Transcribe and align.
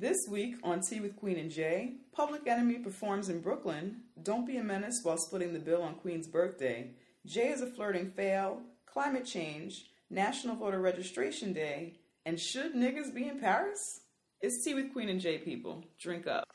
This 0.00 0.26
week 0.30 0.54
on 0.62 0.80
Tea 0.80 1.00
with 1.00 1.14
Queen 1.16 1.36
and 1.36 1.50
Jay, 1.50 1.96
Public 2.14 2.46
Enemy 2.46 2.78
performs 2.78 3.28
in 3.28 3.42
Brooklyn. 3.42 3.96
Don't 4.22 4.46
be 4.46 4.56
a 4.56 4.64
menace 4.64 5.00
while 5.02 5.18
splitting 5.18 5.52
the 5.52 5.58
bill 5.58 5.82
on 5.82 5.96
Queen's 5.96 6.26
birthday. 6.26 6.92
Jay 7.26 7.48
is 7.48 7.60
a 7.60 7.66
flirting 7.66 8.10
fail. 8.12 8.62
Climate 8.86 9.26
change. 9.26 9.90
National 10.08 10.56
Voter 10.56 10.80
Registration 10.80 11.52
Day. 11.52 11.98
And 12.24 12.40
should 12.40 12.74
niggas 12.74 13.14
be 13.14 13.28
in 13.28 13.40
Paris? 13.40 14.00
It's 14.40 14.64
Tea 14.64 14.72
with 14.72 14.94
Queen 14.94 15.10
and 15.10 15.20
Jay, 15.20 15.36
people. 15.36 15.84
Drink 16.00 16.26
up. 16.26 16.49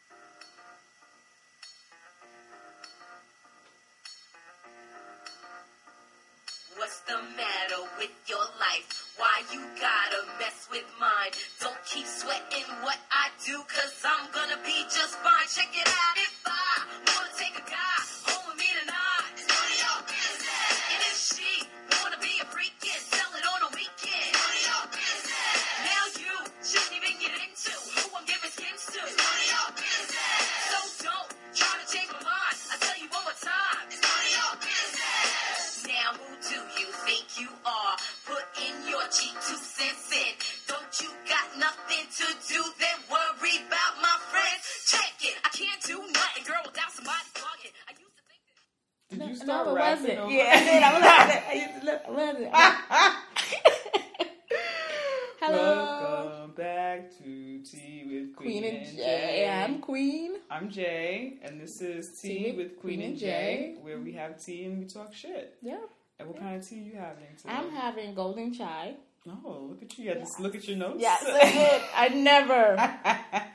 Tea 64.46 64.66
and 64.66 64.80
we 64.80 64.86
talk 64.86 65.14
shit. 65.14 65.58
Yeah, 65.62 65.78
And 66.20 66.28
what 66.28 66.40
kind 66.40 66.56
of 66.56 66.68
tea 66.68 66.76
you 66.76 66.94
having 66.96 67.28
today? 67.38 67.54
I'm 67.54 67.72
having 67.72 68.14
golden 68.14 68.54
chai. 68.54 68.96
Oh, 69.28 69.68
look 69.70 69.82
at 69.82 69.98
you! 69.98 70.04
You 70.06 70.10
had 70.12 70.26
to 70.26 70.42
look 70.44 70.54
at 70.56 70.68
your 70.68 70.78
notes. 70.78 70.98
Yes, 71.00 71.24
I 71.26 71.52
did. 71.52 71.82
I 71.96 72.08
never 72.10 72.78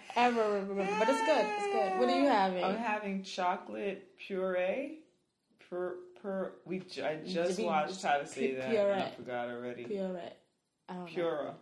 ever 0.17 0.51
remember, 0.67 0.93
but 0.99 1.09
it's 1.09 1.21
good. 1.21 1.47
It's 1.47 1.67
good. 1.67 2.01
What 2.01 2.09
are 2.09 2.21
you 2.21 2.27
having? 2.27 2.65
I'm 2.65 2.77
having 2.77 3.23
chocolate 3.23 4.09
puree. 4.19 4.99
Per, 5.69 5.95
per, 6.21 6.53
we 6.65 6.83
I 7.05 7.19
just 7.25 7.61
watched 7.61 8.03
how 8.03 8.19
to 8.19 8.27
say 8.27 8.55
that. 8.57 8.75
And 8.75 9.03
I 9.03 9.11
forgot 9.11 9.49
already. 9.49 9.85
Pure. 9.85 10.21
I 10.89 10.95
don't 10.95 11.17
know. 11.17 11.55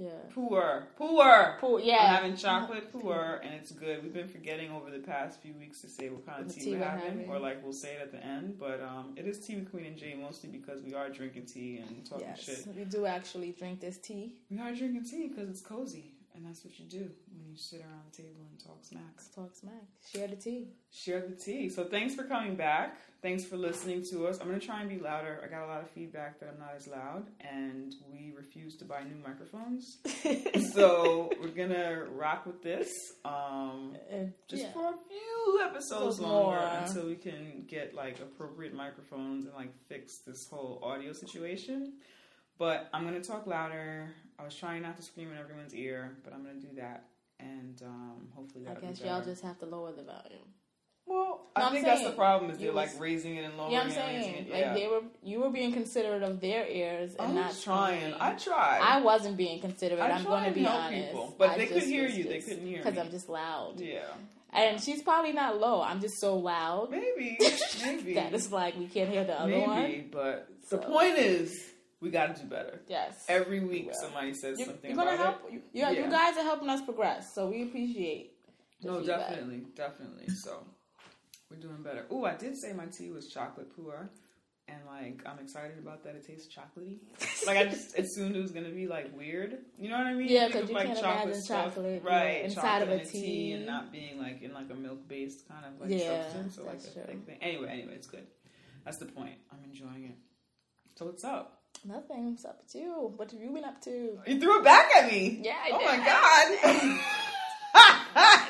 Pure. 0.00 0.22
Poor. 0.34 0.86
Poor. 0.96 1.56
Poor. 1.60 1.80
Yeah. 1.80 2.14
having 2.14 2.36
chocolate 2.36 2.90
poor, 2.92 3.40
and 3.44 3.52
it's 3.54 3.70
good. 3.70 4.02
We've 4.02 4.14
been 4.14 4.28
forgetting 4.28 4.70
over 4.70 4.90
the 4.90 4.98
past 4.98 5.40
few 5.40 5.52
weeks 5.54 5.80
to 5.82 5.88
say 5.88 6.08
what 6.08 6.24
kind 6.26 6.46
of 6.46 6.54
tea, 6.54 6.60
tea 6.62 6.72
we're 6.72 6.78
we're 6.78 6.84
having, 6.86 7.04
having. 7.10 7.28
or 7.28 7.38
like 7.38 7.62
we'll 7.62 7.72
say 7.72 7.92
it 7.94 8.00
at 8.02 8.12
the 8.12 8.24
end. 8.24 8.56
But 8.58 8.80
um, 8.82 9.12
it 9.16 9.26
is 9.26 9.38
tea 9.44 9.56
with 9.56 9.70
Queen 9.70 9.86
and 9.86 9.96
Jay 9.98 10.14
mostly 10.20 10.48
because 10.48 10.80
we 10.82 10.94
are 10.94 11.08
drinking 11.10 11.46
tea 11.46 11.82
and 11.86 12.04
talking 12.06 12.26
Yes, 12.28 12.42
shit. 12.42 12.66
we 12.74 12.84
do 12.84 13.04
actually 13.06 13.52
drink 13.52 13.80
this 13.80 13.98
tea. 13.98 14.36
We 14.50 14.58
are 14.58 14.74
drinking 14.74 15.04
tea 15.04 15.28
because 15.28 15.48
it's 15.50 15.60
cozy, 15.60 16.12
and 16.40 16.48
that's 16.48 16.64
what 16.64 16.78
you 16.78 16.86
do 16.86 17.10
when 17.36 17.46
you 17.50 17.56
sit 17.56 17.80
around 17.80 18.00
the 18.10 18.16
table 18.22 18.40
and 18.50 18.58
talk 18.58 18.82
smacks. 18.82 19.28
Talk 19.28 19.54
smack. 19.54 19.82
Share 20.10 20.26
the 20.26 20.36
tea. 20.36 20.68
Share 20.90 21.20
the 21.20 21.34
tea. 21.34 21.68
So 21.68 21.84
thanks 21.84 22.14
for 22.14 22.24
coming 22.24 22.56
back. 22.56 22.96
Thanks 23.20 23.44
for 23.44 23.58
listening 23.58 24.02
to 24.10 24.26
us. 24.26 24.38
I'm 24.40 24.46
gonna 24.46 24.58
try 24.58 24.80
and 24.80 24.88
be 24.88 24.98
louder. 24.98 25.42
I 25.44 25.48
got 25.48 25.64
a 25.64 25.66
lot 25.66 25.82
of 25.82 25.90
feedback 25.90 26.40
that 26.40 26.48
I'm 26.48 26.58
not 26.58 26.72
as 26.74 26.88
loud, 26.88 27.26
and 27.40 27.94
we 28.10 28.32
refuse 28.34 28.76
to 28.78 28.86
buy 28.86 29.02
new 29.02 29.16
microphones. 29.22 29.98
so 30.74 31.30
we're 31.42 31.48
gonna 31.48 32.06
rock 32.14 32.46
with 32.46 32.62
this. 32.62 32.88
Um, 33.26 33.94
And, 34.10 34.32
just 34.48 34.62
yeah. 34.62 34.72
for 34.72 34.88
a 34.88 34.96
few 35.08 35.60
episodes 35.62 36.18
longer 36.20 36.56
more. 36.58 36.70
until 36.82 37.06
we 37.06 37.16
can 37.16 37.64
get 37.68 37.94
like 37.94 38.18
appropriate 38.20 38.72
microphones 38.72 39.44
and 39.44 39.54
like 39.54 39.74
fix 39.90 40.20
this 40.26 40.48
whole 40.48 40.80
audio 40.82 41.12
situation. 41.12 41.98
But 42.58 42.88
I'm 42.94 43.04
gonna 43.04 43.20
talk 43.22 43.46
louder. 43.46 44.14
I 44.40 44.44
was 44.44 44.54
trying 44.54 44.82
not 44.82 44.96
to 44.96 45.02
scream 45.02 45.30
in 45.30 45.38
everyone's 45.38 45.74
ear, 45.74 46.16
but 46.24 46.32
I'm 46.32 46.42
gonna 46.42 46.54
do 46.60 46.68
that, 46.76 47.04
and 47.38 47.80
um, 47.84 48.28
hopefully 48.34 48.64
I 48.66 48.74
that'll 48.74 48.88
guess 48.88 49.00
be 49.00 49.08
y'all 49.08 49.22
just 49.24 49.42
have 49.42 49.58
to 49.58 49.66
lower 49.66 49.92
the 49.92 50.02
volume. 50.02 50.48
Well, 51.06 51.40
No, 51.56 51.62
I 51.62 51.66
I'm 51.66 51.72
think 51.72 51.84
that's 51.86 52.04
the 52.04 52.12
problem 52.12 52.50
is 52.52 52.58
they're 52.58 52.72
like 52.72 52.90
raising 53.00 53.34
it 53.36 53.44
and 53.44 53.56
lowering 53.56 53.72
Yeah, 53.72 53.80
I'm 53.80 53.88
it 53.90 53.96
and 53.96 54.16
raising 54.16 54.32
saying 54.34 54.46
it. 54.46 54.66
like 54.66 54.74
they 54.74 54.86
were. 54.86 55.00
You 55.24 55.40
were 55.40 55.50
being 55.50 55.72
considerate 55.72 56.22
of 56.22 56.40
their 56.40 56.66
ears 56.68 57.14
and 57.18 57.28
I'm 57.28 57.34
not 57.34 57.58
trying. 57.60 58.12
mine. 58.12 58.20
I 58.20 58.32
tried. 58.34 58.80
I 58.82 59.00
wasn't 59.00 59.36
being 59.36 59.60
considerate. 59.60 60.00
I 60.00 60.10
I'm 60.12 60.22
going 60.24 60.44
to 60.44 60.52
be 60.52 60.66
honest. 60.66 61.08
people, 61.08 61.34
but 61.36 61.50
I 61.50 61.58
they 61.58 61.66
could 61.66 61.82
hear 61.82 62.04
was 62.04 62.16
you. 62.16 62.24
They 62.24 62.40
couldn't 62.40 62.66
hear 62.66 62.78
because. 62.82 62.96
I'm 62.96 63.10
just 63.10 63.28
loud. 63.28 63.80
yeah, 63.80 64.02
And 64.52 64.80
she's 64.80 65.02
probably 65.02 65.32
not 65.32 65.58
low. 65.58 65.82
I'm 65.82 66.00
just 66.00 66.20
so 66.20 66.36
loud 66.36 66.90
maybe, 66.92 67.36
maybe, 67.82 68.14
that 68.14 68.32
it's 68.32 68.52
like 68.52 68.76
we 68.78 68.86
can't 68.86 69.10
hear 69.10 69.24
the 69.24 69.40
other 69.40 69.50
maybe. 69.50 69.66
one. 69.66 70.04
But 70.12 70.48
So- 70.68 70.76
the 70.76 70.82
point 70.86 71.18
is, 71.18 71.60
we 72.00 72.10
got 72.10 72.34
to 72.34 72.42
do 72.42 72.48
better. 72.48 72.80
Yes. 72.88 73.24
Every 73.28 73.60
week, 73.60 73.88
will. 73.88 73.94
somebody 73.94 74.34
says 74.34 74.58
you, 74.58 74.64
something 74.66 74.90
you're 74.90 74.96
gonna 74.96 75.14
about 75.14 75.40
help. 75.40 75.52
it. 75.52 75.62
You, 75.72 75.86
you, 75.86 76.04
you 76.04 76.10
guys 76.10 76.36
are 76.36 76.42
helping 76.44 76.68
us 76.68 76.80
progress, 76.82 77.34
so 77.34 77.48
we 77.48 77.62
appreciate. 77.62 78.32
No, 78.82 78.98
feedback. 78.98 79.28
definitely, 79.28 79.62
definitely. 79.76 80.28
So 80.34 80.64
we're 81.50 81.58
doing 81.58 81.82
better. 81.82 82.06
Oh, 82.10 82.24
I 82.24 82.34
did 82.34 82.56
say 82.56 82.72
my 82.72 82.86
tea 82.86 83.10
was 83.10 83.28
chocolate 83.28 83.74
puer, 83.76 84.10
and 84.68 84.78
like 84.86 85.20
I'm 85.26 85.38
excited 85.38 85.78
about 85.78 86.02
that. 86.04 86.14
It 86.14 86.26
tastes 86.26 86.48
chocolatey. 86.54 87.00
like 87.46 87.58
I 87.58 87.64
just 87.66 87.98
assumed 87.98 88.34
it 88.34 88.40
was 88.40 88.52
gonna 88.52 88.70
be 88.70 88.86
like 88.86 89.14
weird. 89.14 89.58
You 89.78 89.90
know 89.90 89.98
what 89.98 90.06
I 90.06 90.14
mean? 90.14 90.28
Yeah, 90.28 90.46
because 90.46 90.70
you 90.70 90.74
like 90.74 90.86
can't 90.86 90.98
chocolate 91.00 91.24
imagine 91.24 91.42
stuff, 91.42 91.74
chocolate, 91.74 92.02
right? 92.02 92.38
yeah, 92.38 92.44
inside 92.44 92.62
chocolate 92.62 92.82
of 92.82 92.88
a 92.88 93.02
in 93.02 93.08
tea 93.08 93.52
and 93.52 93.66
not 93.66 93.92
being 93.92 94.18
like 94.18 94.40
in 94.40 94.54
like 94.54 94.70
a 94.70 94.74
milk 94.74 95.06
based 95.06 95.46
kind 95.46 95.66
of 95.66 95.78
like 95.78 95.90
Yeah, 95.90 96.22
substance 96.22 96.56
or 96.58 96.64
like 96.64 96.78
a 96.78 96.90
true. 96.94 97.02
thing. 97.26 97.38
Anyway, 97.42 97.68
anyway, 97.68 97.92
it's 97.94 98.06
good. 98.06 98.26
That's 98.86 98.96
the 98.96 99.06
point. 99.06 99.34
I'm 99.52 99.62
enjoying 99.64 100.04
it. 100.04 100.16
So 100.96 101.04
what's 101.04 101.24
up? 101.24 101.59
Nothing. 101.84 102.32
What's 102.32 102.44
up 102.44 102.60
with 102.62 102.74
you? 102.74 103.12
What 103.16 103.30
have 103.30 103.40
you 103.40 103.50
been 103.50 103.64
up 103.64 103.80
to? 103.82 104.18
You 104.26 104.38
threw 104.40 104.58
it 104.58 104.64
back 104.64 104.90
at 104.96 105.10
me. 105.10 105.40
Yeah, 105.42 105.56
I 105.64 105.70
oh 105.72 105.78
did. 105.78 105.88
my 105.88 106.98
god. 108.28 108.48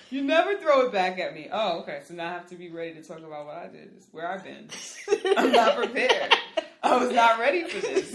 you 0.10 0.22
never 0.22 0.56
throw 0.58 0.82
it 0.82 0.92
back 0.92 1.18
at 1.18 1.34
me. 1.34 1.48
Oh, 1.50 1.80
okay. 1.80 2.02
So 2.06 2.14
now 2.14 2.28
I 2.28 2.32
have 2.34 2.46
to 2.50 2.54
be 2.54 2.70
ready 2.70 2.94
to 2.94 3.02
talk 3.02 3.18
about 3.18 3.46
what 3.46 3.56
I 3.56 3.66
did, 3.66 3.90
where 4.12 4.28
I've 4.30 4.44
been. 4.44 4.68
I'm 5.36 5.50
not 5.50 5.76
prepared. 5.76 6.32
I 6.82 6.96
was 6.96 7.10
not 7.12 7.40
ready 7.40 7.64
for 7.64 7.80
this. 7.80 8.14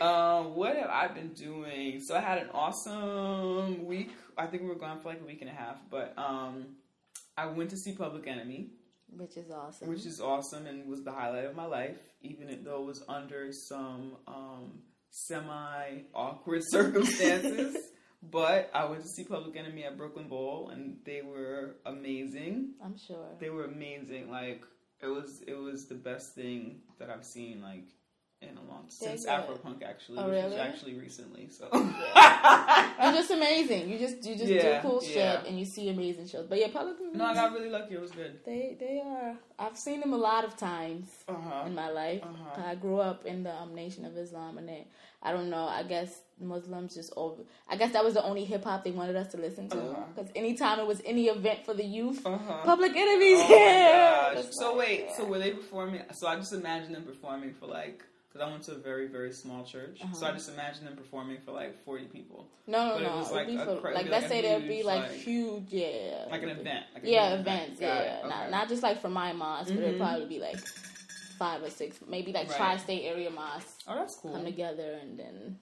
Um, 0.00 0.54
what 0.56 0.74
have 0.76 0.90
I 0.90 1.08
been 1.08 1.34
doing? 1.34 2.00
So 2.00 2.16
I 2.16 2.20
had 2.20 2.38
an 2.38 2.48
awesome 2.52 3.84
week. 3.86 4.10
I 4.36 4.46
think 4.46 4.62
we 4.62 4.68
were 4.68 4.74
gone 4.74 5.00
for 5.00 5.08
like 5.08 5.20
a 5.20 5.24
week 5.24 5.40
and 5.42 5.50
a 5.50 5.52
half, 5.52 5.76
but 5.90 6.14
um, 6.16 6.76
I 7.36 7.46
went 7.46 7.70
to 7.70 7.76
see 7.76 7.92
Public 7.92 8.26
Enemy 8.26 8.70
Which 9.16 9.36
is 9.36 9.50
awesome. 9.50 9.88
which 9.88 10.06
is 10.06 10.20
awesome 10.20 10.66
and 10.66 10.88
was 10.88 11.02
the 11.02 11.12
highlight 11.12 11.46
of 11.46 11.56
my 11.56 11.66
life, 11.66 11.96
even 12.22 12.62
though 12.64 12.82
it 12.82 12.86
was 12.86 13.02
under 13.08 13.50
some 13.52 14.16
um, 14.26 14.82
semi 15.10 16.02
awkward 16.14 16.62
circumstances. 16.70 17.76
but 18.22 18.70
I 18.74 18.84
went 18.84 19.02
to 19.02 19.08
see 19.08 19.24
Public 19.24 19.56
Enemy 19.56 19.84
at 19.84 19.96
Brooklyn 19.96 20.28
Bowl, 20.28 20.70
and 20.72 20.98
they 21.04 21.22
were 21.22 21.76
amazing. 21.86 22.74
I'm 22.84 22.96
sure. 22.96 23.36
They 23.40 23.50
were 23.50 23.64
amazing. 23.64 24.30
Like 24.30 24.62
it 25.00 25.08
was, 25.08 25.42
it 25.46 25.54
was 25.54 25.86
the 25.86 25.94
best 25.94 26.34
thing 26.34 26.82
that 26.98 27.10
I've 27.10 27.24
seen. 27.24 27.62
Like. 27.62 27.86
In 28.40 28.50
a 28.56 28.62
long 28.72 28.84
since 28.88 29.24
good. 29.24 29.30
Afropunk 29.32 29.82
actually, 29.82 30.18
Oh, 30.18 30.30
which 30.30 30.44
was 30.44 30.52
actually 30.54 30.94
recently. 30.94 31.48
So 31.50 31.68
You're 31.72 33.12
just 33.12 33.32
amazing. 33.32 33.88
You 33.90 33.98
just 33.98 34.24
you 34.24 34.36
just 34.36 34.46
Yeah, 34.46 34.80
do 34.80 34.88
cool 34.88 35.00
yeah. 35.02 35.40
shit 35.40 35.48
and 35.48 35.58
you 35.58 35.64
see 35.64 35.88
amazing 35.88 36.28
shows. 36.28 36.46
But 36.48 36.58
yeah, 36.60 36.68
public. 36.72 36.94
no, 37.14 37.24
I 37.24 37.34
got 37.34 37.52
really 37.52 37.68
lucky. 37.68 37.94
It 37.94 38.00
was 38.00 38.12
good. 38.12 38.38
They 38.46 38.76
they 38.78 39.02
are. 39.04 39.34
I've 39.58 39.76
seen 39.76 39.98
them 39.98 40.12
a 40.12 40.16
lot 40.16 40.44
of 40.44 40.56
times 40.56 41.08
Uh 41.26 41.34
huh. 41.34 41.64
in 41.66 41.74
my 41.74 41.90
life. 41.90 42.22
Uh-huh. 42.22 42.62
I 42.64 42.76
grew 42.76 43.00
up 43.00 43.26
in 43.26 43.42
the 43.42 43.52
um, 43.52 43.74
Nation 43.74 44.04
of 44.04 44.16
Islam, 44.16 44.56
and 44.58 44.68
they, 44.68 44.86
I 45.20 45.32
don't 45.32 45.50
know. 45.50 45.66
I 45.66 45.82
guess 45.82 46.20
Muslims 46.40 46.94
just 46.94 47.12
over. 47.16 47.42
I 47.68 47.74
guess 47.76 47.92
that 47.92 48.04
was 48.04 48.14
the 48.14 48.22
only 48.22 48.44
hip 48.44 48.62
hop 48.62 48.84
they 48.84 48.92
wanted 48.92 49.16
us 49.16 49.32
to 49.32 49.36
listen 49.36 49.68
to. 49.70 49.78
Uh-huh. 49.80 50.02
Because 50.14 50.30
anytime 50.36 50.78
it 50.78 50.86
was 50.86 51.02
any 51.04 51.26
event 51.26 51.64
for 51.66 51.74
the 51.74 51.84
youth, 51.84 52.24
Uh 52.24 52.38
huh. 52.38 52.62
Public 52.64 52.94
Enemies 52.94 53.40
Oh 53.42 54.30
gosh. 54.36 54.44
So 54.52 54.68
like, 54.74 54.78
wait, 54.78 55.00
yeah. 55.08 55.16
so 55.16 55.24
were 55.24 55.40
they 55.40 55.50
performing? 55.50 56.02
So 56.12 56.28
I 56.28 56.36
just 56.36 56.52
imagine 56.52 56.92
them 56.92 57.02
performing 57.02 57.52
for 57.54 57.66
like, 57.66 58.04
because 58.28 58.46
I 58.46 58.50
went 58.50 58.62
to 58.64 58.72
a 58.72 58.78
very 58.78 59.06
very 59.06 59.32
small 59.32 59.64
church, 59.64 60.00
so 60.12 60.26
I 60.26 60.28
uh-huh. 60.28 60.38
just 60.38 60.50
imagine 60.50 60.84
them 60.84 60.96
performing 60.96 61.38
for 61.44 61.52
like 61.52 61.82
forty 61.84 62.04
people, 62.04 62.46
no, 62.66 62.92
but 62.94 63.00
no, 63.02 63.06
it 63.06 63.10
no. 63.10 63.16
was 63.16 63.32
like 63.32 63.46
be 63.46 63.56
for, 63.56 63.76
cra- 63.76 63.94
like 63.94 64.08
let's 64.08 64.24
like 64.24 64.28
say 64.30 64.42
there'd 64.42 64.68
be 64.68 64.82
like, 64.82 65.02
like- 65.02 65.12
huge, 65.12 65.68
yeah, 65.70 66.26
like 66.30 66.42
an 66.42 66.50
event. 66.50 66.84
Like 66.94 67.04
a 67.04 67.10
yeah, 67.10 67.34
events, 67.34 67.80
yeah, 67.80 67.98
it. 67.98 68.28
not 68.28 68.42
Okay. 68.42 68.50
not 68.50 68.68
just 68.68 68.82
like 68.82 69.00
for 69.00 69.08
my 69.08 69.32
mosque, 69.32 69.68
but 69.68 69.78
it'd 69.78 69.94
mm-hmm. 69.94 70.02
probably 70.02 70.26
be 70.26 70.38
like 70.40 70.58
five 71.38 71.62
or 71.62 71.70
six, 71.70 71.98
maybe 72.08 72.32
like 72.32 72.48
Right. 72.48 72.56
tri-state 72.56 73.04
area 73.04 73.30
mosques 73.30 73.84
Oh, 73.86 73.94
that's 73.94 74.16
cool. 74.16 74.32
come 74.32 74.44
together 74.44 74.98
and 75.00 75.18
then 75.18 75.58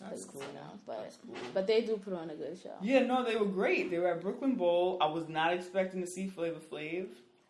That's 0.00 0.24
cool. 0.24 0.42
You 0.42 0.54
know, 0.54 0.78
but 0.86 1.16
cool. 1.26 1.36
but 1.54 1.66
they 1.66 1.80
do 1.80 1.96
put 1.96 2.12
on 2.12 2.28
a 2.30 2.34
good 2.34 2.58
show. 2.60 2.74
Yeah, 2.82 3.00
no, 3.00 3.24
they 3.24 3.36
were 3.36 3.46
great. 3.46 3.90
They 3.90 3.98
were 3.98 4.08
at 4.08 4.20
Brooklyn 4.20 4.54
Bowl. 4.56 4.98
I 5.00 5.06
was 5.06 5.28
not 5.28 5.52
expecting 5.54 6.00
to 6.00 6.06
see 6.06 6.26
Flavor 6.28 6.60
Flav. 6.60 7.06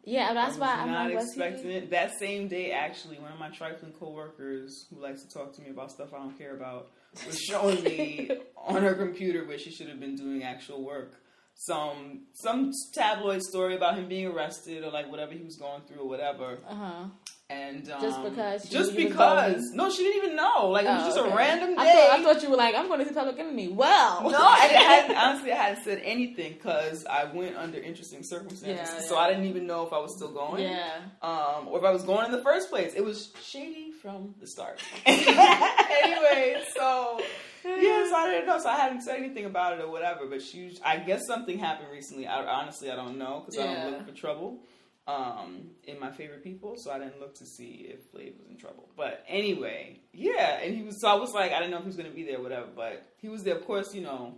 Yeah, 0.06 0.34
that's 0.34 0.56
I 0.56 0.60
why 0.60 0.74
I'm 0.74 0.90
not 0.90 1.10
like, 1.12 1.24
expecting 1.24 1.70
it. 1.70 1.90
That 1.90 2.18
same 2.18 2.48
day, 2.48 2.72
actually, 2.72 3.18
one 3.18 3.32
of 3.32 3.38
my 3.38 3.48
trifling 3.50 3.92
coworkers 3.92 4.86
who 4.90 5.00
likes 5.00 5.22
to 5.22 5.28
talk 5.28 5.54
to 5.56 5.62
me 5.62 5.70
about 5.70 5.90
stuff 5.90 6.12
I 6.12 6.18
don't 6.18 6.36
care 6.36 6.54
about 6.54 6.90
was 7.26 7.38
showing 7.40 7.82
me 7.82 8.30
on 8.56 8.82
her 8.82 8.94
computer 8.94 9.46
where 9.46 9.58
she 9.58 9.70
should 9.70 9.88
have 9.88 10.00
been 10.00 10.16
doing 10.16 10.42
actual 10.42 10.84
work. 10.84 11.20
Some 11.56 12.22
some 12.34 12.72
tabloid 12.94 13.42
story 13.42 13.76
about 13.76 13.96
him 13.96 14.08
being 14.08 14.26
arrested 14.26 14.82
or 14.82 14.90
like 14.90 15.10
whatever 15.10 15.32
he 15.32 15.42
was 15.44 15.56
going 15.56 15.82
through 15.82 16.02
or 16.02 16.08
whatever. 16.08 16.58
Uh 16.68 16.74
huh. 16.74 17.04
And 17.50 17.90
um, 17.90 18.00
Just 18.00 18.22
because 18.22 18.68
just 18.70 18.92
knew 18.92 19.00
he 19.00 19.04
was 19.04 19.12
because 19.12 19.62
no, 19.74 19.90
she 19.90 20.02
didn't 20.02 20.24
even 20.24 20.36
know. 20.36 20.68
Like 20.70 20.86
it 20.86 20.88
was 20.88 21.02
Oh, 21.02 21.06
just 21.06 21.18
okay. 21.18 21.30
a 21.30 21.36
random 21.36 21.74
day. 21.74 21.76
I 21.78 21.92
thought, 21.92 22.10
I 22.10 22.22
thought 22.22 22.42
you 22.42 22.48
were 22.50 22.56
like, 22.56 22.74
I'm 22.74 22.86
going 22.88 23.00
to 23.00 23.06
see 23.06 23.12
Public 23.14 23.38
Enemy. 23.38 23.68
Well, 23.68 24.30
No, 24.30 24.38
I 24.38 24.56
hadn't, 24.60 25.14
honestly, 25.24 25.52
I 25.52 25.56
hadn't 25.56 25.84
said 25.84 26.00
anything 26.02 26.54
because 26.54 27.04
I 27.04 27.24
went 27.24 27.56
under 27.58 27.78
interesting 27.78 28.20
circumstances. 28.22 28.88
Yeah, 28.90 29.00
so 29.06 29.16
yeah. 29.16 29.20
I 29.20 29.28
didn't 29.28 29.44
even 29.44 29.66
know 29.66 29.86
if 29.86 29.92
I 29.92 29.98
was 29.98 30.16
still 30.16 30.32
going. 30.32 30.62
Yeah. 30.62 31.00
Um, 31.20 31.68
or 31.68 31.78
if 31.78 31.84
I 31.84 31.90
was 31.90 32.02
going 32.02 32.24
in 32.24 32.32
the 32.32 32.42
first 32.42 32.70
place. 32.70 32.94
It 32.94 33.04
was 33.04 33.30
shady 33.42 33.92
from 33.92 34.34
the 34.40 34.46
start. 34.46 34.80
anyway, 35.06 36.62
so 36.76 37.20
yeah, 37.64 38.08
so 38.08 38.16
I 38.16 38.30
didn't 38.30 38.46
know. 38.46 38.58
So 38.58 38.70
I 38.70 38.76
hadn't 38.76 39.02
said 39.02 39.18
anything 39.18 39.44
about 39.44 39.78
it 39.78 39.82
or 39.82 39.90
whatever. 39.90 40.26
But 40.26 40.40
she, 40.40 40.78
I 40.84 40.96
guess 40.96 41.26
something 41.26 41.58
happened 41.58 41.88
recently. 41.92 42.26
I, 42.26 42.42
honestly, 42.42 42.90
I 42.90 42.96
don't 42.96 43.18
know 43.18 43.40
because 43.44 43.58
I 43.58 43.64
Yeah. 43.64 43.82
don't 43.84 43.92
look 43.98 44.06
for 44.08 44.14
trouble 44.14 44.60
um, 45.06 45.70
in 45.84 45.98
my 46.00 46.10
favorite 46.10 46.42
people. 46.42 46.76
So 46.76 46.90
I 46.90 46.98
didn't 46.98 47.20
look 47.20 47.34
to 47.36 47.46
see 47.46 47.86
if 47.90 48.10
Flav 48.12 48.38
was 48.38 48.48
in 48.48 48.56
trouble. 48.56 48.88
But 48.96 49.24
anyway, 49.28 50.00
yeah. 50.12 50.60
And 50.62 50.74
he 50.74 50.82
was. 50.82 51.00
So 51.00 51.08
I 51.08 51.14
was 51.14 51.32
like, 51.34 51.52
I 51.52 51.58
didn't 51.58 51.70
know 51.72 51.76
if 51.78 51.82
he 51.84 51.88
was 51.88 51.96
going 51.96 52.08
to 52.10 52.14
be 52.14 52.24
there, 52.24 52.40
whatever. 52.40 52.66
But 52.74 53.06
he 53.18 53.28
was 53.28 53.42
there. 53.42 53.56
Of 53.56 53.64
course, 53.66 53.94
you 53.94 54.02
know. 54.02 54.34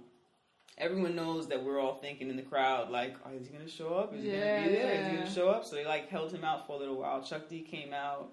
Everyone 0.79 1.17
knows 1.17 1.49
that 1.49 1.65
we're 1.65 1.81
all 1.81 1.95
thinking 1.95 2.29
in 2.29 2.37
the 2.37 2.43
crowd, 2.43 2.91
like, 2.91 3.17
oh, 3.25 3.31
is 3.35 3.47
he 3.47 3.53
gonna 3.55 3.67
show 3.67 3.95
up? 3.95 4.13
Is 4.15 4.23
he 4.23 4.31
Yeah, 4.31 4.59
gonna 4.59 4.69
be 4.69 4.75
there? 4.75 4.93
Is 4.93 5.07
he 5.11 5.17
gonna 5.17 5.31
show 5.35 5.49
up? 5.49 5.65
So 5.65 5.75
they 5.75 5.87
like 5.87 6.11
held 6.11 6.31
him 6.31 6.45
out 6.45 6.67
for 6.67 6.77
a 6.77 6.79
little 6.79 6.97
while. 6.99 7.23
Chuck 7.23 7.49
D 7.49 7.63
came 7.63 7.95
out. 7.95 8.33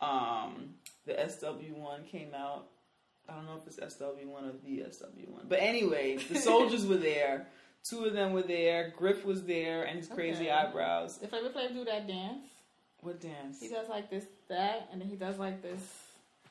Um, 0.00 0.74
the 1.06 1.14
SW 1.28 1.76
one 1.76 2.02
came 2.04 2.34
out. 2.34 2.66
I 3.28 3.34
don't 3.34 3.44
know 3.46 3.60
if 3.64 3.66
it's 3.68 3.94
SW 3.94 4.26
one 4.26 4.46
or 4.46 4.52
the 4.64 4.90
SW 4.90 5.30
one, 5.30 5.46
but 5.48 5.60
anyway, 5.60 6.16
the 6.16 6.38
soldiers 6.40 6.84
were 6.84 6.96
there. 6.96 7.46
Two 7.84 8.04
of 8.04 8.12
them 8.12 8.32
were 8.32 8.42
there. 8.42 8.92
Griff 8.96 9.24
was 9.24 9.44
there, 9.44 9.84
and 9.84 9.98
his 9.98 10.08
crazy 10.08 10.44
Okay. 10.44 10.50
eyebrows. 10.50 11.18
If 11.22 11.30
Flavor 11.30 11.48
Flav 11.50 11.72
do 11.72 11.84
that 11.84 12.06
dance, 12.06 12.44
What 13.00 13.20
dance? 13.20 13.60
he 13.60 13.68
does 13.68 13.88
like 13.88 14.10
this, 14.10 14.24
that, 14.48 14.88
and 14.92 15.00
then 15.00 15.08
he 15.08 15.16
does 15.16 15.38
like 15.38 15.62
this. 15.62 15.80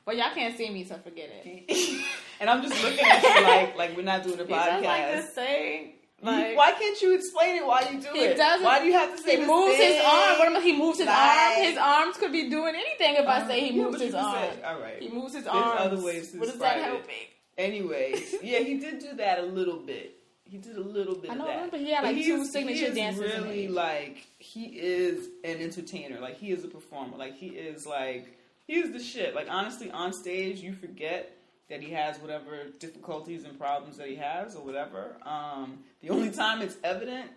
Well, 0.04 0.16
y'all 0.16 0.32
can't 0.34 0.56
see 0.56 0.70
me, 0.70 0.84
so 0.84 0.96
forget 0.96 1.30
it. 1.44 2.04
and 2.40 2.48
I'm 2.50 2.62
just 2.62 2.82
looking 2.82 3.04
at 3.04 3.22
you 3.22 3.42
like, 3.46 3.76
like 3.76 3.96
we're 3.96 4.02
not 4.02 4.24
doing 4.24 4.40
a 4.40 4.44
He 4.46 4.48
does 4.48 4.82
like 4.82 5.02
podcast. 5.02 5.12
this 5.12 5.30
thing. 5.30 5.92
Like, 6.20 6.56
why 6.56 6.72
can't 6.72 7.00
you 7.00 7.14
explain 7.14 7.56
it 7.56 7.64
while 7.66 7.92
you 7.92 8.00
do 8.00 8.08
He 8.12 8.20
it? 8.24 8.36
doesn't- 8.36 8.64
Why 8.64 8.80
do 8.80 8.86
you 8.86 8.92
have 8.94 9.14
to 9.14 9.22
say 9.22 9.36
he 9.38 9.46
moves 9.46 9.76
his 9.76 10.02
arm. 10.04 10.38
What 10.40 10.48
about 10.48 10.62
he 10.64 10.76
moves 10.76 10.98
his 10.98 11.06
Like- 11.06 11.16
arm? 11.16 11.62
His 11.62 11.76
arms 11.78 12.16
could 12.16 12.32
be 12.32 12.50
doing 12.50 12.74
anything 12.74 13.14
if 13.16 13.26
I 13.28 13.42
Uh, 13.42 13.46
say 13.46 13.60
he 13.68 13.78
moves 13.80 14.00
his 14.00 14.14
arm. 14.14 14.34
say- 14.34 14.62
all 14.62 14.80
right. 14.80 15.00
He 15.00 15.08
moves 15.10 15.34
his 15.34 15.44
There's 15.44 15.54
arms. 15.54 15.80
other 15.80 16.00
ways 16.02 16.32
to 16.32 16.38
what 16.38 16.46
that 16.48 16.52
describe 16.54 16.80
help 16.82 17.02
it. 17.02 17.06
me? 17.06 18.40
Yeah, 18.42 18.58
he 18.60 18.78
did 18.78 18.98
do 18.98 19.14
that 19.16 19.38
a 19.38 19.42
little 19.42 19.76
bit. 19.76 20.17
He 20.50 20.56
did 20.58 20.76
a 20.76 20.80
little 20.80 21.14
bit 21.16 21.30
I 21.30 21.34
of 21.34 21.38
know, 21.40 21.46
that. 21.46 21.54
remember 21.56 21.76
he 21.78 21.90
had, 21.92 22.04
like, 22.04 22.16
he 22.16 22.24
two 22.26 22.36
is- 22.42 22.52
signature 22.52 22.92
dances 22.94 23.20
Really, 23.34 23.68
like 23.68 24.26
he 24.38 24.64
is 24.66 25.28
an 25.44 25.58
entertainer. 25.58 26.20
Like 26.20 26.38
he 26.38 26.50
is 26.52 26.64
a 26.64 26.68
performer. 26.68 27.16
Like 27.18 27.36
he 27.36 27.48
is 27.48 27.86
like 27.86 28.34
he 28.66 28.74
is 28.76 28.92
the 28.92 28.98
shit. 29.00 29.34
Like 29.34 29.48
honestly, 29.50 29.90
on 29.90 30.12
stage, 30.12 30.60
you 30.60 30.72
forget 30.72 31.34
that 31.68 31.82
he 31.82 31.90
has 31.92 32.18
whatever 32.18 32.64
difficulties 32.78 33.44
and 33.44 33.58
problems 33.58 33.98
that 33.98 34.08
he 34.08 34.16
has 34.16 34.56
or 34.56 34.64
whatever. 34.64 35.16
Um, 35.26 35.80
the 36.00 36.08
only 36.10 36.30
time 36.30 36.62
it's 36.62 36.76
evident 36.82 37.30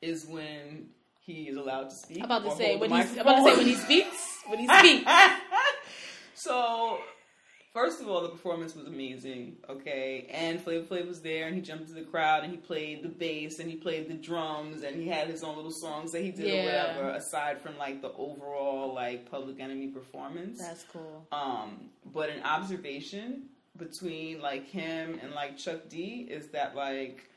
is 0.00 0.26
when 0.26 0.90
he 1.20 1.48
is 1.48 1.56
allowed 1.56 1.90
to 1.90 1.96
speak. 1.96 2.18
I'm 2.18 2.26
about 2.26 2.44
to 2.44 2.56
say 2.56 2.76
when 2.76 2.90
he's 2.92 3.16
about 3.16 3.36
to 3.36 3.50
say 3.50 3.56
when 3.56 3.66
he 3.66 3.74
speaks. 3.74 4.16
When 4.46 4.58
he 4.60 4.68
speaks. 4.78 5.10
so, 6.34 6.98
first 7.78 8.00
of 8.00 8.08
all, 8.08 8.22
the 8.22 8.28
performance 8.28 8.74
was 8.74 8.86
amazing, 8.86 9.56
okay? 9.70 10.26
And 10.32 10.60
Flavor 10.60 10.96
Flav 10.96 11.06
was 11.06 11.20
there, 11.20 11.46
and 11.46 11.54
he 11.54 11.60
jumped 11.60 11.88
into 11.88 11.94
the 11.94 12.06
crowd, 12.06 12.42
and 12.42 12.50
he 12.50 12.58
played 12.58 13.04
the 13.04 13.08
bass, 13.08 13.60
and 13.60 13.70
he 13.70 13.76
played 13.76 14.08
the 14.08 14.14
drums, 14.14 14.82
and 14.82 15.00
he 15.00 15.06
had 15.06 15.28
his 15.28 15.44
own 15.44 15.54
little 15.54 15.70
songs 15.70 16.10
that 16.10 16.22
he 16.22 16.32
did 16.32 16.46
or 16.46 16.64
whatever, 16.64 17.10
aside 17.10 17.60
from, 17.60 17.78
like, 17.78 18.02
the 18.02 18.12
overall, 18.14 18.92
like, 18.92 19.30
Public 19.30 19.60
Enemy 19.60 19.88
performance. 19.88 20.58
That's 20.58 20.84
cool. 20.92 21.26
Um, 21.30 21.90
but 22.12 22.30
an 22.30 22.42
observation 22.42 23.44
between, 23.76 24.40
like, 24.40 24.66
him 24.68 25.20
and, 25.22 25.32
like, 25.32 25.56
Chuck 25.56 25.88
D 25.88 26.26
is 26.28 26.48
that, 26.48 26.74
like, 26.74 27.30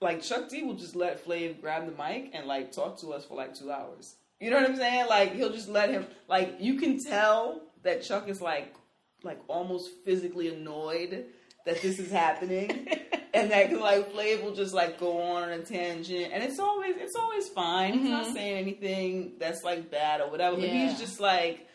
like 0.00 0.22
Chuck 0.22 0.48
D 0.48 0.62
will 0.62 0.74
just 0.74 0.96
let 0.96 1.24
Flav 1.24 1.60
grab 1.60 1.86
the 1.86 2.02
mic 2.02 2.30
and 2.34 2.46
like 2.46 2.70
talk 2.70 3.00
to 3.00 3.14
us 3.14 3.24
for 3.24 3.34
like 3.34 3.54
two 3.54 3.72
hours. 3.72 4.16
You 4.40 4.50
know 4.50 4.60
what 4.60 4.68
I'm 4.68 4.76
saying? 4.76 5.06
Like 5.08 5.34
he'll 5.34 5.54
just 5.54 5.70
let 5.70 5.88
him 5.88 6.06
like 6.28 6.56
you 6.60 6.74
can 6.74 7.02
tell 7.02 7.62
that 7.82 8.02
Chuck 8.02 8.28
is 8.28 8.42
like 8.42 8.74
like 9.22 9.40
almost 9.48 9.90
physically 10.04 10.48
annoyed 10.48 11.26
that 11.64 11.80
this 11.82 11.98
is 11.98 12.10
happening. 12.10 12.88
and 13.34 13.50
that 13.50 13.72
like 13.78 14.12
Flav 14.12 14.42
will 14.44 14.54
just 14.54 14.72
like 14.74 14.98
go 14.98 15.20
on 15.20 15.50
a 15.50 15.58
tangent 15.58 16.32
and 16.32 16.42
it's 16.42 16.58
always 16.58 16.94
it's 16.98 17.16
always 17.16 17.48
fine. 17.48 17.94
He's 17.98 18.08
not 18.10 18.26
Mhm. 18.26 18.32
saying 18.32 18.56
anything 18.58 19.32
that's 19.38 19.62
like 19.64 19.90
bad 19.90 20.20
or 20.20 20.30
whatever. 20.30 20.56
But 20.56 20.68
he's 20.68 20.98
just 20.98 21.20
like 21.20 21.66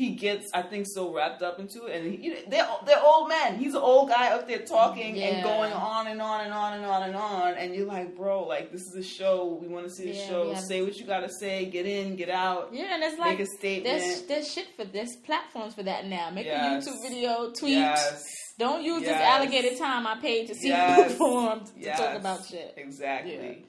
he 0.00 0.10
gets, 0.14 0.50
I 0.54 0.62
think, 0.62 0.86
so 0.88 1.12
wrapped 1.14 1.42
up 1.42 1.58
into 1.60 1.84
it, 1.84 1.96
and 2.00 2.10
he, 2.10 2.34
they're 2.48 2.66
they're 2.86 3.02
old 3.04 3.28
men. 3.28 3.58
He's 3.58 3.74
an 3.74 3.82
old 3.82 4.08
guy 4.08 4.28
up 4.32 4.48
there 4.48 4.60
talking 4.60 5.14
Yeah. 5.14 5.26
and 5.26 5.42
going 5.44 5.72
on 5.72 6.06
and 6.06 6.22
on 6.22 6.40
and 6.44 6.54
on 6.54 6.72
and 6.72 6.86
on 6.86 7.02
and 7.02 7.16
on, 7.16 7.54
and 7.54 7.74
you're 7.74 7.86
like, 7.86 8.16
bro, 8.16 8.44
like 8.46 8.72
this 8.72 8.82
is 8.82 8.94
a 8.94 9.02
show. 9.02 9.58
We 9.60 9.68
want 9.68 9.84
to 9.86 9.90
see 9.92 10.06
the 10.10 10.16
Yeah, 10.16 10.28
show. 10.28 10.54
Say 10.54 10.80
what 10.82 10.96
you 10.98 11.04
gotta 11.04 11.28
say. 11.28 11.66
Get 11.66 11.84
in, 11.86 12.16
get 12.16 12.30
out. 12.30 12.70
Yeah, 12.72 12.94
and 12.94 13.02
it's 13.04 13.18
like 13.18 13.38
Make 13.38 13.46
a 13.48 13.50
statement. 13.58 13.84
there's 14.00 14.22
there's 14.22 14.50
shit 14.52 14.68
for 14.74 14.84
this. 14.86 15.16
platforms 15.16 15.74
for 15.74 15.82
that 15.82 16.06
now. 16.06 16.30
Make 16.30 16.46
Yes. 16.46 16.86
a 16.86 16.90
YouTube 16.90 17.02
video, 17.02 17.50
tweet. 17.52 17.72
Yes, 17.74 18.24
Don't 18.58 18.82
use 18.82 19.00
this 19.00 19.10
Yes. 19.10 19.22
alligator 19.34 19.76
time 19.76 20.06
I 20.06 20.16
paid 20.16 20.46
to 20.48 20.54
see 20.54 20.68
Yes. 20.68 20.96
you 20.98 21.04
perform 21.04 21.60
to 21.82 21.92
talk 21.94 22.14
about 22.16 22.46
shit. 22.46 22.74
exactly. 22.76 23.34
Yeah. 23.34 23.66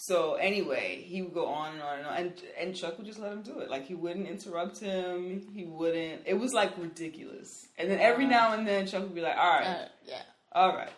So 0.00 0.34
anyway, 0.34 1.02
he 1.04 1.22
would 1.22 1.34
go 1.34 1.46
on 1.46 1.72
and 1.74 1.82
on 1.82 1.98
and 1.98 2.06
on, 2.06 2.16
and 2.16 2.32
and 2.60 2.74
Chuck 2.76 2.96
would 2.98 3.06
just 3.06 3.18
let 3.18 3.32
him 3.32 3.42
do 3.42 3.58
it. 3.58 3.68
Like 3.68 3.84
he 3.86 3.94
wouldn't 3.94 4.28
interrupt 4.28 4.78
him. 4.78 5.48
He 5.52 5.64
wouldn't. 5.64 6.22
It 6.24 6.34
was 6.34 6.52
like 6.54 6.78
ridiculous. 6.78 7.66
And 7.76 7.90
then 7.90 7.98
every 7.98 8.24
now 8.26 8.52
and 8.52 8.66
then 8.66 8.86
Chuck 8.86 9.02
would 9.02 9.14
be 9.14 9.20
like, 9.22 9.36
"All 9.36 9.50
right, 9.58 9.66
Uh, 9.66 9.88
yeah. 10.06 10.22
all 10.52 10.68
right, 10.76 10.92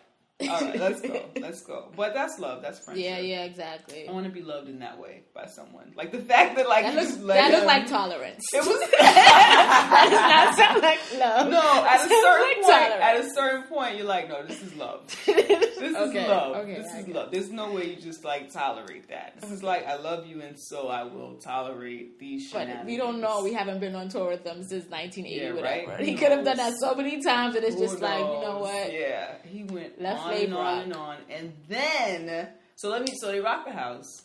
all 0.49 0.61
right, 0.61 0.79
let's 0.79 1.01
go, 1.01 1.25
let's 1.41 1.61
go." 1.61 1.91
But 1.95 2.13
that's 2.13 2.39
love. 2.39 2.61
That's 2.61 2.79
friendship. 2.79 3.05
Yeah, 3.05 3.19
yeah, 3.19 3.43
exactly. 3.43 4.07
I 4.07 4.11
want 4.11 4.25
to 4.25 4.31
be 4.31 4.41
loved 4.41 4.69
in 4.69 4.79
that 4.79 4.99
way 4.99 5.21
by 5.33 5.45
someone. 5.47 5.93
Like 5.95 6.11
the 6.11 6.19
fact 6.19 6.55
that 6.57 6.67
like 6.67 6.83
That 6.85 6.93
you 6.93 6.99
looks 6.99 7.11
just 7.13 7.23
let 7.23 7.35
that 7.35 7.51
looks 7.51 7.65
like 7.65 7.87
tolerance. 7.87 8.43
it 8.53 8.59
was. 8.65 8.79
that 8.99 10.07
does 10.09 10.57
not 10.57 10.57
sound 10.57 10.81
like 10.81 10.99
love. 11.19 11.49
no, 11.49 11.85
at 11.85 12.05
a 12.05 12.09
certain 12.09 12.41
like 12.41 12.55
point, 12.55 12.65
tolerance. 12.65 13.01
at 13.03 13.15
a 13.17 13.29
certain 13.33 13.63
point, 13.63 13.95
you're 13.97 14.05
like, 14.05 14.29
no, 14.29 14.45
this 14.45 14.61
is 14.61 14.75
love. 14.75 15.07
This 15.25 15.95
Okay, 15.95 16.23
is 16.23 16.27
love. 16.29 16.55
okay, 16.57 16.75
this 16.75 16.87
is 16.93 17.03
okay. 17.03 17.13
love. 17.13 17.31
There's 17.31 17.49
no 17.51 17.71
way 17.73 17.89
you 17.89 17.95
just 17.95 18.23
like 18.23 18.51
tolerate 18.51 19.09
that. 19.09 19.39
This 19.41 19.51
is 19.51 19.63
like 19.63 19.85
I 19.87 19.95
love 19.97 20.25
you, 20.27 20.41
and 20.41 20.57
so 20.59 20.87
I 20.89 21.03
will 21.03 21.35
tolerate 21.35 22.19
these. 22.19 22.51
But 22.51 22.85
we 22.85 22.97
don't 22.97 23.19
know. 23.21 23.43
We 23.43 23.53
haven't 23.53 23.79
been 23.79 23.95
on 23.95 24.09
tour 24.09 24.29
with 24.29 24.43
them 24.43 24.63
since 24.63 24.85
1980, 24.89 25.29
Yeah, 25.35 25.53
whatever. 25.53 25.91
right? 25.91 26.05
He 26.05 26.15
could 26.15 26.31
have 26.31 26.45
done 26.45 26.57
that 26.57 26.73
so 26.79 26.93
many 26.95 27.21
times, 27.21 27.55
and 27.55 27.63
it's 27.65 27.75
Who 27.75 27.81
just 27.81 27.99
like, 27.99 28.19
you 28.19 28.25
know 28.25 28.59
what? 28.59 28.93
Yeah, 28.93 29.35
he 29.45 29.63
went 29.63 29.99
Let 30.01 30.17
on 30.31 30.43
and 30.43 30.53
on 30.53 30.59
rock. 30.59 30.83
and 30.83 30.93
on, 30.93 31.17
and 31.29 31.53
then 31.67 32.49
so 32.75 32.89
let 32.89 33.03
me. 33.03 33.13
So 33.15 33.27
they 33.27 33.39
rock 33.39 33.65
the 33.65 33.73
house 33.73 34.23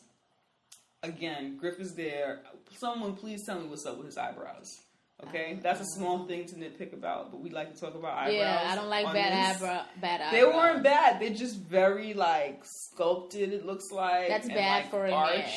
again. 1.02 1.58
Griff 1.58 1.78
is 1.78 1.94
there. 1.94 2.40
Someone 2.78 3.14
please 3.14 3.44
tell 3.44 3.60
me 3.60 3.68
what's 3.68 3.84
up 3.84 3.98
with 3.98 4.06
his 4.06 4.16
eyebrows. 4.16 4.80
Okay, 5.28 5.58
that's 5.62 5.80
a 5.80 5.84
small 5.84 6.26
thing 6.26 6.44
to 6.46 6.54
nitpick 6.56 6.92
about, 6.92 7.30
but 7.30 7.40
we 7.40 7.48
like 7.48 7.72
to 7.74 7.80
talk 7.80 7.94
about 7.94 8.18
eyebrows. 8.18 8.34
Yeah, 8.34 8.68
I 8.70 8.74
don't 8.74 8.90
like 8.90 9.06
bad 9.14 9.56
eyebrow. 9.56 9.82
Bad 9.98 10.20
eyebrows. 10.20 10.32
They 10.32 10.44
weren't 10.44 10.82
bad. 10.84 11.20
They're 11.20 11.30
just 11.30 11.56
very 11.58 12.12
like 12.12 12.60
sculpted. 12.64 13.50
It 13.54 13.64
looks 13.64 13.90
like 13.90 14.28
That's 14.28 14.44
and, 14.44 14.54
bad 14.54 14.82
like, 14.82 14.90
for 14.90 15.06
a 15.06 15.10
man. 15.10 15.48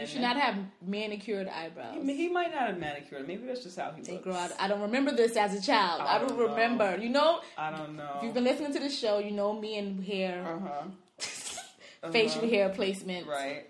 You 0.00 0.06
should 0.06 0.20
not 0.20 0.36
have 0.36 0.54
manicured 0.86 1.48
eyebrows. 1.48 1.96
He, 2.00 2.14
he 2.14 2.28
might 2.28 2.52
not 2.52 2.68
have 2.68 2.78
manicured. 2.78 3.26
Maybe 3.26 3.44
that's 3.44 3.64
just 3.64 3.76
how 3.76 3.90
he 3.90 4.02
They 4.02 4.12
looks. 4.12 4.24
grow 4.24 4.34
out. 4.34 4.52
I 4.60 4.68
don't 4.68 4.82
remember 4.82 5.10
this 5.10 5.36
as 5.36 5.52
a 5.52 5.60
child. 5.60 6.00
I 6.00 6.14
I 6.14 6.18
don't 6.20 6.28
don't 6.28 6.38
know. 6.38 6.48
remember. 6.50 6.96
You 6.98 7.08
know, 7.08 7.40
I 7.58 7.70
don't 7.76 7.96
know. 7.96 8.08
if 8.18 8.22
you've 8.22 8.34
been 8.34 8.44
listening 8.44 8.72
to 8.74 8.78
the 8.80 8.88
show, 8.90 9.18
you 9.18 9.32
know 9.32 9.52
me 9.58 9.78
and 9.78 10.04
hair, 10.04 10.46
uh 10.46 10.60
huh. 10.60 12.10
facial 12.12 12.48
hair 12.48 12.68
placement. 12.68 13.26
Right. 13.26 13.66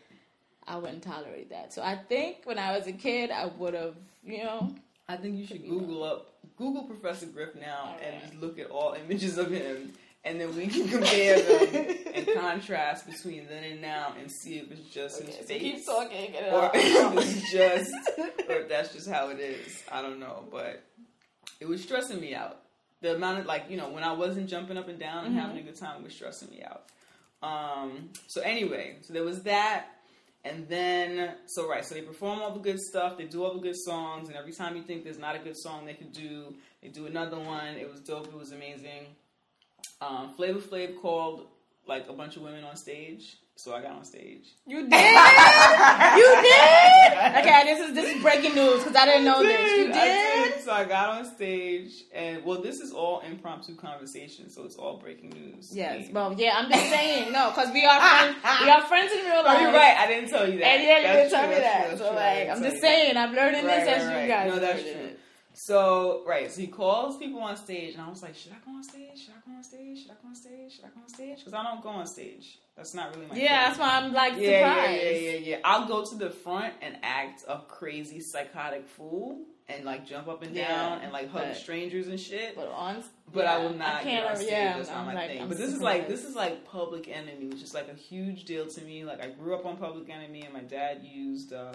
I 0.66 0.76
wouldn't 0.76 1.02
tolerate 1.02 1.48
that. 1.50 1.72
So 1.72 1.80
I 1.82 1.96
think 1.96 2.42
when 2.44 2.58
I 2.58 2.76
was 2.76 2.86
a 2.86 2.92
kid, 2.92 3.30
I 3.30 3.46
would 3.46 3.72
have, 3.74 3.96
you 4.24 4.44
know, 4.44 4.74
I 5.12 5.16
think 5.16 5.36
you 5.38 5.46
should 5.46 5.62
Google 5.68 6.04
up 6.04 6.28
Google 6.56 6.84
Professor 6.84 7.26
Griff 7.26 7.54
now 7.54 7.96
and 8.04 8.20
just 8.22 8.40
look 8.40 8.58
at 8.58 8.70
all 8.70 8.94
images 8.94 9.38
of 9.38 9.50
him, 9.50 9.92
and 10.24 10.40
then 10.40 10.54
we 10.56 10.66
can 10.68 10.88
compare 10.96 11.40
them 11.40 11.96
and 12.14 12.26
contrast 12.34 13.06
between 13.06 13.46
then 13.48 13.64
and 13.64 13.80
now 13.80 14.14
and 14.18 14.30
see 14.30 14.58
if 14.58 14.70
it's 14.70 14.88
just 14.90 15.20
okay, 15.22 15.26
his 15.32 15.36
so 15.36 15.44
face 15.44 15.62
keep 15.62 15.86
talking. 15.86 16.34
It 16.34 16.52
or 16.52 16.70
if 16.74 17.26
it's 17.28 17.52
just 17.52 17.92
or 18.48 18.56
if 18.62 18.68
that's 18.68 18.92
just 18.92 19.08
how 19.10 19.28
it 19.28 19.38
is. 19.40 19.82
I 19.90 20.02
don't 20.02 20.20
know, 20.20 20.44
but 20.50 20.82
it 21.60 21.66
was 21.68 21.82
stressing 21.82 22.20
me 22.20 22.34
out. 22.34 22.58
The 23.00 23.16
amount 23.16 23.40
of 23.40 23.46
like 23.46 23.64
you 23.68 23.76
know 23.76 23.88
when 23.90 24.04
I 24.04 24.12
wasn't 24.12 24.48
jumping 24.48 24.76
up 24.78 24.88
and 24.88 24.98
down 24.98 25.24
and 25.26 25.34
Mhm. 25.34 25.40
having 25.40 25.58
a 25.58 25.62
good 25.62 25.76
time 25.76 26.02
was 26.04 26.12
stressing 26.14 26.50
me 26.50 26.62
out. 26.62 26.84
Um, 27.42 28.10
so 28.28 28.40
anyway, 28.42 28.96
so 29.02 29.12
there 29.12 29.24
was 29.24 29.42
that, 29.42 29.86
and 30.44 30.68
then 30.68 31.34
so 31.46 31.68
right, 31.68 31.84
so 31.84 31.94
they 31.94 32.02
perform 32.02 32.40
all 32.40 32.52
the 32.52 32.60
good 32.60 32.80
stuff, 32.80 33.16
they 33.16 33.24
do 33.24 33.44
all 33.44 33.54
the 33.54 33.60
good 33.60 33.76
songs, 33.76 34.28
and 34.28 34.36
every 34.36 34.52
time 34.52 34.76
you 34.76 34.82
think 34.82 35.04
there's 35.04 35.18
not 35.18 35.36
a 35.36 35.38
good 35.38 35.56
song 35.56 35.86
they 35.86 35.94
could 35.94 36.12
do, 36.12 36.54
they 36.82 36.88
do 36.88 37.06
another 37.06 37.38
one. 37.38 37.76
It 37.76 37.90
was 37.90 38.00
dope. 38.00 38.26
It 38.26 38.34
was 38.34 38.52
amazing. 38.52 39.06
Um, 40.00 40.34
Flavor 40.34 40.58
Flav 40.58 41.00
called 41.00 41.46
like 41.86 42.08
a 42.08 42.12
bunch 42.12 42.36
of 42.36 42.42
women 42.42 42.64
on 42.64 42.76
stage, 42.76 43.36
so 43.54 43.74
I 43.74 43.82
got 43.82 43.92
on 43.92 44.04
stage. 44.04 44.46
You 44.66 44.88
did? 44.88 44.92
you 44.92 46.42
did? 46.42 47.12
Okay, 47.38 47.62
this 47.64 47.88
is 47.88 47.94
this 47.94 48.14
is 48.16 48.22
breaking 48.22 48.54
news 48.54 48.78
because 48.82 48.96
I 48.96 49.04
didn't 49.06 49.24
know 49.24 49.42
this. 49.42 49.76
You 49.76 49.90
I 49.92 50.48
did? 50.52 50.62
So 50.62 50.72
I 50.72 50.84
got 50.84 51.10
on 51.10 51.24
stage, 51.24 52.04
and 52.14 52.44
well, 52.44 52.60
this 52.62 52.80
is 52.80 52.92
all 52.92 53.20
impromptu 53.20 53.74
conversation, 53.76 54.48
so 54.50 54.64
it's 54.64 54.76
all 54.76 54.96
breaking 54.98 55.30
news. 55.30 55.70
Yes. 55.74 56.08
Well, 56.12 56.34
yeah, 56.36 56.54
I'm 56.56 56.70
just 56.70 56.88
saying 56.90 57.32
no 57.32 57.50
because 57.50 57.72
we 57.72 57.84
are 57.84 58.00
friends. 58.00 58.36
we 58.62 58.70
are 58.70 58.82
friends 58.82 59.12
in 59.12 59.24
real 59.26 59.44
life. 59.44 59.60
you're 59.60 59.72
right. 59.72 59.96
I 59.96 60.06
didn't 60.06 60.30
tell 60.30 60.48
you 60.48 60.58
that. 60.58 60.66
And 60.66 60.82
yeah, 60.82 60.96
you 60.98 61.06
didn't 61.18 61.30
tell 61.30 61.48
me 61.48 61.54
that. 61.56 61.88
true, 61.88 61.98
so. 61.98 62.14
like, 62.14 62.48
I'm 62.48 62.62
just 62.62 62.80
saying, 62.80 63.16
I'm 63.16 63.34
learning 63.34 63.64
Right, 63.64 63.84
this 63.84 63.88
right, 63.88 63.96
as 63.98 64.06
right. 64.06 64.22
you 64.22 64.28
guys. 64.28 64.48
No, 64.48 64.58
that's 64.58 64.82
true. 64.82 65.10
So 65.54 66.22
right, 66.26 66.50
so 66.50 66.60
he 66.60 66.66
calls 66.66 67.16
people 67.18 67.40
on 67.40 67.56
stage, 67.56 67.94
and 67.94 68.02
I 68.02 68.08
was 68.08 68.22
like, 68.22 68.34
should 68.34 68.52
I 68.52 68.56
go 68.64 68.72
on 68.72 68.82
stage? 68.82 69.18
Should 69.18 69.34
I 69.34 69.50
go 69.50 69.56
on 69.56 69.62
stage? 69.62 69.98
Should 70.02 70.10
I 70.10 70.14
go 70.22 70.28
on 70.28 70.34
stage? 70.34 70.72
Should 70.76 70.84
I 70.84 70.88
go 70.88 71.00
on 71.02 71.08
stage? 71.08 71.38
Because 71.38 71.54
I 71.54 71.62
don't 71.62 71.82
go 71.82 71.88
on 71.90 72.06
stage. 72.06 72.58
That's 72.76 72.94
not 72.94 73.14
really 73.14 73.26
my. 73.28 73.34
Yeah, 73.36 73.40
thing. 73.40 73.48
that's 73.48 73.78
why 73.78 73.96
I'm 73.98 74.12
like 74.12 74.34
yeah, 74.38 74.48
yeah, 74.50 74.74
surprised. 74.74 75.02
yeah, 75.02 75.10
yeah, 75.10 75.38
yeah. 75.38 75.56
I'll 75.64 75.86
go 75.86 76.04
to 76.04 76.14
the 76.14 76.30
front 76.30 76.74
and 76.80 76.96
act 77.02 77.44
a 77.48 77.58
crazy 77.68 78.20
psychotic 78.20 78.88
fool 78.88 79.40
and 79.68 79.84
like 79.84 80.06
jump 80.06 80.26
up 80.28 80.42
and 80.42 80.54
Yeah, 80.56 80.68
down 80.68 81.00
and 81.02 81.12
like 81.12 81.30
hug 81.30 81.42
but- 81.48 81.56
strangers 81.56 82.08
and 82.08 82.18
shit. 82.18 82.56
But 82.56 82.68
on, 82.68 83.04
But 83.32 83.44
yeah, 83.44 83.54
I 83.54 83.58
will 83.58 83.74
not 83.74 83.88
I 83.88 84.04
get 84.04 84.10
can't. 84.10 84.30
on 84.30 84.36
stage. 84.36 84.48
yeah, 84.50 84.76
That's 84.78 84.90
I'm 84.90 85.06
my 85.06 85.14
like, 85.14 85.28
thing. 85.28 85.42
I'm 85.42 85.48
but 85.48 85.58
this 85.58 85.72
is 85.72 85.82
like 85.82 86.08
this 86.08 86.24
is 86.24 86.34
like 86.34 86.64
Public 86.64 87.08
Enemy, 87.08 87.46
which 87.48 87.62
is 87.62 87.74
like 87.74 87.88
a 87.90 87.94
huge 87.94 88.46
deal 88.46 88.66
to 88.66 88.80
me. 88.82 89.04
Like 89.04 89.22
I 89.22 89.28
grew 89.28 89.54
up 89.54 89.66
on 89.66 89.76
Public 89.76 90.08
Enemy, 90.08 90.40
and 90.42 90.54
my 90.54 90.60
dad 90.60 91.02
used 91.04 91.52
uh, 91.52 91.72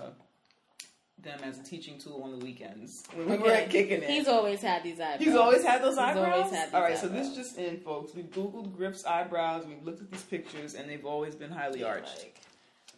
them 1.24 1.40
as 1.44 1.60
a 1.60 1.64
teaching 1.64 1.98
tool 1.98 2.22
on 2.24 2.38
the 2.38 2.46
weekends 2.46 3.04
when 3.14 3.28
we 3.28 3.38
were 3.38 3.50
Okay. 3.52 3.68
kicking 3.70 4.04
it. 4.04 4.10
He's 4.10 4.28
always 4.28 4.62
had 4.62 4.84
these 4.84 5.00
eyebrows. 5.00 5.20
He's 5.20 5.36
always 5.36 5.64
had 5.64 5.82
those 5.82 5.96
He's 5.96 5.98
eyebrows. 5.98 6.34
always 6.34 6.54
had 6.54 6.68
these 6.70 6.74
All 6.76 6.82
right, 6.82 6.98
so 6.98 7.08
this 7.08 7.36
just 7.36 7.58
in, 7.58 7.80
folks. 7.80 8.14
We 8.14 8.24
googled 8.24 8.76
Griff's 8.76 9.04
eyebrows. 9.06 9.66
We've 9.66 9.84
looked 9.84 10.00
at 10.02 10.12
these 10.12 10.24
pictures, 10.24 10.76
and 10.76 10.88
they've 10.90 11.06
always 11.06 11.34
been 11.36 11.52
highly 11.52 11.80
Yeah, 11.82 11.88
arched. 11.88 12.18
like, 12.20 12.36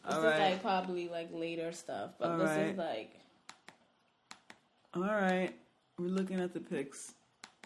this 0.05 0.13
All 0.15 0.19
is 0.19 0.25
right. 0.25 0.51
like 0.51 0.61
probably 0.61 1.07
like 1.07 1.29
later 1.31 1.71
stuff, 1.71 2.11
but 2.19 2.31
All 2.31 2.37
this 2.37 2.49
right. 2.49 2.67
is 2.67 2.77
like 2.77 3.15
All 4.95 5.01
right, 5.03 5.53
we're 5.97 6.07
looking 6.07 6.39
at 6.41 6.53
the 6.53 6.59
pics. 6.59 7.13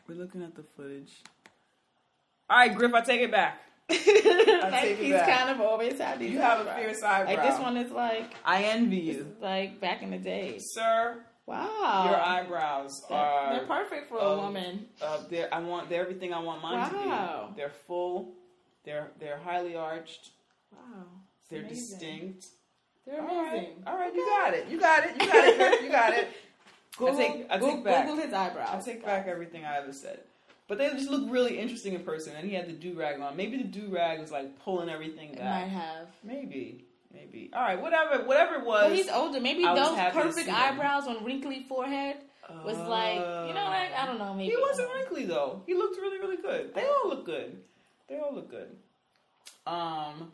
We're 0.07 0.15
looking 0.15 0.43
at 0.43 0.53
the 0.55 0.63
footage. 0.63 1.13
All 2.50 2.57
right, 2.57 2.75
Griff, 2.75 2.93
I 2.93 3.01
take 3.01 3.22
it 3.22 3.31
back. 3.31 3.62
like 3.90 4.98
he's 4.98 5.12
back. 5.13 5.38
kind 5.38 5.50
of 5.50 5.62
always 5.62 6.00
had 6.00 6.20
these. 6.20 6.32
You 6.32 6.40
have 6.40 6.66
a 6.66 6.74
fierce 6.75 7.04
eyebrow. 7.04 7.34
Like 7.36 7.44
this 7.52 7.60
one 7.60 7.78
is 7.78 7.92
like 7.92 8.32
I 8.46 8.63
envy 8.66 8.98
you, 8.98 9.36
like 9.42 9.80
back 9.82 10.02
in 10.02 10.12
the 10.12 10.18
day. 10.18 10.58
sir. 10.60 11.24
Wow, 11.46 12.06
Your 12.10 12.16
eyebrows 12.25 13.04
They're, 13.10 13.18
are. 13.18 13.54
they're 13.58 13.68
perfect 13.68 14.08
for 14.08 14.18
um, 14.22 14.40
a 14.40 14.42
woman. 14.44 14.86
Uh, 15.02 15.18
they're, 15.30 15.54
I 15.54 15.60
want. 15.60 15.90
They're 15.90 16.00
everything 16.02 16.34
I 16.34 16.40
want 16.40 16.62
mine 16.63 16.78
Wow. 16.80 17.48
to 17.48 17.54
be. 17.54 17.58
They're 17.58 17.74
full. 17.86 18.32
They're 18.86 19.12
they're 19.20 19.40
highly 19.40 19.75
arched. 19.75 20.30
Wow, 20.72 21.04
it's 21.38 21.50
They're 21.50 21.60
amazing. 21.60 22.00
distinct. 22.00 22.46
They're 23.06 23.20
All 23.22 23.44
right, 23.44 23.54
amazing. 23.58 23.84
all 23.86 23.98
right, 23.98 24.16
you 24.16 24.25
got 24.25 24.54
it. 24.54 24.68
You 24.70 24.80
got 24.80 25.04
it. 25.04 25.12
You 25.22 25.28
got 25.28 25.46
it. 25.48 25.82
You 25.84 25.90
got 25.92 26.13
it. 26.13 26.28
Google, 26.98 27.16
I 27.16 27.18
take. 27.28 27.46
I 27.50 27.58
Google, 27.58 27.75
take 27.75 27.84
back. 27.84 28.08
Google 28.08 28.24
his 28.24 28.34
eyebrows. 28.34 28.70
I 28.72 28.80
take 28.92 29.04
back 29.06 29.28
everything 29.28 29.66
I 29.66 29.78
ever 29.80 29.92
said. 29.92 30.22
But 30.67 30.77
they 30.77 30.89
just 30.91 31.10
look 31.10 31.29
really 31.29 31.60
interesting 31.60 31.93
in 31.93 32.03
person, 32.03 32.34
and 32.38 32.48
he 32.48 32.55
had 32.55 32.67
the 32.67 32.74
do 32.74 32.93
rag 32.93 33.20
on. 33.20 33.36
Maybe 33.36 33.58
the 33.58 33.65
do 33.65 33.88
rag 33.89 34.20
was 34.20 34.32
like 34.32 34.60
pulling 34.63 34.89
everything 34.89 35.32
It 35.32 35.38
back. 35.39 35.62
might 35.62 35.70
have. 35.70 36.08
Maybe, 36.24 36.86
maybe. 37.13 37.51
All 37.53 37.62
right, 37.62 37.82
whatever, 37.82 38.24
whatever 38.25 38.55
it 38.55 38.65
was. 38.65 38.86
Well, 38.86 38.93
he's 38.93 39.10
older. 39.10 39.41
Maybe 39.41 39.65
I 39.65 39.75
those 39.75 39.98
perfect 40.13 40.50
eyebrows 40.50 41.05
on 41.08 41.24
wrinkly 41.25 41.65
forehead 41.67 42.17
was 42.63 42.77
like, 42.77 43.15
you 43.15 43.53
know 43.53 43.65
what? 43.65 43.91
I 43.98 44.05
don't 44.05 44.20
know. 44.20 44.34
Maybe 44.34 44.51
He 44.51 44.58
wasn't 44.58 44.89
wrinkly 44.93 45.25
though. 45.25 45.62
He 45.65 45.74
looked 45.74 45.98
really, 45.98 46.20
really 46.20 46.38
good. 46.38 46.74
They 46.74 46.86
all 46.86 47.10
look 47.10 47.25
good. 47.25 47.58
They 48.08 48.17
all 48.20 48.34
look 48.34 48.50
good. 48.50 48.70
Um. 49.67 50.32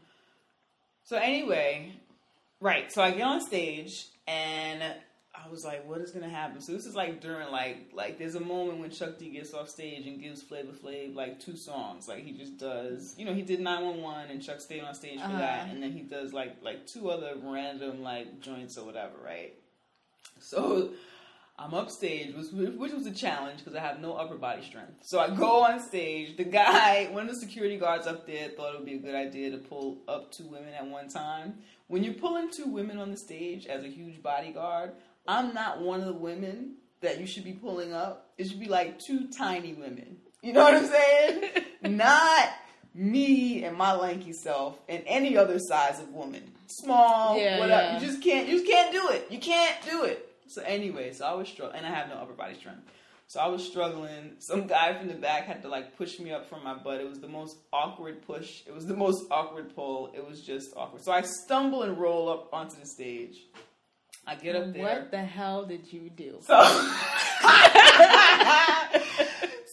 So 1.05 1.17
anyway, 1.17 1.91
right. 2.61 2.91
So 2.91 3.01
I 3.01 3.11
get 3.11 3.21
on 3.23 3.41
stage 3.41 4.05
and 4.27 4.83
I 5.45 5.49
was 5.49 5.63
like, 5.63 5.87
"What 5.87 6.01
is 6.01 6.11
gonna 6.11 6.29
happen?" 6.29 6.61
So 6.61 6.71
this 6.73 6.85
is 6.85 6.95
like 6.95 7.21
during 7.21 7.49
like 7.51 7.91
like 7.93 8.17
there's 8.17 8.35
a 8.35 8.39
moment 8.39 8.79
when 8.79 8.91
Chuck 8.91 9.17
D 9.17 9.29
gets 9.29 9.53
off 9.53 9.69
stage 9.69 10.05
and 10.07 10.21
gives 10.21 10.41
Flavor 10.41 10.71
Flav 10.73 11.15
like 11.15 11.39
two 11.39 11.55
songs. 11.55 12.07
Like 12.07 12.23
he 12.23 12.33
just 12.33 12.57
does, 12.57 13.15
you 13.17 13.25
know, 13.25 13.33
he 13.33 13.41
did 13.41 13.59
911 13.59 14.31
and 14.31 14.41
Chuck 14.41 14.59
stayed 14.61 14.81
on 14.83 14.93
stage 14.93 15.19
for 15.19 15.25
Uh-huh. 15.25 15.37
that, 15.39 15.69
and 15.69 15.81
then 15.81 15.91
he 15.91 16.01
does 16.01 16.33
like 16.33 16.57
like 16.61 16.85
two 16.87 17.09
other 17.09 17.33
random 17.41 18.01
like 18.03 18.41
joints 18.41 18.77
or 18.77 18.85
whatever, 18.85 19.17
right? 19.23 19.53
So 20.39 20.91
I'm 21.57 21.73
upstage, 21.73 22.33
which, 22.33 22.51
which 22.77 22.93
was 22.93 23.05
a 23.05 23.11
challenge 23.11 23.59
because 23.59 23.75
I 23.75 23.81
have 23.81 23.99
no 23.99 24.13
upper 24.13 24.35
body 24.37 24.63
strength. 24.63 24.93
So 25.01 25.19
I 25.19 25.29
go 25.35 25.63
on 25.65 25.81
stage. 25.81 26.37
The 26.37 26.45
guy, 26.45 27.07
one 27.11 27.27
of 27.27 27.35
the 27.35 27.39
security 27.41 27.77
guards 27.77 28.07
up 28.07 28.25
there, 28.25 28.47
thought 28.49 28.73
it 28.73 28.77
would 28.77 28.85
be 28.85 28.95
a 28.95 28.99
good 28.99 29.15
idea 29.15 29.51
to 29.51 29.57
pull 29.57 29.97
up 30.07 30.31
two 30.31 30.45
women 30.47 30.73
at 30.73 30.85
one 30.87 31.09
time. 31.09 31.55
When 31.87 32.03
you're 32.03 32.13
pulling 32.13 32.49
two 32.49 32.67
women 32.67 32.97
on 32.97 33.11
the 33.11 33.17
stage 33.17 33.65
as 33.65 33.83
a 33.83 33.89
huge 33.89 34.21
bodyguard, 34.23 34.91
I'm 35.29 35.53
not 35.53 35.79
one 35.79 35.99
of 35.99 36.07
the 36.07 36.13
women 36.13 36.73
that 37.01 37.19
you 37.19 37.27
should 37.27 37.43
be 37.43 37.53
pulling 37.53 37.93
up. 37.93 38.31
It 38.39 38.47
should 38.49 38.59
be 38.59 38.67
like 38.67 38.97
two 38.99 39.27
tiny 39.27 39.73
women. 39.73 40.17
You 40.41 40.53
know 40.53 40.63
what 40.63 40.73
I'm 40.73 40.87
saying? 40.87 41.51
not 41.97 42.49
me 42.95 43.63
and 43.63 43.77
my 43.77 43.93
lanky 43.93 44.33
self 44.33 44.79
and 44.89 45.03
any 45.05 45.37
other 45.37 45.59
size 45.59 45.99
of 45.99 46.09
woman. 46.09 46.41
Small, 46.67 47.37
Yeah, 47.37 47.59
whatever. 47.59 47.81
yeah. 47.83 47.99
You 47.99 48.05
just 48.07 48.23
can't. 48.23 48.47
You 48.47 48.55
just 48.59 48.67
can't 48.69 48.91
do 48.91 49.09
it. 49.09 49.27
You 49.29 49.37
can't 49.39 49.75
do 49.87 50.03
it. 50.03 50.25
So 50.47 50.63
anyway, 50.63 51.13
so 51.13 51.25
I 51.25 51.33
was 51.33 51.47
struggling, 51.47 51.77
and 51.83 51.85
I 51.85 51.95
have 51.95 52.09
no 52.09 52.15
upper 52.15 52.33
body 52.33 52.55
strength. 52.55 52.81
So 53.27 53.39
I 53.39 53.45
was 53.47 53.63
struggling. 53.63 54.31
Some 54.39 54.65
guy 54.65 54.97
from 54.97 55.07
the 55.09 55.13
back 55.13 55.45
had 55.45 55.61
to 55.61 55.67
like 55.69 55.95
push 55.95 56.19
me 56.19 56.31
up 56.31 56.49
from 56.49 56.63
my 56.63 56.73
butt. 56.73 57.01
It 57.01 57.07
was 57.07 57.19
the 57.19 57.27
most 57.27 57.55
awkward 57.71 58.23
push. 58.25 58.61
It 58.65 58.73
was 58.73 58.87
the 58.87 58.95
most 58.95 59.25
awkward 59.29 59.75
pull. 59.75 60.11
It 60.15 60.27
was 60.27 60.41
just 60.41 60.75
awkward. 60.75 61.03
So 61.03 61.11
I 61.11 61.21
stumble 61.21 61.83
and 61.83 61.99
roll 61.99 62.27
up 62.29 62.49
onto 62.51 62.79
the 62.79 62.87
stage. 62.87 63.37
I 64.29 64.35
get 64.35 64.55
up 64.55 64.71
there. 64.73 64.83
What 64.83 65.09
the 65.11 65.23
hell 65.23 65.65
did 65.65 65.91
you 65.91 66.09
do? 66.11 66.37
So, 66.41 66.53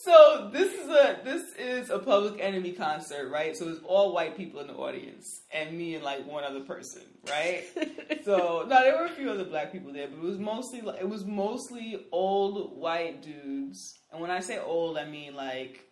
so 0.03 0.51
this 0.51 0.73
is 0.73 0.89
a 0.89 1.19
this 1.25 1.43
is 1.59 1.91
a 1.91 1.99
Public 1.99 2.41
Enemy 2.41 2.73
concert, 2.73 3.29
right? 3.29 3.55
So 3.55 3.69
it's 3.69 3.81
all 3.85 4.15
white 4.15 4.35
people 4.35 4.61
in 4.61 4.69
the 4.69 4.73
audience, 4.75 5.43
and 5.53 5.77
me 5.77 5.95
and 5.95 6.03
like 6.03 6.27
one 6.27 6.43
other 6.45 6.61
person, 6.61 7.03
right? 7.29 7.65
so 8.25 8.65
no, 8.67 8.81
there 8.83 8.97
were 8.97 9.05
a 9.05 9.11
few 9.11 9.31
other 9.31 9.45
black 9.45 9.73
people 9.73 9.93
there, 9.93 10.09
but 10.09 10.17
it 10.17 10.23
was 10.23 10.39
mostly 10.39 10.81
like- 10.81 11.01
it 11.01 11.09
was 11.09 11.27
mostly 11.27 12.07
old 12.11 12.79
white 12.79 13.23
dudes. 13.23 13.99
And 14.11 14.23
when 14.23 14.31
I 14.31 14.41
say 14.41 14.59
old, 14.59 14.97
I 14.97 15.05
mean 15.05 15.35
like 15.35 15.85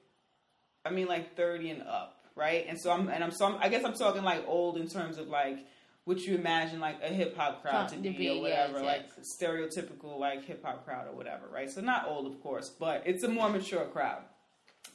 I 0.87 0.91
mean 0.91 1.07
like 1.07 1.37
thirty 1.37 1.69
and 1.69 1.83
up, 1.83 2.17
right? 2.35 2.65
And 2.67 2.81
so 2.81 2.91
I'm 2.91 3.09
and 3.09 3.23
I'm 3.23 3.31
so 3.31 3.45
I'm, 3.45 3.57
I 3.61 3.69
guess 3.69 3.85
I'm 3.85 3.93
talking 3.95 4.23
like 4.23 4.43
old 4.47 4.79
in 4.79 4.89
terms 4.89 5.19
of 5.19 5.29
like 5.29 5.59
what 6.05 6.21
you 6.21 6.35
imagine 6.35 6.81
like 6.81 7.03
a 7.03 7.09
hip 7.09 7.37
hop 7.37 7.63
crowd 7.63 7.89
to 7.89 7.97
To 7.97 8.03
be, 8.03 8.11
be, 8.11 8.29
or 8.29 8.43
whatever, 8.43 8.83
yes, 8.83 8.85
like 8.85 9.25
stereotypical 9.25 10.19
like 10.19 10.45
hip 10.45 10.63
hop 10.65 10.85
crowd 10.85 11.09
or 11.09 11.15
whatever, 11.15 11.47
right? 11.51 11.71
So 11.71 11.81
not 11.81 12.07
old, 12.07 12.27
of 12.27 12.43
course, 12.43 12.69
but 12.69 13.03
it's 13.07 13.23
a 13.23 13.29
more 13.29 13.49
mature 13.49 13.87
crowd. 13.87 14.23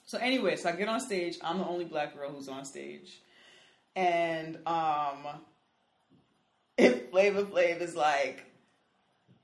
So 0.05 0.17
anyway, 0.17 0.55
so 0.55 0.69
I 0.69 0.73
get 0.73 0.87
on 0.87 0.99
stage. 0.99 1.37
I'm 1.43 1.59
the 1.59 1.65
only 1.65 1.85
black 1.85 2.15
girl 2.15 2.31
who's 2.31 2.47
on 2.47 2.65
stage, 2.65 3.21
and 3.95 4.57
um, 4.67 5.27
if 6.77 7.09
Flavor 7.09 7.43
Flav 7.43 7.81
is 7.81 7.95
like, 7.95 8.43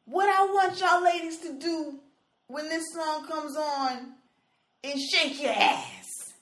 "What 0.06 0.30
I 0.30 0.46
want 0.46 0.80
y'all 0.80 1.04
ladies 1.04 1.40
to 1.40 1.60
do 1.60 2.00
when 2.48 2.70
this 2.70 2.84
song 2.94 3.28
comes 3.28 3.56
on 3.56 4.14
is 4.84 5.10
shake 5.12 5.42
your 5.42 5.54
ass. 5.54 6.34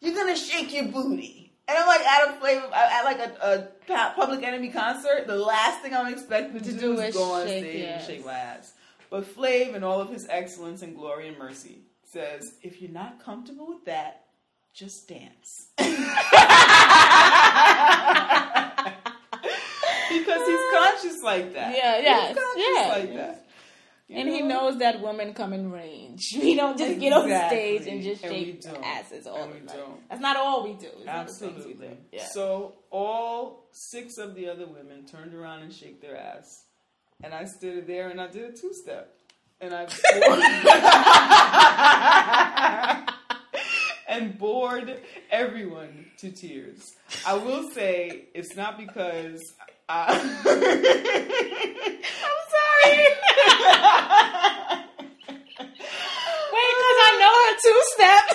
You're 0.00 0.14
gonna 0.14 0.36
shake 0.36 0.74
your 0.74 0.88
booty." 0.88 1.39
And 1.70 1.78
I'm 1.78 1.86
like 1.86 2.00
at 2.00 2.28
a 2.28 2.32
flavor, 2.40 2.68
at 2.74 3.04
like 3.04 3.20
a, 3.20 3.68
a 3.88 4.12
Public 4.16 4.42
Enemy 4.42 4.70
concert. 4.70 5.28
The 5.28 5.36
last 5.36 5.82
thing 5.82 5.94
I'm 5.94 6.12
expecting 6.12 6.60
to, 6.60 6.72
To 6.72 6.78
do, 6.78 6.98
is 6.98 7.14
go 7.14 7.32
on 7.32 7.46
shake 7.46 7.62
stage 7.62 7.84
your 7.84 7.88
and 7.90 8.04
shake 8.04 8.24
my 8.24 8.32
ass. 8.32 8.72
But 9.08 9.24
Flav, 9.24 9.76
in 9.76 9.84
all 9.84 10.00
of 10.00 10.08
his 10.08 10.26
excellence 10.28 10.82
and 10.82 10.96
glory 10.96 11.28
and 11.28 11.38
mercy, 11.38 11.82
says, 12.02 12.54
"If 12.62 12.82
you're 12.82 12.90
not 12.90 13.24
comfortable 13.24 13.68
with 13.68 13.84
that, 13.84 14.24
just 14.74 15.06
dance." 15.06 15.68
because 15.76 15.92
he's 20.48 20.66
conscious 20.72 21.22
like 21.22 21.52
that. 21.54 21.76
Yeah, 21.76 22.00
yeah, 22.00 22.26
he's 22.26 22.36
conscious 22.36 22.64
yeah. 22.74 22.88
like 22.88 23.14
that. 23.14 23.46
You 24.10 24.16
and 24.18 24.28
he 24.28 24.42
knows 24.42 24.78
that 24.78 25.00
women 25.00 25.34
come 25.34 25.52
in 25.52 25.70
range. 25.70 26.30
We 26.36 26.56
don't 26.56 26.76
just 26.76 26.98
get 26.98 27.12
on 27.12 27.24
Exactly. 27.26 27.78
stage 27.78 27.86
and 27.92 28.02
just 28.02 28.22
shake 28.22 28.60
don't. 28.60 28.82
asses 28.84 29.24
all 29.28 29.44
And 29.44 29.68
the 29.68 29.72
time. 29.72 29.80
That's 30.08 30.20
not 30.20 30.36
all 30.36 30.64
we 30.64 30.72
do. 30.74 30.88
It's 30.96 31.06
not 31.06 31.28
the 31.28 31.46
we 31.46 31.48
Absolutely. 31.54 31.86
do. 31.88 31.96
Yeah. 32.12 32.26
So 32.32 32.74
all 32.90 33.68
six 33.70 34.18
of 34.18 34.34
the 34.34 34.48
other 34.48 34.66
women 34.66 35.06
turned 35.06 35.32
around 35.32 35.62
and 35.62 35.72
shake 35.72 36.00
their 36.02 36.16
ass, 36.16 36.64
and 37.22 37.32
I 37.32 37.44
stood 37.44 37.86
there 37.86 38.08
and 38.08 38.20
I 38.20 38.26
did 38.26 38.50
a 38.50 38.52
two 38.52 38.72
step, 38.74 39.14
and 39.60 39.72
I. 39.72 39.86
and 44.08 44.36
bored 44.38 45.00
everyone 45.30 46.06
to 46.18 46.32
tears. 46.32 46.96
I 47.24 47.34
will 47.34 47.70
say 47.70 48.24
it's 48.34 48.56
not 48.56 48.76
because 48.76 49.40
I. 49.88 51.46
Wait, 56.52 56.74
because 56.76 56.98
I 57.02 57.12
know 57.20 57.34
her 57.46 57.54
two 57.62 57.80
steps. 57.94 58.34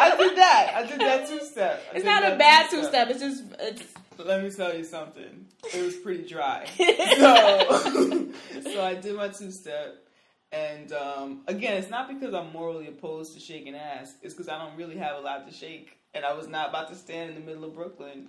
I 0.00 0.16
did 0.18 0.36
that. 0.38 0.72
I 0.74 0.86
did 0.86 1.00
that 1.00 1.28
two 1.28 1.40
step. 1.44 1.82
I 1.92 1.96
It's 1.96 2.04
not 2.04 2.22
a 2.24 2.36
bad 2.36 2.70
two-step. 2.70 2.90
step. 2.90 3.10
It's 3.10 3.20
just 3.20 3.44
it's 3.58 3.82
let 4.24 4.42
me 4.42 4.50
tell 4.50 4.74
you 4.76 4.84
something. 4.84 5.46
It 5.74 5.82
was 5.84 5.96
pretty 5.96 6.26
dry. 6.28 6.66
So, 7.18 8.32
so 8.72 8.84
I 8.84 8.94
did 8.94 9.16
my 9.16 9.28
two 9.28 9.50
step. 9.50 10.04
And 10.50 10.92
um, 10.92 11.42
again, 11.46 11.76
it's 11.76 11.90
not 11.90 12.08
because 12.08 12.32
I'm 12.34 12.52
morally 12.52 12.86
opposed 12.88 13.34
to 13.34 13.40
shaking 13.40 13.74
ass. 13.74 14.14
It's 14.22 14.34
because 14.34 14.48
I 14.48 14.58
don't 14.58 14.76
really 14.76 14.96
have 14.96 15.16
a 15.16 15.20
lot 15.20 15.46
to 15.46 15.52
shake. 15.54 15.98
And 16.14 16.24
I 16.24 16.32
was 16.32 16.48
not 16.48 16.70
about 16.70 16.88
to 16.88 16.94
stand 16.94 17.30
in 17.30 17.34
the 17.36 17.42
middle 17.42 17.64
of 17.64 17.74
Brooklyn 17.74 18.28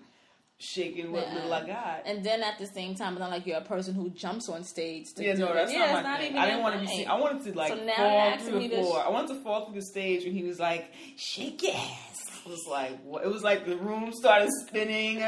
shaking 0.59 1.11
what 1.11 1.25
Yeah. 1.27 1.33
little 1.35 1.53
I 1.53 1.59
um, 1.61 1.67
got. 1.67 2.01
and 2.05 2.23
then 2.23 2.43
at 2.43 2.57
the 2.59 2.67
same 2.67 2.93
time, 2.95 3.13
it's 3.13 3.19
not 3.21 3.29
like 3.31 3.47
you're 3.47 3.57
a 3.57 3.61
person 3.61 3.95
who 3.95 4.09
jumps 4.09 4.49
on 4.49 4.63
stage. 4.63 5.13
To 5.15 5.23
yeah, 5.23 5.33
do 5.33 5.39
no, 5.39 5.51
it. 5.51 5.53
that's 5.55 5.71
yeah, 5.73 5.93
not 5.93 6.03
my 6.03 6.13
it's 6.15 6.19
thing. 6.23 6.31
even 6.31 6.41
I 6.41 6.45
didn't 6.47 6.61
want 6.63 6.75
to 6.75 6.81
be 6.81 6.87
seen. 6.87 7.07
I 7.07 7.19
wanted 7.19 7.43
to 7.51 7.57
like 7.57 7.69
So 7.73 7.87
fall 7.87 8.37
through 8.37 8.59
the 8.59 8.69
floor. 8.69 8.99
sh- 9.01 9.05
I 9.05 9.09
wanted 9.09 9.27
to 9.29 9.41
fall 9.43 9.65
through 9.65 9.75
the 9.79 9.85
stage 9.85 10.23
when 10.25 10.33
he 10.33 10.43
was 10.43 10.59
like, 10.59 10.91
"Shake 11.17 11.63
your 11.63 11.73
ass." 11.75 12.41
I 12.45 12.49
was 12.49 12.65
like, 12.69 13.01
what? 13.03 13.23
it 13.23 13.27
was 13.27 13.43
like 13.43 13.65
the 13.65 13.77
room 13.77 14.11
started 14.13 14.49
spinning. 14.67 15.19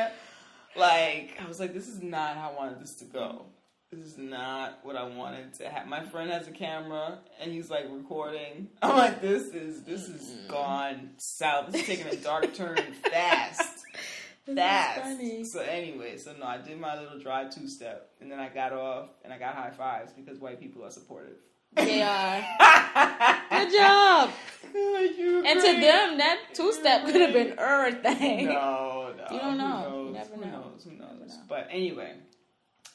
Like 0.75 1.37
I 1.43 1.47
was 1.47 1.59
like, 1.59 1.73
this 1.73 1.87
is 1.87 2.01
not 2.01 2.35
how 2.37 2.51
I 2.51 2.55
wanted 2.55 2.79
this 2.81 2.95
to 2.99 3.05
go. 3.05 3.45
This 3.91 4.05
is 4.05 4.17
not 4.17 4.79
what 4.83 4.95
I 4.95 5.03
wanted 5.03 5.53
to 5.55 5.67
have. 5.69 5.85
My 5.85 6.01
friend 6.05 6.31
has 6.31 6.47
a 6.47 6.51
camera 6.51 7.19
and 7.41 7.51
he's 7.51 7.69
like 7.69 7.85
recording. 7.91 8.69
I'm 8.81 8.95
like, 8.97 9.21
this 9.21 9.43
is 9.47 9.83
this 9.83 10.07
is 10.07 10.33
gone 10.47 11.11
south. 11.17 11.71
This 11.73 11.81
is 11.81 11.87
taking 11.87 12.07
a 12.07 12.15
dark 12.15 12.53
turn 12.53 12.77
fast 13.11 13.70
fast. 14.45 15.01
funny. 15.01 15.43
So 15.43 15.59
anyway, 15.61 16.17
so 16.17 16.33
no, 16.39 16.45
I 16.45 16.57
did 16.57 16.79
my 16.79 16.99
little 16.99 17.19
dry 17.19 17.45
two 17.49 17.67
step, 17.67 18.09
and 18.21 18.31
then 18.31 18.39
I 18.39 18.49
got 18.49 18.73
off 18.73 19.09
and 19.23 19.31
I 19.33 19.37
got 19.37 19.55
high 19.55 19.71
fives 19.71 20.11
because 20.13 20.39
white 20.39 20.59
people 20.59 20.83
are 20.83 20.91
supportive. 20.91 21.37
They 21.73 22.01
are. 22.01 22.39
Good 23.49 23.71
job. 23.73 24.29
And 24.73 25.59
to 25.59 25.67
them, 25.79 26.17
that 26.17 26.39
two 26.53 26.71
step 26.73 27.05
could 27.05 27.21
have 27.21 27.33
been 27.33 27.57
everything. 27.57 28.45
no, 28.47 29.13
no, 29.17 29.25
You 29.35 29.39
don't 29.39 29.57
know. 29.57 29.87
Who 29.89 29.97
You 29.97 30.03
knows? 30.05 30.13
never 30.13 30.35
Who 30.35 30.41
know. 30.41 30.51
knows? 30.51 30.83
Who 30.83 30.91
knows? 30.91 31.29
Know. 31.29 31.43
But 31.47 31.67
anyway, 31.71 32.13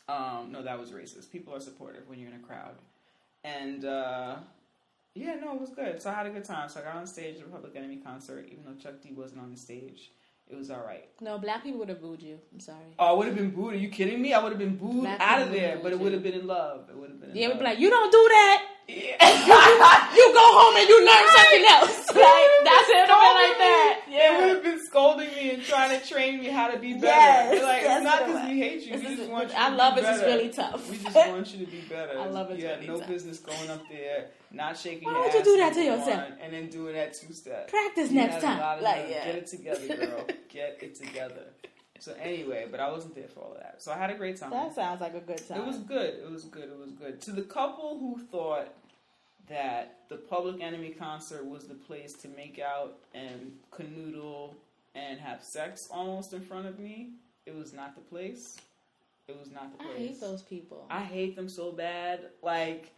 um, 0.09 0.50
no, 0.53 0.62
that 0.62 0.79
was 0.79 0.91
racist. 0.91 1.31
People 1.33 1.55
are 1.55 1.61
supportive 1.61 2.09
when 2.09 2.19
you're 2.19 2.29
in 2.31 2.37
a 2.37 2.41
crowd, 2.47 2.75
and 3.45 3.85
uh, 3.85 4.37
yeah, 5.15 5.37
no, 5.43 5.55
it 5.55 5.61
was 5.61 5.71
good. 5.71 6.00
So 6.03 6.11
I 6.11 6.15
had 6.15 6.26
a 6.26 6.31
good 6.31 6.45
time. 6.45 6.69
So 6.69 6.81
I 6.81 6.85
got 6.85 6.97
on 6.97 7.07
stage 7.07 7.37
at 7.38 7.45
the 7.47 7.50
Public 7.50 7.75
Enemy 7.76 7.99
concert, 8.05 8.47
even 8.53 8.65
though 8.65 8.75
Chuck 8.75 9.00
D 9.03 9.12
wasn't 9.17 9.41
on 9.41 9.50
the 9.50 9.57
stage. 9.59 10.11
It 10.49 10.57
was 10.57 10.71
all 10.71 10.85
right. 10.87 11.09
No, 11.21 11.38
black 11.38 11.65
people 11.65 11.81
would 11.81 11.88
have 11.88 12.00
booed 12.00 12.23
you. 12.23 12.38
I'm 12.53 12.61
sorry. 12.61 12.95
Oh, 12.99 13.07
I 13.07 13.12
would 13.12 13.26
have 13.26 13.37
been 13.37 13.50
booed. 13.50 13.75
Are 13.75 13.76
you 13.76 13.88
kidding 13.88 14.23
me? 14.23 14.33
I 14.33 14.41
would 14.41 14.53
have 14.53 14.59
been 14.59 14.76
booed 14.76 15.03
Black 15.03 15.21
out 15.21 15.43
of 15.43 15.50
there, 15.50 15.81
but 15.83 15.93
it 15.93 15.99
would 15.99 16.12
have 16.12 16.23
been 16.23 16.35
in 16.35 16.47
love. 16.47 16.88
It 16.88 16.97
would 16.97 17.11
have 17.11 17.21
been. 17.21 17.31
In 17.31 17.37
Yeah, 17.37 17.49
would 17.49 17.59
be 17.59 17.65
like, 17.65 17.81
you 17.81 17.91
don't 17.91 18.12
do 18.12 18.29
that. 18.29 18.65
Yeah. 18.88 20.07
You 20.14 20.33
go 20.33 20.40
home 20.40 20.76
and 20.76 20.88
you 20.88 21.05
learn 21.05 21.26
something 21.37 21.64
else. 21.66 22.02
Like 22.16 22.25
that's 22.64 22.88
it. 22.88 22.95
Would 22.95 23.09
have 23.11 23.21
been 23.21 23.37
like 23.37 23.59
that. 23.59 24.00
Yeah. 24.09 24.19
They 24.19 24.40
would 24.47 24.55
have 24.55 24.62
been 24.62 24.85
scolding 24.87 25.28
me 25.28 25.50
and 25.50 25.62
trying 25.62 26.00
to 26.00 26.07
train 26.09 26.40
me 26.40 26.47
how 26.47 26.69
to 26.69 26.78
be 26.78 26.95
better. 26.95 27.07
Yes, 27.07 27.50
They're 27.50 27.62
like, 27.62 27.83
yes, 27.83 27.97
it's 27.97 28.05
not 28.05 28.26
because 28.26 28.49
we 28.49 28.59
hate 28.59 28.83
you. 28.87 28.93
This 28.95 29.02
we 29.02 29.09
is- 29.12 29.19
just 29.19 29.31
want 29.31 29.49
you 29.50 29.55
I 29.59 29.69
to 29.71 29.76
love 29.76 29.95
be 29.97 30.00
it. 30.00 30.05
It's 30.09 30.19
better. 30.21 30.37
really 30.37 30.49
tough. 30.50 30.90
We 30.90 30.97
just 30.97 31.14
want 31.14 31.55
you 31.55 31.66
to 31.66 31.71
be 31.71 31.81
better. 31.83 32.19
I 32.21 32.26
love 32.26 32.50
it's 32.50 32.61
You 32.62 32.69
had 32.69 32.76
really 32.81 32.87
no 32.88 32.99
tough. 33.00 33.09
business 33.09 33.38
going 33.40 33.69
up 33.71 33.83
there, 33.90 34.28
not 34.50 34.78
shaking 34.78 35.05
Why 35.05 35.12
your 35.12 35.23
would 35.25 35.33
you 35.35 35.40
ass 35.40 35.45
do 35.45 35.57
that 35.59 35.75
to 35.75 35.83
yourself? 35.83 36.23
and 36.40 36.52
then 36.55 36.69
doing 36.71 36.95
that 36.95 37.12
two 37.14 37.33
step. 37.35 37.69
Practice 37.69 38.11
You 38.11 38.16
next 38.16 38.43
time. 38.43 38.83
Like, 38.83 39.07
yeah. 39.11 39.25
Get 39.26 39.35
it 39.35 39.47
together, 39.49 39.97
girl. 40.07 40.26
Get 40.49 40.78
it 40.81 40.95
together. 40.95 41.45
So 41.99 42.15
anyway, 42.21 42.67
but 42.71 42.81
I 42.81 42.91
wasn't 42.91 43.15
there 43.15 43.29
for 43.29 43.41
all 43.41 43.53
of 43.53 43.59
that. 43.59 43.76
So 43.79 43.93
I 43.93 43.97
had 43.97 44.11
a 44.11 44.15
great 44.15 44.39
time. 44.39 44.50
That 44.50 44.75
sounds 44.75 45.00
like 45.00 45.15
a 45.15 45.21
good 45.21 45.47
time. 45.49 45.61
It 45.61 45.67
was 45.67 45.78
good. 45.78 46.15
It 46.15 46.30
was 46.30 46.45
good. 46.45 46.65
It 46.65 46.78
was 46.78 46.93
good. 46.93 47.21
To 47.23 47.32
the 47.32 47.43
couple 47.43 47.99
who 47.99 48.19
thought 48.30 48.75
that 49.49 49.99
the 50.09 50.17
Public 50.17 50.61
Enemy 50.61 50.91
concert 50.91 51.47
was 51.47 51.65
the 51.65 51.75
place 51.75 52.13
to 52.15 52.28
make 52.28 52.59
out 52.59 52.99
and 53.15 53.52
canoodle 53.73 54.54
and 54.95 55.21
have 55.21 55.43
sex 55.43 55.89
almost 55.91 56.32
in 56.32 56.41
front 56.41 56.67
of 56.67 56.78
me, 56.78 57.11
it 57.45 57.54
was 57.54 57.73
not 57.73 57.95
the 57.95 58.00
place. 58.00 58.56
It 59.28 59.39
was 59.39 59.50
not 59.50 59.76
the 59.76 59.85
place. 59.85 59.97
I 59.97 59.99
hate 59.99 60.21
those 60.21 60.43
people. 60.43 60.87
I 60.91 61.00
hate 61.00 61.37
them 61.37 61.49
so 61.49 61.73
bad. 61.73 62.21
Like, 62.43 62.93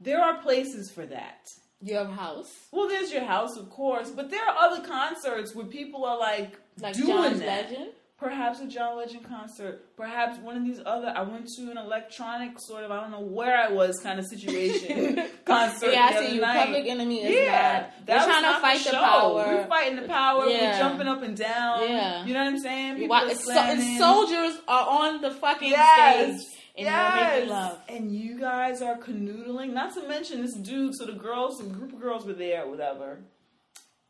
there 0.00 0.20
are 0.20 0.38
places 0.38 0.90
for 0.90 1.06
that. 1.06 1.52
Your 1.80 2.06
house, 2.06 2.50
Well, 2.72 2.88
there's 2.88 3.12
your 3.12 3.24
house, 3.24 3.56
of 3.58 3.68
course, 3.68 4.10
but 4.10 4.30
there 4.30 4.42
are 4.42 4.56
other 4.56 4.86
concerts 4.86 5.54
where 5.54 5.66
people 5.66 6.04
are 6.04 6.18
like, 6.18 6.58
like 6.80 6.94
doing 6.94 7.08
John's 7.08 7.40
that. 7.40 7.70
Legend. 7.70 7.90
Perhaps 8.16 8.60
a 8.60 8.68
John 8.68 8.96
Legend 8.96 9.24
concert. 9.28 9.84
Perhaps 9.96 10.38
one 10.38 10.56
of 10.56 10.64
these 10.64 10.80
other. 10.86 11.12
I 11.14 11.22
went 11.22 11.48
to 11.58 11.70
an 11.70 11.76
electronic 11.76 12.52
sort 12.60 12.84
of. 12.84 12.90
I 12.92 13.00
don't 13.00 13.10
know 13.10 13.20
where 13.20 13.56
I 13.56 13.70
was 13.72 13.98
kind 14.02 14.18
of 14.20 14.24
situation 14.26 15.20
concert. 15.44 15.92
Yeah, 15.92 16.10
I 16.12 16.24
see 16.24 16.34
you. 16.36 16.40
night. 16.40 16.64
Public 16.66 16.86
enemy 16.86 17.22
is 17.24 17.34
yeah, 17.44 17.90
that 18.06 18.18
We're 18.26 18.32
trying 18.32 18.54
to 18.54 18.60
fight 18.60 18.84
the, 18.84 18.96
power. 18.96 19.34
We're 19.46 19.66
fighting 19.66 19.96
the 20.00 20.08
power. 20.08 20.46
Yeah. 20.46 20.72
We're 20.72 20.78
jumping 20.78 21.08
up 21.08 21.22
and 21.22 21.36
down. 21.36 21.82
Yeah. 21.82 22.24
you 22.24 22.32
know 22.34 22.44
what 22.44 22.48
I'm 22.54 22.58
saying. 22.60 22.96
People 22.98 23.16
are 23.16 23.34
so- 23.34 23.98
soldiers 23.98 24.58
are 24.68 24.88
on 24.88 25.20
the 25.20 25.32
fucking 25.32 25.70
Yes. 25.70 26.40
stage, 26.40 26.86
and 26.86 27.48
love. 27.50 27.80
And 27.88 28.14
you 28.14 28.38
guys 28.38 28.80
are 28.80 28.96
canoodling. 28.96 29.72
Not 29.72 29.92
to 29.94 30.08
mention 30.08 30.40
this 30.40 30.54
dude. 30.54 30.94
So 30.94 31.04
the 31.06 31.12
girls, 31.12 31.58
the 31.58 31.64
group 31.64 31.92
of 31.92 32.00
girls 32.00 32.24
were 32.24 32.32
there, 32.32 32.66
whatever. 32.68 33.18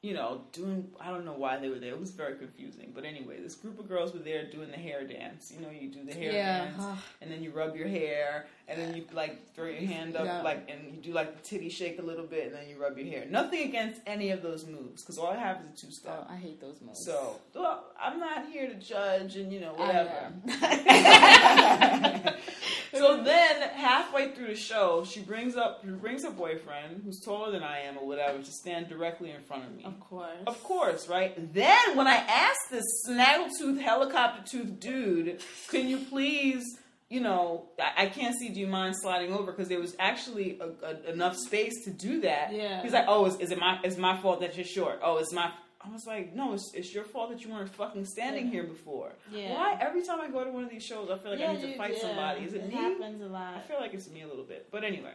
You 0.04 0.12
know, 0.12 0.42
doing. 0.52 0.86
I 1.00 1.08
don't 1.08 1.24
know 1.24 1.32
why 1.32 1.56
they 1.56 1.70
were 1.70 1.78
there. 1.78 1.92
It 1.92 1.98
was 1.98 2.10
very 2.10 2.34
confusing. 2.36 2.92
But 2.94 3.04
anyway, 3.06 3.40
this 3.40 3.54
group 3.54 3.78
of 3.78 3.88
girls 3.88 4.12
were 4.12 4.18
there 4.18 4.44
doing 4.44 4.70
the 4.70 4.76
hair 4.76 5.02
dance. 5.06 5.50
You 5.50 5.62
know, 5.64 5.70
you 5.70 5.88
do 5.88 6.04
the 6.04 6.12
hair 6.12 6.30
Yeah. 6.30 6.64
dance, 6.66 6.82
and 7.22 7.30
then 7.30 7.42
you 7.42 7.50
rub 7.52 7.74
your 7.74 7.88
hair, 7.88 8.46
and 8.68 8.78
then 8.78 8.94
you 8.94 9.06
like 9.14 9.48
throw 9.54 9.64
your 9.64 9.76
hand 9.80 10.14
up, 10.14 10.26
Yeah. 10.26 10.42
like, 10.42 10.68
and 10.70 10.94
you 10.94 11.00
do 11.00 11.12
like 11.14 11.34
the 11.34 11.42
titty 11.48 11.70
shake 11.70 11.98
a 11.98 12.02
little 12.02 12.26
bit, 12.26 12.48
and 12.48 12.54
then 12.54 12.68
you 12.68 12.76
rub 12.76 12.98
your 12.98 13.06
hair. 13.06 13.24
Nothing 13.30 13.62
against 13.66 14.02
any 14.06 14.28
of 14.30 14.42
those 14.42 14.66
moves, 14.66 15.00
because 15.02 15.16
all 15.16 15.28
I 15.28 15.36
have 15.36 15.62
is 15.62 15.66
a 15.68 15.86
two 15.86 15.90
step. 15.90 16.26
Oh, 16.28 16.32
I 16.34 16.36
hate 16.36 16.60
those 16.60 16.82
moves. 16.82 17.02
So, 17.02 17.40
well, 17.54 17.86
I'm 17.98 18.20
not 18.20 18.46
here 18.52 18.68
to 18.68 18.74
judge 18.74 19.36
and, 19.36 19.50
you 19.50 19.60
know, 19.60 19.72
whatever. 19.72 20.34
so 22.94 23.22
then, 23.22 23.62
halfway 23.70 24.30
through 24.33 24.48
the 24.48 24.57
show, 24.57 25.04
she 25.04 25.20
brings 25.20 25.57
up, 25.57 25.83
she 25.85 25.90
brings 25.90 26.24
her 26.24 26.30
boyfriend, 26.30 27.02
who's 27.04 27.20
taller 27.20 27.50
than 27.50 27.62
I 27.62 27.80
am 27.80 27.98
or 27.98 28.07
whatever, 28.07 28.38
to 28.38 28.50
stand 28.50 28.88
directly 28.88 29.30
in 29.30 29.42
front 29.42 29.64
of 29.64 29.76
me. 29.76 29.85
of 29.85 29.98
course. 30.00 30.30
Of 30.46 30.62
course, 30.62 31.09
right? 31.09 31.35
Then, 31.52 31.96
when 31.96 32.07
I 32.07 32.16
asked 32.16 32.70
this 32.70 32.85
snaggletooth, 33.09 33.80
helicopter 33.80 34.42
tooth 34.44 34.80
dude, 34.80 35.40
can 35.68 35.88
you 35.88 35.98
please, 35.98 36.64
you 37.09 37.20
know, 37.20 37.66
I, 37.80 38.04
I 38.04 38.07
can't 38.07 38.35
see, 38.37 38.48
do 38.48 38.61
you 38.61 38.66
mind 38.66 38.94
sliding 39.00 39.33
over? 39.33 39.52
Because 39.52 39.68
there 39.68 39.80
was 39.80 39.94
actually 39.98 40.61
a, 40.61 40.87
a, 40.87 41.12
enough 41.12 41.37
space 41.37 41.85
to 41.85 41.90
do 41.90 42.20
that. 42.22 42.52
Yeah. 42.52 42.83
He's 42.83 42.92
like, 42.92 43.07
oh, 43.09 43.26
is, 43.26 43.37
is 43.40 43.50
it 43.50 43.59
my, 43.59 43.78
is 43.85 43.98
my 43.98 44.20
fault 44.20 44.40
that 44.40 44.57
you're 44.57 44.64
short? 44.64 45.00
Oh, 45.02 45.18
it's 45.18 45.33
my, 45.33 45.50
I 45.86 45.92
was 45.92 46.06
like, 46.06 46.34
no, 46.34 46.54
it's, 46.54 46.72
it's 46.72 46.94
your 46.94 47.04
fault 47.04 47.30
that 47.30 47.44
you 47.44 47.52
weren't 47.52 47.68
fucking 47.74 48.04
standing 48.06 48.46
Yeah. 48.46 48.52
here 48.52 48.64
before. 48.64 49.12
Yeah. 49.30 49.52
Why? 49.52 49.78
Every 49.80 50.02
time 50.02 50.20
I 50.20 50.28
go 50.28 50.42
to 50.44 50.50
one 50.50 50.64
of 50.64 50.70
these 50.70 50.84
shows, 50.84 51.10
I 51.10 51.18
feel 51.18 51.32
like 51.32 51.40
I 51.40 51.52
need 51.54 51.60
to 51.72 51.76
fight 51.76 51.94
yeah, 51.96 52.00
somebody. 52.00 52.44
Is 52.44 52.54
it, 52.54 52.62
it 52.62 52.68
me? 52.68 52.74
happens 52.74 53.20
a 53.22 53.26
lot. 53.26 53.56
I 53.56 53.60
feel 53.60 53.78
like 53.80 53.92
it's 53.92 54.08
me 54.08 54.22
a 54.22 54.26
little 54.26 54.44
bit. 54.44 54.68
But 54.70 54.84
anyway. 54.84 55.12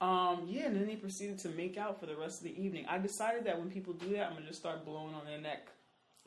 Um, 0.00 0.44
yeah, 0.46 0.66
and 0.66 0.76
then 0.76 0.86
they 0.86 0.96
proceeded 0.96 1.38
to 1.40 1.48
make 1.50 1.76
out 1.76 2.00
for 2.00 2.06
the 2.06 2.16
rest 2.16 2.38
of 2.40 2.44
the 2.44 2.62
evening. 2.62 2.86
I 2.88 2.98
decided 2.98 3.44
that 3.44 3.58
when 3.58 3.70
people 3.70 3.92
do 3.94 4.10
that, 4.14 4.28
I'm 4.28 4.34
gonna 4.34 4.46
just 4.46 4.60
start 4.60 4.84
blowing 4.84 5.14
on 5.14 5.24
their 5.24 5.40
neck. 5.40 5.68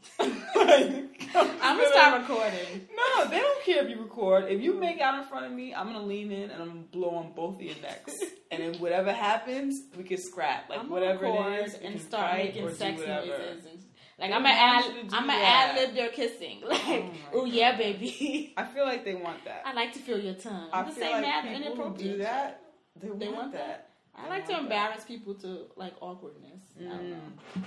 I'm 0.19 1.77
gonna 1.77 1.87
start 1.89 2.21
recording. 2.21 2.87
No, 2.95 3.25
they 3.29 3.39
don't 3.39 3.63
care 3.63 3.83
if 3.83 3.89
you 3.89 4.01
record. 4.01 4.45
If 4.49 4.61
you 4.61 4.73
make 4.73 4.99
out 4.99 5.19
in 5.21 5.23
front 5.25 5.45
of 5.45 5.51
me, 5.51 5.73
I'm 5.73 5.87
gonna 5.87 6.05
lean 6.05 6.31
in 6.31 6.49
and 6.49 6.61
I'm 6.61 6.67
gonna 6.69 6.81
blow 6.91 7.09
on 7.15 7.31
both 7.33 7.55
of 7.55 7.61
your 7.61 7.75
necks. 7.81 8.19
and 8.51 8.61
then 8.63 8.79
whatever 8.81 9.11
happens, 9.13 9.81
we 9.97 10.03
can 10.03 10.17
scrap. 10.17 10.69
Like 10.69 10.79
I'm 10.79 10.89
whatever 10.89 11.25
it 11.25 11.65
is, 11.65 11.73
and 11.75 11.99
start 12.01 12.37
making 12.37 12.73
sex 12.73 12.99
noises. 12.99 13.65
And, 13.65 13.79
like 14.19 14.29
They 14.29 14.35
I'm 14.35 14.41
gonna 14.43 14.49
add, 14.49 14.81
want 14.85 14.95
you 15.03 15.09
to 15.09 15.15
I'm 15.15 15.27
gonna 15.27 15.39
that. 15.39 15.75
ad 15.75 15.79
lib 15.87 15.95
their 15.95 16.09
kissing. 16.09 16.61
Like, 16.67 17.05
oh 17.33 17.45
yeah, 17.45 17.77
baby. 17.77 18.53
I 18.57 18.65
feel 18.65 18.85
like 18.85 19.05
they 19.05 19.15
want 19.15 19.43
that. 19.45 19.63
I 19.65 19.73
like 19.73 19.93
to 19.93 19.99
feel 19.99 20.19
your 20.19 20.33
tongue. 20.33 20.69
I 20.73 20.83
Just 20.83 20.97
feel 20.97 21.05
say 21.07 21.21
like 21.21 21.43
people 21.43 21.61
inappropriate. 21.67 22.11
do 22.11 22.17
that. 22.23 22.61
They, 23.01 23.07
They 23.09 23.27
want, 23.27 23.37
want 23.37 23.51
that. 23.53 23.89
I 24.15 24.27
like 24.27 24.45
to 24.47 24.53
want 24.53 24.69
that. 24.69 24.75
embarrass 24.75 25.03
people 25.05 25.35
to 25.35 25.67
like 25.77 25.93
awkwardness. 26.01 26.61
I 26.77 26.83
don't 26.83 27.09
know. 27.11 27.15
Mm. 27.57 27.63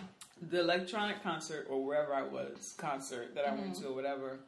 The 0.50 0.61
electronic 0.61 1.22
concert 1.22 1.66
or 1.70 1.85
wherever 1.85 2.12
I 2.12 2.22
was 2.22 2.74
concert 2.76 3.35
that 3.35 3.46
I 3.46 3.55
went 3.55 3.74
Mm-hmm. 3.74 3.83
to 3.83 3.88
or 3.90 3.94
whatever, 3.94 4.40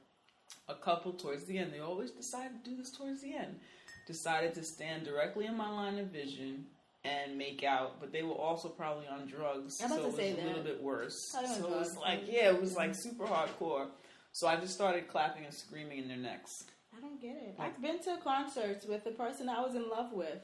a 0.68 0.74
couple 0.74 1.12
towards 1.12 1.44
the 1.44 1.57
end, 1.59 1.72
they 1.72 1.78
always 1.80 2.11
decide 2.11 2.50
to 2.64 2.70
do 2.70 2.76
this 2.76 2.90
towards 2.90 3.22
the 3.22 3.35
end, 3.35 3.61
decided 4.07 4.54
to 4.54 4.62
stand 4.64 5.04
directly 5.04 5.46
in 5.46 5.57
my 5.57 5.68
line 5.70 5.98
of 5.98 6.09
vision 6.09 6.66
and 7.04 7.37
make 7.37 7.62
out, 7.62 8.00
but 8.00 8.12
they 8.12 8.22
were 8.22 8.35
also 8.35 8.68
probably 8.68 9.07
on 9.07 9.26
drugs, 9.26 9.76
so 9.76 9.85
it 9.85 9.90
was 10.07 10.18
a 10.18 10.35
little 10.42 10.62
bit 10.62 10.83
worse. 10.83 11.18
So 11.18 11.40
it 11.40 11.70
was 11.70 11.96
like, 11.98 12.22
yeah, 12.26 12.48
it 12.48 12.61
was 12.61 12.74
like 12.76 12.94
super 12.94 13.24
hardcore. 13.26 13.88
So 14.33 14.46
I 14.48 14.57
just 14.57 14.74
started 14.74 15.07
clapping 15.07 15.44
and 15.44 15.52
screaming 15.54 15.98
in 15.98 16.09
their 16.09 16.16
necks. 16.16 16.64
I 16.96 17.00
don't 17.00 17.20
get 17.20 17.37
it. 17.37 17.54
I've 17.59 17.80
been 17.80 18.00
to 18.04 18.16
concerts 18.24 18.87
with 18.87 19.04
the 19.04 19.11
person 19.11 19.48
I 19.48 19.61
was 19.61 19.74
in 19.74 19.88
love 19.90 20.12
with. 20.12 20.38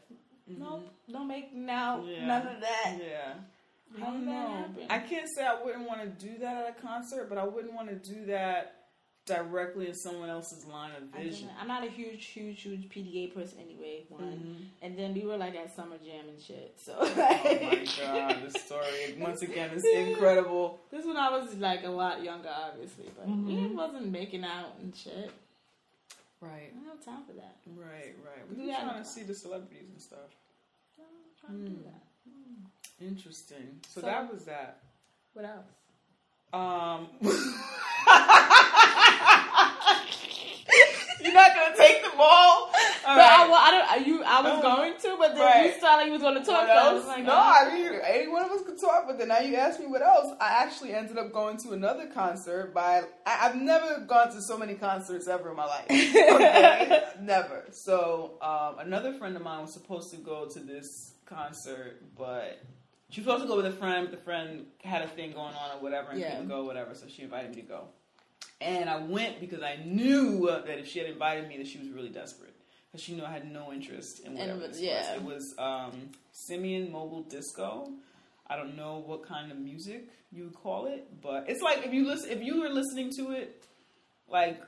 Nope, 0.47 0.91
don't 1.11 1.29
make 1.29 1.53
now 1.55 1.99
Mm-hmm. 1.99 2.11
Yeah. 2.11 2.27
none 2.27 2.47
of 2.47 2.61
that. 2.61 2.97
Yeah. 3.01 3.33
I 3.97 4.01
don't 4.01 4.25
know. 4.27 4.65
I 4.89 4.99
can't 4.99 5.29
say 5.37 5.45
I 5.45 5.63
wouldn't 5.63 5.87
want 5.89 6.01
to 6.03 6.27
do 6.27 6.39
that 6.39 6.57
at 6.57 6.77
a 6.79 6.81
concert, 6.81 7.29
but 7.29 7.39
I 7.39 7.45
wouldn't 7.45 7.75
want 7.75 7.89
to 7.89 7.97
do 7.97 8.27
that 8.27 8.77
directly 9.27 9.87
in 9.89 9.95
someone 9.95 10.29
else's 10.29 10.65
line 10.65 10.91
of 10.97 11.05
vision. 11.21 11.49
I'm 11.61 11.69
not 11.69 11.85
a 11.85 11.91
huge, 11.91 12.25
huge, 12.27 12.63
huge 12.63 12.89
PDA 12.89 13.33
person 13.33 13.59
anyway. 13.61 14.05
One, 14.09 14.23
Mhm. 14.23 14.67
and 14.83 14.99
then 14.99 15.15
we 15.15 15.23
were 15.25 15.37
like 15.37 15.55
at 15.55 15.75
summer 15.77 15.99
jam 15.99 16.29
and 16.29 16.41
shit. 16.43 16.75
So 16.81 16.97
Oh 16.99 17.15
my 17.15 17.85
god, 18.01 18.43
the 18.51 18.59
story 18.59 19.15
once 19.19 19.43
again 19.43 19.71
is 19.71 19.85
incredible. 19.95 20.81
This 20.91 21.05
when 21.05 21.17
I 21.17 21.31
was 21.31 21.55
like 21.57 21.85
a 21.85 21.91
lot 21.91 22.23
younger, 22.25 22.49
obviously, 22.49 23.11
but 23.17 23.27
we 23.27 23.33
Mhm. 23.57 23.75
wasn't 23.75 24.07
making 24.11 24.45
out 24.45 24.77
and 24.81 24.97
shit. 24.97 25.31
Right, 26.41 26.73
I 26.73 26.77
don't 26.77 26.87
have 26.87 27.05
time 27.05 27.25
for 27.27 27.35
that. 27.35 27.57
right, 27.77 28.17
right. 28.25 28.49
We 28.49 28.57
Do 28.57 28.63
were 28.67 28.73
trying 28.75 29.03
to 29.03 29.09
see 29.09 29.23
the 29.25 29.35
celebrities 29.35 29.91
and 29.93 30.01
stuff. 30.01 30.31
I 30.99 31.03
don't 31.03 31.39
trying 31.39 31.65
to 31.65 31.71
do 31.71 31.77
Mm. 31.77 31.85
that. 31.85 32.03
Interesting. 33.01 33.81
So, 33.89 34.01
So- 34.01 34.07
that 34.07 34.33
was 34.33 34.45
that. 34.45 34.79
What 35.33 35.45
else? 35.45 35.67
Um, 36.53 37.07
you're 41.23 41.33
not 41.35 41.55
gonna 41.55 41.77
take 41.77 42.03
the 42.03 42.11
ball. 42.17 42.71
All 43.07 43.17
But 43.17 43.25
I, 43.25 43.47
well, 43.49 43.55
I 43.59 43.71
don't. 43.71 43.91
I- 43.93 43.97
You, 44.07 44.23
I 44.25 44.41
was 44.43 44.59
Uh, 44.59 44.63
going 44.63 44.95
to, 44.99 45.17
but 45.19 45.35
then 45.35 45.45
right. 45.45 45.67
you 45.67 45.73
started 45.79 45.97
like 45.99 46.07
you 46.07 46.13
was 46.13 46.23
going 46.23 46.35
to 46.35 46.41
talk. 46.45 46.67
What 46.69 46.83
So 46.83 46.91
I 46.91 46.93
was 46.93 47.07
like, 47.07 47.25
no, 47.25 47.35
I 47.35 47.71
mean, 47.73 47.93
any 48.05 48.29
one 48.29 48.45
of 48.45 48.51
us 48.51 48.63
could 48.65 48.81
talk, 48.81 49.07
but 49.07 49.19
then 49.19 49.29
now 49.29 49.39
you 49.41 49.57
ask 49.57 49.79
me 49.81 49.87
what 49.87 50.03
else. 50.03 50.35
I 50.41 50.49
actually 50.65 50.93
ended 50.95 51.19
up 51.19 51.33
going 51.33 51.57
to 51.59 51.71
another 51.73 52.07
concert 52.07 52.73
by. 52.75 53.03
I, 53.27 53.47
I've 53.49 53.57
never 53.57 54.01
gone 54.01 54.31
to 54.33 54.41
so 54.43 54.57
many 54.59 54.75
concerts 54.75 55.29
ever 55.29 55.51
in 55.51 55.57
my 55.57 55.67
life. 55.67 55.87
Okay? 55.91 57.03
never. 57.21 57.65
So, 57.73 58.39
um, 58.43 58.79
another 58.87 59.13
friend 59.13 59.37
of 59.37 59.43
mine 59.43 59.63
was 59.63 59.73
supposed 59.73 60.11
to 60.13 60.17
go 60.17 60.47
to 60.49 60.59
this 60.61 61.13
concert, 61.35 62.03
but 62.19 62.61
she 63.11 63.21
was 63.21 63.27
supposed 63.27 63.43
to 63.43 63.49
go 63.49 63.57
with 63.57 63.67
a 63.67 63.73
friend, 63.73 64.07
but 64.09 64.17
the 64.19 64.23
friend 64.25 64.67
had 64.85 65.03
a 65.03 65.09
thing 65.09 65.33
going 65.33 65.55
on 65.55 65.77
or 65.77 65.81
whatever 65.83 66.11
and 66.11 66.21
Yeah. 66.21 66.31
couldn't 66.33 66.49
go, 66.49 66.65
whatever, 66.65 66.95
so 66.95 67.07
she 67.09 67.23
invited 67.23 67.55
me 67.55 67.63
to 67.63 67.69
go. 67.69 67.85
And 68.61 68.91
I 68.91 68.99
went 68.99 69.41
because 69.41 69.63
I 69.63 69.77
knew 69.85 70.47
that 70.47 70.79
if 70.79 70.87
she 70.89 70.99
had 70.99 71.09
invited 71.09 71.49
me, 71.49 71.57
that 71.59 71.67
she 71.67 71.79
was 71.79 71.89
really 71.89 72.11
desperate. 72.11 72.55
Because 72.93 73.03
she 73.05 73.15
knew 73.15 73.25
I 73.25 73.31
had 73.31 73.51
no 73.51 73.73
interest 73.73 74.21
in 74.25 74.35
whatever 74.37 74.65
And, 74.65 74.77
yeah. 74.77 75.13
was. 75.15 75.21
It 75.21 75.23
was 75.23 75.55
um, 75.59 76.11
Simian 76.33 76.91
Mobile 76.93 77.23
Disco. 77.23 77.89
I 78.49 78.57
don't 78.57 78.77
know 78.77 78.99
what 79.07 79.23
kind 79.27 79.51
of 79.53 79.59
music 79.59 80.09
you 80.33 80.45
would 80.45 80.55
call 80.55 80.87
it, 80.87 81.07
but 81.23 81.49
it's 81.49 81.63
like 81.63 81.87
if 81.87 81.93
you 81.93 82.07
listen, 82.07 82.31
if 82.31 82.43
you 82.43 82.61
were 82.61 82.69
listening 82.69 83.11
to 83.17 83.31
it, 83.33 83.63
like 84.29 84.61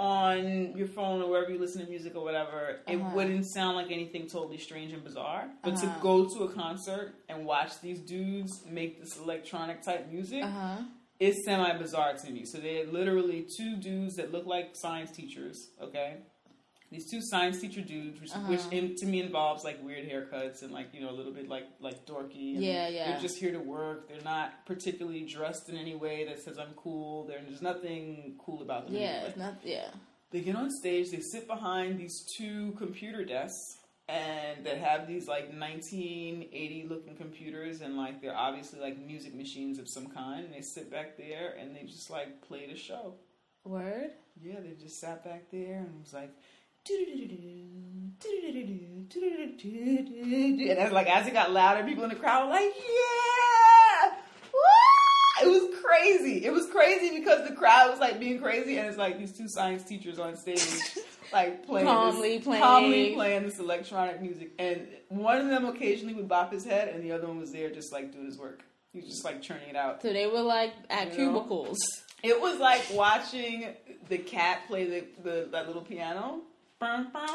on 0.00 0.74
your 0.76 0.86
phone 0.88 1.20
or 1.20 1.28
wherever 1.28 1.50
you 1.52 1.58
listen 1.58 1.84
to 1.84 1.88
music 1.90 2.16
or 2.16 2.24
whatever, 2.24 2.80
it 2.88 2.96
Uh-huh. 2.96 3.10
wouldn't 3.14 3.44
sound 3.46 3.76
like 3.76 3.90
anything 3.90 4.26
totally 4.26 4.56
strange 4.56 4.92
and 4.94 5.04
bizarre. 5.04 5.50
But 5.62 5.74
Uh-huh. 5.74 5.94
to 5.94 6.00
go 6.00 6.26
to 6.34 6.44
a 6.44 6.48
concert 6.48 7.14
and 7.28 7.44
watch 7.44 7.78
these 7.82 8.00
dudes 8.00 8.64
make 8.66 8.98
this 9.00 9.18
electronic 9.18 9.82
type 9.82 10.08
music, 10.10 10.42
Uh 10.44 10.48
huh. 10.50 10.76
it's 11.18 11.44
semi 11.44 11.70
bizarre 11.76 12.14
to 12.14 12.30
me. 12.30 12.46
So 12.46 12.56
they're 12.58 12.86
literally 12.86 13.46
two 13.58 13.76
dudes 13.76 14.16
that 14.16 14.32
look 14.32 14.46
like 14.46 14.70
science 14.74 15.10
teachers. 15.10 15.70
Okay, 15.82 16.16
these 16.90 17.08
two 17.10 17.20
science 17.22 17.60
teacher 17.60 17.82
dudes, 17.82 18.20
which, 18.20 18.30
Uh-huh. 18.32 18.48
which 18.50 18.62
in, 18.72 18.96
to 18.96 19.06
me 19.06 19.20
involves 19.20 19.62
like 19.64 19.82
weird 19.82 20.08
haircuts 20.08 20.62
and 20.62 20.72
like 20.72 20.88
you 20.92 21.00
know 21.00 21.10
a 21.10 21.16
little 21.18 21.32
bit 21.32 21.48
like 21.48 21.64
like 21.80 22.04
dorky. 22.06 22.54
and 22.56 22.64
Yeah, 22.64 22.88
yeah. 22.88 23.12
They're 23.12 23.20
just 23.20 23.38
here 23.38 23.52
to 23.52 23.60
work. 23.60 24.08
They're 24.08 24.20
not 24.24 24.66
particularly 24.66 25.24
dressed 25.24 25.68
in 25.68 25.76
any 25.76 25.94
way 25.94 26.24
that 26.26 26.42
says 26.42 26.58
I'm 26.58 26.74
cool. 26.76 27.26
There- 27.26 27.40
There's 27.46 27.62
nothing 27.62 28.34
cool 28.44 28.60
about 28.62 28.86
them. 28.86 28.96
Yeah, 28.96 29.22
it's 29.26 29.36
not. 29.36 29.54
Yeah. 29.64 29.88
They 30.32 30.40
get 30.40 30.54
on 30.56 30.70
stage, 30.70 31.10
they 31.10 31.20
sit 31.20 31.46
behind 31.48 31.98
these 31.98 32.24
two 32.36 32.72
computer 32.78 33.24
desks 33.24 33.76
and 34.08 34.64
that 34.66 34.78
have 34.78 35.06
these 35.06 35.26
like 35.28 35.50
1980 35.52 36.86
looking 36.88 37.16
computers 37.16 37.80
and 37.80 37.96
like 37.96 38.20
they're 38.20 38.36
obviously 38.36 38.80
like 38.80 38.98
music 38.98 39.34
machines 39.34 39.78
of 39.78 39.88
some 39.88 40.06
kind. 40.08 40.44
And 40.44 40.54
they 40.54 40.62
sit 40.62 40.90
back 40.90 41.16
there 41.16 41.54
and 41.58 41.74
they 41.74 41.82
just 41.84 42.10
like 42.10 42.40
play 42.42 42.66
the 42.66 42.76
show. 42.76 43.14
Word. 43.64 44.10
Yeah, 44.42 44.60
they 44.60 44.72
just 44.80 45.00
sat 45.00 45.24
back 45.24 45.50
there 45.50 45.78
and 45.86 46.00
was 46.00 46.12
like 46.14 46.30
and 50.62 50.78
as 50.78 50.92
like 50.92 51.08
as 51.08 51.26
it 51.26 51.32
got 51.32 51.50
louder, 51.52 51.84
people 51.86 52.04
in 52.04 52.10
the 52.10 52.16
crowd 52.16 52.44
were 52.46 52.50
like, 52.54 52.72
"Yeah!" 52.76 54.10
Woo! 54.52 55.42
It 55.42 55.48
was 55.48 55.80
crazy. 55.82 56.44
It 56.44 56.52
was 56.52 56.66
crazy 56.70 57.18
because 57.18 57.48
the 57.48 57.54
crowd 57.54 57.90
was 57.90 57.98
like 58.00 58.20
being 58.20 58.40
crazy, 58.40 58.76
and 58.78 58.86
it's 58.88 58.98
like 58.98 59.18
these 59.18 59.32
two 59.36 59.48
science 59.48 59.82
teachers 59.84 60.18
on 60.18 60.36
stage, 60.36 60.62
like 61.32 61.66
playing 61.66 61.86
Calmly 61.86 62.36
this, 62.38 62.44
playing. 62.46 62.62
calmly 62.62 63.14
playing 63.14 63.42
this 63.44 63.58
electronic 63.58 64.20
music, 64.20 64.52
and 64.58 64.86
one 65.08 65.38
of 65.40 65.48
them 65.48 65.64
occasionally 65.64 66.14
would 66.14 66.28
bop 66.28 66.52
his 66.52 66.64
head, 66.64 66.88
and 66.88 67.02
the 67.02 67.12
other 67.12 67.26
one 67.26 67.38
was 67.38 67.52
there 67.52 67.70
just 67.70 67.92
like 67.92 68.12
doing 68.12 68.26
his 68.26 68.38
work. 68.38 68.62
He 68.92 69.00
was 69.00 69.08
just 69.08 69.24
like 69.24 69.40
churning 69.40 69.68
it 69.70 69.76
out. 69.76 70.02
So 70.02 70.12
they 70.12 70.26
were 70.26 70.42
like 70.42 70.74
at 70.90 71.12
You 71.16 71.26
know? 71.26 71.32
cubicles. 71.32 71.78
It 72.22 72.38
was 72.38 72.58
like 72.58 72.82
watching 72.92 73.68
the 74.08 74.18
cat 74.18 74.60
play 74.68 74.84
the, 74.84 75.04
the 75.22 75.48
that 75.52 75.66
little 75.68 75.82
piano. 75.82 76.40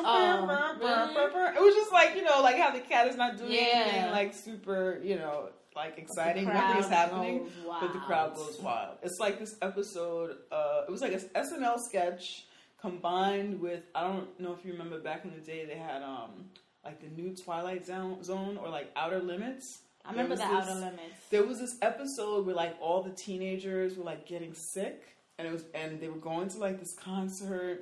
Oh, 0.05 0.47
really? 0.79 1.55
It 1.57 1.61
was 1.61 1.75
just 1.75 1.91
like 1.91 2.15
you 2.15 2.23
know, 2.23 2.41
like 2.41 2.57
how 2.57 2.71
the 2.71 2.79
cat 2.79 3.07
is 3.07 3.15
not 3.15 3.37
doing 3.37 3.51
Yeah. 3.51 3.59
anything 3.85 4.11
like 4.11 4.33
super, 4.33 4.99
you 5.03 5.17
know, 5.17 5.49
like 5.75 5.97
exciting. 5.97 6.45
Nothing 6.45 6.77
is 6.77 6.87
happening, 6.89 7.49
but 7.81 7.93
the 7.93 7.99
crowd 7.99 8.35
goes 8.35 8.59
wild. 8.59 8.97
It's 9.03 9.19
like 9.19 9.39
this 9.39 9.55
episode. 9.61 10.37
Uh, 10.51 10.83
it 10.87 10.91
was 10.91 11.01
like 11.01 11.13
an 11.13 11.21
SNL 11.35 11.79
sketch 11.79 12.45
combined 12.79 13.59
with 13.59 13.83
I 13.93 14.01
don't 14.03 14.39
know 14.39 14.53
if 14.53 14.65
you 14.65 14.71
remember 14.73 14.99
back 14.99 15.25
in 15.25 15.31
the 15.31 15.39
day 15.39 15.65
they 15.65 15.75
had 15.77 16.01
um 16.03 16.45
like 16.83 16.99
the 17.01 17.07
new 17.19 17.35
Twilight 17.35 17.85
Zone, 17.85 18.57
or 18.61 18.69
like 18.69 18.91
Outer 18.95 19.19
Limits. 19.19 19.79
I 20.05 20.11
remember 20.11 20.35
the 20.35 20.43
was 20.43 20.67
Outer 20.67 20.79
Limits. 20.79 21.01
there 21.31 21.43
was 21.43 21.59
this 21.59 21.77
episode 21.81 22.45
where 22.45 22.53
like 22.55 22.75
all 22.79 23.01
the 23.01 23.09
teenagers 23.11 23.97
were 23.97 24.03
like 24.03 24.27
getting 24.27 24.53
sick 24.53 25.01
and 25.39 25.47
it 25.47 25.51
was 25.51 25.63
and 25.73 25.99
they 25.99 26.09
were 26.09 26.17
going 26.19 26.47
to 26.49 26.59
like 26.59 26.79
this 26.79 26.93
concert 26.93 27.81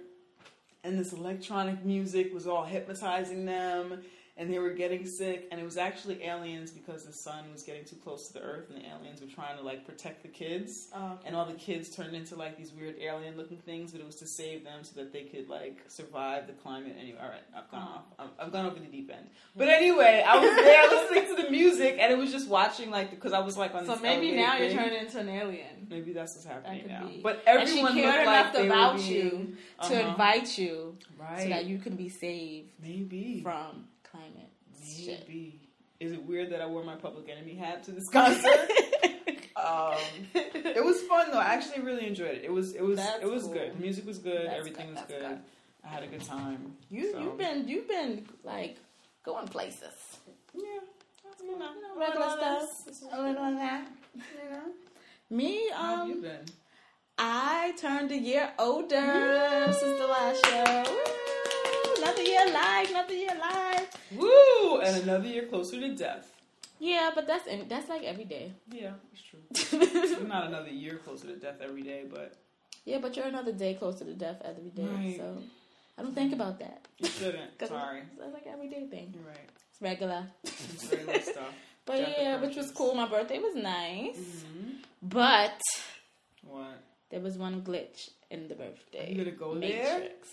and 0.83 0.99
this 0.99 1.13
electronic 1.13 1.83
music 1.85 2.33
was 2.33 2.47
all 2.47 2.63
hypnotizing 2.63 3.45
them 3.45 4.01
and 4.35 4.51
they 4.51 4.57
were 4.57 4.71
getting 4.71 5.05
sick 5.05 5.47
and 5.51 5.61
it 5.61 5.63
was 5.63 5.77
actually 5.77 6.23
aliens 6.23 6.71
because 6.71 7.03
the 7.05 7.13
sun 7.13 7.43
was 7.51 7.61
getting 7.61 7.85
too 7.85 7.95
close 7.97 8.27
to 8.27 8.33
the 8.33 8.41
earth 8.41 8.69
and 8.71 8.81
the 8.81 8.87
aliens 8.89 9.21
were 9.21 9.27
trying 9.27 9.55
to 9.57 9.63
like 9.63 9.85
protect 9.85 10.23
the 10.23 10.27
kids. 10.27 10.87
Oh, 10.95 11.19
and 11.23 11.35
all 11.35 11.45
the 11.45 11.53
kids 11.53 11.89
turned 11.89 12.15
into 12.15 12.35
like 12.35 12.57
these 12.57 12.71
weird 12.71 12.95
alien 12.99 13.37
looking 13.37 13.57
things 13.59 13.91
but 13.91 14.01
it 14.01 14.05
was 14.07 14.15
to 14.15 14.25
save 14.25 14.63
them 14.63 14.83
so 14.83 14.93
that 14.95 15.13
they 15.13 15.23
could 15.23 15.49
like 15.49 15.83
survive 15.87 16.47
the 16.47 16.53
climate 16.53 16.95
anyway. 16.99 17.19
All 17.21 17.29
right 17.29 17.43
i've 17.55 17.69
gone 17.69 17.87
Oh. 17.87 17.95
off. 17.97 18.03
I've, 18.39 18.47
I've 18.47 18.51
gone 18.51 18.65
over 18.65 18.79
the 18.79 18.85
deep 18.87 19.11
end. 19.15 19.27
But 19.55 19.69
anyway 19.69 20.23
i 20.27 20.35
was 20.39 20.55
there 20.63 20.89
listening 20.89 21.35
to 21.35 21.43
the 21.43 21.49
music 21.51 21.97
and 21.99 22.11
it 22.11 22.17
was 22.17 22.31
just 22.31 22.47
watching 22.47 22.89
like 22.89 23.11
because 23.11 23.33
i 23.33 23.39
was 23.39 23.55
like 23.55 23.75
on 23.75 23.85
So 23.85 23.97
maybe 23.97 24.31
now 24.31 24.57
you're 24.57 24.71
turning 24.71 24.99
into 24.99 25.19
an 25.19 25.29
alien. 25.29 25.85
maybe 25.89 26.11
that's 26.11 26.33
what's 26.33 26.47
happening 26.47 26.87
now. 26.87 27.05
be. 27.07 27.19
but 27.21 27.43
everyone 27.45 27.93
cared 27.93 28.21
enough 28.27 28.53
like 28.55 28.65
about 28.65 28.95
being- 28.97 29.11
you 29.11 29.57
to 29.83 29.85
Uh-huh. 29.99 30.09
invite 30.09 30.57
you 30.57 30.97
right 31.19 31.41
so 31.43 31.49
that 31.49 31.65
you 31.65 31.77
can 31.77 31.95
be 31.95 32.09
saved 32.09 32.71
maybe. 32.81 33.41
from 33.43 33.85
climate 34.13 34.51
maybe 34.81 35.59
is 35.99 36.11
it 36.13 36.23
weird 36.25 36.51
that 36.51 36.61
i 36.61 36.65
wore 36.65 36.83
my 36.83 36.95
public 36.95 37.27
enemy 37.29 37.55
hat 37.55 37.83
to 37.83 37.91
this 37.91 38.07
concert 38.19 38.69
um 39.57 39.95
It 40.79 40.83
was 40.83 41.01
fun 41.03 41.29
though. 41.31 41.37
I 41.39 41.53
actually 41.57 41.81
really 41.83 42.07
enjoyed 42.07 42.35
it. 42.37 42.43
It 42.43 42.51
was 42.51 42.73
it 42.73 42.81
was 42.83 42.97
That's 42.97 43.21
it 43.23 43.29
was 43.29 43.43
cool. 43.43 43.53
good. 43.53 43.69
The 43.77 43.81
music 43.81 44.05
was 44.07 44.17
good. 44.17 44.47
That's 44.47 44.57
everything 44.59 44.87
good, 44.87 44.95
was 44.95 45.03
good. 45.07 45.21
good. 45.21 45.39
I 45.85 45.87
had 45.87 46.03
a 46.03 46.07
good 46.07 46.23
time. 46.23 46.73
You 46.89 47.11
So, 47.11 47.19
you've 47.21 47.37
been 47.37 47.67
you've 47.67 47.87
been 47.87 48.25
like 48.43 48.77
going 49.23 49.47
places. 49.47 49.93
yeah. 50.55 50.63
You 51.43 51.59
know, 51.59 51.69
regular 51.97 52.29
stuff. 52.37 52.87
A 53.11 53.21
little 53.21 53.43
of 53.43 53.55
that. 53.57 53.87
You 54.15 54.49
know. 54.51 54.67
Me, 55.29 55.69
How 55.73 55.97
have 55.97 56.07
you 56.07 56.15
um, 56.15 56.21
been? 56.21 56.45
I 57.19 57.73
turned 57.77 58.11
a 58.11 58.17
year 58.17 58.51
older 58.57 59.67
since 59.79 59.99
the 59.99 60.07
last 60.07 60.45
show. 60.45 60.83
Woo! 60.91 61.52
Another 62.13 62.29
year 62.29 62.47
alive, 62.47 62.89
another 62.91 63.13
year 63.13 63.29
alive. 63.35 63.87
Woo! 64.15 64.77
And 64.81 65.03
another 65.03 65.27
year 65.27 65.45
closer 65.47 65.79
to 65.79 65.95
death. 65.95 66.31
Yeah, 66.79 67.09
but 67.15 67.25
that's 67.25 67.47
in, 67.47 67.67
that's 67.67 67.89
like 67.89 68.03
every 68.03 68.25
day. 68.25 68.51
Yeah, 68.71 68.91
it's 69.11 69.23
true. 69.23 70.15
I'm 70.19 70.27
not 70.27 70.45
another 70.47 70.69
year 70.69 70.97
closer 70.97 71.27
to 71.27 71.35
death 71.37 71.55
every 71.61 71.81
day, 71.81 72.03
but 72.07 72.35
yeah, 72.85 72.99
but 72.99 73.15
you're 73.15 73.25
another 73.25 73.51
day 73.51 73.73
closer 73.73 74.05
to 74.05 74.13
death 74.13 74.41
every 74.45 74.69
day. 74.69 74.85
Right. 74.85 75.17
So 75.17 75.37
I 75.97 76.03
don't 76.03 76.13
think 76.13 76.33
about 76.33 76.59
that. 76.59 76.87
you 76.99 77.07
shouldn't. 77.07 77.51
Sorry. 77.67 77.99
It's, 78.01 78.21
it's 78.21 78.33
like 78.33 78.45
everyday 78.47 78.85
thing. 78.87 79.13
You're 79.15 79.23
right. 79.27 79.49
It's 79.71 79.81
regular. 79.81 80.27
It's 80.43 80.91
regular 80.91 81.19
stuff. 81.21 81.53
But 81.85 81.97
Death 81.97 82.15
yeah, 82.19 82.41
which 82.41 82.55
was 82.55 82.69
cool. 82.71 82.93
My 82.93 83.07
birthday 83.07 83.39
was 83.39 83.55
nice. 83.55 84.43
hmm 84.43 84.73
But 85.01 85.59
What? 86.43 86.79
there 87.09 87.21
was 87.21 87.37
one 87.37 87.61
glitch 87.63 88.09
in 88.33 88.47
the 88.47 88.55
birthday. 88.55 89.11
You 89.11 89.17
gonna 89.23 89.35
go 89.35 89.53
Matrix. 89.53 89.83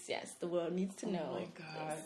there? 0.07 0.17
Yes, 0.19 0.33
the 0.41 0.49
world 0.49 0.73
needs 0.73 0.95
to 0.97 1.07
know. 1.11 1.27
Oh 1.31 1.35
my 1.41 1.47
god. 1.59 1.97
this. 1.99 2.05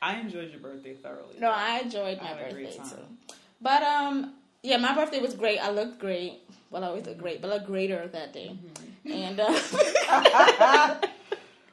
I 0.00 0.20
enjoyed 0.20 0.50
your 0.50 0.60
birthday 0.60 0.94
thoroughly. 0.94 1.36
No, 1.40 1.50
I 1.50 1.80
enjoyed 1.80 2.18
my 2.22 2.34
great 2.34 2.52
birthday 2.76 2.82
too. 2.90 3.34
But 3.60 3.82
um, 3.82 4.34
yeah, 4.62 4.76
my 4.76 4.94
birthday 4.94 5.20
was 5.20 5.34
great. 5.34 5.58
I 5.58 5.70
looked 5.70 5.98
great. 5.98 6.34
Well, 6.70 6.84
I 6.84 6.88
always 6.88 7.06
look 7.06 7.18
great, 7.18 7.40
but 7.40 7.50
I 7.50 7.54
looked 7.54 7.66
greater 7.66 8.06
that 8.08 8.32
day. 8.32 8.50
Mm-hmm. 8.52 9.12
And 9.12 9.40
uh, 9.40 11.00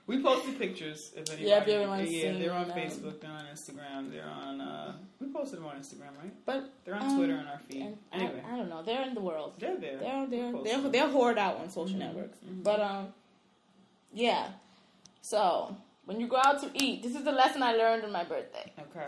We 0.07 0.21
posted 0.21 0.59
pictures. 0.59 1.11
If 1.15 1.27
anybody, 1.31 1.49
Yeah, 1.49 1.61
if 1.63 1.67
everyone's 1.67 2.11
yeah, 2.13 2.31
they're 2.37 2.53
on 2.53 2.67
them. 2.67 2.77
Facebook, 2.77 3.19
they're 3.19 3.31
on 3.31 3.45
Instagram, 3.51 4.11
they're 4.11 4.29
on. 4.29 4.61
Uh, 4.61 4.93
we 5.19 5.27
posted 5.33 5.57
them 5.59 5.65
on 5.65 5.77
Instagram, 5.77 6.13
right? 6.21 6.31
But 6.45 6.69
They're 6.85 6.93
on 6.93 7.01
Um, 7.09 7.17
Twitter 7.17 7.33
and 7.35 7.47
our 7.49 7.59
feed. 7.67 7.97
anyway, 8.13 8.43
I, 8.47 8.53
I 8.53 8.57
don't 8.57 8.69
know. 8.69 8.83
They're 8.83 9.01
in 9.01 9.15
the 9.15 9.21
world. 9.21 9.53
they're 9.57 9.75
there. 9.77 9.97
They're 9.97 10.27
they're 10.27 10.51
Post 10.51 10.63
they're 10.65 10.89
they're 10.91 11.09
hoard 11.09 11.39
out 11.39 11.57
on 11.57 11.71
social 11.71 11.95
Mhm, 11.97 11.99
networks. 12.05 12.37
mhm. 12.37 12.63
But 12.63 12.79
um, 12.81 13.13
yeah. 14.15 14.47
So 15.21 15.75
when 16.05 16.19
you 16.19 16.27
go 16.27 16.37
out 16.43 16.59
to 16.61 16.69
eat, 16.73 17.03
this 17.03 17.15
is 17.15 17.23
the 17.23 17.31
lesson 17.31 17.61
I 17.61 17.73
learned 17.75 18.03
on 18.05 18.11
my 18.11 18.23
birthday. 18.23 18.71
Okay. 18.79 19.07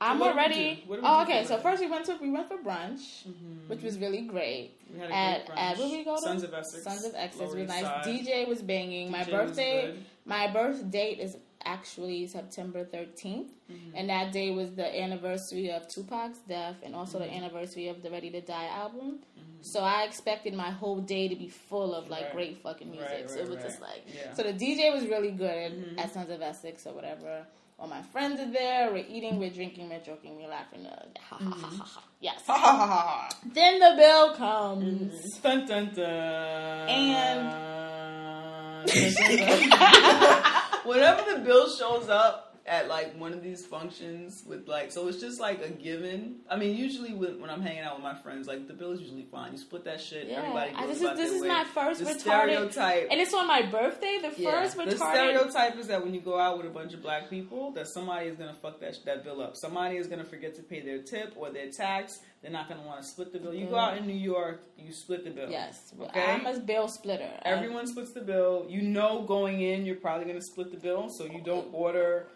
I'm 0.00 0.20
we 0.20 0.26
already. 0.26 0.54
do? 0.76 0.80
What 0.90 0.96
did 0.96 1.02
we 1.02 1.08
Oh, 1.10 1.22
okay. 1.22 1.44
So 1.44 1.58
first 1.58 1.80
we 1.80 1.88
went 1.90 2.04
to 2.06 2.16
we 2.22 2.30
went 2.30 2.46
for 2.46 2.56
brunch, 2.58 3.26
Mhm. 3.26 3.66
which 3.68 3.82
was 3.82 3.98
really 3.98 4.20
great. 4.22 4.78
We 4.92 5.00
had 5.00 5.10
a 5.10 5.14
At 5.14 5.46
great 5.46 5.58
at 5.58 5.76
brunch. 5.76 5.78
where 5.80 5.88
we 5.98 6.04
go 6.04 6.14
to? 6.16 6.22
Sons 6.22 6.42
of 6.44 6.54
Essex. 6.54 6.84
Sons 6.84 7.04
of 7.04 7.14
Essex 7.16 7.36
was 7.54 7.54
nice. 7.54 7.82
Side. 7.82 8.04
DJ 8.04 8.44
was 8.46 8.62
banging. 8.62 9.10
My 9.10 9.24
DJ 9.24 9.32
was 9.32 9.48
birthday. 9.48 9.94
My 10.24 10.46
birth 10.52 10.88
date 10.90 11.18
is 11.18 11.36
actually 11.64 12.26
September 12.26 12.84
13th, 12.84 13.46
Mm-hmm. 13.70 13.96
and 13.96 14.08
that 14.08 14.32
day 14.32 14.50
was 14.50 14.70
the 14.74 14.88
anniversary 15.02 15.70
of 15.70 15.86
Tupac's 15.88 16.38
death 16.48 16.76
and 16.82 16.94
also 16.94 17.18
Mm-hmm. 17.18 17.28
the 17.28 17.34
anniversary 17.36 17.88
of 17.88 18.02
the 18.02 18.10
Ready 18.10 18.30
to 18.30 18.40
Die 18.40 18.66
album. 18.68 19.18
So 19.60 19.80
I 19.80 20.04
expected 20.04 20.54
my 20.54 20.70
whole 20.70 21.00
day 21.00 21.28
to 21.28 21.34
be 21.36 21.48
full 21.48 21.94
of 21.94 22.08
like 22.08 22.24
Right. 22.26 22.32
great 22.32 22.62
fucking 22.62 22.90
music. 22.90 23.10
Right, 23.10 23.28
so 23.30 23.36
it 23.40 23.48
was 23.48 23.56
right. 23.56 23.64
just 23.66 23.80
like 23.82 24.02
Yeah. 24.06 24.32
so 24.34 24.42
the 24.44 24.52
DJ 24.54 24.90
was 24.94 25.04
really 25.06 25.32
good 25.32 25.72
Mhm. 25.72 25.98
at 25.98 26.12
Sons 26.14 26.30
of 26.30 26.40
Essex 26.40 26.86
or 26.86 26.94
whatever. 26.94 27.44
All 27.78 27.86
my 27.88 28.02
friends 28.02 28.40
are 28.40 28.50
there. 28.50 28.90
We're 28.90 29.04
eating, 29.08 29.38
we're 29.38 29.50
drinking, 29.50 29.88
we're 29.90 30.00
joking, 30.00 30.36
we're 30.36 30.48
laughing. 30.48 30.86
Uh, 30.86 31.04
ha, 31.20 31.36
ha, 31.36 31.50
ha, 31.50 31.68
ha, 31.78 31.84
ha. 31.84 32.02
Yes. 32.20 32.40
Ha 32.46 32.54
ha 32.56 32.76
ha 32.76 32.86
ha. 32.86 33.28
then 33.44 33.78
the 33.78 33.94
bill 33.96 34.34
comes. 34.34 35.38
Dun 35.42 35.66
dun 35.66 35.90
dun. 35.94 36.88
And- 36.88 38.86
Dun, 38.86 39.14
dun. 39.38 40.52
whenever 40.88 41.22
the 41.30 41.40
bill 41.40 41.68
shows 41.68 42.08
up 42.08 42.47
at 42.68 42.88
like 42.88 43.18
one 43.18 43.32
of 43.32 43.42
these 43.42 43.64
functions 43.66 44.44
with 44.46 44.68
like, 44.68 44.92
so 44.92 45.08
it's 45.08 45.20
just 45.20 45.40
like 45.40 45.62
a 45.64 45.68
given. 45.68 46.36
I 46.50 46.56
mean, 46.56 46.76
usually 46.76 47.14
when, 47.14 47.40
when 47.40 47.50
I'm 47.50 47.62
hanging 47.62 47.80
out 47.82 47.94
with 47.96 48.02
my 48.04 48.14
friends, 48.14 48.46
like 48.46 48.68
the 48.68 48.74
bill 48.74 48.92
is 48.92 49.00
usually 49.00 49.24
fine. 49.30 49.52
You 49.52 49.58
split 49.58 49.84
that 49.84 50.00
shit. 50.00 50.28
Yeah, 50.28 50.40
Everybody 50.42 50.72
I- 50.74 50.80
goes 50.86 51.00
this 51.00 51.10
is 51.10 51.16
this 51.18 51.32
is 51.32 51.42
way. 51.42 51.48
my 51.48 51.64
first 51.64 52.00
the 52.00 52.06
retarded, 52.06 52.20
stereotype. 52.20 53.08
and 53.10 53.20
it's 53.20 53.34
on 53.34 53.46
my 53.46 53.62
birthday. 53.62 54.18
The 54.20 54.34
Yeah. 54.40 54.50
first 54.62 54.76
The 54.76 54.96
stereotype 54.96 55.76
is 55.78 55.86
that 55.88 56.02
when 56.04 56.14
you 56.14 56.20
go 56.20 56.38
out 56.38 56.58
with 56.58 56.66
a 56.66 56.70
bunch 56.70 56.94
of 56.94 57.02
black 57.02 57.30
people, 57.30 57.72
that 57.72 57.88
somebody 57.88 58.26
is 58.28 58.36
gonna 58.36 58.54
fuck 58.60 58.80
that 58.80 58.96
that 59.06 59.24
bill 59.24 59.40
up. 59.40 59.56
Somebody 59.56 59.96
is 59.96 60.06
gonna 60.06 60.24
forget 60.24 60.54
to 60.56 60.62
pay 60.62 60.80
their 60.80 60.98
tip 61.02 61.32
or 61.36 61.50
their 61.50 61.70
tax. 61.70 62.20
They're 62.42 62.52
not 62.52 62.68
gonna 62.68 62.82
want 62.86 63.02
to 63.02 63.06
split 63.08 63.32
the 63.32 63.40
bill. 63.40 63.52
You 63.52 63.66
go 63.66 63.74
Mhm. 63.74 63.78
out 63.92 63.98
in 63.98 64.06
New 64.06 64.12
York, 64.14 64.62
you 64.76 64.92
split 64.92 65.24
the 65.24 65.30
bill. 65.30 65.50
Yes, 65.50 65.92
Okay. 66.00 66.22
I'm 66.22 66.46
a 66.46 66.60
bill 66.60 66.86
splitter. 66.86 67.28
I- 67.44 67.48
Everyone 67.48 67.84
splits 67.88 68.12
the 68.12 68.20
bill. 68.20 68.64
You 68.68 68.82
know, 68.82 69.22
going 69.22 69.60
in, 69.60 69.84
you're 69.84 69.96
probably 69.96 70.26
gonna 70.26 70.40
split 70.40 70.70
the 70.70 70.76
bill, 70.76 71.08
so 71.08 71.24
you 71.24 71.40
don't 71.40 71.68
order 71.72 72.28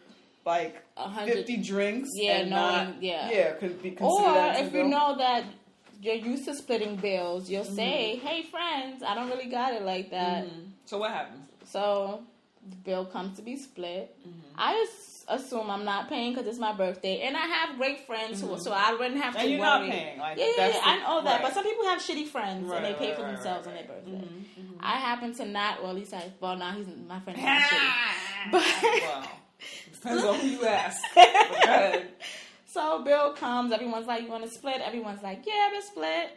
like 0.44 0.82
a 0.96 1.08
hundred. 1.08 1.34
fifty 1.34 1.56
drinks. 1.58 2.10
Yeah, 2.14 2.38
and 2.38 2.50
knowing- 2.50 2.72
not, 2.94 3.02
yeah. 3.02 3.30
yeah. 3.30 3.52
Could 3.54 3.82
be 3.82 3.90
considered 3.92 4.04
Or 4.28 4.34
that 4.34 4.56
as 4.56 4.62
a 4.62 4.66
if 4.66 4.72
you 4.74 4.84
know 4.84 5.16
that 5.18 5.44
you're 6.00 6.14
used 6.16 6.44
to 6.46 6.54
splitting 6.54 6.96
bills, 6.96 7.48
you'll 7.48 7.64
Mm-hmm. 7.64 7.76
say, 7.76 8.16
"Hey, 8.16 8.42
friends, 8.42 9.02
I 9.02 9.14
don't 9.14 9.28
really 9.30 9.46
got 9.48 9.72
it 9.74 9.82
like 9.82 10.10
that." 10.10 10.44
Mhm. 10.46 10.70
So 10.86 10.98
what 10.98 11.12
happens 11.12 11.46
So 11.64 12.22
the 12.68 12.76
bill 12.76 13.04
comes 13.06 13.36
to 13.36 13.42
be 13.42 13.56
split. 13.56 14.16
Mm-hmm. 14.20 14.38
I 14.58 14.72
just 14.74 15.24
assume 15.28 15.70
I'm 15.70 15.84
not 15.84 16.08
paying 16.08 16.32
because 16.34 16.46
it's 16.48 16.58
my 16.58 16.72
birthday, 16.72 17.20
and 17.22 17.36
I 17.36 17.40
have 17.46 17.76
great 17.76 18.06
friends 18.06 18.40
who, 18.40 18.58
so 18.58 18.72
I 18.72 18.92
wouldn't 18.94 19.20
have 19.22 19.34
to 19.34 19.38
Mm-hmm. 19.38 19.48
And 19.48 19.50
you're 19.50 19.60
worry. 19.60 19.86
not 19.88 19.90
paying. 19.90 20.18
Like 20.18 20.38
Yeah, 20.38 20.44
yeah, 20.44 20.66
yeah, 20.66 20.72
the- 20.72 20.86
I 20.88 20.98
know 20.98 21.22
that. 21.22 21.32
right. 21.34 21.42
But 21.42 21.54
some 21.54 21.64
people 21.64 21.84
have 21.86 22.00
shitty 22.02 22.26
friends 22.26 22.68
Right, 22.68 22.76
and 22.78 22.84
they 22.86 22.94
pay 22.98 23.08
right, 23.10 23.16
for 23.16 23.22
themselves 23.22 23.66
on 23.68 23.74
their 23.74 23.84
birthday. 23.84 24.10
Mhm, 24.10 24.44
mhm. 24.60 24.76
I 24.80 24.96
happen 24.96 25.32
to 25.36 25.44
not. 25.46 25.80
Well, 25.82 25.90
at 25.92 25.96
least 25.96 26.12
I. 26.12 26.32
Well, 26.40 26.56
now 26.56 26.72
he's 26.72 26.86
my 27.08 27.20
friend. 27.20 27.38
Is 27.38 27.44
shitty. 27.44 28.50
But 28.50 28.62
wow. 28.62 29.28
Depends 30.02 30.24
on 30.24 30.34
who 30.40 30.46
you 30.48 30.66
ask. 30.80 31.00
But 31.14 31.28
go 31.32 31.54
ahead. 31.62 32.08
so 32.66 33.02
bill 33.04 33.32
comes. 33.34 33.72
Everyone's 33.72 34.06
like, 34.06 34.22
"You 34.22 34.28
want 34.28 34.44
to 34.44 34.50
split?" 34.50 34.80
Everyone's 34.80 35.22
like, 35.22 35.44
"Yeah, 35.46 35.70
we'll 35.70 35.82
split." 35.82 36.30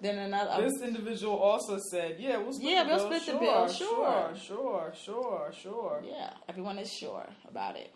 Then 0.00 0.18
another. 0.18 0.50
Um, 0.52 0.62
this 0.62 0.80
individual 0.82 1.36
also 1.36 1.78
said, 1.90 2.16
"Yeah, 2.20 2.36
we'll 2.38 2.52
split 2.52 2.70
Yeah, 2.70 2.82
the 2.84 2.88
we'll 2.90 3.08
bill. 3.08 3.20
split 3.20 3.26
the 3.26 3.32
sure, 3.32 3.40
bill, 3.40 3.68
sure, 3.68 4.34
sure. 4.36 4.46
sure, 4.46 4.92
sure, 5.04 5.52
sure." 5.62 6.02
Yeah, 6.06 6.30
everyone 6.48 6.78
is 6.78 6.92
sure 6.92 7.26
about 7.48 7.76
it. 7.76 7.92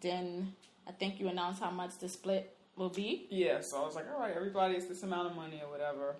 Then 0.00 0.54
I 0.86 0.92
think 0.92 1.18
you 1.20 1.28
announce 1.28 1.58
how 1.60 1.70
much 1.70 1.96
the 1.98 2.08
split 2.08 2.54
will 2.76 2.90
be, 2.90 3.26
Yeah, 3.30 3.60
so 3.60 3.80
I 3.82 3.86
was 3.86 3.94
like, 3.94 4.06
"All 4.12 4.18
right, 4.20 4.34
everybody, 4.34 4.74
it's 4.74 4.88
this 4.88 5.02
amount 5.04 5.28
of 5.30 5.36
money 5.36 5.62
or 5.64 5.70
whatever." 5.70 6.16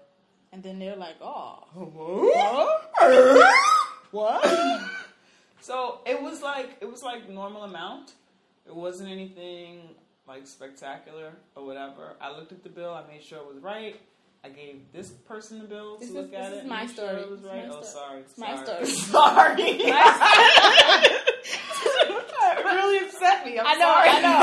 and 0.54 0.62
then 0.62 0.78
they're 0.78 0.96
like, 0.96 1.16
"Oh, 1.22 1.64
what? 4.12 4.46
so 5.62 6.00
it 6.06 6.20
was 6.22 6.42
like 6.42 6.76
it 6.80 6.90
was 6.90 7.02
like 7.02 7.28
normal 7.28 7.62
amount. 7.64 8.12
It 8.66 8.74
wasn't 8.74 9.08
anything 9.10 9.80
like 10.28 10.46
spectacular 10.46 11.32
or 11.56 11.64
whatever. 11.64 12.14
I 12.20 12.30
looked 12.36 12.52
at 12.52 12.62
the 12.62 12.68
bill. 12.68 12.92
I 12.92 13.02
made 13.10 13.22
sure 13.22 13.38
it 13.38 13.46
was 13.46 13.58
right. 13.62 13.98
I 14.44 14.48
gave 14.48 14.80
this 14.92 15.10
person 15.10 15.60
the 15.60 15.64
bill 15.66 15.98
This 15.98 16.08
to 16.10 16.14
look 16.16 16.30
this 16.32 16.40
at 16.40 16.50
is 16.52 16.58
it. 16.58 16.60
and 16.62 16.68
my 16.68 16.82
make 16.84 16.94
sure 16.96 17.06
story. 17.08 17.22
It 17.22 17.30
was 17.30 17.40
It's 17.40 17.48
right. 17.48 17.64
Oh, 17.70 17.82
story. 17.82 17.86
sorry. 17.86 18.20
It's 18.20 18.38
my 18.38 18.64
sorry. 18.64 18.86
story. 18.86 18.86
Sorry. 19.12 19.62
it 22.52 22.64
really 22.64 22.98
upset 23.06 23.44
me. 23.46 23.58
I'm 23.58 23.66
I 23.66 23.74
know, 23.74 23.78
sorry. 23.86 24.08
I 24.10 24.18
know. 24.22 24.36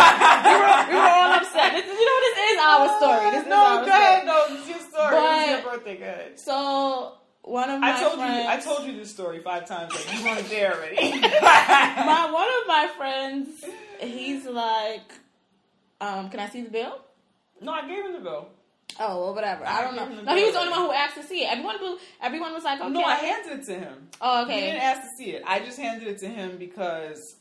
we, 0.48 0.56
were, 0.56 0.88
we 0.90 0.96
were 0.96 1.10
all 1.10 1.32
upset. 1.34 1.74
This 1.74 1.84
is, 1.86 1.92
you 2.00 2.06
know, 2.06 2.20
this 2.28 2.38
is 2.48 2.60
our 2.64 2.88
story. 2.98 3.32
This 3.32 3.42
is 3.44 3.48
no, 3.50 3.56
our 3.60 3.84
go 3.86 3.92
ahead. 3.92 4.26
No, 4.26 4.48
this 4.50 4.62
is 4.64 4.70
your 4.70 4.80
story. 4.80 5.16
this 5.16 5.44
is 5.44 5.50
your 5.50 5.62
birthday. 5.72 5.96
Go 5.98 6.04
ahead. 6.06 6.40
So 6.40 7.14
one 7.44 7.70
of 7.70 7.80
my 7.80 7.96
I 7.96 8.00
told 8.00 8.16
friends, 8.16 8.44
you. 8.44 8.50
I 8.50 8.58
told 8.60 8.88
you 8.88 8.98
this 8.98 9.12
story 9.12 9.40
five 9.40 9.68
times. 9.68 9.94
Like 9.94 10.18
you 10.18 10.24
weren't 10.26 10.50
there 10.50 10.76
already. 10.76 10.96
my 11.22 12.30
one 12.32 12.48
of 12.48 12.68
my 12.68 12.90
friends, 12.98 13.66
he's 14.00 14.46
like, 14.46 15.12
um, 16.02 16.30
"Can 16.30 16.40
I 16.40 16.50
see 16.50 16.62
the 16.62 16.70
bill?" 16.70 17.00
no, 17.62 17.72
I 17.72 17.88
gave 17.88 18.06
him 18.06 18.14
the 18.14 18.20
bill. 18.20 18.50
Oh, 19.00 19.22
well, 19.22 19.36
whatever. 19.36 19.66
I 19.66 19.82
don't 19.82 19.96
know. 19.96 20.08
No, 20.24 20.36
he 20.36 20.44
was 20.44 20.54
the 20.54 20.60
only 20.60 20.72
one 20.72 20.82
who 20.82 20.92
asked 20.92 21.16
to 21.16 21.24
see 21.24 21.44
it. 21.44 21.52
Everyone, 21.52 21.76
everyone 22.22 22.54
was 22.54 22.64
like, 22.64 22.82
"Okay." 22.82 22.90
No, 22.90 23.04
I 23.04 23.16
handed 23.16 23.60
it 23.60 23.66
to 23.68 23.80
him. 23.80 24.10
oh, 24.20 24.44
okay. 24.44 24.56
He 24.56 24.62
didn't 24.62 24.82
ask 24.82 25.02
to 25.02 25.16
see 25.16 25.32
it. 25.32 25.44
I 25.46 25.60
just 25.60 25.78
handed 25.78 26.08
it 26.08 26.18
to 26.20 26.28
him 26.28 26.58
because 26.58 27.36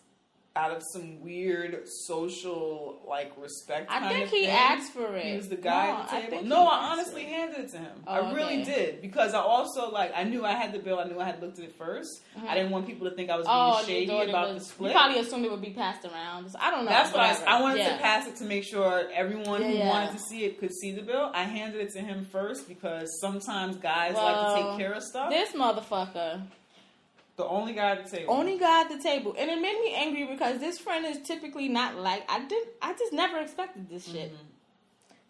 out 0.56 0.72
of 0.72 0.82
some 0.92 1.20
weird 1.22 1.86
social 1.86 3.00
like 3.08 3.32
respect. 3.36 3.86
I 3.90 4.08
think 4.12 4.28
he 4.30 4.40
thing, 4.46 4.50
asked 4.50 4.92
for 4.92 5.14
it. 5.14 5.24
He 5.24 5.36
was 5.36 5.48
the 5.48 5.56
guy 5.56 5.86
No, 5.88 5.98
at 5.98 6.08
the 6.10 6.16
table. 6.16 6.30
think 6.30 6.46
No, 6.46 6.66
I 6.66 6.76
honestly 6.92 7.22
it. 7.22 7.28
handed 7.28 7.58
it 7.60 7.70
to 7.72 7.78
him. 7.78 8.02
Oh, 8.06 8.12
I 8.12 8.34
really 8.34 8.62
okay. 8.62 8.64
did 8.74 9.00
because 9.02 9.34
I 9.34 9.38
also 9.40 9.90
like 9.90 10.10
I 10.16 10.24
knew 10.24 10.44
I 10.44 10.52
had 10.54 10.72
the 10.72 10.80
bill. 10.80 10.98
I 10.98 11.04
knew 11.04 11.20
I 11.20 11.26
had 11.26 11.40
looked 11.40 11.58
at 11.58 11.64
it 11.66 11.78
1st 11.78 12.06
I 12.48 12.54
didn't 12.54 12.72
want 12.72 12.86
people 12.86 13.08
to 13.08 13.14
think 13.14 13.30
I 13.30 13.36
was 13.36 13.46
being 13.46 13.56
Mm-hmm. 13.56 13.82
Oh, 13.82 13.84
shady 13.86 14.30
about 14.30 14.54
was, 14.54 14.64
the 14.64 14.68
split. 14.74 14.90
You 14.92 14.98
probably 14.98 15.18
assumed 15.20 15.44
it 15.44 15.50
would 15.52 15.62
be 15.62 15.70
passed 15.70 16.04
around. 16.04 16.48
I 16.58 16.70
don't 16.72 16.84
know. 16.84 16.90
That's 16.90 17.12
what 17.12 17.20
I. 17.20 17.58
I 17.58 17.60
wanted 17.62 17.78
Yeah. 17.78 17.96
to 17.96 18.02
pass 18.02 18.26
it 18.26 18.36
to 18.36 18.44
make 18.44 18.64
sure 18.64 19.08
everyone 19.14 19.62
who 19.62 19.68
Yeah, 19.68 19.78
yeah. 19.84 19.88
wanted 19.90 20.12
to 20.12 20.18
see 20.18 20.44
it 20.44 20.58
could 20.58 20.72
see 20.74 20.90
the 20.92 21.02
bill. 21.02 21.30
I 21.34 21.44
handed 21.44 21.80
it 21.80 21.92
to 21.92 22.00
him 22.00 22.24
first 22.24 22.66
because 22.68 23.20
sometimes 23.20 23.76
guys 23.76 24.14
like 24.14 24.34
to 24.56 24.62
take 24.70 24.78
care 24.78 24.94
of 24.94 25.02
stuff. 25.04 25.30
This 25.30 25.52
motherfucker, 25.52 26.42
the 27.38 27.46
only 27.46 27.72
guy 27.72 27.92
at 27.92 28.04
the 28.04 28.16
table. 28.16 28.34
only 28.34 28.58
guy 28.58 28.82
at 28.82 28.90
the 28.90 28.98
table, 28.98 29.34
and 29.38 29.48
it 29.48 29.62
made 29.62 29.80
me 29.80 29.94
angry 29.94 30.26
because 30.26 30.58
this 30.58 30.78
friend 30.78 31.06
is 31.06 31.18
typically 31.26 31.68
not 31.68 31.96
like 31.96 32.28
I 32.28 32.44
did. 32.44 32.66
I 32.82 32.92
just 32.92 33.12
never 33.12 33.38
expected 33.38 33.88
this 33.88 34.06
shit. 34.06 34.32
Mm-hmm. 34.32 34.44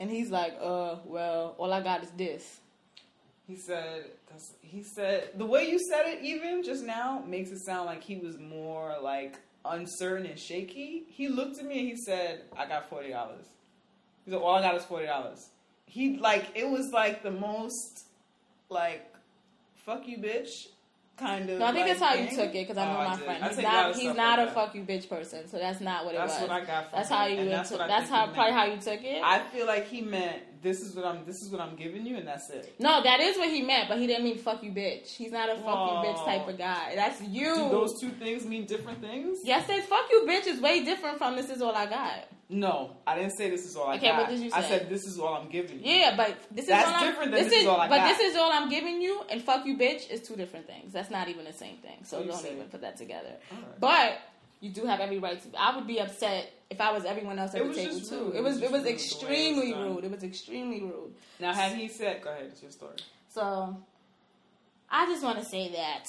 And 0.01 0.11
he's 0.11 0.31
like, 0.31 0.55
"Uh, 0.61 0.97
well, 1.05 1.55
all 1.59 1.73
I 1.73 1.83
got 1.83 2.03
is 2.03 2.11
this." 2.12 2.61
He 3.47 3.57
said, 3.57 4.05
he 4.61 4.83
said, 4.83 5.31
the 5.37 5.47
way 5.47 5.71
you 5.71 5.79
said 5.79 6.03
it 6.07 6.23
even 6.23 6.62
just 6.62 6.85
now 6.85 7.25
makes 7.27 7.51
it 7.51 7.61
sound 7.61 7.87
like 7.87 8.05
he 8.05 8.16
was 8.16 8.38
more 8.38 8.97
like 9.03 9.38
uncertain 9.64 10.27
and 10.27 10.38
shaky. 10.38 11.05
He 11.09 11.29
looked 11.29 11.59
at 11.59 11.64
me 11.64 11.79
and 11.79 11.88
he 11.88 11.97
said, 11.97 12.42
I 12.55 12.66
got 12.66 12.90
$40. 12.90 13.07
He 14.27 14.31
said, 14.31 14.38
all 14.38 14.57
I 14.57 14.61
got 14.61 14.75
is 14.75 14.83
$40. 14.83 15.47
He, 15.87 16.18
like, 16.18 16.49
it 16.55 16.68
was 16.68 16.90
like 16.92 17.23
the 17.23 17.31
most, 17.31 18.05
like, 18.68 19.11
fuck 19.87 20.07
you 20.07 20.18
bitch 20.18 20.66
kind 21.19 21.51
of. 21.51 21.59
No, 21.59 21.67
I 21.67 21.73
think 21.73 21.87
like, 21.89 21.99
that's 21.99 22.13
how 22.13 22.15
you 22.15 22.29
took 22.31 22.55
it 22.55 22.67
because 22.69 22.79
I 22.79 22.87
Oh, 22.89 22.93
know 22.93 23.09
my 23.09 23.17
did. 23.17 23.25
friend. 23.25 23.45
He's 23.45 23.57
take 23.57 23.65
a 23.65 23.69
lot 23.69 23.73
not. 23.75 23.91
of 23.91 23.97
He's 23.97 24.05
not 24.15 24.17
like 24.17 24.39
a 24.39 24.45
that. 24.47 24.55
fuck 24.55 24.75
you 24.75 24.83
bitch 24.83 25.09
person, 25.09 25.49
so 25.49 25.59
that's 25.59 25.81
not 25.81 26.05
what 26.05 26.15
it 26.15 26.19
That's 26.19 26.33
was. 26.33 26.41
That's 26.41 26.51
what 26.51 26.63
I 26.63 26.65
got 26.67 26.91
from 26.91 26.97
That's 26.99 27.11
him, 27.11 27.17
how 27.17 27.27
you. 27.27 27.49
that's 27.49 27.69
took- 27.71 27.79
what 27.81 27.89
that's 27.89 28.11
how 28.11 28.25
probably 28.27 28.43
meant. 28.43 28.55
how 28.57 28.65
you 28.67 28.77
took 28.81 29.05
it. 29.05 29.23
I 29.23 29.39
feel 29.51 29.67
like 29.67 29.89
he 29.89 30.01
meant 30.03 30.43
this 30.63 30.81
is 30.81 30.95
what 30.97 31.05
I'm 31.05 31.25
this 31.25 31.43
is 31.43 31.51
what 31.51 31.61
I'm 31.61 31.77
giving 31.77 32.05
you 32.07 32.17
and 32.17 32.27
that's 32.27 32.51
it. 32.51 32.75
no, 32.81 33.03
that 33.03 33.21
is 33.21 33.37
what 33.37 33.49
he 33.51 33.63
meant, 33.63 33.89
but 33.89 33.99
he 33.99 34.07
didn't 34.07 34.25
mean 34.25 34.39
fuck 34.39 34.63
you 34.63 34.71
bitch. 34.73 35.15
He's 35.15 35.31
not 35.33 35.49
a 35.49 35.55
fuck 35.57 35.65
you 35.65 36.09
bitch 36.09 36.19
Oh. 36.21 36.25
type 36.25 36.49
of 36.49 36.59
guy. 36.59 36.93
That's 36.97 37.21
you. 37.23 37.55
Do 37.55 37.69
those 37.71 38.01
two 38.01 38.11
things 38.11 38.45
mean 38.45 38.65
different 38.67 39.01
things? 39.01 39.39
Yes, 39.45 39.67
that 39.69 39.85
fuck 39.85 40.07
you 40.11 40.27
bitch 40.29 40.47
is 40.47 40.61
way 40.61 40.85
different 40.85 41.19
from 41.19 41.37
this 41.37 41.51
is 41.51 41.61
all 41.63 41.75
I 41.75 41.87
got. 41.87 42.25
No, 42.51 42.97
I 43.07 43.15
didn't 43.19 43.37
say 43.37 43.51
this 43.51 43.67
is 43.67 43.77
all 43.77 43.89
I 43.89 43.97
Okay, 43.97 44.09
got. 44.09 44.21
what 44.23 44.31
did 44.31 44.39
you 44.41 44.51
I 44.55 44.63
said 44.63 44.89
this 44.89 45.05
is 45.05 45.19
all 45.19 45.35
I'm 45.35 45.51
giving 45.51 45.81
you. 45.81 45.85
Yeah, 45.85 46.17
but 46.17 46.35
this 46.51 46.65
is 46.65 46.71
That's 46.71 46.89
all 46.89 46.95
I'm, 46.95 47.07
different 47.07 47.33
than 47.33 47.43
this, 47.45 47.53
this 47.53 47.63
is 47.63 47.69
all 47.69 47.79
I 47.81 47.89
but 47.89 47.97
got. 47.97 48.09
this 48.17 48.21
is 48.31 48.37
all 48.37 48.51
I'm 48.53 48.71
giving 48.71 49.03
you, 49.03 49.21
and 49.31 49.43
fuck 49.43 49.67
you 49.67 49.77
bitch 49.77 50.09
is 50.11 50.23
two 50.27 50.35
different 50.35 50.67
things. 50.67 50.93
That's 50.95 51.11
not 51.11 51.29
even 51.29 51.45
the 51.45 51.53
same 51.53 51.77
thing. 51.77 51.99
So 52.05 52.21
you 52.21 52.29
don't 52.29 52.39
say- 52.41 52.55
even 52.55 52.69
put 52.69 52.81
that 52.81 52.97
together. 52.97 53.33
Alright. 53.53 53.81
But 53.81 54.19
you 54.61 54.71
do 54.71 54.87
have 54.87 55.01
every 55.01 55.19
right 55.19 55.41
to. 55.43 55.49
I 55.61 55.77
would 55.77 55.87
be 55.87 56.01
upset 56.01 56.51
if 56.71 56.81
I 56.81 56.91
was 56.93 57.05
everyone 57.05 57.39
else 57.39 57.55
at 57.55 57.61
It 57.61 57.69
the 57.69 57.75
table 57.75 58.01
too. 58.01 58.25
rude. 58.25 58.37
It 58.37 58.43
was 58.43 58.57
It 58.63 58.71
was 58.71 58.83
was 58.83 58.93
just 58.93 59.23
rude 59.23 59.23
the 59.23 59.27
way 59.27 59.49
it 59.49 59.55
was 59.57 59.65
extremely 59.67 59.75
rude. 59.75 60.05
It 60.05 60.11
was 60.11 60.23
extremely 60.25 60.81
rude. 60.81 61.15
Now, 61.39 61.53
had 61.53 61.73
he 61.73 61.89
said, 61.89 62.23
go 62.23 62.31
ahead, 62.31 62.47
it's 62.47 62.63
your 62.63 62.71
story. 62.71 62.97
So 63.29 63.77
I 64.91 65.05
just 65.07 65.23
want 65.23 65.39
to 65.39 65.45
say 65.45 65.71
that 65.73 66.05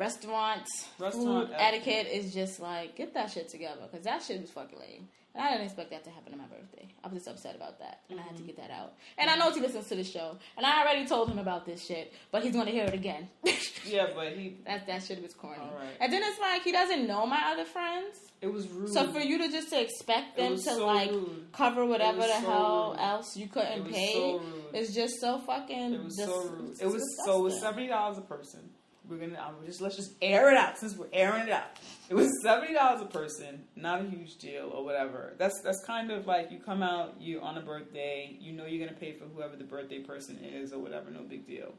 restaurant, 0.00 0.62
Restaurant 0.98 1.48
food 1.48 1.56
etiquette. 1.56 2.06
etiquette 2.06 2.12
is 2.12 2.34
just 2.34 2.58
like 2.60 2.96
get 2.96 3.14
that 3.14 3.30
shit 3.30 3.48
together 3.48 3.82
because 3.90 4.04
that 4.04 4.22
shit 4.22 4.40
was 4.40 4.50
fucking 4.50 4.78
lame. 4.78 5.08
And 5.32 5.44
I 5.44 5.52
didn't 5.52 5.66
expect 5.66 5.90
that 5.90 6.02
to 6.04 6.10
happen 6.10 6.32
on 6.32 6.40
my 6.40 6.46
birthday. 6.46 6.88
I 7.04 7.06
was 7.06 7.18
just 7.18 7.28
upset 7.28 7.54
about 7.54 7.78
that, 7.78 8.00
and 8.10 8.18
I 8.18 8.22
had 8.24 8.32
to 8.32 8.38
mm-hmm. 8.38 8.46
get 8.46 8.56
that 8.56 8.72
out. 8.72 8.94
And 9.16 9.30
I 9.30 9.36
know 9.36 9.52
he 9.52 9.60
listens 9.60 9.86
to 9.86 9.94
the 9.94 10.02
show, 10.02 10.36
and 10.56 10.66
I 10.66 10.82
already 10.82 11.06
told 11.06 11.30
him 11.30 11.38
about 11.38 11.64
this 11.64 11.86
shit, 11.86 12.12
but 12.32 12.42
he's 12.42 12.52
going 12.52 12.66
to 12.66 12.72
hear 12.72 12.84
it 12.84 12.94
again. 12.94 13.28
Yeah, 13.86 14.08
but 14.14 14.34
he. 14.34 14.58
that 14.66 14.86
that 14.88 15.02
shit 15.02 15.22
was 15.22 15.32
corny. 15.32 15.58
Right. 15.58 15.88
And 16.00 16.12
then 16.12 16.22
it's 16.22 16.38
like 16.38 16.62
he 16.62 16.70
doesn't 16.70 17.06
know 17.08 17.24
my 17.26 17.40
other 17.52 17.64
friends. 17.64 18.18
It 18.42 18.52
was 18.52 18.68
rude. 18.68 18.92
So 18.92 19.10
for 19.10 19.20
you 19.20 19.38
to 19.38 19.48
just 19.48 19.70
to 19.70 19.80
expect 19.80 20.36
them 20.36 20.56
to 20.56 20.62
so 20.62 20.86
like 20.86 21.10
rude. 21.10 21.46
cover 21.52 21.86
whatever 21.86 22.18
the 22.18 22.26
so 22.26 22.40
hell 22.40 22.90
rude. 22.90 23.00
else 23.00 23.36
you 23.36 23.48
couldn't 23.48 23.84
was 23.84 23.92
pay, 23.92 24.12
so 24.12 24.42
it's 24.74 24.94
just 24.94 25.14
so 25.18 25.38
fucking. 25.38 25.94
It 25.94 26.04
was 26.04 26.14
dis- 26.14 26.26
so 26.26 26.44
rude. 26.44 26.76
It 26.80 26.86
was 26.86 27.02
so 27.24 27.40
it 27.40 27.42
was 27.44 27.60
seventy 27.60 27.88
dollars 27.88 28.18
a 28.18 28.22
person. 28.22 28.68
We're 29.10 29.16
gonna 29.16 29.38
I'm 29.38 29.66
just 29.66 29.80
let's 29.80 29.96
just 29.96 30.12
air 30.22 30.50
it 30.50 30.56
out 30.56 30.78
since 30.78 30.96
we're 30.96 31.08
airing 31.12 31.48
it 31.48 31.52
out. 31.52 31.64
It 32.08 32.14
was 32.14 32.30
seventy 32.42 32.74
dollars 32.74 33.02
a 33.02 33.06
person, 33.06 33.64
not 33.74 34.02
a 34.02 34.04
huge 34.04 34.36
deal 34.36 34.70
or 34.72 34.84
whatever. 34.84 35.34
That's 35.36 35.60
that's 35.62 35.82
kind 35.84 36.12
of 36.12 36.28
like 36.28 36.52
you 36.52 36.60
come 36.60 36.82
out, 36.82 37.20
you 37.20 37.40
on 37.40 37.58
a 37.58 37.60
birthday, 37.60 38.36
you 38.40 38.52
know 38.52 38.66
you're 38.66 38.86
gonna 38.86 38.98
pay 38.98 39.12
for 39.12 39.24
whoever 39.24 39.56
the 39.56 39.64
birthday 39.64 39.98
person 39.98 40.38
is 40.38 40.72
or 40.72 40.78
whatever, 40.78 41.10
no 41.10 41.22
big 41.22 41.46
deal. 41.46 41.74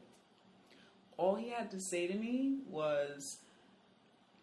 All 1.16 1.34
he 1.34 1.48
had 1.48 1.70
to 1.70 1.80
say 1.80 2.06
to 2.06 2.14
me 2.14 2.58
was 2.68 3.38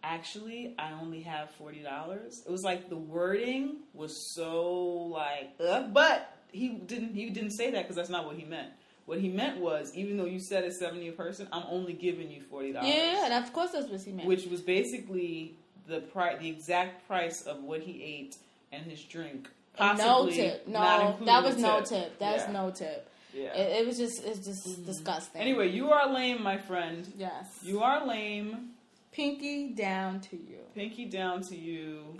actually 0.03 0.73
I 0.79 0.93
only 0.93 1.21
have 1.21 1.51
forty 1.51 1.83
dollars. 1.83 2.41
It 2.43 2.51
was 2.51 2.63
like 2.63 2.89
the 2.89 2.97
wording 2.97 3.77
was 3.93 4.33
so 4.33 4.73
like 5.13 5.57
but 5.93 6.35
he 6.51 6.69
didn't 6.69 7.13
he 7.13 7.29
didn't 7.29 7.51
say 7.51 7.71
that 7.71 7.83
because 7.83 7.95
that's 7.95 8.09
not 8.09 8.25
what 8.25 8.35
he 8.35 8.45
meant. 8.45 8.71
What 9.09 9.21
he 9.21 9.29
meant 9.29 9.57
was 9.57 9.91
even 9.95 10.17
though 10.17 10.25
you 10.25 10.39
said 10.39 10.63
it's 10.65 10.77
seventy 10.77 11.07
a 11.07 11.11
person, 11.11 11.47
I'm 11.51 11.63
only 11.67 11.93
giving 11.93 12.29
you 12.29 12.41
forty 12.41 12.71
dollars. 12.71 12.89
Yeah, 12.93 13.25
and 13.25 13.43
of 13.43 13.51
course 13.51 13.71
that's 13.71 13.87
what 13.87 13.99
he 13.99 14.11
meant. 14.11 14.27
Which 14.27 14.45
was 14.45 14.61
basically 14.61 15.55
the 15.87 16.01
price 16.01 16.37
the 16.39 16.47
exact 16.47 17.07
price 17.07 17.41
of 17.41 17.63
what 17.63 17.81
he 17.81 18.03
ate 18.03 18.37
and 18.71 18.85
his 18.85 19.03
drink. 19.03 19.49
And 19.79 19.97
no 19.97 20.03
Possibly 20.03 20.35
tip. 20.35 20.67
No, 20.67 21.17
that 21.25 21.43
was 21.43 21.55
the 21.55 21.61
no 21.63 21.79
tip. 21.79 21.87
tip. 21.87 22.19
That's 22.19 22.43
Yeah. 22.45 22.51
no 22.51 22.69
tip. 22.69 23.09
Yeah. 23.33 23.55
It, 23.55 23.81
it 23.81 23.87
was 23.87 23.97
just 23.97 24.23
it's 24.23 24.45
just 24.45 24.67
mm-hmm. 24.67 24.85
disgusting. 24.85 25.41
anyway, 25.41 25.71
you 25.71 25.89
are 25.89 26.13
lame, 26.13 26.43
my 26.43 26.59
friend. 26.59 27.11
yes, 27.17 27.61
You 27.63 27.81
are 27.81 28.05
lame. 28.05 28.75
pinky 29.11 29.69
down 29.69 30.21
to 30.21 30.35
you. 30.35 30.59
Pinky 30.75 31.05
down 31.05 31.41
to 31.45 31.55
you. 31.55 32.15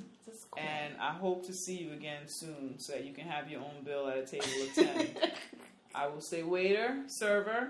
Cool. 0.51 0.63
And 0.63 0.95
I 0.99 1.11
hope 1.11 1.45
to 1.45 1.53
see 1.53 1.77
you 1.77 1.91
again 1.93 2.27
soon 2.27 2.79
so 2.79 2.93
that 2.93 3.03
you 3.05 3.13
can 3.13 3.27
have 3.27 3.49
your 3.51 3.61
own 3.61 3.83
bill 3.83 4.07
at 4.07 4.17
a 4.17 4.25
table 4.25 4.47
of 4.63 4.73
10. 4.73 5.07
I 5.95 6.07
will 6.07 6.21
say, 6.21 6.43
waiter, 6.43 7.03
server, 7.07 7.69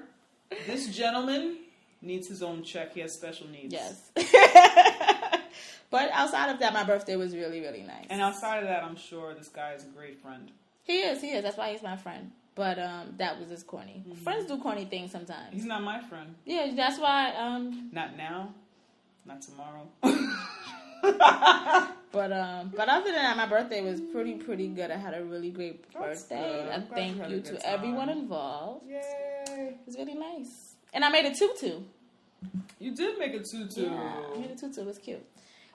this 0.67 0.87
gentleman 0.95 1.57
needs 2.01 2.27
his 2.27 2.41
own 2.43 2.63
check. 2.63 2.93
He 2.93 2.99
has 3.01 3.13
special 3.13 3.47
needs. 3.47 3.73
yes. 3.73 4.11
but 5.89 6.09
outside 6.11 6.49
of 6.51 6.59
that, 6.59 6.73
my 6.73 6.83
birthday 6.83 7.15
was 7.15 7.35
really 7.35 7.61
really 7.61 7.83
nice. 7.83 8.05
And 8.09 8.21
outside 8.21 8.59
of 8.63 8.69
that, 8.69 8.83
I'm 8.83 8.95
sure 8.95 9.33
this 9.33 9.47
guy 9.49 9.73
is 9.73 9.83
a 9.83 9.87
great 9.87 10.21
friend. 10.21 10.51
he 10.83 10.99
is, 11.01 11.21
he 11.21 11.29
is. 11.29 11.43
That's 11.43 11.57
why 11.57 11.71
he's 11.71 11.83
my 11.83 11.97
friend. 11.97 12.31
But 12.55 12.77
um, 12.77 13.13
that 13.17 13.39
was 13.39 13.47
just 13.47 13.67
corny. 13.67 14.03
Friends 14.23 14.45
do 14.45 14.57
corny 14.57 14.83
things 14.83 15.11
sometimes. 15.11 15.53
He's 15.53 15.63
not 15.65 15.81
my 15.81 16.01
friend. 16.01 16.35
Yeah, 16.45 16.71
that's 16.75 16.99
why. 16.99 17.33
Um, 17.37 17.89
Not 17.93 18.17
now. 18.17 18.53
Not 19.25 19.41
tomorrow. 19.41 19.87
but 22.11 22.31
um, 22.31 22.71
but 22.75 22.89
other 22.89 23.05
than 23.05 23.15
that, 23.15 23.37
my 23.37 23.45
birthday 23.47 23.81
was 23.81 24.01
pretty 24.01 24.35
pretty 24.35 24.67
good. 24.67 24.91
I 24.91 24.97
had 24.97 25.13
a 25.13 25.23
really 25.23 25.51
great 25.51 25.83
That's 25.93 26.23
birthday. 26.23 26.63
good. 26.63 26.69
Uh, 26.69 26.81
thank 26.95 27.15
you 27.15 27.21
had 27.21 27.31
you 27.31 27.37
a 27.37 27.39
good 27.41 27.59
to 27.59 27.69
everyone 27.69 28.09
involved. 28.09 28.85
Yay. 28.89 28.99
It 29.47 29.77
was 29.85 29.95
really 29.97 30.15
nice, 30.15 30.75
and 30.93 31.03
I 31.05 31.09
made 31.09 31.25
a 31.25 31.33
tutu. 31.35 31.81
You 32.79 32.95
did 32.95 33.19
make 33.19 33.33
a 33.33 33.39
tutu. 33.43 33.83
Yeah, 33.83 34.13
I 34.35 34.37
made 34.39 34.51
a 34.51 34.55
tutu. 34.55 34.81
It 34.81 34.85
was 34.87 34.97
cute. 34.97 35.25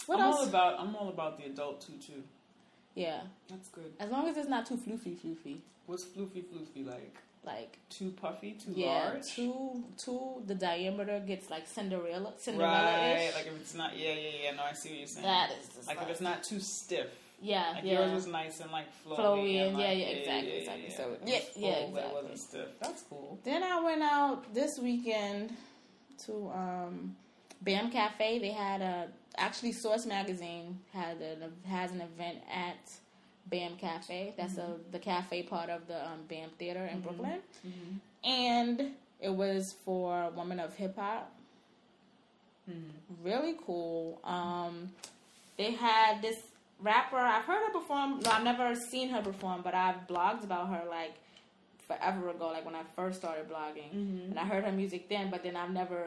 What 0.06 0.18
I'm 0.18 0.26
else? 0.26 0.40
all 0.40 0.48
about 0.48 0.80
I'm 0.80 0.96
all 0.96 1.08
about 1.08 1.38
the 1.38 1.46
adult 1.46 1.80
tutu. 1.80 2.20
yeah, 2.94 3.20
That's 3.48 3.68
good. 3.68 3.92
as 4.00 4.10
long 4.10 4.28
as 4.28 4.36
it's 4.36 4.48
not 4.48 4.66
too 4.66 4.76
floofy 4.76 5.16
floofy. 5.16 5.58
What's 5.86 6.04
floofy 6.04 6.42
floofy 6.44 6.86
like? 6.86 7.16
Like 7.44 7.78
Too 7.90 8.10
puffy, 8.10 8.52
too 8.52 8.72
yeah, 8.74 9.10
large? 9.12 9.26
too 9.26 9.84
too 9.98 10.42
the 10.46 10.54
diameter 10.54 11.20
gets 11.26 11.50
like 11.50 11.66
Cinderella 11.66 12.32
Cinderella 12.38 12.72
Right, 12.72 13.30
like 13.34 13.46
if 13.46 13.60
it's 13.60 13.74
not, 13.74 13.96
yeah, 13.98 14.12
yeah, 14.14 14.30
yeah. 14.44 14.50
No, 14.56 14.62
I 14.62 14.72
see 14.72 14.88
what 14.90 14.98
you're 14.98 15.06
saying. 15.08 15.26
that 15.26 15.50
is 15.60 15.86
like 15.86 15.96
like, 15.98 16.06
if 16.06 16.10
it's 16.12 16.20
not 16.22 16.42
too 16.42 16.58
stiff. 16.60 17.06
yeah 17.42 17.72
Like 17.74 17.84
yeah. 17.84 18.00
yours 18.00 18.12
was 18.12 18.26
nice 18.26 18.60
and 18.60 18.70
like 18.72 18.86
flowy. 19.06 19.16
Flowy 19.18 19.66
and 19.66 19.74
like, 19.76 19.82
yeah, 19.84 19.92
yeah, 19.92 20.06
exactly, 20.06 20.52
exactly. 20.58 20.90
So, 20.90 21.12
It 21.12 21.20
yeah, 21.26 21.34
was 21.34 21.44
yeah, 21.56 21.74
full, 21.74 21.82
it 21.84 21.88
exactly. 21.88 22.14
wasn't 22.14 22.38
stiff. 22.38 22.68
That's 22.80 23.02
cool. 23.02 23.38
Then 23.44 23.62
I 23.62 23.80
went 23.82 24.02
out 24.02 24.54
this 24.54 24.78
weekend 24.78 25.52
to 26.26 26.50
um, 26.54 27.16
Bam 27.60 27.90
Cafe. 27.90 28.38
They 28.38 28.52
had 28.52 28.80
a 28.80 29.08
actually 29.36 29.72
Source 29.72 30.06
Magazine 30.06 30.78
had 30.92 31.18
an, 31.20 31.52
has 31.68 31.90
an 31.92 32.00
event 32.00 32.38
at 32.50 32.90
Bam 33.46 33.76
Cafe. 33.76 34.34
That's 34.36 34.54
mm-hmm. 34.54 34.72
a, 34.72 34.92
the 34.92 34.98
cafe 34.98 35.42
part 35.42 35.70
of 35.70 35.86
the 35.86 36.04
um, 36.06 36.20
Bam 36.28 36.50
Theater 36.58 36.84
in 36.84 36.98
mm-hmm. 36.98 37.08
Brooklyn, 37.08 37.40
mm-hmm. 37.66 38.28
and 38.28 38.90
it 39.20 39.34
was 39.34 39.74
for 39.84 40.30
women 40.36 40.60
of 40.60 40.74
hip 40.74 40.96
hop. 40.96 41.32
Really 43.22 43.56
cool. 43.66 44.20
Um, 44.24 44.90
they 45.58 45.72
had 45.72 46.22
this 46.22 46.36
rapper. 46.80 47.18
I've 47.18 47.44
heard 47.44 47.66
her 47.66 47.72
perform. 47.72 48.20
No, 48.20 48.30
I've 48.30 48.44
never 48.44 48.74
seen 48.74 49.10
her 49.10 49.22
perform, 49.22 49.62
but 49.62 49.74
I've 49.74 50.06
blogged 50.08 50.44
about 50.44 50.68
her 50.68 50.82
like 50.88 51.14
forever 51.86 52.30
ago, 52.30 52.48
like 52.48 52.64
when 52.64 52.74
I 52.74 52.82
first 52.96 53.18
started 53.18 53.48
blogging, 53.48 53.92
and 53.92 54.38
I 54.38 54.44
heard 54.44 54.64
her 54.64 54.72
music 54.72 55.08
then. 55.08 55.30
But 55.30 55.42
then 55.42 55.56
I've 55.56 55.70
never. 55.70 56.02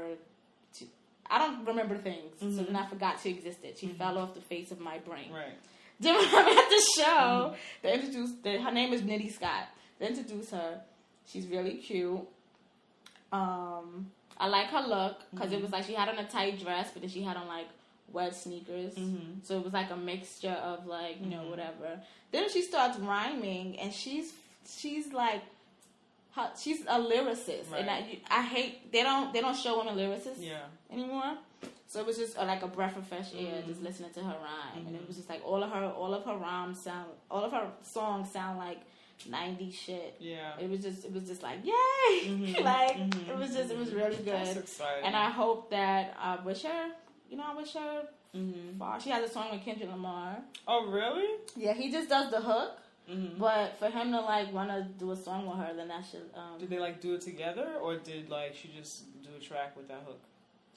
I 1.30 1.40
don't 1.40 1.66
remember 1.66 1.98
things, 1.98 2.40
so 2.40 2.64
then 2.64 2.76
I 2.76 2.88
forgot 2.88 3.20
she 3.22 3.32
existed. 3.32 3.78
She 3.78 3.88
fell 3.88 4.18
off 4.18 4.34
the 4.34 4.42
face 4.42 4.72
of 4.72 4.80
my 4.80 4.98
brain. 5.00 5.32
Right. 5.32 5.58
Then 6.00 6.16
when 6.16 6.28
I'm 6.28 6.58
at 6.58 6.70
the 6.70 6.84
show, 6.96 7.46
um, 7.48 7.54
they 7.82 7.94
introduced 7.96 8.44
they, 8.44 8.62
her 8.62 8.72
name 8.72 8.94
is 8.94 9.02
Nitty 9.02 9.34
Scott. 9.34 9.68
They 9.98 10.08
introduced 10.08 10.52
her. 10.52 10.82
She's 11.26 11.48
really 11.48 11.74
cute. 11.74 12.22
Um, 13.32 14.12
I 14.38 14.48
like 14.48 14.68
her 14.68 14.82
look 14.88 15.18
because 15.34 15.52
it 15.52 15.56
mm-hmm. 15.56 15.64
was 15.64 15.72
like 15.72 15.86
she 15.86 15.96
had 15.96 16.08
on 16.08 16.20
a 16.20 16.28
tight 16.28 16.60
dress, 16.60 16.92
but 16.94 17.02
then 17.02 17.10
she 17.10 17.24
had 17.24 17.36
on 17.36 17.48
like 17.48 17.66
wet 18.14 18.36
sneakers. 18.36 18.94
Mm-hmm. 18.94 19.40
So 19.44 19.58
it 19.58 19.64
was 19.64 19.74
like 19.74 19.90
a 19.90 19.96
mixture 19.96 20.58
of 20.64 20.86
like 20.86 21.20
you 21.20 21.32
know 21.32 21.38
mm-hmm. 21.38 21.50
whatever. 21.50 22.00
Then 22.32 22.48
she 22.50 22.62
starts 22.62 23.00
rhyming, 23.00 23.80
and 23.80 23.94
she's 23.94 24.34
she's 24.68 25.12
like. 25.14 25.42
She's 26.62 26.82
a 26.82 27.00
lyricist, 27.00 27.74
and 27.76 27.90
I, 27.90 28.20
I 28.30 28.44
hate 28.44 28.92
they 28.92 29.02
don't 29.02 29.34
they 29.34 29.42
don't 29.42 29.58
show 29.58 29.80
women 29.80 29.96
lyricists 29.98 30.38
Yeah. 30.38 30.60
anymore. 30.92 31.36
So 31.90 32.00
it 32.02 32.06
was 32.06 32.18
just 32.18 32.38
uh, 32.38 32.46
like 32.46 32.64
a 32.64 32.68
breath 32.68 32.98
of 32.98 33.08
fresh 33.08 33.30
air, 33.38 33.64
just 33.66 33.82
listening 33.82 34.12
to 34.12 34.20
her 34.22 34.36
rhyme, 34.44 34.86
and 34.88 34.96
it 34.96 35.08
was 35.08 35.16
just 35.16 35.30
like 35.30 35.42
all 35.46 35.64
of 35.64 35.72
her, 35.72 35.86
all 35.86 36.14
of 36.14 36.24
her 36.26 36.36
rhymes 36.36 36.82
sound, 36.82 37.10
all 37.32 37.44
of 37.46 37.52
her 37.54 37.68
songs 37.82 38.30
sound 38.30 38.58
like 38.60 38.80
'90s 39.30 39.74
shit. 39.74 40.18
Yeah. 40.20 40.52
It 40.60 40.70
was 40.70 40.82
just, 40.82 41.06
it 41.06 41.14
was 41.14 41.24
just 41.24 41.42
like 41.44 41.60
yay, 41.64 42.56
like 42.62 42.98
mhm, 42.98 43.30
it 43.30 43.38
was 43.38 43.54
just, 43.54 43.72
it 43.72 43.78
was 43.78 43.94
really 43.94 44.18
That's 44.18 44.54
good. 44.54 44.58
exciting. 44.64 45.06
And 45.06 45.16
I 45.16 45.30
hope 45.30 45.72
that 45.72 46.14
I 46.20 46.36
wish 46.44 46.64
her, 46.64 46.92
you 47.30 47.38
know, 47.38 47.46
I 47.48 47.56
wish 47.56 47.74
her. 47.74 48.04
Far. 48.78 49.00
She 49.00 49.10
has 49.10 49.28
a 49.28 49.34
song 49.34 49.48
with 49.52 49.64
Kendrick 49.66 49.90
Lamar. 49.90 50.38
Oh, 50.68 50.86
really? 50.92 51.40
Yeah, 51.56 51.74
he 51.74 51.90
just 51.92 52.08
does 52.08 52.30
the 52.30 52.40
hook, 52.40 52.78
Mhm. 53.10 53.40
but 53.40 53.80
for 53.80 53.88
him 53.90 54.12
to 54.12 54.20
like 54.22 54.54
want 54.54 54.70
to 54.70 54.84
do 55.00 55.12
a 55.12 55.16
song 55.16 55.48
with 55.48 55.58
her, 55.58 55.74
then 55.74 55.88
that 55.88 56.06
should. 56.06 56.30
Um, 56.36 56.60
Did 56.60 56.70
they 56.70 56.78
like 56.78 57.02
do 57.02 57.16
it 57.16 57.22
together, 57.22 57.68
or 57.82 57.96
did 57.96 58.30
like 58.30 58.54
she 58.54 58.68
just 58.68 59.24
do 59.24 59.30
a 59.36 59.40
track 59.40 59.76
with 59.76 59.88
that 59.88 60.02
hook? 60.06 60.20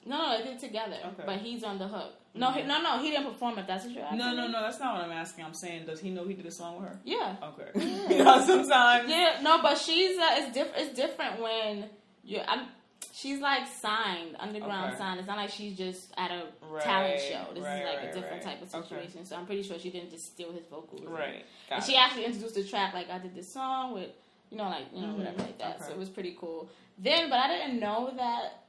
No, 0.05 0.17
no, 0.17 0.37
they 0.37 0.43
did 0.43 0.53
it 0.53 0.59
together, 0.59 0.97
Okay. 1.05 1.23
but 1.25 1.37
he's 1.39 1.63
on 1.63 1.77
the 1.77 1.87
hook. 1.87 2.13
No, 2.33 2.51
he, 2.51 2.63
no, 2.63 2.81
no, 2.81 2.97
he 2.99 3.11
didn't 3.11 3.25
perform 3.31 3.59
it. 3.59 3.67
That's 3.67 3.83
what 3.85 3.93
you're 3.93 4.03
asking. 4.05 4.19
No, 4.19 4.33
no, 4.33 4.47
no. 4.47 4.61
That's 4.61 4.79
not 4.79 4.93
what 4.95 5.03
I'm 5.03 5.11
asking. 5.11 5.43
I'm 5.43 5.53
saying, 5.53 5.85
does 5.85 5.99
he 5.99 6.09
know 6.11 6.25
he 6.25 6.33
did 6.33 6.45
a 6.45 6.51
song 6.51 6.77
with 6.79 6.89
her? 6.89 6.99
Yeah. 7.03 7.35
Okay. 7.43 8.07
you 8.17 8.23
know, 8.23 8.41
sometimes. 8.45 9.09
Yeah, 9.09 9.39
no, 9.41 9.61
but 9.61 9.77
she's 9.77 10.17
uh, 10.17 10.27
it's 10.37 10.53
different. 10.53 10.87
It's 10.87 10.95
different 10.95 11.41
when 11.41 11.89
you. 12.23 12.39
I'm. 12.47 12.67
She's 13.13 13.39
like 13.41 13.67
signed, 13.67 14.37
underground 14.39 14.91
Okay. 14.93 14.97
signed. 14.99 15.19
It's 15.19 15.27
not 15.27 15.35
like 15.37 15.49
she's 15.49 15.77
just 15.77 16.13
at 16.17 16.31
a 16.31 16.45
Right, 16.65 16.81
talent 16.83 17.19
show. 17.19 17.53
This 17.53 17.63
right, 17.63 17.79
is 17.79 17.85
like 17.85 17.97
right, 17.97 18.09
a 18.09 18.13
different 18.13 18.41
type 18.43 18.61
of 18.61 18.73
Okay. 18.73 18.87
situation. 18.87 19.25
So 19.25 19.35
I'm 19.35 19.45
pretty 19.45 19.63
sure 19.63 19.77
she 19.77 19.89
didn't 19.89 20.11
just 20.11 20.27
steal 20.27 20.51
his 20.53 20.65
vocals. 20.67 21.03
Right. 21.05 21.43
And 21.69 21.83
she 21.83 21.97
actually 21.97 22.25
introduced 22.25 22.55
the 22.55 22.63
track 22.63 22.93
like 22.93 23.09
I 23.09 23.17
did 23.19 23.35
this 23.35 23.51
song 23.51 23.93
with, 23.93 24.09
you 24.49 24.57
know, 24.57 24.69
like 24.69 24.85
you 24.93 25.01
know 25.01 25.07
Mhm. 25.09 25.17
whatever 25.17 25.39
like 25.39 25.57
that. 25.57 25.83
So 25.85 25.91
it 25.91 25.97
was 25.97 26.09
pretty 26.09 26.37
cool. 26.39 26.69
Then, 26.97 27.29
but 27.29 27.39
I 27.39 27.47
didn't 27.49 27.79
know 27.81 28.11
that 28.15 28.60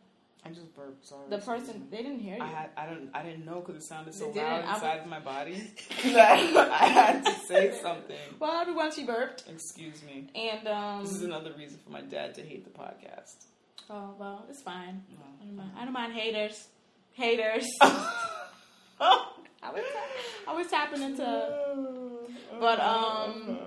I 0.45 0.49
just 0.51 0.75
burped. 0.75 1.07
Sorry. 1.07 1.29
the 1.31 1.39
person 1.39 1.87
they 1.91 1.99
didn't 1.99 2.19
hear 2.19 2.37
you. 2.37 2.43
I 2.43 2.47
had 2.47 2.71
I 2.77 2.87
don't 2.87 3.11
I 3.15 3.23
didn't 3.23 3.45
know 3.45 3.61
because 3.61 3.77
it 3.77 3.87
sounded 3.87 4.13
so 4.15 4.27
They 4.27 4.33
didn't. 4.35 4.49
loud 4.49 4.65
I 4.65 4.75
inside 4.75 4.95
was- 4.97 5.03
of 5.05 5.09
my 5.09 5.21
body 5.21 5.71
that 6.05 6.57
I 6.83 6.87
had 6.87 7.25
to 7.25 7.33
say 7.47 7.73
something. 7.81 8.17
well, 8.41 8.61
everyone 8.61 8.91
she 8.93 9.05
burped, 9.05 9.45
Excuse 9.49 10.03
me. 10.03 10.29
and 10.35 10.67
um. 10.67 11.03
This 11.05 11.13
is 11.15 11.23
another 11.23 11.53
reason 11.57 11.79
for 11.85 11.91
my 11.91 12.01
dad 12.01 12.35
to 12.37 12.43
hate 12.43 12.65
the 12.65 12.71
podcast. 12.79 13.37
oh 13.89 14.15
well, 14.19 14.45
it's 14.51 14.63
fine. 14.63 15.03
No. 15.11 15.19
I 15.41 15.45
don't 15.47 15.57
mind. 15.57 15.71
I 15.79 15.85
don't 15.85 15.93
mind 15.95 16.13
haters. 16.15 16.67
Haters. 17.13 17.67
Oh. 19.01 19.29
I 19.65 19.71
was 19.73 19.85
I 20.49 20.55
was 20.55 20.67
tapping 20.67 21.03
into 21.03 21.23
But, 22.59 22.81
um, 22.81 23.59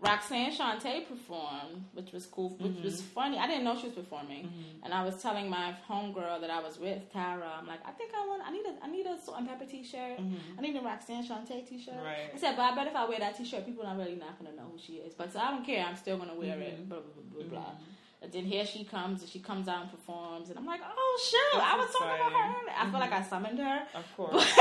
Roxanne 0.00 0.52
Shante 0.52 1.08
performed, 1.08 1.84
which 1.92 2.12
was 2.12 2.24
cool, 2.26 2.50
which 2.50 2.70
Mm-hmm. 2.72 2.84
was 2.84 3.02
funny. 3.02 3.36
I 3.36 3.48
didn't 3.48 3.64
know 3.64 3.76
she 3.76 3.86
was 3.86 3.96
performing, 3.96 4.48
and 4.84 4.94
I 4.94 5.04
was 5.04 5.20
telling 5.20 5.50
my 5.50 5.74
homegirl 5.90 6.40
that 6.40 6.50
I 6.50 6.60
was 6.60 6.78
with 6.78 7.12
Tara. 7.12 7.50
I'm 7.58 7.66
like, 7.66 7.80
I 7.84 7.90
think 7.90 8.12
I 8.16 8.24
want, 8.28 8.42
I 8.46 8.52
need 8.52 8.64
a, 8.64 8.84
I 8.84 8.88
need 8.88 9.06
a 9.06 9.18
Salt-N-Pepa 9.20 9.68
T-shirt. 9.68 10.20
I 10.56 10.60
need 10.60 10.76
a 10.76 10.80
Roxanne 10.82 11.24
Shante 11.26 11.68
T-shirt. 11.68 11.94
Mm-hmm. 11.94 12.04
Right. 12.04 12.30
I 12.32 12.38
said, 12.38 12.54
but 12.56 12.62
I 12.62 12.74
bet 12.76 12.86
if 12.86 12.94
I 12.94 13.08
wear 13.08 13.18
that 13.18 13.36
T-shirt, 13.36 13.66
people 13.66 13.84
are 13.84 13.96
really 13.96 14.14
not 14.14 14.38
gonna 14.38 14.54
know 14.54 14.68
who 14.72 14.78
she 14.78 14.94
is. 14.94 15.14
But 15.14 15.32
so 15.32 15.40
I 15.40 15.50
don't 15.50 15.64
care. 15.66 15.84
I'm 15.84 15.96
still 15.96 16.16
gonna 16.16 16.34
wear 16.34 16.54
Mm-hmm. 16.54 16.62
it. 16.62 16.88
Blah 16.88 16.98
blah 17.00 17.22
blah 17.32 17.42
blah. 17.42 17.58
blah. 17.60 17.70
And 18.20 18.32
then 18.32 18.44
here 18.44 18.66
she 18.66 18.82
comes, 18.84 19.22
and 19.22 19.30
she 19.30 19.38
comes 19.40 19.68
out 19.68 19.82
and 19.82 19.90
performs, 19.90 20.48
and 20.50 20.58
I'm 20.58 20.66
like, 20.66 20.80
oh 20.84 21.20
shoot, 21.30 21.58
That's 21.60 21.74
I 21.74 21.76
was 21.76 21.90
talking 21.92 22.08
about 22.08 22.32
her. 22.32 22.50
exciting. 22.66 22.74
I 22.76 22.90
feel 22.90 23.00
like 23.00 23.12
I 23.12 23.22
summoned 23.22 23.58
her. 23.58 23.82
Of 23.94 24.16
course. 24.16 24.44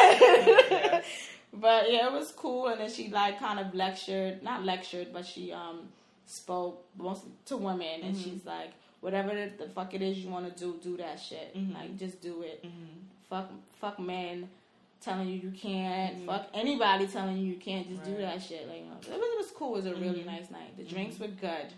Yes. 0.97 1.05
But 1.53 1.91
yeah, 1.91 2.07
it 2.07 2.13
was 2.13 2.31
cool, 2.31 2.67
and 2.67 2.79
then 2.79 2.89
she 2.89 3.09
like 3.09 3.39
kind 3.39 3.59
of 3.59 3.73
lectured, 3.73 4.43
not 4.43 4.63
lectured, 4.65 5.13
but 5.13 5.25
she 5.25 5.51
um 5.51 5.89
spoke 6.25 6.85
most 6.97 7.25
to 7.45 7.57
women, 7.57 8.01
and 8.03 8.15
mm-hmm. 8.15 8.23
she's 8.31 8.45
like, 8.45 8.73
whatever 8.99 9.29
the, 9.29 9.51
the 9.57 9.69
fuck 9.69 9.93
it 9.93 10.01
is 10.01 10.17
you 10.17 10.29
want 10.29 10.53
to 10.53 10.59
do, 10.59 10.77
do 10.81 10.97
that 10.97 11.19
shit. 11.19 11.55
Mm-hmm. 11.55 11.73
Like 11.73 11.97
just 11.97 12.21
do 12.21 12.41
it. 12.41 12.63
Mm-hmm. 12.63 12.99
Fuck, 13.29 13.49
fuck 13.79 13.99
men 13.99 14.49
telling 15.01 15.27
you 15.27 15.39
you 15.39 15.51
can't. 15.51 16.25
Fuck 16.25 16.47
anybody 16.53 17.07
telling 17.07 17.37
you 17.37 17.53
you 17.53 17.59
can't. 17.59 17.87
Just 17.89 18.03
do 18.03 18.17
that 18.17 18.41
shit. 18.41 18.67
Like 18.67 18.79
you 18.79 18.85
know, 18.85 18.97
it 19.01 19.19
was, 19.19 19.29
it 19.33 19.37
was 19.37 19.51
cool. 19.55 19.75
It 19.75 19.83
was 19.83 19.85
a 19.85 19.95
really 19.95 20.23
nice 20.23 20.49
night. 20.51 20.77
The 20.77 20.83
drinks 20.83 21.19
were 21.19 21.27
good. 21.27 21.73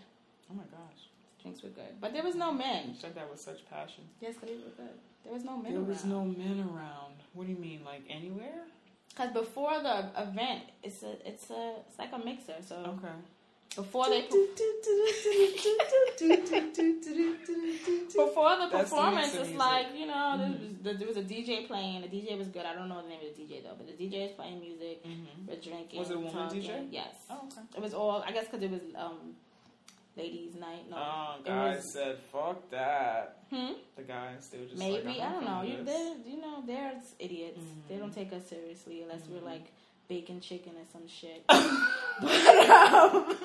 Oh 0.50 0.54
my 0.54 0.64
gosh. 0.64 1.06
Drinks 1.42 1.62
were 1.62 1.70
good, 1.70 2.00
but 2.00 2.12
there 2.12 2.22
was 2.22 2.34
no 2.34 2.52
men. 2.52 2.90
You 2.90 2.94
said 3.00 3.14
that 3.14 3.30
with 3.30 3.40
such 3.40 3.68
passion. 3.70 4.04
Yes, 4.20 4.34
they 4.42 4.52
were 4.52 4.76
good. 4.76 4.94
There 5.24 5.32
was 5.32 5.44
no 5.44 5.56
men. 5.56 5.72
There 5.72 5.80
was 5.80 6.04
no 6.04 6.24
men 6.24 6.68
around. 6.74 7.14
What 7.32 7.46
do 7.46 7.52
you 7.52 7.58
mean, 7.58 7.80
like 7.84 8.02
anywhere? 8.10 8.64
Cause 9.16 9.30
before 9.32 9.82
the 9.82 10.06
event, 10.16 10.62
it's 10.82 11.02
a 11.02 11.12
it's 11.28 11.50
a 11.50 11.74
it's 11.86 11.98
like 11.98 12.12
a 12.12 12.18
mixer. 12.18 12.54
So 12.66 12.76
Okay. 12.76 13.14
before 13.76 14.08
they 14.08 14.22
before 18.16 18.56
the 18.56 18.68
performance, 18.70 19.34
it's 19.34 19.54
like 19.54 19.86
you 19.96 20.06
know 20.06 20.36
there, 20.38 20.48
was, 20.48 20.58
there, 20.82 20.94
there 20.94 21.08
was 21.08 21.16
a 21.16 21.22
DJ 21.22 21.66
playing. 21.66 22.02
The 22.02 22.08
DJ 22.08 22.38
was 22.38 22.48
good. 22.48 22.64
I 22.64 22.74
don't 22.74 22.88
know 22.88 23.02
the 23.02 23.08
name 23.08 23.20
of 23.20 23.36
the 23.36 23.42
DJ 23.42 23.62
though, 23.62 23.74
but 23.76 23.86
the 23.86 23.92
DJ 23.92 24.22
was 24.22 24.32
playing 24.32 24.60
music. 24.60 25.04
We're 25.46 25.56
drinking. 25.56 25.98
Was 25.98 26.10
it 26.10 26.16
a 26.16 26.20
woman 26.20 26.32
talking. 26.32 26.62
DJ? 26.62 26.86
Yes. 26.90 27.14
Oh, 27.30 27.40
okay. 27.46 27.60
It 27.76 27.82
was 27.82 27.94
all. 27.94 28.22
I 28.26 28.32
guess 28.32 28.44
because 28.46 28.62
it 28.62 28.70
was 28.70 28.80
um, 28.96 29.34
ladies' 30.16 30.54
night. 30.54 30.88
No, 30.90 30.96
Oh, 30.96 31.34
guys 31.44 31.76
was- 31.78 31.92
said, 31.92 32.18
"Fuck 32.32 32.70
that." 32.70 33.38
Hmm? 33.50 33.72
The 33.96 34.02
guys, 34.02 34.48
they 34.50 34.58
were 34.58 34.64
just 34.66 34.78
Maybe 34.78 35.08
like, 35.08 35.20
I 35.20 35.32
don't 35.32 35.44
know. 35.44 35.62
You 35.62 35.72
gonna 35.72 35.78
do 35.78 35.84
this. 35.84 36.16
they 36.24 36.30
you 36.30 36.40
know 36.40 36.62
they're 36.66 36.92
idiots. 37.18 37.58
They 37.88 37.94
Mm-hmm. 37.94 38.02
don't 38.02 38.14
take 38.14 38.32
us 38.32 38.46
seriously 38.48 39.02
unless 39.02 39.22
we're 39.28 39.40
like 39.40 39.72
bacon 40.08 40.40
chicken 40.40 40.72
or 40.76 40.84
some 40.92 41.06
shit. 41.08 41.44
but 41.48 41.60
um, 42.70 43.36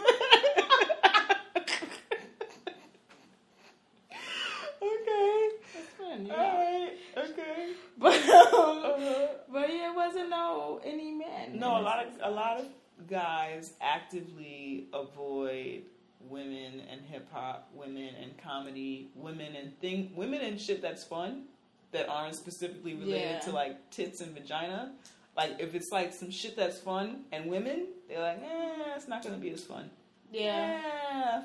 Okay. 4.82 5.50
it's 5.74 5.90
fun, 5.98 6.26
you 6.26 6.32
All 6.34 6.90
Okay. 7.18 7.74
But 7.98 8.14
um, 8.30 8.78
Uh-huh. 8.86 9.28
but 9.52 9.70
yeah, 9.74 9.92
it 9.92 9.96
wasn't 9.96 10.30
no 10.30 10.82
any 10.84 11.12
men. 11.12 11.58
No, 11.60 11.78
a 11.80 11.82
lot 11.82 12.06
of 12.06 12.14
a 12.22 12.30
lot 12.30 12.60
of 12.60 12.68
guys 13.08 13.74
actively 13.82 14.88
avoid 14.94 15.84
women 16.30 16.82
and 16.92 17.02
hip 17.02 17.28
hop, 17.32 17.70
women 17.74 18.14
and 18.22 18.38
comedy, 18.38 19.10
women 19.16 19.56
and 19.56 19.80
thing, 19.80 20.12
women 20.16 20.42
and 20.42 20.60
shit 20.60 20.82
that's 20.82 21.04
fun 21.04 21.44
that 21.92 22.10
aren't 22.10 22.36
specifically 22.36 22.94
related 22.96 23.32
Yeah. 23.32 23.40
to 23.42 23.52
like 23.52 23.90
tits 23.92 24.22
and 24.22 24.34
vagina. 24.34 24.94
Like 25.38 25.58
if 25.60 25.76
it's 25.76 25.92
like 25.92 26.14
some 26.14 26.32
shit 26.32 26.56
that's 26.56 26.80
fun 26.80 27.26
and 27.32 27.50
women, 27.50 27.88
they're 28.08 28.22
like, 28.22 28.42
eh, 28.44 28.94
it's 28.96 29.08
not 29.08 29.24
gonna 29.24 29.38
be 29.38 29.50
as 29.52 29.64
fun. 29.64 29.90
Yeah. 30.32 30.82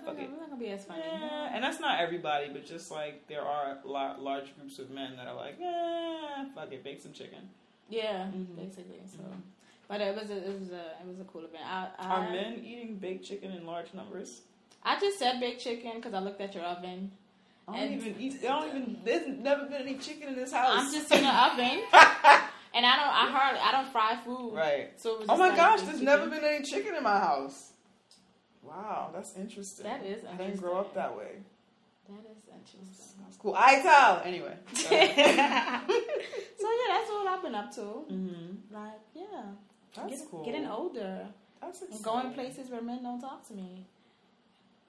Eh, 0.01 0.05
fuck 0.05 0.17
It's 0.19 0.31
not 0.31 0.49
gonna 0.49 0.57
be 0.61 0.71
as 0.71 0.85
funny. 0.85 1.03
Eh, 1.03 1.49
and 1.53 1.63
that's 1.63 1.81
not 1.81 2.01
everybody, 2.01 2.49
but 2.53 2.65
just 2.67 2.91
like 2.91 3.27
there 3.29 3.43
are 3.43 3.79
la- 3.85 4.17
large 4.19 4.57
groups 4.59 4.79
of 4.79 4.91
men 4.91 5.17
that 5.17 5.27
are 5.29 5.35
like, 5.37 5.57
eh, 5.61 6.45
fuck 6.55 6.73
it, 6.73 6.83
bake 6.83 7.01
some 7.01 7.13
chicken. 7.13 7.49
Yeah, 7.89 8.27
Mhm. 8.33 8.57
basically. 8.57 9.03
So, 9.07 9.19
but 9.89 10.01
it 10.01 10.15
was 10.15 10.31
a, 10.31 10.37
it 10.37 10.61
was 10.61 10.71
a 10.71 10.97
it 11.01 11.07
was 11.07 11.21
a 11.21 11.25
cool 11.25 11.45
event. 11.45 11.65
I 11.67 11.89
I, 11.99 12.07
Are 12.09 12.31
men 12.31 12.63
eating 12.65 12.97
baked 12.97 13.25
chicken 13.25 13.51
in 13.53 13.67
large 13.67 13.93
numbers? 13.95 14.43
I 14.83 14.99
just 14.99 15.19
said 15.19 15.41
baked 15.41 15.61
chicken 15.63 15.93
because 15.97 16.15
I 16.15 16.21
looked 16.21 16.41
at 16.41 16.55
your 16.55 16.65
oven. 16.65 17.13
I 17.69 17.73
don't 17.73 17.83
And- 17.83 17.95
even 18.01 18.21
eat. 18.21 18.35
I 18.43 18.47
don't 18.49 18.69
even. 18.69 19.01
There's 19.05 19.27
never 19.39 19.65
been 19.67 19.83
any 19.83 19.97
chicken 19.99 20.29
in 20.29 20.35
this 20.37 20.53
house. 20.53 20.73
I'm 20.87 20.93
just 20.93 21.13
in 21.13 21.23
the 21.23 21.29
oven, 21.29 21.83
and 22.75 22.87
I 22.87 22.97
don't. 22.97 23.15
I 23.23 23.31
hardly. 23.31 23.61
I 23.61 23.73
don't 23.73 23.89
fry 23.93 24.17
food. 24.25 24.55
right. 24.55 24.99
So 25.01 25.15
it 25.15 25.21
was 25.21 25.29
Oh 25.29 25.37
my 25.37 25.49
like 25.49 25.57
gosh, 25.57 25.81
there's 25.83 25.93
chicken. 26.01 26.05
never 26.07 26.29
been 26.29 26.43
any 26.45 26.65
chicken 26.65 26.95
in 26.97 27.03
my 27.03 27.19
house. 27.19 27.73
Wow, 28.63 29.11
that's 29.15 29.37
interesting. 29.37 29.85
That 29.85 30.05
is 30.05 30.25
I 30.25 30.37
didn't 30.37 30.57
grow 30.61 30.79
up 30.79 30.95
that 30.95 31.17
way. 31.17 31.39
That 32.09 32.25
is 32.31 32.43
interesting. 32.53 33.21
That's 33.23 33.37
cool. 33.37 33.55
I 33.57 33.81
tell. 33.83 34.23
Anyway. 34.25 34.55
so 34.75 34.95
yeah, 34.95 36.89
that's 36.89 37.11
all 37.11 37.29
I've 37.29 37.43
been 37.43 37.55
up 37.55 37.73
to. 37.75 37.81
mm-hmm. 37.81 38.75
Like 38.75 39.01
yeah, 39.15 39.25
That's 39.97 40.21
Get- 40.23 40.31
cool. 40.31 40.45
getting 40.45 40.67
older 40.67 41.27
That's 41.61 41.81
and 41.83 41.91
exciting. 41.91 42.23
going 42.23 42.35
places 42.35 42.71
where 42.71 42.83
men 42.83 43.03
don't 43.03 43.21
talk 43.21 43.47
to 43.49 43.55
me. 43.55 43.87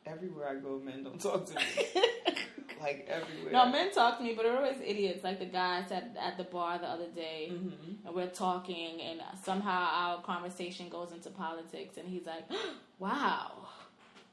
Everywhere 0.05 0.49
I 0.49 0.55
go, 0.55 0.79
men 0.79 1.03
don't 1.03 1.19
talk 1.21 1.45
to 1.45 1.55
me. 1.55 1.61
like 2.81 3.07
everywhere. 3.09 3.51
No, 3.53 3.67
men 3.67 3.91
talk 3.91 4.17
to 4.17 4.23
me, 4.23 4.33
but 4.35 4.43
they're 4.43 4.57
always 4.57 4.77
idiots. 4.83 5.23
Like 5.23 5.39
the 5.39 5.45
guys 5.45 5.91
at 5.91 6.15
at 6.19 6.37
the 6.37 6.43
bar 6.45 6.79
the 6.79 6.87
other 6.87 7.07
day, 7.07 7.51
Mhm. 7.53 8.05
and 8.05 8.15
we're 8.15 8.27
talking, 8.29 8.99
and 9.01 9.21
somehow 9.43 9.87
our 9.91 10.21
conversation 10.23 10.89
goes 10.89 11.11
into 11.11 11.29
politics, 11.29 11.97
and 11.97 12.07
he's 12.07 12.25
like, 12.25 12.45
"Wow, 12.99 13.67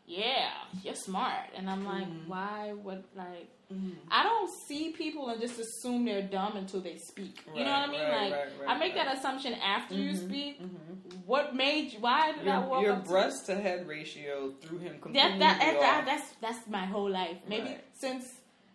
yeah, 0.09 0.51
you're 0.83 0.95
smart," 0.95 1.51
and 1.55 1.69
I'm 1.69 1.85
like, 1.85 2.09
Mhm. 2.09 2.27
"Why? 2.27 2.73
would 2.73 3.05
Like, 3.15 3.49
Mhm. 3.73 3.97
I 4.11 4.23
don't 4.23 4.51
see 4.67 4.93
people 4.93 5.29
and 5.29 5.39
just 5.41 5.59
assume 5.61 6.07
they're 6.07 6.23
dumb 6.23 6.57
until 6.57 6.81
they 6.81 6.97
speak. 6.97 7.45
you 7.55 7.65
know 7.65 7.71
what 7.71 7.89
I 7.89 7.93
mean? 7.93 8.01
right, 8.09 8.21
like, 8.23 8.33
right, 8.33 8.49
right, 8.61 8.69
I 8.71 8.79
make 8.79 8.95
right. 8.97 9.05
that 9.05 9.19
assumption 9.19 9.53
after 9.55 9.95
you 9.95 10.13
Mhm, 10.13 10.25
speak. 10.29 10.61
mhm. 10.63 11.25
What 11.27 11.55
made 11.55 11.93
you? 11.93 12.01
Why 12.01 12.33
did 12.33 12.49
I 12.49 12.61
Your, 12.61 12.69
walk 12.69 12.83
your 12.83 12.93
up 12.95 13.05
to 13.05 13.11
breast 13.11 13.47
to 13.47 13.55
head 13.61 13.87
ratio 13.87 14.53
threw 14.63 14.79
him 14.79 14.99
completely 14.99 15.39
that, 15.39 15.59
that, 15.61 15.77
that, 15.81 16.03
that's 16.07 16.29
that's 16.41 16.67
my 16.69 16.87
whole 16.87 17.11
life. 17.11 17.37
Maybe 17.47 17.69
Right. 17.69 17.85
since 17.93 18.25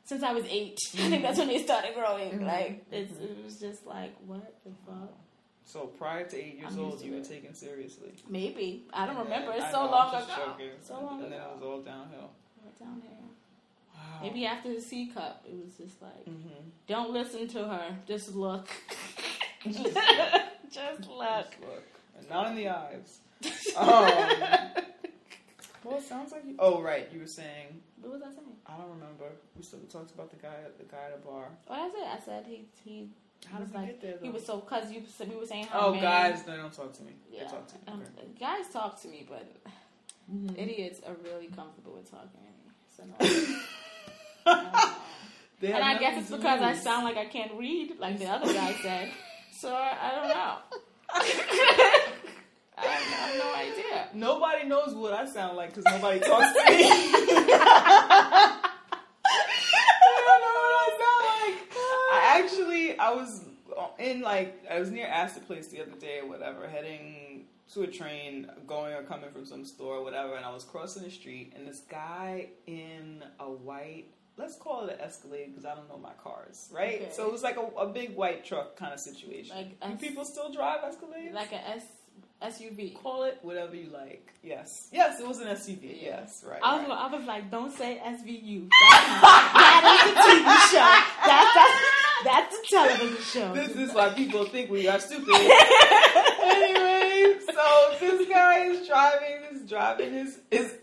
since 0.05 0.21
I 0.21 0.33
was 0.33 0.45
8 0.45 0.77
I 0.93 1.09
think 1.09 1.23
that's 1.23 1.39
when 1.39 1.47
they 1.47 1.63
started 1.63 1.95
growing. 1.95 2.31
Mhm. 2.39 2.45
Like 2.45 2.85
it's, 2.91 3.13
it 3.19 3.43
was 3.43 3.59
just 3.59 3.85
like 3.87 4.13
what 4.27 4.53
the 4.63 4.71
fuck. 4.85 5.17
So 5.65 5.87
prior 5.87 6.25
to 6.25 6.35
eight 6.37 6.59
years 6.59 6.77
old, 6.77 7.01
you 7.01 7.13
were 7.13 7.23
taken 7.23 7.53
seriously. 7.53 8.13
Maybe 8.29 8.85
I 8.93 9.05
don't 9.05 9.15
And 9.17 9.27
then- 9.29 9.41
remember. 9.43 9.53
It's 9.63 9.71
so 9.71 9.85
know, 9.85 9.91
long 9.91 10.15
ago. 10.15 10.25
joking. 10.35 10.69
So 10.81 10.93
long 10.99 11.23
And 11.23 11.31
then 11.31 11.39
it 11.41 11.47
was 11.55 11.63
all 11.63 11.81
downhill. 11.81 12.29
Right 12.63 12.79
down 12.79 13.01
here. 13.01 13.11
Wow. 13.93 14.19
Maybe 14.21 14.45
after 14.45 14.73
the 14.73 14.81
C 14.81 15.07
cup, 15.07 15.45
it 15.47 15.55
was 15.63 15.75
just 15.77 16.01
like, 16.01 16.25
Mm-hmm. 16.25 16.69
don't 16.87 17.11
listen 17.11 17.47
to 17.49 17.59
her. 17.67 17.97
Just 18.05 18.35
look. 18.35 18.67
just 19.63 19.77
look. 19.85 20.41
Just 20.71 21.09
look. 21.09 21.83
And 22.17 22.29
not 22.29 22.47
in 22.47 22.55
the 22.55 22.69
eyes. 22.69 23.19
Um, 23.75 24.05
well, 25.83 25.97
it 25.97 26.03
sounds 26.03 26.31
like 26.31 26.45
you. 26.45 26.55
Oh, 26.59 26.81
right. 26.81 27.09
You 27.11 27.19
were 27.21 27.27
saying. 27.27 27.81
What 28.01 28.13
was 28.13 28.21
I 28.21 28.27
saying? 28.27 28.55
I 28.67 28.77
don't 28.77 28.89
remember. 28.91 29.25
We 29.57 29.63
still 29.63 29.79
talked 29.91 30.11
about 30.11 30.29
the 30.29 30.37
guy, 30.37 30.53
the 30.77 30.85
guy 30.85 31.05
at 31.11 31.21
the 31.21 31.27
bar. 31.27 31.47
Oh, 31.69 31.91
that's 31.91 31.95
it. 31.95 32.07
I 32.07 32.25
said 32.25 32.45
he 32.47 32.65
he. 32.85 33.09
How 33.51 33.59
was 33.59 33.67
did 33.69 33.73
we 33.75 33.79
like 33.81 33.87
get 33.89 34.01
there? 34.01 34.13
Though? 34.19 34.25
he 34.25 34.29
was 34.31 34.45
so 34.45 34.59
cause 34.59 34.91
you 34.91 35.03
said 35.17 35.29
we 35.29 35.35
were 35.35 35.45
saying 35.45 35.65
how 35.67 35.87
Oh, 35.87 35.91
men- 35.93 36.01
guys, 36.01 36.43
they 36.43 36.55
don't 36.55 36.73
talk 36.73 36.93
to 36.93 37.03
me. 37.03 37.13
Yeah, 37.31 37.43
They 37.43 37.49
talk 37.51 37.67
to 37.67 37.75
me. 37.75 37.81
um, 37.87 38.03
guys 38.39 38.69
talk 38.71 39.01
to 39.01 39.07
me, 39.07 39.25
but 39.29 39.45
Mhm. 40.31 40.57
idiots 40.57 41.01
are 41.07 41.15
really 41.23 41.47
comfortable 41.47 41.93
with 41.93 42.09
talking 42.09 42.29
to 42.31 42.37
me. 42.37 42.71
So 42.95 43.03
no. 43.05 43.15
I 43.19 44.55
don't 44.55 44.73
know. 44.73 44.93
They 45.59 45.67
have 45.67 45.75
and 45.77 45.83
I 45.85 45.97
guess 45.97 46.17
it's 46.19 46.29
to 46.29 46.37
because 46.37 46.61
I 46.61 46.73
sound 46.75 47.05
like 47.05 47.17
I 47.17 47.25
can't 47.25 47.53
read, 47.53 47.97
like 47.99 48.17
the 48.19 48.27
other 48.35 48.51
guy 48.53 48.73
said. 48.81 49.11
So 49.51 49.73
I, 49.73 49.97
I 50.01 50.11
don't 50.15 50.27
know. 50.29 50.57
I 52.75 52.85
have 52.85 53.37
no 53.37 53.53
idea. 53.55 54.07
Nobody 54.13 54.67
knows 54.67 54.93
what 54.95 55.13
I 55.13 55.25
sound 55.27 55.55
like 55.57 55.73
because 55.73 55.85
nobody 55.93 56.19
talks 56.19 56.51
to 56.53 56.63
me. 56.71 56.83
I 59.25 60.09
don't 60.25 60.41
know 60.41 60.55
what 60.59 60.73
I 60.79 60.89
sound 60.99 61.23
like. 61.37 61.57
I 62.13 62.39
actually, 62.39 62.99
I 63.13 63.15
was 63.15 63.41
in 63.99 64.21
like, 64.21 64.63
I 64.69 64.79
was 64.79 64.89
near 64.89 65.07
Astor 65.07 65.41
Place 65.41 65.67
the 65.67 65.81
other 65.81 65.91
day 65.91 66.19
or 66.21 66.27
whatever, 66.27 66.67
heading 66.67 67.45
to 67.73 67.83
a 67.83 67.87
train, 67.87 68.49
going 68.67 68.93
or 68.93 69.03
coming 69.03 69.31
from 69.31 69.45
some 69.45 69.65
store 69.65 69.95
or 69.97 70.03
whatever, 70.03 70.35
and 70.35 70.45
I 70.45 70.51
was 70.53 70.63
crossing 70.63 71.03
the 71.03 71.11
street, 71.11 71.53
and 71.55 71.67
this 71.67 71.79
guy 71.89 72.49
in 72.67 73.23
a 73.39 73.49
white, 73.49 74.05
let's 74.37 74.55
call 74.55 74.87
it 74.87 74.93
an 74.93 74.99
Escalade 75.01 75.47
because 75.51 75.65
I 75.65 75.73
don't 75.75 75.87
know 75.89 75.97
my 75.97 76.11
cars, 76.23 76.69
right? 76.73 77.01
Okay. 77.01 77.11
So 77.11 77.25
it 77.27 77.31
was 77.31 77.43
like 77.43 77.57
a, 77.57 77.61
a 77.79 77.87
big 77.87 78.15
white 78.15 78.43
truck 78.45 78.75
kind 78.75 78.93
of 78.93 78.99
situation. 78.99 79.55
Like 79.55 79.79
Do 79.79 79.87
S- 79.93 80.01
people 80.01 80.25
still 80.25 80.51
drive 80.51 80.81
Escalades? 80.81 81.33
Like 81.33 81.51
a 81.51 81.67
S 81.69 81.83
SUV. 82.43 82.93
Call 83.01 83.23
it 83.23 83.39
whatever 83.41 83.73
you 83.75 83.89
like. 83.89 84.33
Yes. 84.43 84.89
Yes, 84.91 85.19
it 85.21 85.27
was 85.27 85.39
an 85.39 85.47
SUV. 85.47 86.01
Yeah. 86.01 86.19
Yes, 86.19 86.43
right. 86.45 86.59
I 86.61 86.77
was, 86.79 86.87
right. 86.89 86.97
I 86.97 87.15
was 87.15 87.25
like, 87.25 87.49
don't 87.49 87.71
say 87.71 88.01
SVU. 88.05 88.67
That, 88.69 89.49
that 89.55 90.03
is 90.03 90.11
a 90.11 90.19
TV 90.19 90.51
show. 90.69 91.25
That's, 91.25 91.53
that's 91.55 92.02
television 92.73 93.23
show. 93.23 93.53
This 93.53 93.75
is 93.75 93.93
why 93.93 94.09
people 94.09 94.45
think 94.45 94.69
we 94.69 94.87
are 94.87 94.99
stupid. 94.99 95.33
anyway. 96.43 97.39
So 97.45 97.95
this 97.99 98.27
guy 98.27 98.65
is 98.65 98.87
driving, 98.87 99.37
is 99.51 99.69
driving 99.69 100.13
his 100.13 100.39
his 100.51 100.73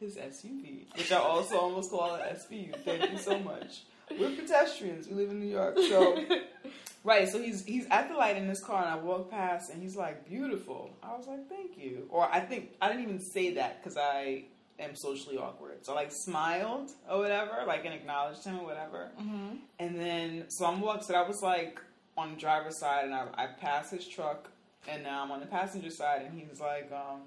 his 0.00 0.16
SUV, 0.16 0.84
which 0.96 1.12
I 1.12 1.18
also 1.18 1.58
almost 1.58 1.90
call 1.90 2.14
an 2.14 2.20
SVU. 2.36 2.76
Thank 2.84 3.12
you 3.12 3.18
so 3.18 3.38
much. 3.38 3.82
We're 4.18 4.30
pedestrians. 4.30 5.08
We 5.08 5.14
live 5.14 5.30
in 5.30 5.40
New 5.40 5.50
York, 5.50 5.76
so 5.78 6.24
right. 7.04 7.28
So 7.28 7.40
he's 7.40 7.64
he's 7.64 7.86
at 7.90 8.08
the 8.08 8.14
light 8.14 8.36
in 8.36 8.48
his 8.48 8.62
car, 8.62 8.82
and 8.82 8.90
I 8.90 8.96
walk 8.96 9.30
past, 9.30 9.72
and 9.72 9.82
he's 9.82 9.96
like, 9.96 10.28
"Beautiful." 10.28 10.90
I 11.02 11.16
was 11.16 11.26
like, 11.26 11.48
"Thank 11.48 11.78
you." 11.78 12.06
Or 12.10 12.28
I 12.32 12.40
think 12.40 12.70
I 12.80 12.88
didn't 12.88 13.02
even 13.02 13.20
say 13.20 13.54
that 13.54 13.82
because 13.82 13.96
I 13.96 14.44
am 14.78 14.94
socially 14.94 15.36
awkward. 15.38 15.84
So 15.84 15.92
I 15.92 15.96
like 15.96 16.12
smiled 16.12 16.90
or 17.10 17.18
whatever, 17.18 17.64
like 17.66 17.84
and 17.84 17.94
acknowledged 17.94 18.44
him 18.44 18.60
or 18.60 18.64
whatever. 18.64 19.10
Mhm. 19.20 19.58
And 19.78 19.98
then 19.98 20.44
so 20.48 20.66
I'm 20.66 20.80
walking. 20.80 21.02
So 21.02 21.14
I 21.14 21.26
was 21.26 21.42
like 21.42 21.80
on 22.16 22.34
the 22.34 22.40
driver's 22.40 22.78
side, 22.78 23.04
and 23.04 23.14
I, 23.14 23.26
I 23.34 23.46
passed 23.46 23.90
his 23.92 24.06
truck, 24.06 24.48
and 24.88 25.02
now 25.02 25.22
I'm 25.22 25.30
on 25.30 25.40
the 25.40 25.46
passenger 25.46 25.90
side, 25.90 26.22
and 26.22 26.38
he's 26.38 26.60
like, 26.60 26.90
um, 26.92 27.22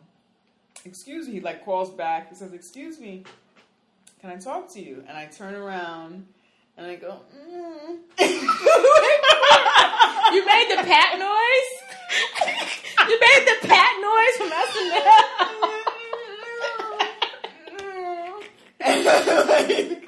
"Excuse 0.85 1.27
me." 1.27 1.33
He 1.35 1.39
like 1.41 1.63
calls 1.65 1.91
back. 1.91 2.29
He 2.29 2.35
says, 2.35 2.53
"Excuse 2.53 2.99
me, 2.99 3.23
can 4.21 4.29
I 4.31 4.37
talk 4.37 4.71
to 4.73 4.79
you?" 4.81 5.03
And 5.07 5.17
I 5.17 5.25
turn 5.27 5.53
around, 5.55 6.25
and 6.77 6.87
I 6.87 6.95
go, 6.95 7.19
mm. 7.35 7.97
You 10.31 10.45
made 10.45 10.67
the 10.69 10.83
pat 10.83 11.17
noise. 11.17 11.29
you 13.09 13.19
made 13.19 13.47
the 13.47 13.67
pat 13.67 13.95
noise 13.99 14.37
from 14.37 14.51
SNL. 14.51 15.75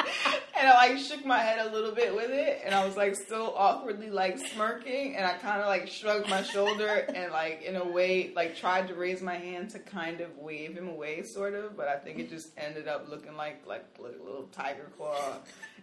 and 0.62 0.70
I 0.70 0.88
like 0.88 0.98
shook 1.00 1.26
my 1.26 1.40
head 1.40 1.66
a 1.66 1.72
little 1.72 1.94
bit 1.94 2.14
with 2.16 2.30
it, 2.30 2.62
and 2.64 2.74
I 2.76 2.86
was 2.86 2.96
like 2.96 3.16
still 3.16 3.54
awkwardly 3.58 4.10
like 4.10 4.38
smirking, 4.38 5.16
and 5.16 5.26
I 5.26 5.34
kind 5.34 5.62
of 5.62 5.68
like 5.68 5.88
shrugged 5.88 6.30
my 6.30 6.44
shoulder 6.44 7.06
and 7.14 7.32
like 7.32 7.64
in 7.64 7.76
a 7.76 7.86
way 7.86 8.32
like 8.36 8.56
tried 8.56 8.88
to 8.90 8.96
raise 8.96 9.22
my 9.22 9.36
hand 9.36 9.72
to 9.72 9.80
kind 9.80 10.22
of 10.22 10.38
wave 10.38 10.76
him 10.76 10.88
away, 10.88 11.24
sort 11.24 11.54
of, 11.54 11.76
but 11.76 11.88
I 11.88 11.98
think 11.98 12.20
it 12.20 12.30
just 12.30 12.50
ended 12.58 12.88
up 12.88 13.10
looking 13.10 13.36
like 13.36 13.66
like 13.66 13.86
a 14.00 14.02
little 14.02 14.48
tiger 14.52 14.92
claw. 14.98 15.38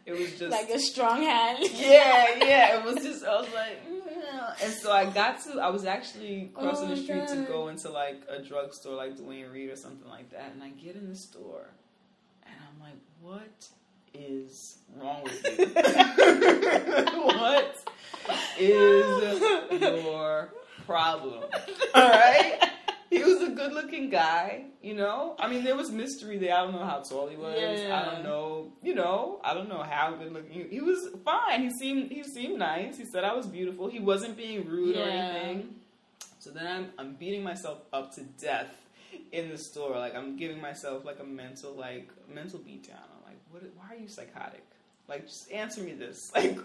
It 0.07 0.13
was 0.13 0.39
just 0.39 0.51
like 0.51 0.71
a 0.71 0.79
strong 0.79 1.23
hand. 1.23 1.59
yeah, 1.75 2.37
yeah. 2.41 2.79
It 2.79 2.85
was 2.85 2.97
just 3.05 3.25
I 3.25 3.41
was 3.41 3.53
like, 3.53 3.87
mm. 3.87 4.65
and 4.65 4.73
so 4.73 4.91
I 4.91 5.05
got 5.07 5.43
to. 5.45 5.61
I 5.61 5.69
was 5.69 5.85
actually 5.85 6.51
crossing 6.55 6.91
Oh, 6.91 6.95
the 6.95 7.03
street 7.03 7.29
to 7.29 7.45
go 7.47 7.69
into 7.69 7.91
like 7.91 8.23
a 8.29 8.41
drugstore, 8.43 8.95
like 8.95 9.17
Duane 9.17 9.51
Reade 9.51 9.71
or 9.71 9.77
something 9.77 10.09
like 10.09 10.31
that, 10.31 10.53
and 10.55 10.63
I 10.63 10.71
get 10.71 10.97
in 10.97 11.09
the 11.09 11.17
store, 11.17 11.69
I'm 12.79 12.85
like, 12.85 12.99
what 13.21 13.69
is 14.15 14.79
wrong 14.97 15.25
with 15.25 15.59
you? 15.59 15.67
what 17.25 17.77
is 18.59 19.81
your 19.81 20.53
problem? 20.87 21.45
All 21.95 22.09
right. 22.09 22.71
He 23.11 23.25
was 23.25 23.43
a 23.43 23.49
good-looking 23.51 24.11
guy, 24.11 24.67
you 24.83 24.95
know. 24.95 25.35
I 25.39 25.49
mean, 25.49 25.65
there 25.65 25.75
was 25.77 25.91
mystery 25.91 26.37
there. 26.39 26.55
I 26.55 26.63
don't 26.65 26.73
know 26.73 26.85
how 26.85 27.01
tall 27.01 27.27
he 27.29 27.37
was. 27.37 27.59
I 27.59 28.05
don't 28.05 28.23
know, 28.23 28.73
you 28.83 28.95
know. 28.95 29.41
I 29.43 29.55
don't 29.55 29.69
know 29.69 29.83
how 29.83 30.13
good-looking 30.13 30.51
he, 30.51 30.65
he 30.65 30.81
was. 30.81 31.09
Fine. 31.25 31.63
He 31.63 31.71
seemed 31.71 32.13
he 32.13 32.23
seemed 32.23 32.59
nice. 32.59 32.99
He 32.99 33.07
said 33.07 33.25
I 33.25 33.35
was 33.35 33.47
beautiful. 33.47 33.89
He 33.89 33.99
wasn't 33.99 34.37
being 34.37 34.67
rude 34.67 34.97
or 34.97 35.03
anything. 35.03 35.77
So 36.39 36.51
then 36.51 36.67
I'm 36.67 36.89
I'm 36.99 37.15
beating 37.15 37.43
myself 37.43 37.79
up 37.93 38.15
to 38.17 38.23
death 38.23 38.75
in 39.33 39.49
the 39.51 39.59
store. 39.59 39.97
Like 39.99 40.15
I'm 40.15 40.37
giving 40.37 40.61
myself 40.61 41.05
like 41.05 41.19
a 41.21 41.25
mental 41.25 41.75
like 41.75 42.11
mental 42.33 42.59
beatdown. 42.59 43.03
I'm 43.17 43.25
like, 43.27 43.39
what? 43.51 43.63
Why 43.77 43.95
are 43.97 43.99
you 43.99 44.09
psychotic? 44.09 44.65
Like, 45.09 45.27
just 45.27 45.51
answer 45.51 45.81
me 45.81 45.93
this. 45.93 46.31
Like, 46.35 46.59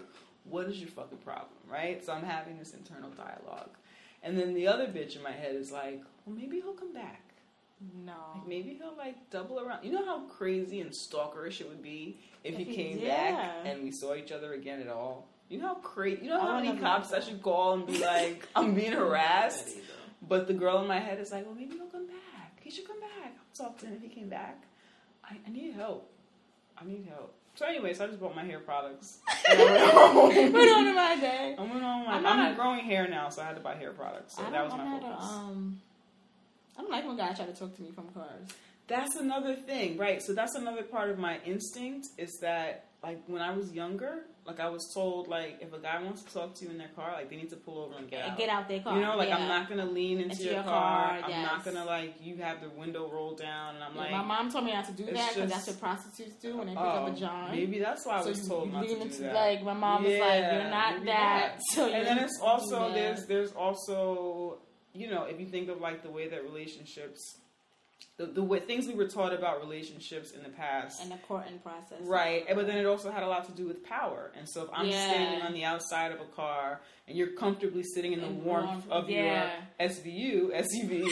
what 0.44 0.66
is 0.68 0.78
your 0.78 0.90
fucking 0.90 1.18
problem, 1.18 1.48
right? 1.66 2.04
So 2.04 2.12
I'm 2.12 2.22
having 2.24 2.58
this 2.58 2.74
internal 2.74 3.08
dialogue, 3.10 3.70
and 4.22 4.36
then 4.38 4.52
the 4.52 4.66
other 4.68 4.86
bitch 4.86 5.16
in 5.16 5.22
my 5.22 5.32
head 5.32 5.54
is 5.56 5.72
like, 5.72 6.02
well, 6.26 6.36
maybe 6.36 6.60
he'll 6.60 6.74
come 6.74 6.92
back. 6.92 7.22
No. 8.04 8.12
Like 8.34 8.46
maybe 8.46 8.74
he'll 8.74 8.96
like 8.96 9.30
double 9.30 9.58
around. 9.60 9.84
You 9.84 9.92
know 9.92 10.04
how 10.04 10.20
crazy 10.26 10.80
and 10.80 10.90
stalkerish 10.90 11.60
it 11.62 11.68
would 11.68 11.82
be 11.82 12.18
if, 12.44 12.56
he 12.56 12.62
If 12.62 12.68
he- 12.68 12.74
came 12.74 12.98
yeah. 12.98 13.32
back 13.32 13.50
and 13.64 13.82
we 13.82 13.90
saw 13.90 14.14
each 14.14 14.32
other 14.32 14.52
again 14.54 14.80
at 14.80 14.88
all. 14.88 15.26
You 15.48 15.58
know 15.58 15.68
how 15.68 15.74
crazy. 15.76 16.24
You 16.24 16.30
know 16.30 16.40
how 16.40 16.60
many 16.60 16.78
cops 16.78 17.12
I 17.12 17.20
should 17.20 17.42
call 17.42 17.74
and 17.74 17.86
be 17.86 17.98
like, 17.98 18.46
I'm 18.54 18.74
being 18.74 18.92
harassed. 19.02 19.68
But 20.26 20.46
the 20.46 20.54
girl 20.54 20.80
in 20.80 20.88
my 20.88 20.98
head 21.00 21.18
is 21.20 21.32
like, 21.32 21.44
well, 21.44 21.54
maybe 21.54 21.74
he'll 21.74 21.83
come 21.83 21.83
back. 21.83 21.83
He 22.64 22.70
should 22.70 22.86
come 22.86 22.98
back. 22.98 23.36
Talk 23.54 23.78
to 23.78 23.86
him 23.86 23.94
if 23.94 24.02
he 24.02 24.08
came 24.08 24.30
back. 24.30 24.64
I, 25.22 25.36
I 25.46 25.50
need 25.50 25.74
help. 25.74 26.10
I 26.78 26.86
need 26.86 27.06
help. 27.08 27.34
So, 27.56 27.66
anyways, 27.66 28.00
I 28.00 28.06
just 28.06 28.18
bought 28.18 28.34
my 28.34 28.42
hair 28.42 28.58
products. 28.58 29.18
I 29.28 29.54
went. 30.34 30.52
Put 30.52 30.68
on 30.72 30.84
to 30.86 30.94
my 30.94 31.16
day. 31.20 31.54
I 31.56 31.60
went 31.60 31.82
home. 31.82 32.06
I'm 32.08 32.26
I'm, 32.26 32.36
not 32.38 32.56
growing 32.56 32.80
hair 32.80 33.06
now, 33.06 33.28
so 33.28 33.42
I 33.42 33.44
had 33.44 33.54
to 33.56 33.60
buy 33.60 33.74
hair 33.74 33.92
products. 33.92 34.36
So 34.36 34.42
that 34.42 34.64
was 34.64 34.72
my 34.72 34.80
I'm 34.80 34.90
not 34.90 35.02
focus. 35.02 35.24
a, 35.24 35.34
um, 35.34 35.80
I 36.76 36.80
don't 36.80 36.90
like 36.90 37.06
when 37.06 37.16
guys 37.16 37.36
try 37.36 37.46
to 37.46 37.52
talk 37.52 37.76
to 37.76 37.82
me 37.82 37.90
from 37.92 38.08
cars. 38.08 38.48
That's 38.86 39.16
another 39.16 39.54
thing, 39.54 39.96
right? 39.98 40.22
So 40.22 40.32
that's 40.34 40.54
another 40.56 40.82
part 40.82 41.10
of 41.10 41.18
my 41.18 41.38
instinct 41.44 42.08
is 42.18 42.38
that, 42.40 42.86
like, 43.04 43.20
when 43.26 43.42
I 43.42 43.54
was 43.54 43.70
younger, 43.72 44.24
like, 44.46 44.60
I 44.60 44.68
was 44.68 44.90
told, 44.94 45.28
like, 45.28 45.58
if 45.60 45.72
a 45.74 45.78
guy 45.78 46.02
wants 46.02 46.22
to 46.22 46.32
talk 46.32 46.54
to 46.56 46.64
you 46.64 46.70
in 46.70 46.78
their 46.78 46.88
car, 46.96 47.12
like, 47.12 47.28
they 47.28 47.36
need 47.36 47.50
to 47.50 47.56
pull 47.56 47.78
over 47.84 47.98
and 47.98 48.10
get 48.10 48.24
out. 48.24 48.38
Get 48.38 48.48
out 48.48 48.66
their 48.66 48.80
car. 48.80 48.96
You 48.96 49.02
know, 49.02 49.16
like, 49.16 49.30
I'm 49.30 49.46
not 49.46 49.68
gonna 49.68 49.84
lean 49.84 50.18
into 50.20 50.30
Into 50.32 50.44
your, 50.44 50.52
your 50.54 50.62
car. 50.62 51.20
car, 51.20 51.20
I'm 51.24 51.42
not 51.42 51.64
gonna, 51.66 51.84
like, 51.84 52.14
you 52.22 52.36
have 52.36 52.62
the 52.62 52.70
window 52.70 53.10
rolled 53.10 53.38
down, 53.38 53.74
and 53.74 53.84
I'm 53.84 53.94
Yeah, 53.94 54.00
like, 54.00 54.10
my 54.12 54.22
mom 54.22 54.50
told 54.50 54.64
me 54.64 54.72
not 54.72 54.86
to 54.86 54.92
do 54.92 55.04
that 55.04 55.34
because 55.34 55.50
that's 55.50 55.66
what 55.66 55.80
prostitutes 55.80 56.36
do 56.40 56.56
when 56.56 56.66
they 56.68 56.72
pick 56.72 56.80
oh, 56.82 57.06
up 57.06 57.14
a 57.14 57.18
John. 57.18 57.50
maybe 57.52 57.78
that's 57.78 58.06
why 58.06 58.18
I 58.18 58.22
so 58.22 58.28
was 58.30 58.48
told 58.48 58.72
not 58.72 58.82
to 58.82 58.88
lean 58.88 58.96
do 58.98 59.02
into 59.04 59.22
that. 59.22 59.34
like 59.34 59.62
my 59.64 59.74
mom 59.74 60.04
was 60.04 60.18
like, 60.18 60.44
"You're 60.52 60.70
not 60.70 61.04
that." 61.04 61.58
So 61.74 61.86
and 61.88 62.06
then 62.06 62.18
it's 62.18 62.40
also 62.40 62.90
there's 62.92 63.26
there's 63.26 63.52
also 63.52 64.58
you 64.94 65.10
know 65.10 65.24
if 65.24 65.38
you 65.40 65.46
think 65.46 65.68
of 65.68 65.80
like 65.80 66.02
the 66.02 66.10
way 66.10 66.28
that 66.28 66.42
relationships 66.44 67.38
the, 68.16 68.26
the 68.26 68.60
things 68.60 68.86
we 68.86 68.94
were 68.94 69.08
taught 69.08 69.32
about 69.32 69.60
relationships 69.60 70.30
in 70.32 70.42
the 70.42 70.48
past 70.50 71.00
and 71.02 71.10
the 71.10 71.16
courting 71.28 71.58
process, 71.58 71.98
right 72.02 72.44
but 72.54 72.66
then 72.66 72.76
it 72.78 72.86
also 72.86 73.10
had 73.10 73.22
a 73.22 73.28
lot 73.28 73.44
to 73.46 73.52
do 73.52 73.66
with 73.66 73.84
power 73.84 74.30
and 74.38 74.48
so 74.48 74.62
if 74.62 74.68
i'm 74.72 74.86
Yeah. 74.86 75.10
standing 75.10 75.42
on 75.42 75.52
the 75.52 75.64
outside 75.64 76.12
of 76.12 76.20
a 76.20 76.26
car 76.36 76.80
and 77.06 77.16
you're 77.18 77.32
comfortably 77.32 77.82
sitting 77.82 78.12
in 78.12 78.20
the 78.20 78.28
warmth 78.28 78.86
warmth, 78.86 78.90
of 78.90 79.10
yeah. 79.10 79.50
your 79.78 79.88
SVU, 79.90 80.50
SUV, 80.54 81.04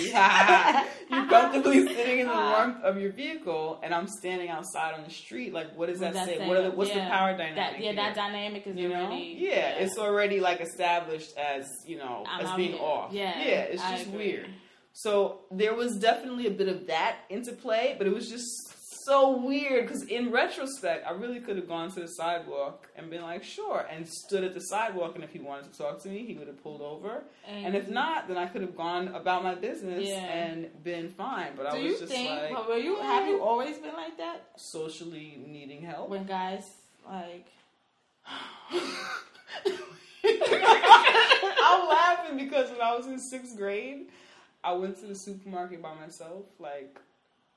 you're 1.11 1.27
comfortably 1.29 1.87
sitting 1.87 2.21
in 2.21 2.29
the 2.29 2.33
warmth 2.53 2.83
of 2.83 2.97
your 2.97 3.13
vehicle, 3.13 3.79
and 3.83 3.95
I'm 3.95 4.09
standing 4.09 4.49
outside 4.49 4.95
on 4.95 5.05
the 5.05 5.11
street. 5.11 5.53
Like, 5.53 5.77
what 5.77 5.91
does 5.91 6.01
that 6.01 6.15
does 6.15 6.27
say? 6.27 6.49
What 6.49 6.57
are 6.57 6.63
the, 6.63 6.71
what's 6.71 6.91
Yeah. 6.91 7.05
the 7.05 7.11
power 7.11 7.33
dynamic? 7.37 7.57
That, 7.57 7.73
yeah, 7.75 7.79
here? 7.93 7.95
that 7.97 8.15
dynamic 8.15 8.67
is 8.67 8.77
you 8.77 8.89
know 8.89 9.03
already 9.05 9.37
yeah, 9.39 9.75
it's 9.81 9.99
already 9.99 10.41
like 10.41 10.61
established 10.63 11.37
as 11.37 11.69
you 11.87 11.99
know 11.99 12.25
I'm 12.27 12.47
as 12.47 12.57
being 12.57 12.75
off 12.75 13.13
Yeah, 13.13 13.39
yeah 13.39 13.45
it's 13.63 13.83
I 13.83 13.97
just 13.97 14.07
agree. 14.09 14.19
weird 14.19 14.47
so 14.93 15.41
there 15.51 15.75
was 15.75 15.97
definitely 15.99 16.47
a 16.47 16.51
bit 16.51 16.69
of 16.69 16.87
that 16.87 17.17
into 17.31 17.53
play 17.53 17.95
but 17.99 18.07
it 18.07 18.15
was 18.15 18.29
just 18.29 18.69
so 19.05 19.37
weird 19.45 19.85
because 19.87 20.05
in 20.05 20.31
retrospect 20.31 21.05
i 21.07 21.11
really 21.11 21.41
could 21.41 21.57
have 21.57 21.67
gone 21.67 21.91
to 21.91 21.99
the 22.01 22.07
sidewalk 22.07 22.87
and 22.95 23.11
been 23.11 23.23
like 23.23 23.43
sure 23.43 23.85
and 23.91 24.07
stood 24.07 24.45
at 24.45 24.55
the 24.55 24.61
sidewalk 24.61 25.17
and 25.17 25.25
if 25.25 25.31
he 25.31 25.41
wanted 25.41 25.65
to 25.73 25.77
talk 25.77 26.01
to 26.01 26.09
me 26.09 26.25
he 26.25 26.35
would 26.35 26.47
have 26.47 26.63
pulled 26.63 26.81
over 26.81 27.25
and 27.49 27.75
if 27.75 27.89
not 27.89 28.29
then 28.29 28.37
i 28.37 28.47
could 28.47 28.61
have 28.63 28.77
gone 28.77 29.09
about 29.09 29.43
my 29.43 29.55
business 29.57 30.05
Yeah. 30.09 30.19
and 30.19 30.69
been 30.85 31.09
fine 31.09 31.55
but 31.57 31.67
i 31.67 31.71
do 31.77 31.83
was 31.83 31.93
you 31.95 31.99
just 31.99 32.13
think? 32.13 32.31
like 32.53 32.69
were 32.69 32.77
you 32.77 32.95
have 33.01 33.27
you 33.27 33.43
always 33.43 33.77
been 33.79 33.95
like 33.95 34.17
that 34.19 34.45
socially 34.57 35.43
needing 35.49 35.83
help 35.83 36.09
when 36.09 36.25
guys 36.25 36.71
like? 37.05 37.47
I'm 40.25 41.89
laughing 41.89 42.37
because 42.37 42.71
when 42.71 42.81
I 42.81 42.95
was 42.97 43.07
in 43.07 43.19
sixth 43.19 43.57
grade, 43.57 44.07
I 44.65 44.73
went 44.73 44.99
to 45.01 45.07
the 45.07 45.15
supermarket 45.15 45.83
by 45.83 45.95
myself. 45.95 46.45
Like, 46.59 46.99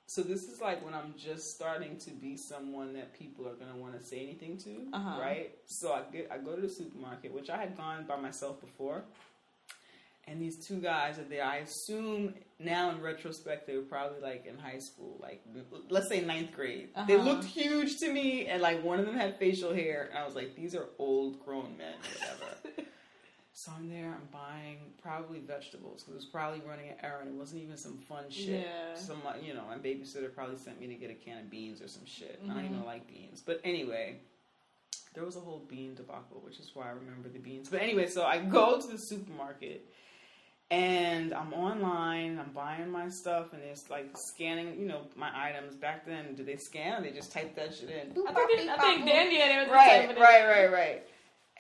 so 0.08 0.22
this 0.22 0.44
is 0.44 0.62
like 0.62 0.84
when 0.84 0.94
I'm 0.94 1.14
just 1.18 1.44
starting 1.56 1.98
to 2.00 2.12
be 2.12 2.38
someone 2.38 2.94
that 2.94 3.14
people 3.18 3.48
are 3.48 3.54
gonna 3.56 3.76
want 3.78 4.00
to 4.00 4.06
say 4.06 4.20
anything 4.20 4.58
to, 4.60 4.88
Uh-huh. 4.94 5.20
right? 5.20 5.52
So 5.66 5.94
I 5.94 6.02
get, 6.12 6.30
I 6.32 6.38
go 6.38 6.56
to 6.56 6.62
the 6.62 6.70
supermarket, 6.70 7.34
which 7.34 7.50
I 7.50 7.58
had 7.58 7.76
gone 7.78 8.06
by 8.06 8.16
myself 8.18 8.60
before. 8.62 9.04
And 10.28 10.42
these 10.42 10.58
two 10.66 10.78
guys 10.78 11.20
are 11.20 11.24
there. 11.24 11.46
I 11.46 11.58
assume 11.58 12.34
now 12.58 12.90
in 12.90 13.00
retrospect 13.00 13.68
they 13.68 13.78
were 13.78 13.84
probably 13.84 14.20
like 14.22 14.48
in 14.48 14.58
high 14.58 14.80
school, 14.80 15.18
like 15.22 15.44
let's 15.90 16.10
say 16.10 16.22
ninth 16.22 16.52
grade. 16.52 16.90
They 17.08 17.14
Uh-huh. 17.16 17.24
looked 17.24 17.44
huge 17.44 17.98
to 18.00 18.12
me, 18.12 18.48
and 18.48 18.60
like 18.60 18.84
one 18.84 19.00
of 19.00 19.06
them 19.06 19.16
had 19.16 19.38
facial 19.38 19.72
hair, 19.72 20.08
and 20.10 20.18
I 20.18 20.26
was 20.26 20.34
like, 20.34 20.56
these 20.56 20.74
are 20.74 20.88
old 20.98 21.40
grown 21.46 21.78
men, 21.78 21.94
whatever. 22.20 22.58
so 23.66 23.72
I'm 23.76 23.90
there, 23.90 24.14
I'm 24.14 24.28
buying 24.32 24.78
probably 25.02 25.40
vegetables 25.40 26.04
because 26.04 26.14
it 26.14 26.18
was 26.18 26.26
probably 26.26 26.62
running 26.68 26.90
an 26.90 26.96
errand. 27.02 27.30
It 27.30 27.34
wasn't 27.34 27.64
even 27.64 27.78
some 27.78 27.98
fun 27.98 28.26
shit. 28.30 28.68
Yeah. 28.68 28.96
Some 28.96 29.22
you 29.42 29.54
know, 29.54 29.64
my 29.68 29.78
babysitter 29.78 30.34
probably 30.34 30.58
sent 30.58 30.80
me 30.80 30.88
to 30.88 30.94
get 30.94 31.10
a 31.10 31.16
can 31.16 31.40
of 31.40 31.50
beans 31.50 31.82
or 31.82 31.88
some 31.88 32.06
shit. 32.06 32.40
I 32.44 32.54
don't 32.54 32.66
even 32.66 32.86
like 32.86 33.08
beans, 33.08 33.42
but 33.46 33.60
anyway. 33.64 34.20
There 35.14 35.24
was 35.24 35.38
a 35.38 35.40
whole 35.40 35.64
bean 35.70 35.96
debacle, 35.96 36.42
which 36.44 36.60
is 36.60 36.72
why 36.74 36.88
I 36.88 36.90
remember 36.90 37.30
the 37.30 37.40
beans. 37.40 37.70
But 37.70 37.82
anyway, 37.82 38.08
so 38.08 38.26
I 38.26 38.40
go 38.40 38.82
to 38.82 38.86
the 38.86 38.98
supermarket 38.98 39.88
and 40.72 41.34
I'm 41.34 41.54
online, 41.54 42.40
I'm 42.40 42.52
buying 42.52 42.92
my 42.92 43.08
stuff, 43.08 43.54
and 43.54 43.62
it's 43.64 43.90
like 43.90 44.10
scanning, 44.16 44.78
you 44.80 44.88
know, 44.88 45.04
my 45.16 45.30
items. 45.34 45.76
Back 45.76 46.06
then, 46.06 46.36
did 46.36 46.48
they 46.48 46.58
scan 46.58 47.00
or 47.00 47.02
they 47.02 47.12
just 47.12 47.32
type 47.32 47.56
that 47.56 47.74
shit 47.74 47.90
in? 47.90 48.12
I 48.28 48.34
think, 48.34 48.70
I 48.70 48.78
think 48.78 49.06
then 49.06 49.32
yeah, 49.32 49.48
they 49.48 49.66
were 49.66 49.74
Right, 49.74 50.20
right, 50.20 50.46
right, 50.48 50.72
right. 50.72 51.08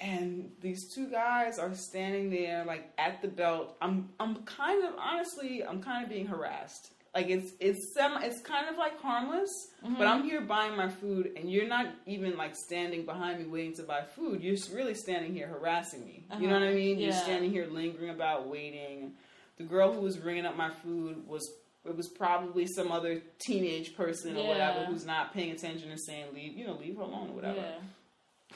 And 0.02 0.52
these 0.62 0.94
two 0.94 1.08
guys 1.10 1.58
are 1.60 1.74
standing 1.74 2.30
there 2.30 2.66
like 2.66 2.92
at 2.98 3.22
the 3.22 3.28
belt. 3.28 3.76
I'm 3.82 4.10
I'm 4.20 4.36
kind 4.44 4.84
of 4.84 4.94
honestly 5.00 5.64
I'm 5.64 5.82
kind 5.82 6.04
of 6.04 6.10
being 6.10 6.28
harassed. 6.28 6.92
Like 7.14 7.30
it's 7.30 7.54
it's 7.62 7.94
sem- 7.94 8.22
it's 8.24 8.42
kind 8.42 8.68
of 8.68 8.78
like 8.78 9.00
harmless, 9.02 9.50
Mm-hmm. 9.86 9.96
but 9.98 10.08
I'm 10.08 10.24
here 10.24 10.42
buying 10.42 10.76
my 10.76 10.90
food, 10.90 11.32
and 11.38 11.50
you're 11.50 11.68
not 11.68 11.88
even 12.06 12.36
like 12.36 12.56
standing 12.56 13.06
behind 13.06 13.40
me 13.40 13.46
waiting 13.46 13.74
to 13.76 13.84
buy 13.84 14.02
food. 14.02 14.42
You're 14.42 14.58
really 14.74 14.96
standing 14.96 15.32
here 15.34 15.48
harassing 15.48 16.04
me. 16.04 16.26
You 16.40 16.48
know 16.48 16.54
what 16.56 16.64
I 16.64 16.68
Uh-huh. 16.68 16.76
mean? 16.76 17.00
You're 17.00 17.14
standing 17.14 17.52
here 17.52 17.68
lingering 17.68 18.10
about 18.10 18.48
waiting. 18.48 19.14
The 19.58 19.64
girl 19.64 19.94
who 19.94 20.02
was 20.02 20.20
ringing 20.20 20.46
up 20.46 20.58
my 20.58 20.72
food 20.84 21.26
was 21.26 21.50
it 21.86 21.96
was 21.96 22.10
probably 22.10 22.66
some 22.68 22.92
other 22.92 23.22
teenage 23.40 23.96
person 23.96 24.36
or 24.36 24.48
whatever 24.48 24.86
who's 24.86 25.06
not 25.06 25.34
paying 25.34 25.52
attention 25.52 25.92
and 25.92 26.00
saying 26.02 26.26
leave 26.34 26.58
you 26.58 26.66
know 26.68 26.74
leave 26.74 26.98
her 26.98 27.04
alone 27.04 27.30
or 27.30 27.34
whatever. 27.36 27.60
Yeah. 27.60 27.76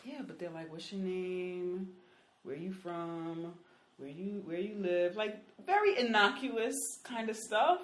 Yeah, 0.03 0.21
but 0.25 0.39
they're 0.39 0.49
like, 0.49 0.71
"What's 0.71 0.91
your 0.91 1.01
name? 1.01 1.89
Where 2.43 2.55
you 2.55 2.73
from? 2.73 3.53
Where 3.97 4.09
you 4.09 4.41
where 4.45 4.59
you 4.59 4.75
live?" 4.75 5.15
Like 5.15 5.37
very 5.65 5.97
innocuous 5.97 6.75
kind 7.03 7.29
of 7.29 7.35
stuff. 7.35 7.79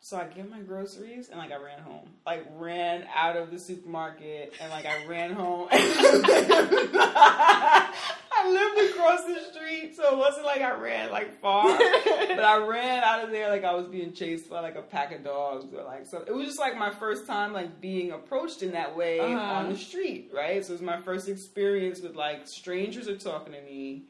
So 0.00 0.16
I 0.16 0.24
get 0.24 0.48
my 0.48 0.60
groceries 0.60 1.28
and 1.30 1.38
like 1.38 1.52
I 1.52 1.56
ran 1.56 1.80
home, 1.80 2.08
like 2.24 2.46
ran 2.56 3.06
out 3.14 3.36
of 3.36 3.50
the 3.50 3.58
supermarket 3.58 4.54
and 4.60 4.70
like 4.70 4.86
I 4.86 5.06
ran 5.06 5.32
home. 5.32 5.68
I 8.46 8.50
lived 8.50 8.90
across 8.90 9.24
the 9.24 9.38
street, 9.52 9.96
so 9.96 10.12
it 10.12 10.18
wasn't 10.18 10.46
like 10.46 10.60
I 10.60 10.72
ran 10.78 11.10
like 11.10 11.40
far, 11.40 11.64
but 11.78 12.44
I 12.44 12.64
ran 12.66 13.02
out 13.02 13.24
of 13.24 13.30
there 13.30 13.48
like 13.48 13.64
I 13.64 13.74
was 13.74 13.88
being 13.88 14.12
chased 14.12 14.48
by 14.50 14.60
like 14.60 14.76
a 14.76 14.82
pack 14.82 15.12
of 15.12 15.24
dogs 15.24 15.64
or 15.74 15.82
like 15.84 16.06
so. 16.06 16.22
It 16.26 16.34
was 16.34 16.46
just 16.46 16.58
like 16.58 16.76
my 16.76 16.90
first 16.90 17.26
time 17.26 17.52
like 17.52 17.80
being 17.80 18.12
approached 18.12 18.62
in 18.62 18.72
that 18.72 18.96
way 18.96 19.20
Uh-huh. 19.20 19.36
on 19.36 19.72
the 19.72 19.76
street, 19.78 20.30
right? 20.34 20.64
So 20.64 20.70
it 20.72 20.74
was 20.74 20.82
my 20.82 21.00
first 21.00 21.28
experience 21.28 22.00
with 22.00 22.14
like 22.16 22.46
strangers 22.46 23.08
are 23.08 23.16
talking 23.18 23.52
to 23.52 23.60
me. 23.62 24.04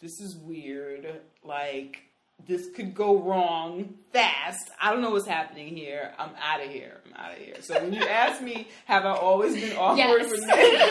This 0.00 0.20
is 0.20 0.36
weird. 0.36 1.20
Like 1.44 1.98
this 2.46 2.68
could 2.74 2.94
go 2.94 3.16
wrong 3.18 3.94
fast. 4.12 4.70
I 4.80 4.90
don't 4.90 5.00
know 5.02 5.10
what's 5.10 5.26
happening 5.26 5.74
here. 5.76 6.12
I'm 6.18 6.30
out 6.42 6.60
of 6.62 6.68
here. 6.70 7.00
I'm 7.06 7.24
out 7.24 7.32
of 7.32 7.38
here. 7.38 7.54
So 7.60 7.80
when 7.80 7.92
you 7.92 8.02
ask 8.06 8.42
me, 8.42 8.66
have 8.86 9.04
I 9.06 9.12
always 9.12 9.54
been 9.54 9.76
awkward 9.76 9.98
Yes. 10.22 10.30
with 10.30 10.46
men? 10.46 10.90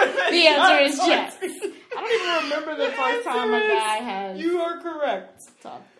The 0.30 0.46
answer 0.46 0.84
is 0.84 0.98
yes. 0.98 1.36
I 1.42 2.02
don't 2.02 2.12
even 2.12 2.50
remember 2.50 2.76
the 2.76 2.90
The 2.90 2.96
first 2.96 3.24
time 3.24 3.54
a 3.54 3.60
guy 3.60 3.96
has 3.96 4.40
You 4.40 4.60
are 4.60 4.80
correct. 4.80 5.42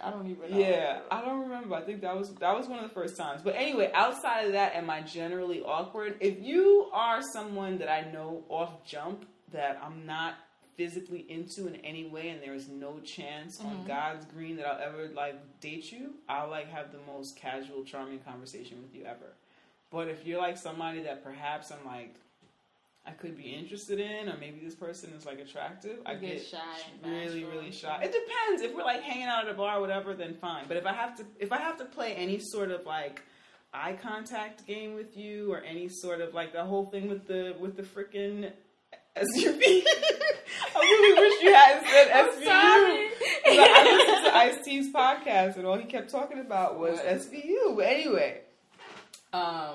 I 0.01 0.11
don't 0.11 0.31
even 0.31 0.51
know. 0.51 0.59
Yeah, 0.59 1.01
I 1.11 1.23
don't 1.23 1.41
remember. 1.41 1.75
I 1.75 1.83
think 1.83 2.03
that 2.03 2.17
was 2.17 2.33
that 2.35 2.57
was 2.57 2.69
one 2.69 2.79
of 2.79 2.89
the 2.89 2.95
first 2.95 3.17
times. 3.17 3.43
But 3.43 3.57
anyway, 3.57 3.91
outside 3.95 4.43
of 4.47 4.53
that, 4.53 4.75
am 4.75 4.91
I 4.91 5.03
generally 5.03 5.61
awkward? 5.63 6.17
If 6.21 6.41
you 6.41 6.89
are 6.93 7.21
someone 7.23 7.79
that 7.79 7.91
I 7.91 8.11
know 8.13 8.45
off 8.49 8.85
jump 8.85 9.27
that 9.53 9.81
I'm 9.83 10.07
not 10.07 10.35
physically 10.77 11.27
into 11.29 11.67
in 11.67 11.77
any 11.77 12.09
way, 12.09 12.29
and 12.29 12.41
there 12.41 12.55
is 12.55 12.69
no 12.69 13.01
chance 13.01 13.59
on 13.61 13.67
mm-hmm. 13.67 13.87
God's 13.89 14.25
green 14.27 14.57
that 14.57 14.67
I'll 14.67 14.81
ever 14.81 15.09
like 15.09 15.61
date 15.61 15.91
you, 15.91 16.15
I'll 16.29 16.51
like 16.51 16.71
have 16.71 16.93
the 16.93 17.01
most 17.13 17.37
casual, 17.37 17.83
charming 17.85 18.21
conversation 18.21 18.81
with 18.83 18.95
you 18.95 19.05
ever. 19.05 19.35
But 19.91 20.09
if 20.09 20.27
you're 20.27 20.41
like 20.41 20.57
somebody 20.57 21.03
that 21.03 21.25
perhaps 21.25 21.73
I'm 21.73 21.85
like. 21.85 22.15
I 23.09 23.13
could 23.13 23.37
be 23.39 23.55
interested 23.55 23.99
in, 24.01 24.29
or 24.29 24.37
maybe 24.39 24.61
this 24.63 24.75
person 24.75 25.11
is 25.17 25.25
like 25.25 25.39
attractive. 25.41 25.99
I 26.05 26.15
get 26.15 26.37
get 26.37 26.47
shy 26.47 26.59
really, 27.03 27.41
bashful 27.43 27.59
really 27.59 27.73
shy. 27.73 28.01
It 28.03 28.13
depends. 28.13 28.63
If 28.63 28.75
we're 28.75 28.85
like 28.85 29.03
hanging 29.03 29.25
out 29.25 29.47
at 29.47 29.51
a 29.51 29.57
bar 29.57 29.79
or 29.79 29.81
whatever, 29.81 30.13
then 30.15 30.35
fine. 30.35 30.65
But 30.69 30.77
if 30.77 30.85
I 30.85 30.93
have 30.93 31.17
to, 31.17 31.25
if 31.39 31.51
I 31.51 31.57
have 31.59 31.79
to 31.79 31.87
play 31.87 32.13
any 32.15 32.39
sort 32.39 32.71
of 32.71 32.85
like 32.85 33.23
eye 33.73 33.97
contact 34.03 34.67
game 34.67 34.95
with 34.95 35.17
you, 35.17 35.51
or 35.53 35.61
any 35.63 35.89
sort 35.89 36.21
of 36.21 36.35
like 36.35 36.53
the 36.53 36.65
whole 36.65 36.85
thing 36.87 37.09
with 37.09 37.27
the 37.27 37.57
with 37.59 37.77
the 37.77 37.83
freaking 37.83 38.53
SUV, 39.17 39.63
I 40.77 40.79
really 40.79 41.21
wish 41.21 41.43
you 41.43 41.55
hadn't 41.55 41.87
said 41.89 42.11
I'm 42.15 42.29
SVU. 42.31 42.45
sorry. 42.45 43.09
I, 43.51 43.97
listened 43.97 44.27
to 44.27 44.37
Ice 44.37 44.65
T's 44.65 44.93
podcast, 44.93 45.57
and 45.57 45.67
all 45.67 45.79
he 45.79 45.85
kept 45.87 46.11
talking 46.11 46.39
about 46.41 46.79
was 46.79 46.99
What? 46.99 47.07
SVU. 47.07 47.75
But 47.77 47.87
anyway, 47.87 48.41
um, 49.33 49.75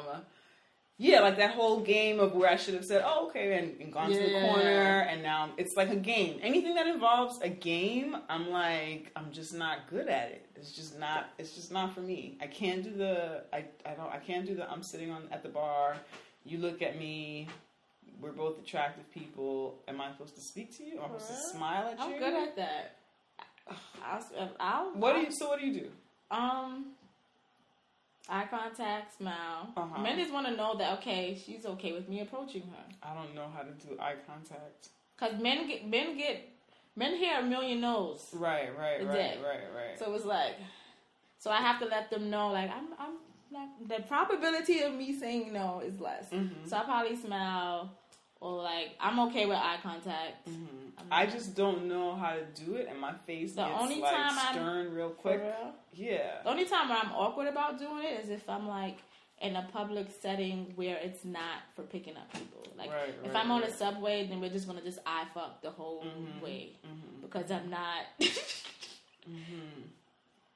yeah, 0.97 1.21
like 1.21 1.37
that 1.37 1.51
whole 1.51 1.79
game 1.79 2.19
of 2.19 2.33
where 2.33 2.49
I 2.49 2.55
should 2.55 2.75
have 2.75 2.85
said, 2.85 3.03
"Oh, 3.05 3.27
okay," 3.27 3.57
and, 3.57 3.81
and 3.81 3.91
gone 3.91 4.11
to 4.11 4.17
the 4.17 4.39
corner, 4.41 4.99
and 5.09 5.23
now 5.23 5.49
it's 5.57 5.75
like 5.75 5.89
a 5.89 5.95
game. 5.95 6.39
Anything 6.41 6.75
that 6.75 6.87
involves 6.87 7.39
a 7.41 7.49
game, 7.49 8.15
I'm 8.29 8.49
like, 8.51 9.11
I'm 9.15 9.31
just 9.31 9.53
not 9.53 9.89
good 9.89 10.07
at 10.07 10.29
it. 10.29 10.45
It's 10.55 10.71
just 10.71 10.99
not. 10.99 11.31
It's 11.39 11.55
just 11.55 11.71
not 11.71 11.93
for 11.95 12.01
me. 12.01 12.37
I 12.41 12.47
can't 12.47 12.83
do 12.83 12.91
the. 12.91 13.43
I 13.51 13.65
I 13.85 13.95
don't. 13.95 14.11
I 14.11 14.19
can't 14.19 14.45
do 14.45 14.55
the. 14.55 14.69
I'm 14.69 14.83
sitting 14.83 15.11
on 15.11 15.23
at 15.31 15.41
the 15.41 15.49
bar. 15.49 15.97
You 16.45 16.59
look 16.59 16.81
at 16.81 16.97
me. 16.97 17.47
We're 18.21 18.31
both 18.31 18.59
attractive 18.59 19.11
people. 19.11 19.79
Am 19.87 19.99
I 19.99 20.11
supposed 20.11 20.35
to 20.35 20.41
speak 20.41 20.77
to 20.77 20.83
you? 20.83 20.99
Am 20.99 21.05
I 21.05 21.17
supposed 21.17 21.27
to 21.27 21.57
smile 21.57 21.87
at 21.87 21.97
you? 21.97 22.15
I'm 22.15 22.19
good 22.19 22.33
at 22.33 22.55
that. 22.55 22.97
I'll, 24.05 24.51
I'll, 24.59 24.91
What 24.93 25.15
do 25.15 25.21
you? 25.21 25.31
So 25.31 25.49
what 25.49 25.59
do 25.59 25.65
you 25.65 25.73
do? 25.73 25.87
Um, 26.29 26.93
eye 28.29 28.45
contact, 28.49 29.17
smile. 29.17 29.69
Uh-huh. 29.75 30.01
Men 30.01 30.17
just 30.17 30.31
want 30.33 30.47
to 30.47 30.55
know 30.55 30.75
that 30.77 30.99
okay, 30.99 31.39
she's 31.43 31.65
okay 31.65 31.91
with 31.93 32.07
me 32.09 32.21
approaching 32.21 32.63
her. 32.63 32.83
I 33.03 33.13
don't 33.13 33.35
know 33.35 33.47
how 33.53 33.61
to 33.63 33.71
do 33.71 33.99
eye 33.99 34.15
contact. 34.27 34.89
Cause 35.17 35.33
men 35.41 35.67
get 35.67 35.87
men 35.87 36.17
get 36.17 36.49
men 36.95 37.15
hear 37.15 37.39
a 37.39 37.43
million 37.43 37.81
no's, 37.81 38.29
Right, 38.33 38.69
right, 38.77 39.05
right, 39.05 39.13
day. 39.13 39.37
right, 39.43 39.59
right. 39.75 39.99
so 39.99 40.13
it's 40.15 40.25
like, 40.25 40.55
so 41.39 41.51
I 41.51 41.57
have 41.57 41.79
to 41.79 41.85
let 41.85 42.09
them 42.09 42.29
know 42.29 42.49
like 42.51 42.69
I'm 42.71 42.87
I'm 42.99 43.13
not 43.51 43.69
the 43.87 44.03
probability 44.07 44.79
of 44.81 44.93
me 44.93 45.17
saying 45.17 45.53
no 45.53 45.81
is 45.85 45.99
less. 45.99 46.29
Mhm. 46.31 46.67
So 46.67 46.77
I 46.77 46.83
probably 46.83 47.15
smile 47.15 47.91
or 48.43 48.61
like 48.61 48.89
I'm 48.99 49.17
okay 49.27 49.45
with 49.45 49.57
eye 49.57 49.77
contact. 49.81 50.47
Mhm. 50.47 50.91
I'm 50.97 51.05
I 51.11 51.25
just 51.25 51.55
don't 51.55 51.85
know 51.87 52.13
how 52.15 52.33
to 52.33 52.43
do 52.63 52.75
it, 52.75 52.87
and 52.89 52.99
my 52.99 53.13
face 53.25 53.53
The 53.55 53.65
gets 53.65 53.81
only 53.81 53.99
like 54.01 54.13
time 54.13 54.37
I'm- 54.37 54.53
stern 54.53 54.93
real 54.93 55.09
quick. 55.11 55.41
real. 55.41 55.73
Yeah. 55.93 56.41
The 56.43 56.49
only 56.49 56.65
time 56.65 56.89
where 56.89 56.97
I'm 56.99 57.11
awkward 57.13 57.47
about 57.47 57.79
doing 57.79 58.03
it 58.03 58.19
is 58.23 58.29
if 58.29 58.47
I'm 58.49 58.67
like 58.67 58.97
in 59.41 59.55
a 59.55 59.67
public 59.71 60.07
setting 60.21 60.71
where 60.75 60.97
it's 60.97 61.23
not 61.25 61.57
for 61.75 61.83
picking 61.83 62.15
up 62.17 62.31
people. 62.33 62.63
Like 62.77 62.91
Right, 62.91 63.09
if 63.23 63.33
right, 63.33 63.43
I'm 63.43 63.51
on 63.51 63.63
a 63.63 63.71
subway, 63.71 64.27
then 64.27 64.39
we're 64.41 64.49
just 64.49 64.67
gonna 64.67 64.81
just 64.81 64.99
eye 65.05 65.25
fuck 65.33 65.61
the 65.61 65.71
whole 65.71 66.03
Mhm. 66.03 66.41
way 66.41 66.73
Mhm. 66.85 67.21
because 67.21 67.49
I'm 67.49 67.69
not. 67.69 68.03
Mhm. 69.29 69.83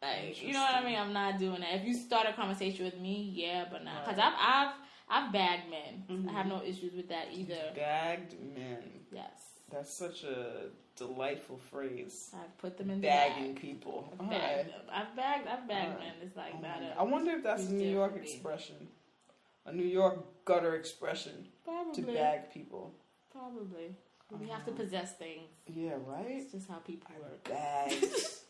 like 0.02 0.42
you 0.42 0.52
know 0.54 0.62
what 0.62 0.76
I 0.76 0.84
mean? 0.84 0.98
I'm 1.00 1.14
not 1.14 1.40
doing 1.40 1.62
that. 1.62 1.74
If 1.76 1.86
you 1.86 1.94
start 1.94 2.28
a 2.28 2.34
conversation 2.34 2.84
with 2.86 2.98
me, 3.00 3.32
yeah, 3.34 3.66
but 3.72 3.84
not 3.84 4.06
because. 4.06 4.20
I've 4.20 4.34
I've 4.38 4.74
I've 5.10 5.32
bagged 5.32 5.70
men. 5.70 6.04
Mhm. 6.10 6.30
I 6.30 6.34
have 6.34 6.48
no 6.48 6.62
issues 6.64 6.94
with 6.94 7.08
that 7.10 7.28
either. 7.32 7.72
Bagged 7.76 8.34
men. 8.56 9.06
Yes, 9.12 9.60
That's 9.70 9.94
such 9.94 10.24
a 10.24 10.70
delightful 10.96 11.58
phrase. 11.58 12.32
I've 12.34 12.58
put 12.58 12.78
them 12.78 12.90
in 12.90 13.02
the 13.02 13.08
Bagging 13.08 13.54
bag. 13.54 13.62
people. 13.62 14.14
I've 14.20 14.30
bagged 14.30 14.70
right. 14.72 14.84
I've 14.92 15.16
bagged. 15.16 15.48
I've 15.48 15.68
bagged 15.68 15.92
Alright. 15.94 16.00
men. 16.08 16.14
It's 16.22 16.36
like 16.38 16.54
Oh 16.56 16.94
I 17.00 17.04
wonder 17.04 17.32
if 17.32 17.44
that's 17.44 17.66
a 17.68 17.74
New 17.74 17.90
York 17.90 18.16
expression. 18.18 18.88
A 19.66 19.74
New 19.74 19.86
York 19.86 20.46
gutter 20.46 20.76
expression 20.76 21.48
Probably. 21.66 22.02
to 22.04 22.12
bag 22.14 22.52
people. 22.54 22.94
Probably. 23.32 23.96
We 24.32 24.48
have 24.50 24.66
to 24.66 24.72
Uh-huh. 24.72 24.82
possess 24.84 25.18
things. 25.18 25.50
Yeah, 25.68 25.98
right? 26.06 26.26
It's 26.30 26.52
just 26.54 26.68
how 26.70 26.78
people 26.80 27.10
work. 27.22 27.44
Bagged. 27.46 28.06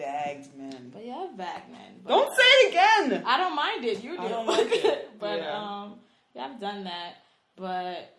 Bagged 0.00 0.56
men. 0.56 0.90
But 0.92 1.04
yeah, 1.04 1.26
bagged 1.36 1.70
men. 1.70 2.00
But 2.02 2.08
Don't 2.10 2.34
say 2.34 2.42
it 2.42 2.68
again! 2.70 3.22
I 3.26 3.36
don't 3.36 3.54
mind 3.54 3.84
it. 3.84 4.02
You 4.02 4.16
do. 4.16 4.22
I 4.22 4.28
don't 4.28 4.46
like 4.46 4.72
it. 4.72 5.10
but 5.20 5.40
Yeah. 5.40 5.58
um, 5.58 5.94
yeah, 6.34 6.46
I've 6.46 6.58
done 6.60 6.84
that. 6.84 7.16
But 7.56 8.16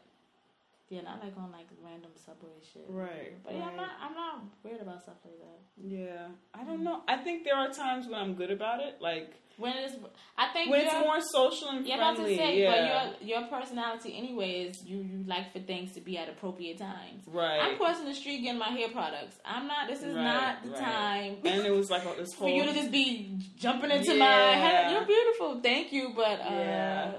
yeah, 0.92 1.02
not 1.02 1.24
like 1.24 1.34
on 1.38 1.52
like 1.52 1.68
random 1.82 2.12
subway 2.26 2.52
shit. 2.72 2.86
Right. 2.90 3.34
But 3.44 3.56
yeah, 3.56 3.68
I'm 3.70 3.76
not. 3.78 3.90
I'm 4.04 4.14
not 4.14 4.44
weird 4.64 4.82
about 4.82 5.02
stuff 5.02 5.16
like 5.26 5.40
that. 5.40 5.60
Yeah, 5.84 6.28
I 6.54 6.64
don't 6.64 6.84
know. 6.84 7.02
I 7.08 7.18
think 7.24 7.44
there 7.46 7.56
are 7.56 7.70
times 7.72 8.06
when 8.08 8.20
I'm 8.20 8.36
good 8.36 8.52
about 8.52 8.82
it, 8.82 9.02
like 9.02 9.34
When 9.58 9.74
it's, 9.78 9.96
I 10.38 10.52
think 10.54 10.70
when 10.70 10.82
it's 10.82 10.94
more 10.94 11.20
social 11.22 11.70
and 11.70 11.88
Yeah, 11.88 11.96
about 11.96 12.18
to 12.18 12.26
say, 12.26 12.60
yeah, 12.62 12.72
but 12.72 13.22
your 13.24 13.40
your 13.42 13.48
personality 13.50 14.16
anyway 14.18 14.52
is 14.68 14.84
you 14.86 14.98
you 14.98 15.24
like 15.28 15.52
for 15.54 15.60
things 15.72 15.94
to 15.94 16.02
be 16.02 16.18
at 16.18 16.28
appropriate 16.30 16.78
times. 16.78 17.24
right. 17.28 17.60
I'm 17.64 17.78
crossing 17.78 18.06
the 18.06 18.14
street 18.22 18.42
getting 18.44 18.60
my 18.60 18.70
hair 18.78 18.90
products. 18.90 19.36
I'm 19.46 19.66
not. 19.68 19.88
This 19.88 20.00
is 20.04 20.14
Right, 20.16 20.24
not 20.24 20.64
the 20.64 20.72
right. 20.72 20.80
time. 20.80 21.32
and 21.46 21.66
it 21.66 21.72
was 21.82 21.90
like 21.90 22.04
this 22.18 22.34
for 22.38 22.48
whole. 22.50 22.56
you 22.58 22.64
to 22.66 22.74
just 22.74 22.92
be 22.92 23.40
jumping 23.58 23.92
into 23.92 24.14
my 24.16 24.26
Yeah. 24.26 24.54
head. 24.66 24.92
You're 24.92 25.06
beautiful, 25.16 25.62
thank 25.62 25.94
you, 25.94 26.12
but 26.16 26.38
uh, 26.42 26.50
Yeah. 26.52 27.12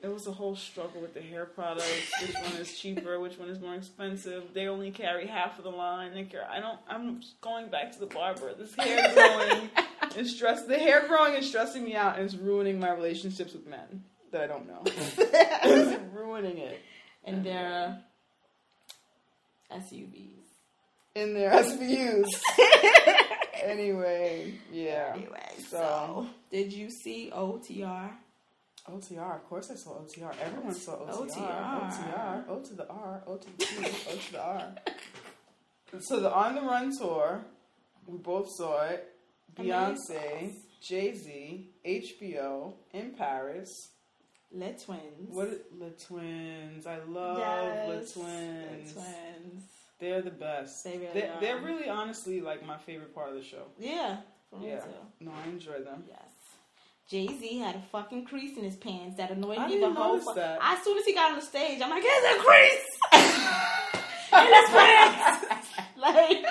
What 0.00 0.04
are 0.04 0.08
you? 0.08 0.12
it 0.12 0.14
was 0.14 0.26
a 0.26 0.32
whole 0.32 0.56
struggle 0.56 1.00
with 1.00 1.14
the 1.14 1.20
hair 1.20 1.46
products. 1.46 2.10
Which 2.20 2.34
one 2.34 2.52
is 2.60 2.78
cheaper? 2.78 3.18
Which 3.20 3.38
one 3.38 3.48
is 3.48 3.60
more 3.60 3.74
expensive? 3.74 4.54
They 4.54 4.66
only 4.68 4.90
carry 4.90 5.26
half 5.26 5.58
of 5.58 5.64
the 5.64 5.70
line. 5.70 6.14
They 6.14 6.24
carry, 6.24 6.44
I 6.44 6.60
don't. 6.60 6.78
I'm 6.88 7.20
going 7.40 7.68
back 7.68 7.92
to 7.92 8.00
the 8.00 8.06
barber. 8.06 8.54
This 8.54 8.74
hair 8.74 9.12
growing 9.14 9.70
is 10.16 10.34
stress. 10.36 10.64
The 10.64 10.78
hair 10.78 11.06
growing 11.08 11.34
is 11.34 11.48
stressing 11.48 11.84
me 11.84 11.94
out, 11.94 12.16
and 12.16 12.24
it's 12.24 12.34
ruining 12.34 12.78
my 12.80 12.92
relationships 12.92 13.52
with 13.52 13.66
men 13.66 14.04
that 14.32 14.42
I 14.42 14.46
don't 14.46 14.66
know. 14.66 14.82
it's 14.86 16.02
ruining 16.14 16.58
it. 16.58 16.80
And 17.24 17.44
their 17.44 17.98
SUVs. 19.70 20.30
in 21.14 21.34
their 21.34 21.50
SUVs. 21.50 22.28
anyway, 23.62 24.54
yeah. 24.72 25.12
Anyway, 25.14 25.48
so, 25.58 25.76
So- 25.76 26.26
did 26.50 26.72
you 26.72 26.90
see 26.90 27.30
OTR? 27.34 28.10
OTR, 28.88 29.36
of 29.36 29.44
course 29.48 29.70
I 29.70 29.74
saw 29.76 30.00
OTR. 30.00 30.34
Everyone 30.40 30.74
saw 30.74 30.92
OTR. 30.96 31.28
OTR. 31.30 31.90
OTR. 31.90 32.48
O 32.48 32.60
to 32.60 32.74
the 32.74 32.88
R, 32.88 33.22
O 33.26 33.36
to 33.36 33.46
the 33.58 33.64
T, 33.64 33.76
O 33.78 34.16
to 34.16 34.32
the 34.32 34.42
R. 34.42 34.74
So 36.00 36.20
the 36.20 36.30
On 36.30 36.54
the 36.54 36.60
Run 36.60 36.92
tour, 36.98 37.40
we 38.06 38.18
both 38.18 38.50
saw 38.50 38.82
it. 38.88 39.08
Beyonce, 39.58 40.50
Jay 40.82 41.14
Z, 41.14 41.70
HBO 41.86 42.74
in 42.92 43.12
Paris. 43.12 43.88
Les 44.52 44.74
Twins. 44.84 45.28
What 45.30 45.48
the 45.78 45.90
twins? 45.90 46.86
I 46.86 46.98
love 47.08 47.38
Yes, 47.38 48.12
the 48.12 48.20
twins. 48.20 48.96
Les 48.96 49.02
Twins. 49.02 49.64
They're 49.98 50.22
the 50.22 50.30
best. 50.30 50.84
They 50.84 50.98
really 50.98 51.10
they're, 51.14 51.32
are. 51.32 51.40
they're 51.40 51.60
really 51.60 51.88
honestly 51.88 52.40
like 52.40 52.64
my 52.66 52.76
favorite 52.78 53.14
part 53.14 53.30
of 53.30 53.34
the 53.36 53.42
show. 53.42 53.64
Yeah. 53.78 54.18
For 54.50 54.58
me 54.58 54.68
Yeah. 54.68 54.80
too. 54.80 54.90
No, 55.20 55.32
I 55.44 55.48
enjoy 55.48 55.80
them. 55.82 56.04
Yes. 56.08 56.20
Jay 57.08 57.26
Z 57.26 57.58
had 57.58 57.74
a 57.76 57.80
fucking 57.90 58.26
crease 58.26 58.56
in 58.58 58.64
his 58.64 58.76
pants 58.76 59.16
that 59.16 59.30
annoyed 59.30 59.58
I 59.58 59.66
me 59.66 59.80
the 59.80 59.90
whole. 59.90 60.18
fu- 60.18 60.34
that. 60.34 60.58
As 60.60 60.82
soon 60.84 60.98
as 60.98 61.04
he 61.06 61.14
got 61.14 61.30
on 61.32 61.36
the 61.38 61.44
stage, 61.44 61.80
I'm 61.80 61.88
like, 61.90 62.02
"There's 62.02 62.36
a 62.36 62.38
crease 62.38 62.86
in 63.12 64.52
his 64.54 64.70
pants." 64.70 65.68
like 65.96 66.44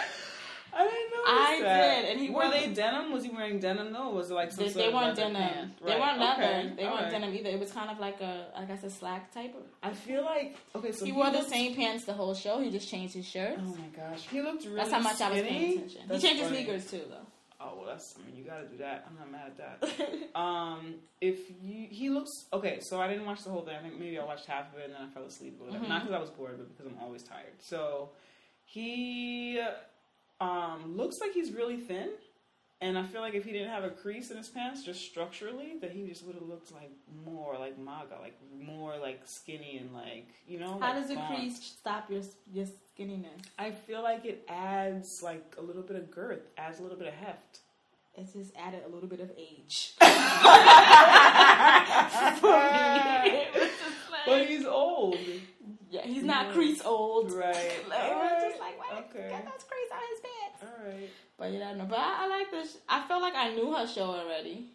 I 0.73 0.83
didn't 0.83 1.11
notice 1.11 1.25
I 1.27 1.59
that. 1.63 2.01
did, 2.01 2.11
and 2.11 2.19
he 2.19 2.29
were 2.29 2.41
wore- 2.43 2.51
they 2.51 2.67
denim? 2.73 3.11
Was 3.11 3.23
he 3.23 3.29
wearing 3.29 3.59
denim? 3.59 3.93
though? 3.93 4.09
was 4.09 4.29
it 4.31 4.33
like 4.33 4.51
some 4.51 4.65
they, 4.65 4.71
they 4.71 4.89
weren't 4.93 5.15
denim. 5.15 5.35
pant? 5.35 5.85
They 5.85 5.99
weren't 5.99 6.19
leather. 6.19 6.43
okay, 6.43 6.73
They 6.75 6.83
weren't 6.83 6.95
alright. 6.95 7.11
denim 7.11 7.33
either. 7.35 7.49
It 7.49 7.59
was 7.59 7.71
kind 7.71 7.89
of 7.89 7.99
like 7.99 8.21
a, 8.21 8.47
I 8.55 8.65
guess, 8.65 8.83
a 8.83 8.89
slack 8.89 9.31
type 9.33 9.55
of. 9.55 9.63
I 9.83 9.93
feel 9.93 10.23
like 10.23 10.55
okay, 10.75 10.91
so 10.91 11.05
he 11.05 11.11
wore 11.11 11.29
the 11.31 11.43
same 11.43 11.75
pants 11.75 12.05
the 12.05 12.13
whole 12.13 12.33
show. 12.35 12.59
He 12.61 12.69
just 12.71 12.89
changed 12.89 13.13
his 13.15 13.25
oh 13.27 13.29
shirts. 13.31 13.61
Oh 13.63 13.75
my 13.75 13.87
gosh, 13.95 14.27
he 14.29 14.41
looked 14.41 14.63
really. 14.65 14.75
That's 14.77 14.91
how 14.91 14.99
much 14.99 15.21
I 15.21 15.31
was 15.31 15.41
paying 15.41 15.77
attention. 15.77 16.01
That's 16.07 16.21
he 16.23 16.27
changed 16.29 16.43
funny. 16.43 16.57
his 16.63 16.65
sneakers 16.65 16.91
too, 16.91 17.07
though. 17.09 17.25
Oh 17.59 17.73
well, 17.77 17.87
that's. 17.87 18.15
I 18.17 18.25
mean, 18.27 18.35
you 18.37 18.43
got 18.43 18.59
to 18.61 18.67
do 18.67 18.77
that. 18.77 19.07
I'm 19.09 19.15
not 19.17 19.31
mad 19.31 19.51
at 19.59 19.81
that. 19.81 20.35
um, 20.39 20.95
if 21.21 21.39
you, 21.63 21.87
he 21.89 22.09
looks 22.09 22.29
okay. 22.53 22.79
So 22.81 23.01
I 23.01 23.07
didn't 23.07 23.25
watch 23.25 23.43
the 23.43 23.49
whole 23.49 23.63
thing. 23.63 23.75
I 23.75 23.81
think 23.81 23.99
maybe 23.99 24.19
I 24.19 24.23
watched 24.25 24.45
half 24.45 24.71
of 24.73 24.79
it 24.79 24.85
and 24.85 24.93
then 24.93 25.01
I 25.01 25.07
fell 25.13 25.23
asleep. 25.25 25.59
Mhm. 25.61 25.87
Not 25.87 26.01
because 26.03 26.15
I 26.15 26.19
was 26.19 26.29
bored, 26.29 26.55
but 26.57 26.69
because 26.77 26.91
I'm 26.91 27.01
always 27.03 27.23
tired. 27.23 27.53
So 27.59 28.09
he 28.65 29.59
um 30.39 30.95
looks 30.95 31.19
like 31.19 31.31
he's 31.33 31.51
really 31.51 31.77
thin. 31.77 32.09
And 32.80 32.95
I 32.95 33.03
feel 33.03 33.21
like 33.21 33.34
if 33.34 33.43
he 33.43 33.51
didn't 33.51 33.69
have 33.69 33.84
a 33.84 33.89
crease 33.89 34.30
in 34.30 34.38
his 34.38 34.49
pants, 34.49 34.84
just 34.84 35.01
structurally, 35.03 35.78
that 35.82 35.91
he 35.91 36.05
just 36.05 36.23
would 36.25 36.36
have 36.36 36.43
looked 36.43 36.71
like 36.71 36.91
more 37.25 37.57
like 37.57 37.75
MAGA, 37.80 38.17
like 38.21 38.38
more 38.55 38.95
like 38.97 39.21
skinny 39.25 39.78
and 39.80 39.93
like 39.95 40.28
you 40.47 40.59
know. 40.59 40.73
How 40.80 40.93
like 40.93 41.01
does 41.01 41.09
a 41.09 41.15
gaunt. 41.15 41.28
crease 41.36 41.59
stop 41.59 42.07
your 42.11 42.21
your 42.53 42.67
skinniness? 42.67 43.41
I 43.57 43.71
feel 43.71 44.03
like 44.03 44.25
it 44.25 44.45
adds 44.47 45.23
like 45.23 45.55
a 45.57 45.61
little 45.61 45.82
bit 45.82 45.95
of 45.95 46.11
girth, 46.11 46.41
adds 46.57 46.80
a 46.80 46.84
little 46.84 46.97
bit 46.99 47.07
of 47.07 47.15
heft. 47.15 47.59
It's 48.15 48.34
just 48.34 48.51
added 48.55 48.82
a 48.86 48.89
little 48.89 49.09
bit 49.09 49.19
of 49.21 49.32
age. 49.38 49.93
but 54.25 54.45
he's 54.47 54.65
old, 54.65 55.17
yeah, 55.89 56.01
he's 56.03 56.23
not 56.23 56.47
Yeah. 56.47 56.53
crease 56.53 56.82
old. 56.86 57.32
right? 57.32 57.71
Like, 57.89 58.15
was 58.15 58.43
just 58.49 58.59
like, 58.59 58.78
why 58.80 58.97
Okay. 58.99 59.30
got 59.30 59.45
those 59.45 59.63
crease 59.63 59.91
on 59.91 59.99
his 60.11 60.19
pants? 60.19 60.36
All 60.61 60.87
right. 60.87 61.09
But 61.37 61.51
yeah, 61.51 61.73
no. 61.73 61.85
But 61.85 61.99
I, 61.99 62.25
I 62.25 62.27
like 62.27 62.51
this. 62.51 62.77
I 62.89 63.01
felt 63.07 63.21
like 63.21 63.35
I 63.35 63.53
knew 63.53 63.71
her 63.73 63.87
show 63.87 64.05
already. 64.11 64.65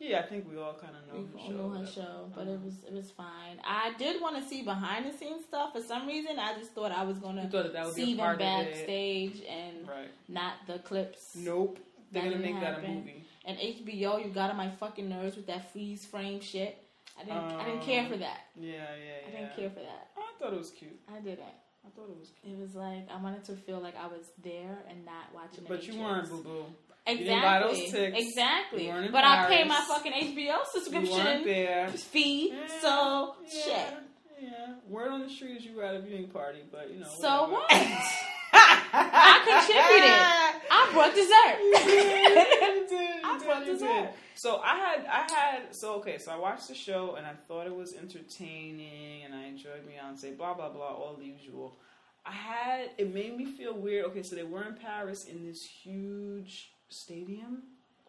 Yeah, 0.00 0.20
I 0.20 0.22
think 0.22 0.48
we 0.48 0.56
all 0.56 0.74
kind 0.74 0.94
of 0.94 1.12
know 1.12 1.28
We 1.34 1.40
her 1.42 1.48
show. 1.48 1.52
knew 1.68 1.70
her 1.74 1.86
show, 1.86 2.30
but 2.34 2.42
Uh-huh. 2.42 2.52
it 2.52 2.60
was 2.64 2.74
it 2.86 2.92
was 2.92 3.10
fine. 3.10 3.60
I 3.64 3.92
did 3.98 4.20
want 4.22 4.36
to 4.36 4.42
see 4.48 4.62
behind 4.62 5.06
the 5.06 5.12
scenes 5.16 5.44
stuff 5.44 5.72
for 5.72 5.80
some 5.82 6.06
reason. 6.06 6.38
I 6.38 6.56
just 6.56 6.70
thought 6.72 6.92
I 6.92 7.02
was 7.04 7.18
gonna 7.18 7.48
that, 7.50 7.72
that 7.72 7.92
see 7.92 8.14
them 8.14 8.18
part 8.24 8.36
of 8.36 8.40
it, 8.42 8.44
backstage 8.72 9.42
and 9.48 9.88
right? 9.88 10.08
not 10.28 10.54
the 10.68 10.78
clips. 10.78 11.34
Nope. 11.36 11.78
They're 12.12 12.22
That 12.22 12.30
gonna 12.30 12.42
make 12.42 12.60
that 12.60 12.78
a 12.78 12.88
movie. 12.88 13.24
And 13.44 13.58
HBO, 13.58 14.24
you 14.24 14.30
got 14.30 14.50
on 14.50 14.56
my 14.56 14.70
fucking 14.70 15.08
nerves 15.08 15.36
with 15.36 15.46
that 15.48 15.72
freeze 15.72 16.04
frame 16.06 16.40
shit. 16.40 16.78
I 17.20 17.24
didn't. 17.24 17.38
I 17.60 17.64
didn't 17.64 17.82
care 17.82 18.06
for 18.08 18.16
that. 18.18 18.42
Yeah, 18.56 18.72
yeah, 18.74 18.78
yeah. 18.78 19.26
I 19.26 19.30
didn't 19.40 19.56
care 19.56 19.70
for 19.70 19.80
that. 19.80 20.08
I 20.16 20.20
thought 20.38 20.52
it 20.52 20.58
was 20.58 20.70
cute. 20.70 20.98
I 21.12 21.18
didn't. 21.18 21.40
I 21.88 21.96
thought 21.96 22.10
it 22.10 22.18
was 22.18 22.32
cute. 22.42 22.54
It 22.54 22.60
was 22.60 22.74
like 22.74 23.08
I 23.10 23.22
wanted 23.22 23.44
to 23.44 23.52
feel 23.56 23.80
like 23.80 23.94
I 23.96 24.06
was 24.08 24.26
there 24.44 24.78
and 24.90 25.04
not 25.04 25.32
watching. 25.34 25.64
But 25.66 25.86
you 25.86 25.98
weren't, 25.98 26.28
boo 26.28 26.42
boo. 26.42 26.64
Exactly. 27.06 27.24
didn't 27.24 27.42
buy 27.42 27.60
those 27.60 27.90
tickets. 27.90 28.28
Exactly. 28.28 28.92
But 29.10 29.24
I 29.24 29.46
pay 29.46 29.64
my 29.64 29.80
fucking 29.88 30.12
HBO 30.12 30.66
subscription 30.66 31.44
there. 31.44 31.88
fee. 31.88 32.52
Yeah, 32.52 32.80
So 32.82 33.34
yeah, 33.42 33.50
shit. 33.50 33.94
Yeah. 34.42 34.74
Word 34.86 35.10
on 35.10 35.22
the 35.22 35.30
street 35.30 35.56
is 35.56 35.64
you 35.64 35.74
were 35.76 35.84
at 35.84 35.94
a 35.94 36.00
viewing 36.00 36.28
party, 36.28 36.60
but 36.70 36.92
you 36.92 37.00
know. 37.00 37.08
So 37.18 37.48
whatever. 37.48 37.54
what? 37.54 37.66
I 38.52 39.40
contributed. 39.44 40.47
I 40.70 40.90
brought 40.92 41.14
dessert. 41.14 41.58
You 41.62 41.74
did, 41.84 42.76
you 42.76 42.88
did, 42.88 43.10
I 43.24 43.38
brought 43.44 43.64
dessert. 43.64 44.10
So 44.34 44.60
I 44.64 44.76
had, 44.76 45.06
I 45.06 45.32
had, 45.32 45.74
so 45.74 45.94
okay, 45.94 46.18
so 46.18 46.30
I 46.32 46.36
watched 46.36 46.68
the 46.68 46.74
show 46.74 47.16
and 47.16 47.26
I 47.26 47.32
thought 47.48 47.66
it 47.66 47.74
was 47.74 47.94
entertaining 47.94 49.24
and 49.24 49.34
I 49.34 49.46
enjoyed 49.46 49.82
Beyonce, 49.86 50.36
blah 50.36 50.54
blah 50.54 50.68
blah, 50.68 50.86
all 50.94 51.16
the 51.18 51.26
usual. 51.26 51.76
I 52.24 52.32
had, 52.32 52.90
it 52.98 53.12
made 53.12 53.36
me 53.36 53.46
feel 53.46 53.74
weird. 53.74 54.04
Okay, 54.06 54.22
so 54.22 54.36
they 54.36 54.44
were 54.44 54.64
in 54.64 54.74
Paris 54.74 55.24
in 55.24 55.46
this 55.46 55.64
huge 55.64 56.72
stadium, 56.90 57.62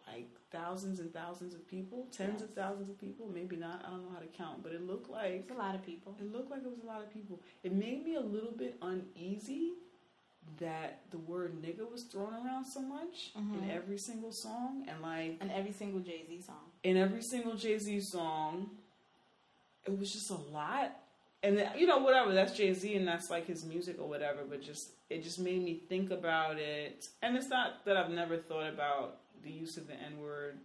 like 0.08 0.28
thousands 0.52 1.00
and 1.00 1.14
thousands 1.14 1.54
of 1.54 1.68
people, 1.68 2.08
tens 2.12 2.42
of 2.42 2.50
thousands 2.54 2.90
of 2.90 3.00
people, 3.00 3.30
maybe 3.34 3.56
not. 3.56 3.84
I 3.88 3.90
don't 3.92 4.04
know 4.04 4.12
how 4.14 4.20
to 4.20 4.28
count, 4.28 4.62
but 4.62 4.74
it 4.74 4.86
looked 4.86 5.10
like 5.10 5.32
It's 5.48 5.52
a 5.52 5.54
lot 5.54 5.74
of 5.76 5.86
people. 5.86 6.16
it 6.20 6.32
looked 6.32 6.52
like 6.52 6.62
it 6.62 6.70
was 6.70 6.84
a 6.84 6.88
lot 6.88 7.02
of 7.02 7.14
people. 7.14 7.40
It 7.64 7.72
made 7.74 8.04
me 8.04 8.16
a 8.16 8.22
little 8.22 8.52
bit 8.52 8.78
uneasy 8.82 9.74
that 10.58 11.02
the 11.12 11.18
word 11.20 11.54
nigga 11.62 11.90
was 11.90 12.04
thrown 12.04 12.34
around 12.34 12.66
so 12.66 12.82
much 12.82 13.32
in 13.36 13.62
Mhm. 13.62 13.70
every 13.70 13.98
single 13.98 14.32
song 14.32 14.86
and 14.88 15.02
like 15.02 15.42
in 15.42 15.50
every 15.52 15.72
single 15.72 16.00
Jay 16.02 16.26
Z 16.28 16.42
song. 16.42 16.72
in 16.84 16.98
every 16.98 17.22
single 17.22 17.56
Jay-Z 17.56 18.00
song 18.02 18.70
it 19.86 19.98
was 19.98 20.12
just 20.12 20.30
a 20.30 20.36
lot. 20.36 20.92
And 21.42 21.58
then, 21.58 21.72
you 21.78 21.88
know 21.88 22.00
whatever, 22.00 22.34
that's 22.34 22.54
Jay-Z 22.56 22.94
and 22.96 23.08
that's 23.08 23.30
like 23.30 23.46
his 23.48 23.64
music 23.66 23.96
or 24.00 24.08
whatever, 24.10 24.44
but 24.48 24.62
just 24.62 24.90
it 25.10 25.24
just 25.24 25.40
made 25.40 25.64
me 25.64 25.76
think 25.88 26.12
about 26.12 26.58
it. 26.60 27.08
And 27.22 27.36
it's 27.38 27.48
not 27.48 27.86
that 27.86 27.96
I've 27.98 28.10
never 28.12 28.38
thought 28.38 28.68
about 28.68 29.18
the 29.44 29.50
use 29.52 29.78
of 29.78 29.88
the 29.88 29.94
N-word, 29.96 30.60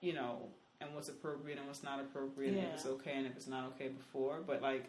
you 0.00 0.12
know, 0.12 0.48
and 0.80 0.94
what's 0.94 1.08
appropriate 1.08 1.58
and 1.58 1.66
what's 1.66 1.82
not 1.82 1.98
appropriate 2.00 2.54
and 2.54 2.58
if 2.58 2.74
it's 2.74 2.86
okay 2.86 3.12
and 3.14 3.26
if 3.26 3.36
it's 3.36 3.48
not 3.48 3.64
okay 3.74 3.88
before, 3.88 4.40
but 4.46 4.62
like 4.62 4.84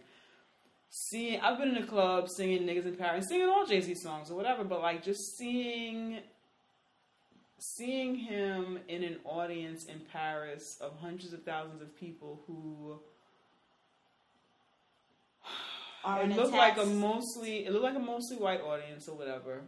seeing 0.91 1.39
I've 1.39 1.57
been 1.57 1.69
in 1.75 1.83
a 1.83 1.87
club 1.87 2.29
singing 2.29 2.63
niggas 2.63 2.85
in 2.85 2.95
Paris, 2.95 3.27
singing 3.29 3.47
all 3.47 3.65
Jay 3.65 3.79
Z 3.81 3.95
songs 3.95 4.29
or 4.29 4.35
whatever, 4.35 4.63
but 4.65 4.81
like 4.81 5.01
just 5.03 5.37
seeing 5.37 6.19
seeing 7.57 8.15
him 8.15 8.79
in 8.87 9.03
an 9.03 9.17
audience 9.23 9.85
in 9.85 10.01
Paris 10.11 10.77
of 10.81 10.97
hundreds 10.99 11.31
of 11.31 11.43
thousands 11.43 11.81
of 11.81 11.95
people 11.95 12.41
who 12.45 12.99
Are 16.03 16.23
it 16.23 16.35
looked 16.35 16.51
like 16.53 16.77
a 16.77 16.85
mostly 16.85 17.65
it 17.65 17.71
looked 17.71 17.83
like 17.85 17.95
a 17.95 17.99
mostly 17.99 18.37
white 18.37 18.61
audience 18.61 19.07
or 19.07 19.15
whatever. 19.15 19.61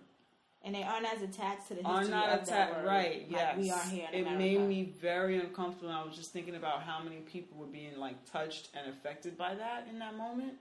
and 0.65 0.73
they 0.75 0.81
aren't 0.83 1.05
as 1.05 1.21
attached 1.21 1.67
to 1.67 1.75
the 1.75 1.83
Are 1.83 2.03
not 2.03 2.29
of 2.29 2.45
that 2.47 2.75
word, 2.77 2.85
right, 2.87 3.21
like 3.31 3.31
yes. 3.31 3.57
we 3.57 3.69
are 3.71 3.83
here 3.83 4.07
it 4.11 4.21
America. 4.21 4.39
made 4.39 4.61
me 4.61 4.93
very 4.99 5.39
uncomfortable 5.39 5.91
I 5.91 6.03
was 6.03 6.15
just 6.17 6.31
thinking 6.33 6.55
about 6.55 6.81
how 6.83 7.01
many 7.03 7.17
people 7.17 7.57
were 7.59 7.67
being 7.67 7.97
like 7.97 8.25
touched 8.29 8.69
and 8.75 8.91
affected 8.91 9.37
by 9.37 9.53
that 9.55 9.87
in 9.89 9.99
that 9.99 10.15
moment. 10.17 10.53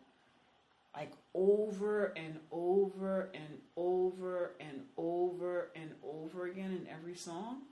Like 0.95 1.13
over 1.35 2.13
and 2.17 2.39
over 2.51 3.31
and 3.35 3.59
over 3.77 4.53
and 4.61 4.83
over 4.97 5.71
and 5.75 5.91
over 6.05 6.47
again 6.47 6.71
in 6.71 6.87
every 6.93 7.17
song. 7.17 7.63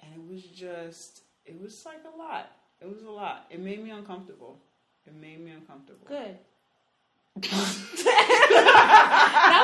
And 0.00 0.12
it 0.14 0.32
was 0.32 0.42
just 0.42 1.22
it 1.46 1.60
was 1.60 1.84
like 1.86 2.00
a 2.12 2.16
lot. 2.18 2.50
It 2.80 2.88
was 2.88 3.02
a 3.04 3.10
lot. 3.10 3.46
It 3.50 3.60
made 3.60 3.82
me 3.82 3.90
uncomfortable. 3.90 4.58
It 5.06 5.14
made 5.14 5.40
me 5.44 5.52
uncomfortable. 5.52 6.06
good. 6.06 6.36
Not 7.36 7.42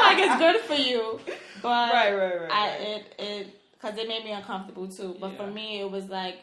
like 0.02 0.18
it's 0.18 0.38
good 0.38 0.60
for 0.62 0.74
you, 0.74 1.20
but 1.62 1.92
Right, 1.92 2.12
right, 2.12 2.40
right. 2.42 2.50
I 2.50 2.68
right. 2.68 2.80
it 2.80 3.14
it 3.18 3.60
because 3.72 3.96
it 3.98 4.08
made 4.08 4.24
me 4.24 4.32
uncomfortable 4.32 4.88
too. 4.88 5.16
But 5.20 5.36
for 5.36 5.46
me, 5.46 5.80
it 5.80 5.90
was 5.90 6.08
like 6.08 6.38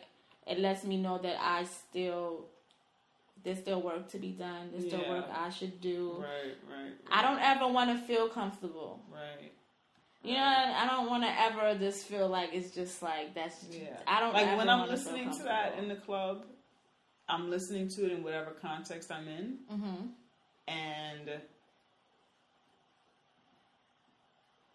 it 0.45 0.59
lets 0.59 0.83
me 0.83 0.97
know 0.97 1.17
that 1.17 1.37
I 1.41 1.63
still 1.65 2.45
there's 3.43 3.59
still 3.59 3.81
work 3.81 4.09
to 4.11 4.17
be 4.19 4.31
done. 4.31 4.69
There's 4.71 4.87
still 4.87 5.07
work 5.09 5.25
I 5.31 5.49
should 5.49 5.79
do. 5.81 6.15
right, 6.19 6.55
right, 6.69 6.91
I 7.11 7.21
don't 7.21 7.39
ever 7.39 7.67
want 7.71 7.89
to 7.91 8.05
feel 8.05 8.27
comfortable. 8.29 9.01
right. 9.11 9.51
You 10.23 10.33
know, 10.33 10.39
I 10.41 10.85
don't 10.89 11.09
want 11.09 11.23
to 11.23 11.29
ever 11.41 11.77
just 11.79 12.05
feel 12.07 12.27
like 12.27 12.49
it's 12.51 12.71
just 12.75 13.01
like 13.01 13.33
that's. 13.33 13.63
Yeah. 13.71 13.97
I 14.05 14.19
don't 14.19 14.33
like 14.33 14.57
when 14.57 14.67
I'm 14.67 14.89
listening 14.89 15.31
to 15.37 15.43
that 15.43 15.77
in 15.77 15.87
the 15.87 15.95
club, 15.95 16.43
I'm 17.29 17.49
listening 17.49 17.87
to 17.89 18.05
it 18.07 18.11
in 18.11 18.23
whatever 18.23 18.51
context 18.51 19.09
I'm 19.11 19.27
in, 19.27 19.59
Mhm. 19.71 20.09
and 20.67 21.31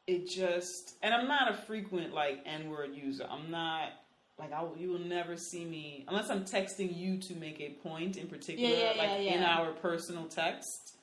it 0.06 0.28
just 0.28 0.94
and 1.02 1.14
I'm 1.14 1.28
not 1.28 1.50
a 1.50 1.54
frequent 1.54 2.14
like 2.14 2.40
N 2.46 2.70
word 2.70 2.94
user. 2.94 3.26
I'm 3.28 3.50
not 3.50 3.90
like 4.38 4.52
I 4.52 4.62
will, 4.62 4.76
you 4.76 4.90
will 4.90 4.98
never 4.98 5.36
see 5.36 5.64
me 5.64 6.04
unless 6.08 6.30
I'm 6.30 6.44
texting 6.44 6.96
you 6.96 7.18
to 7.18 7.34
make 7.34 7.60
a 7.60 7.70
point 7.86 8.16
in 8.16 8.26
particular, 8.26 8.68
Yeah, 8.74 8.92
yeah, 8.94 9.02
like 9.02 9.24
yeah, 9.24 9.34
in 9.34 9.42
our 9.42 9.72
personal 9.72 10.24
text. 10.24 10.96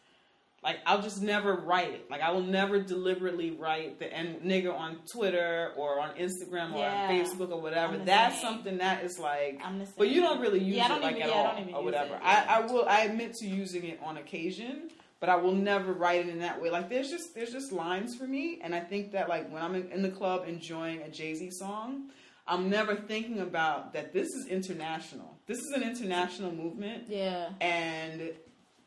Like 0.62 0.80
I'll 0.86 1.02
just 1.02 1.22
never 1.22 1.54
write 1.54 1.92
it. 1.94 2.12
Like 2.12 2.20
I 2.22 2.32
will 2.32 2.44
never 2.44 2.82
deliberately 2.82 3.52
write 3.52 3.98
the 3.98 4.12
N 4.12 4.42
nigger 4.44 4.78
on 4.78 4.98
Twitter 5.14 5.72
or 5.78 6.02
on 6.02 6.10
Instagram 6.16 6.74
or 6.74 6.86
on 6.86 7.10
Facebook 7.10 7.50
or 7.52 7.62
whatever. 7.62 7.98
That's 7.98 8.36
same. 8.36 8.44
something 8.44 8.78
that 8.80 9.06
is 9.06 9.18
like 9.18 9.62
I'm 9.64 9.80
the 9.80 9.86
same. 9.86 9.96
but 9.98 10.10
you 10.10 10.20
don't 10.20 10.42
really 10.42 10.60
use 10.60 10.84
it 10.84 10.88
don't 10.90 11.02
like 11.02 11.16
even- 11.16 11.30
at 11.30 11.34
all 11.34 11.44
don't 11.56 11.62
even 11.62 11.76
or 11.76 11.84
whatever. 11.84 12.16
it, 12.16 12.22
I. 12.22 12.58
I 12.58 12.60
will. 12.66 12.86
I 12.90 13.02
admit 13.04 13.36
to 13.36 13.48
using 13.48 13.86
it 13.86 14.02
on 14.04 14.18
occasion, 14.18 14.90
but 15.22 15.30
I 15.30 15.38
will 15.38 15.54
never 15.54 15.94
write 15.94 16.26
it 16.26 16.30
in 16.30 16.40
that 16.40 16.62
way. 16.62 16.70
Like 16.70 16.90
there's 16.90 17.10
just 17.10 17.34
there's 17.36 17.54
just 17.54 17.72
lines 17.72 18.18
for 18.18 18.28
me, 18.28 18.60
and 18.62 18.76
I 18.76 18.82
think 18.82 19.14
that 19.14 19.30
like 19.30 19.50
when 19.54 19.62
I'm 19.62 19.76
in, 19.76 19.90
in 19.94 20.02
the 20.02 20.10
club 20.12 20.44
enjoying 20.46 21.04
a 21.04 21.10
Jay 21.10 21.36
Z 21.36 21.52
song, 21.52 22.10
I'm 22.50 22.70
never 22.70 22.96
thinking 22.96 23.40
about 23.40 23.94
that 23.94 24.12
this 24.12 24.28
is 24.30 24.48
international. 24.48 25.38
This 25.46 25.60
is 25.60 25.72
an 25.76 25.84
international 25.84 26.52
movement, 26.52 27.06
Yeah. 27.08 27.50
and 27.62 28.34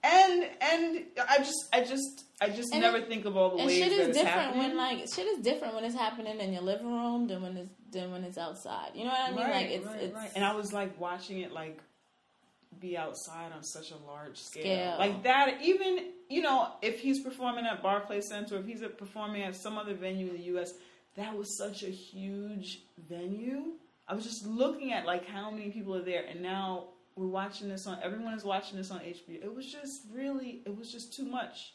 and 0.05 0.45
and 0.61 1.05
I 1.29 1.39
just 1.39 1.69
I 1.73 1.83
just 1.85 2.25
I 2.41 2.49
just 2.49 2.73
And 2.73 2.83
never 2.83 2.97
it- 2.99 3.09
think 3.09 3.25
of 3.25 3.37
all 3.37 3.51
the 3.51 3.59
And 3.59 3.67
ways 3.69 3.79
shit 3.79 3.91
that 3.91 3.99
is 4.01 4.09
it's 4.09 4.19
different 4.19 4.41
happening. 4.47 4.69
when 4.69 4.77
like 4.77 4.99
shit 5.15 5.27
is 5.29 5.39
different 5.45 5.75
when 5.77 5.85
it's 5.85 5.95
happening 5.95 6.41
in 6.41 6.53
your 6.53 6.63
living 6.63 6.89
room 6.93 7.29
than 7.29 7.41
when 7.43 7.57
it's 7.57 7.71
than 7.93 8.11
when 8.11 8.25
it's 8.25 8.37
outside. 8.39 8.91
You 8.95 9.05
know 9.05 9.11
what 9.11 9.21
I 9.21 9.31
mean? 9.31 9.39
right, 9.41 9.53
like 9.53 9.71
it's 9.71 9.87
right, 9.87 10.03
it's 10.03 10.15
right. 10.15 10.31
And 10.35 10.45
I 10.45 10.55
was 10.55 10.73
like 10.73 10.99
watching 11.01 11.41
it 11.41 11.53
like 11.53 11.79
be 12.81 12.97
outside 12.97 13.53
on 13.53 13.63
such 13.63 13.93
a 13.93 13.97
large 14.11 14.39
scale. 14.39 14.63
Scale. 14.63 14.97
Like 14.99 15.23
that 15.23 15.59
even 15.63 16.07
you 16.29 16.41
know, 16.41 16.73
if 16.81 16.99
he's 17.01 17.23
performing 17.23 17.67
at 17.67 17.83
Barclays 17.83 18.27
Center, 18.29 18.57
if 18.57 18.67
he's 18.67 18.81
performing 18.97 19.43
at 19.43 19.55
some 19.55 19.77
other 19.79 19.95
venue 19.95 20.29
in 20.29 20.33
the 20.37 20.43
US, 20.59 20.73
that 21.17 21.37
was 21.37 21.57
such 21.57 21.83
a 21.83 21.91
huge 21.91 22.81
venue. 23.09 23.73
I 24.09 24.15
was 24.15 24.25
just 24.25 24.47
looking 24.47 24.93
at 24.93 25.07
like 25.07 25.27
how 25.27 25.51
many 25.51 25.71
people 25.71 25.95
are 25.95 26.03
there 26.03 26.25
and 26.29 26.43
now 26.43 26.85
we're 27.17 27.27
watching 27.27 27.69
this 27.69 27.87
on 27.87 27.99
everyone 28.03 28.35
is 28.35 28.45
watching 28.45 28.77
this 28.79 28.91
on 28.91 29.01
HBO. 29.01 29.43
It 29.45 29.55
was 29.55 29.67
just 29.71 30.03
really 30.13 30.63
it 30.65 30.77
was 30.77 30.91
just 30.91 31.13
too 31.13 31.25
much. 31.27 31.75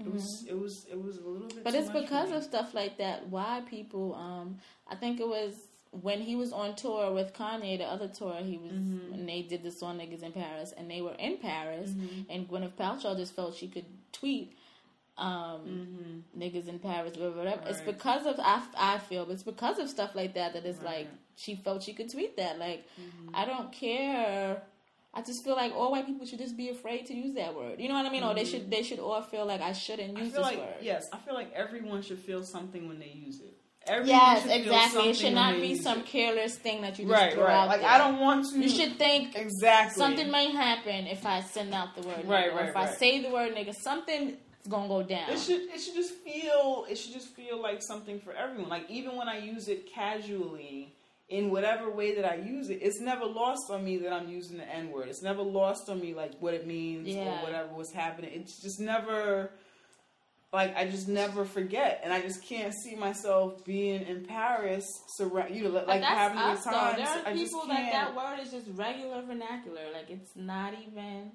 It 0.00 0.12
was 0.12 0.44
it 0.48 0.58
was 0.58 0.86
it 0.90 1.00
was 1.02 1.16
a 1.18 1.22
little 1.28 1.48
bit 1.48 1.56
Mm-hmm. 1.56 1.62
But 1.64 1.74
it's 1.74 1.90
because 1.90 2.30
of 2.30 2.42
stuff 2.44 2.72
like 2.74 2.98
that 2.98 3.28
why 3.28 3.62
people 3.68 4.14
um 4.14 4.58
I 4.90 4.94
think 4.94 5.20
it 5.20 5.28
was 5.28 5.54
when 5.90 6.20
he 6.20 6.36
was 6.36 6.52
on 6.52 6.76
tour 6.76 7.12
with 7.12 7.32
Kanye, 7.32 7.78
the 7.78 7.84
other 7.84 8.08
tour 8.08 8.36
he 8.42 8.56
was 8.58 8.72
Mm-hmm. 8.72 9.12
and 9.14 9.28
they 9.28 9.42
did 9.42 9.62
the 9.62 9.70
song 9.70 9.98
Niggas 9.98 10.22
in 10.22 10.32
Paris 10.32 10.72
and 10.76 10.90
they 10.90 11.00
were 11.00 11.14
in 11.14 11.36
Paris 11.38 11.90
Mm-hmm. 11.90 12.30
and 12.30 12.48
Gwyneth 12.48 12.72
Paltrow 12.74 13.16
just 13.16 13.34
felt 13.36 13.54
she 13.56 13.68
could 13.68 13.86
tweet 14.12 14.56
um 15.18 16.24
niggas 16.38 16.68
in 16.68 16.78
Paris 16.78 17.16
whatever 17.16 17.36
whatever. 17.38 17.62
It's 17.66 17.78
Mm-hmm. 17.80 17.90
Because 17.90 18.26
of 18.26 18.36
I, 18.38 18.62
I 18.76 18.98
feel 18.98 19.24
but 19.26 19.32
it's 19.32 19.42
because 19.42 19.78
of 19.78 19.88
stuff 19.88 20.14
like 20.14 20.34
that 20.34 20.52
that 20.54 20.64
it's 20.64 20.78
Right. 20.78 20.98
like 20.98 21.08
she 21.36 21.54
felt 21.56 21.82
she 21.82 21.92
could 21.92 22.10
tweet 22.10 22.36
that 22.36 22.58
like 22.58 22.84
Mm-hmm. 23.00 23.34
I 23.34 23.44
don't 23.44 23.72
care 23.72 24.62
I 25.14 25.22
just 25.22 25.42
feel 25.44 25.56
like 25.56 25.72
all 25.74 25.90
white 25.90 26.06
people 26.06 26.26
should 26.26 26.38
just 26.38 26.56
be 26.56 26.68
afraid 26.68 27.06
to 27.06 27.14
use 27.14 27.34
that 27.34 27.54
word. 27.56 27.80
You 27.80 27.88
know 27.88 27.94
what 27.94 28.04
I 28.06 28.10
mean? 28.10 28.22
Or 28.22 28.34
they 28.34 28.44
should 28.44 28.70
they 28.70 28.82
should 28.82 28.98
all 29.00 29.22
feel 29.22 29.46
like 29.46 29.60
I 29.60 29.72
shouldn't 29.72 30.10
Mm-hmm. 30.14 30.18
I 30.18 30.24
use 30.24 30.32
feel 30.32 30.42
this 30.44 30.52
like 30.52 30.58
word. 30.60 30.74
yes, 30.82 31.08
I 31.12 31.18
feel 31.18 31.34
like 31.34 31.52
everyone 31.54 32.02
should 32.02 32.18
feel 32.20 32.42
something 32.44 32.86
when 32.88 32.98
they 32.98 33.08
use 33.26 33.40
it. 33.40 33.54
Everyone 33.86 34.08
Yes, 34.20 34.42
should 34.42 34.50
feel 34.50 34.60
exactly. 34.60 34.76
It 34.76 34.92
something 34.92 35.14
should 35.14 35.34
not 35.34 35.54
be 35.60 35.74
some 35.76 36.00
it. 36.00 36.06
careless 36.06 36.56
thing 36.56 36.82
that 36.82 36.98
you 36.98 37.06
just 37.06 37.18
right, 37.20 37.32
throw 37.32 37.44
right. 37.44 37.54
out 37.54 37.68
Like 37.68 37.80
there. 37.80 37.88
I 37.90 37.96
don't 37.98 38.20
want 38.20 38.44
to. 38.52 38.58
You 38.60 38.68
should 38.68 38.98
think 38.98 39.34
exactly 39.34 39.98
something 39.98 40.30
may 40.30 40.50
happen 40.52 41.06
if 41.06 41.24
I 41.24 41.40
send 41.40 41.72
out 41.72 41.94
the 41.96 42.06
word. 42.06 42.24
Right, 42.26 42.50
nigga, 42.50 42.52
or 42.52 42.56
right, 42.56 42.68
if 42.68 42.76
I 42.76 42.86
say 42.92 43.22
the 43.22 43.30
word 43.30 43.54
nigga, 43.54 43.74
something's 43.74 44.34
gonna 44.68 44.88
go 44.88 45.02
down. 45.02 45.30
It 45.30 45.38
should 45.38 45.60
it 45.62 45.80
should 45.80 45.94
just 45.94 46.14
feel 46.14 46.86
it 46.90 46.96
should 46.96 47.12
just 47.12 47.28
feel 47.34 47.60
like 47.60 47.82
something 47.82 48.20
for 48.20 48.32
everyone. 48.32 48.68
Like 48.68 48.90
even 48.90 49.16
when 49.16 49.28
I 49.28 49.38
use 49.38 49.68
it 49.68 49.92
casually, 49.92 50.94
in 51.28 51.50
whatever 51.50 51.90
way 51.90 52.14
that 52.14 52.24
I 52.24 52.36
use 52.36 52.70
it, 52.70 52.78
it's 52.82 53.00
never 53.00 53.26
lost 53.26 53.70
on 53.70 53.84
me 53.84 53.98
that 53.98 54.12
I'm 54.12 54.28
using 54.28 54.56
the 54.56 54.68
N 54.74 54.90
word. 54.90 55.08
It's 55.08 55.22
never 55.22 55.42
lost 55.42 55.88
on 55.88 56.00
me 56.00 56.14
like 56.14 56.32
what 56.40 56.54
it 56.54 56.66
means 56.66 57.08
Yeah. 57.08 57.40
or 57.40 57.42
whatever 57.44 57.74
was 57.74 57.92
happening. 57.92 58.30
It's 58.34 58.60
just 58.62 58.80
never 58.80 59.50
like 60.52 60.74
I 60.76 60.88
just 60.88 61.08
never 61.08 61.44
forget, 61.44 62.00
and 62.02 62.12
I 62.12 62.22
just 62.22 62.42
can't 62.42 62.72
see 62.72 62.96
myself 62.96 63.62
being 63.66 64.00
in 64.06 64.24
Paris, 64.24 64.86
surround 65.16 65.54
you 65.54 65.64
know, 65.64 65.84
like 65.86 66.02
having 66.02 66.38
a 66.38 66.56
time. 66.56 66.96
There 66.96 67.06
are 67.06 67.26
I 67.26 67.34
people 67.34 67.66
that 67.68 67.92
that 67.92 68.16
word 68.16 68.38
is 68.40 68.50
just 68.50 68.66
regular 68.72 69.20
vernacular. 69.22 69.82
Like 69.92 70.08
it's 70.08 70.34
not 70.34 70.72
even. 70.86 71.32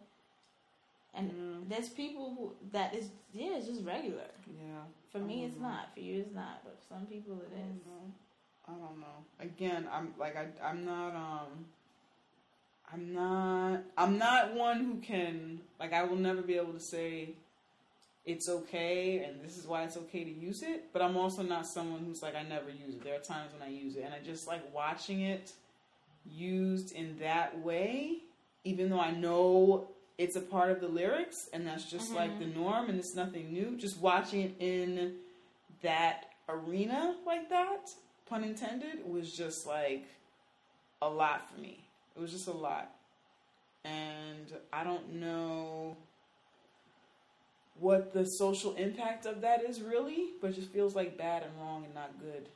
And 1.16 1.32
Mm. 1.32 1.70
there's 1.70 1.90
people 1.90 2.34
who 2.36 2.56
that 2.72 2.94
is 2.96 3.10
yeah, 3.34 3.58
it's 3.58 3.68
just 3.68 3.84
regular. 3.86 4.30
yeah, 4.48 4.84
For 5.12 5.20
me, 5.20 5.46
it's 5.46 5.56
Mhm. 5.58 5.62
not. 5.62 5.94
For 5.94 6.00
you, 6.00 6.22
it's 6.22 6.34
not. 6.34 6.64
But 6.64 6.80
for 6.80 6.86
some 6.96 7.06
people, 7.06 7.40
it 7.42 7.52
I 7.56 7.60
is. 7.70 7.86
know. 7.86 8.12
I 8.68 8.72
don't 8.72 9.00
know. 9.00 9.24
Again, 9.40 9.88
I'm 9.92 10.14
like 10.18 10.36
I 10.36 10.48
I'm 10.62 10.86
not 10.86 11.16
um 11.16 11.66
I'm 12.92 13.14
not 13.14 13.84
I'm 13.98 14.18
not 14.18 14.54
one 14.54 14.84
who 14.86 15.00
can 15.02 15.62
like 15.80 15.94
I 15.94 16.04
will 16.04 16.16
never 16.18 16.42
be 16.42 16.56
able 16.58 16.74
to 16.74 16.80
say 16.80 17.36
it's 18.26 18.48
okay 18.48 19.24
and 19.26 19.44
this 19.44 19.58
is 19.58 19.68
why 19.68 19.84
it's 19.84 19.98
okay 19.98 20.24
to 20.24 20.32
use 20.32 20.64
it, 20.64 20.94
but 20.94 21.02
I'm 21.02 21.18
also 21.18 21.44
not 21.44 21.68
someone 21.68 22.06
who's 22.06 22.22
like 22.22 22.36
I 22.36 22.44
never 22.44 22.70
use 22.70 22.96
it. 22.96 23.04
There 23.04 23.16
are 23.16 23.20
times 23.20 23.52
when 23.54 23.62
I 23.62 23.70
use 23.72 23.96
it 23.98 24.04
and 24.04 24.14
I 24.14 24.20
just 24.20 24.48
like 24.48 24.74
watching 24.74 25.22
it 25.22 25.52
used 26.26 26.94
in 26.94 27.18
that 27.20 27.60
way 27.60 28.20
even 28.64 28.90
though 28.90 29.00
I 29.00 29.12
know 29.12 29.90
it's 30.18 30.36
a 30.36 30.42
part 30.42 30.70
of 30.70 30.80
the 30.80 30.88
lyrics 30.88 31.50
and 31.54 31.66
that's 31.66 31.86
just 31.86 32.14
like 32.14 32.32
mm-hmm. 32.32 32.54
the 32.54 32.60
norm 32.60 32.90
and 32.90 33.00
it's 33.00 33.16
nothing 33.16 33.52
new, 33.52 33.76
just 33.78 34.00
watching 34.00 34.42
it 34.42 34.56
in 34.60 35.16
that 35.82 36.26
arena 36.48 37.16
like 37.26 37.50
that, 37.50 37.90
pun 38.28 38.44
intended, 38.44 39.00
was 39.06 39.32
just 39.32 39.66
like 39.66 40.06
a 41.02 41.10
lot 41.10 41.50
for 41.52 41.60
me. 41.60 41.84
It 42.16 42.22
was 42.22 42.32
just 42.32 42.48
a 42.48 42.52
lot. 42.52 42.92
And 43.84 44.54
I 44.72 44.84
don't 44.84 45.16
know 45.16 45.98
what 47.80 48.14
the 48.14 48.26
social 48.26 48.76
impact 48.76 49.26
of 49.26 49.42
that 49.42 49.64
is 49.64 49.82
really, 49.82 50.28
but 50.42 50.52
it 50.52 50.56
just 50.56 50.70
feels 50.70 50.96
like 50.96 51.18
bad 51.18 51.44
and 51.44 51.52
wrong 51.60 51.84
and 51.84 51.94
not 51.94 52.12
good. 52.20 52.48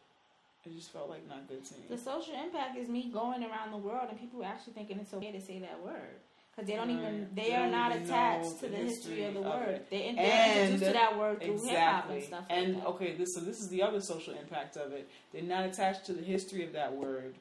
It 0.65 0.75
just 0.75 0.91
felt 0.91 1.09
like 1.09 1.27
not 1.27 1.47
good 1.47 1.63
to 1.65 1.73
me. 1.75 1.79
The 1.89 1.97
social 1.97 2.33
impact 2.33 2.77
is 2.77 2.89
me 2.89 3.09
going 3.11 3.43
around 3.43 3.71
the 3.71 3.77
world 3.77 4.07
and 4.09 4.19
people 4.19 4.43
actually 4.43 4.73
thinking 4.73 4.99
it's 4.99 5.13
okay 5.13 5.31
to 5.31 5.41
say 5.41 5.59
that 5.59 5.81
word. 5.83 6.19
Because 6.57 6.69
they 6.71 6.75
don't 6.75 6.89
even, 6.89 7.29
they, 7.35 7.43
They 7.43 7.55
are 7.55 7.69
not 7.69 7.95
attached 7.95 8.59
to 8.61 8.67
the 8.67 8.77
history 8.77 9.23
of 9.25 9.35
the 9.35 9.41
of 9.41 9.45
word. 9.45 9.81
They, 9.91 10.11
they're 10.15 10.25
And- 10.25 10.59
introduced 10.73 10.85
to 10.85 10.93
that 10.93 11.15
word 11.15 11.39
through 11.39 11.61
hip 11.67 11.77
hop 11.77 12.05
and 12.09 12.17
Exactly. 12.17 12.21
stuff 12.21 12.45
like 12.49 12.57
And 12.57 12.75
that. 12.77 12.85
okay, 12.87 13.15
this 13.15 13.35
so 13.35 13.41
this 13.41 13.59
is 13.61 13.69
the 13.69 13.83
other 13.83 14.01
social 14.01 14.33
impact 14.33 14.75
of 14.75 14.91
it. 14.91 15.07
They're 15.31 15.43
not 15.43 15.65
attached 15.65 16.05
to 16.07 16.13
the 16.13 16.23
history 16.23 16.65
of 16.65 16.73
that 16.73 16.95
word, 16.95 17.35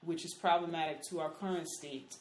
which 0.00 0.24
is 0.24 0.32
problematic 0.32 1.02
to 1.10 1.20
our 1.20 1.28
current 1.28 1.68
state 1.68 2.16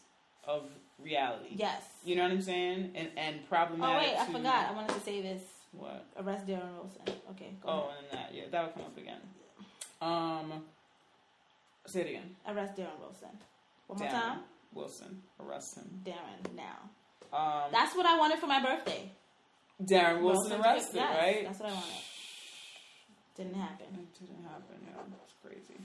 of 0.45 0.69
reality. 1.01 1.51
Yes. 1.55 1.81
You 2.03 2.17
know 2.17 2.23
what 2.23 2.31
I'm 2.33 2.41
saying? 2.41 2.91
And 2.95 3.07
and 3.15 3.47
problematic. 3.47 3.95
Oh, 3.95 4.11
wait, 4.11 4.19
I 4.19 4.25
forgot. 4.25 4.69
I 4.69 4.73
wanted 4.73 4.93
to 4.93 4.99
say 4.99 5.21
this. 5.21 5.41
What? 5.71 6.05
Arrest 6.17 6.45
Darren 6.47 6.73
Wilson. 6.75 7.01
Okay, 7.31 7.51
go 7.63 7.69
Oh, 7.69 7.79
ahead. 7.89 8.03
and 8.11 8.19
that. 8.19 8.33
Yeah, 8.35 8.43
that 8.51 8.65
would 8.65 8.73
come 8.75 8.83
up 8.85 8.97
again. 8.97 9.21
Um, 10.01 10.63
say 11.85 12.01
it 12.01 12.09
again. 12.09 12.35
Arrest 12.45 12.75
Darren 12.75 12.99
Wilson. 12.99 13.29
One 13.87 13.99
more 13.99 14.09
time. 14.09 14.39
Wilson, 14.75 15.21
arrest 15.39 15.77
him. 15.77 15.89
Darren, 16.03 16.55
now. 16.55 17.37
Um, 17.37 17.71
That's 17.71 17.95
what 17.95 18.05
I 18.05 18.17
wanted 18.17 18.39
for 18.39 18.47
my 18.47 18.61
birthday. 18.61 19.11
Darren 19.83 20.21
Wilson 20.21 20.51
Wilson's 20.51 20.65
arrested, 20.65 20.95
yes, 20.95 21.17
right? 21.17 21.43
That's 21.45 21.59
what 21.59 21.69
I 21.69 21.73
wanted. 21.73 21.93
Didn't 23.35 23.55
happen. 23.55 23.87
It 23.93 24.19
didn't 24.19 24.43
happen. 24.43 24.77
Yeah, 24.85 25.15
it's 25.23 25.33
crazy. 25.43 25.81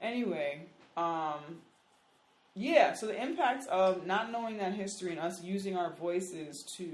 Anyway, 0.00 0.62
um, 0.96 1.60
yeah. 2.54 2.94
So 2.94 3.06
the 3.06 3.22
impact 3.22 3.66
of 3.66 4.06
not 4.06 4.32
knowing 4.32 4.56
that 4.58 4.72
history 4.72 5.10
and 5.10 5.20
us 5.20 5.42
using 5.42 5.76
our 5.76 5.90
voices 5.90 6.64
to 6.78 6.88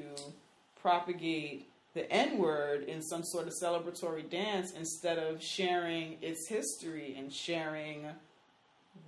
propagate 0.83 1.69
the 1.95 2.11
N 2.13 2.39
word 2.39 2.85
in 2.85 3.01
some 3.03 3.23
sort 3.25 3.47
of 3.47 3.55
celebratory 3.63 4.29
dance 4.29 4.73
instead 4.73 5.19
of 5.19 5.43
sharing 5.43 6.17
its 6.21 6.49
history 6.49 7.15
and 7.17 7.33
sharing 7.33 8.07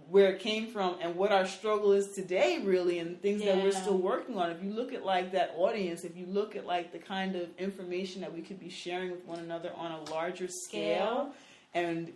where 0.09 0.33
it 0.33 0.41
came 0.41 0.69
from 0.69 0.97
and 1.03 1.15
what 1.17 1.33
our 1.33 1.47
struggle 1.47 1.93
is 1.93 2.09
today 2.15 2.61
really 2.65 2.99
and 2.99 3.21
things 3.21 3.43
that 3.45 3.57
we're 3.57 3.73
still 3.73 3.99
working 3.99 4.39
on. 4.39 4.51
If 4.51 4.63
you 4.63 4.73
look 4.73 4.95
at 4.95 5.05
like 5.05 5.33
that 5.33 5.55
audience 5.57 6.03
if 6.05 6.17
you 6.17 6.27
look 6.27 6.57
at 6.57 6.65
like 6.67 6.93
the 6.93 6.99
kind 6.99 7.37
of 7.37 7.49
information 7.59 8.23
that 8.23 8.33
we 8.33 8.41
could 8.41 8.59
be 8.59 8.71
sharing 8.71 9.11
with 9.11 9.25
one 9.27 9.39
another 9.39 9.71
on 9.77 9.93
a 9.93 10.11
larger 10.11 10.49
scale, 10.49 11.33
Scale. 11.33 11.33
and 11.75 12.13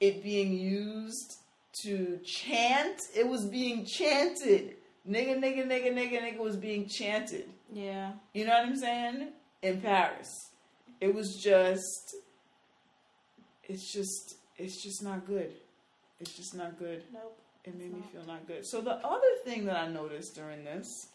it 0.00 0.22
being 0.22 0.52
used 0.52 1.38
to 1.82 2.18
chant 2.24 3.00
it 3.16 3.26
was 3.26 3.44
being 3.46 3.84
chanted. 3.84 4.76
Nigga 5.08 5.36
nigga 5.38 5.66
nigga 5.66 5.92
nigga 5.92 6.20
nigga 6.22 6.38
was 6.38 6.56
being 6.56 6.88
chanted. 6.88 7.48
Yeah. 7.72 8.12
you 8.32 8.46
know 8.46 8.52
what 8.52 8.66
i'm 8.66 8.76
saying? 8.76 9.28
In 9.62 9.80
paris. 9.80 10.50
It 11.00 11.12
was 11.12 11.36
just 11.42 12.14
it's 13.64 13.92
just 13.92 14.36
it's 14.56 14.80
just 14.82 15.02
not 15.02 15.26
good 15.26 15.52
it's 16.20 16.32
just 16.34 16.54
not 16.54 16.78
good 16.78 17.02
Nope. 17.12 17.38
it 17.64 17.76
made 17.78 17.92
me 17.92 18.02
feel 18.12 18.24
not 18.26 18.46
good. 18.46 18.64
So 18.66 18.80
the 18.80 18.94
other 19.06 19.32
thing 19.44 19.64
that 19.66 19.76
I 19.76 19.88
noticed 19.88 20.34
during 20.34 20.64
this 20.64 21.08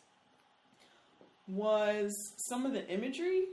was 1.47 2.33
some 2.37 2.65
of 2.65 2.73
the 2.73 2.87
imagery. 2.87 3.45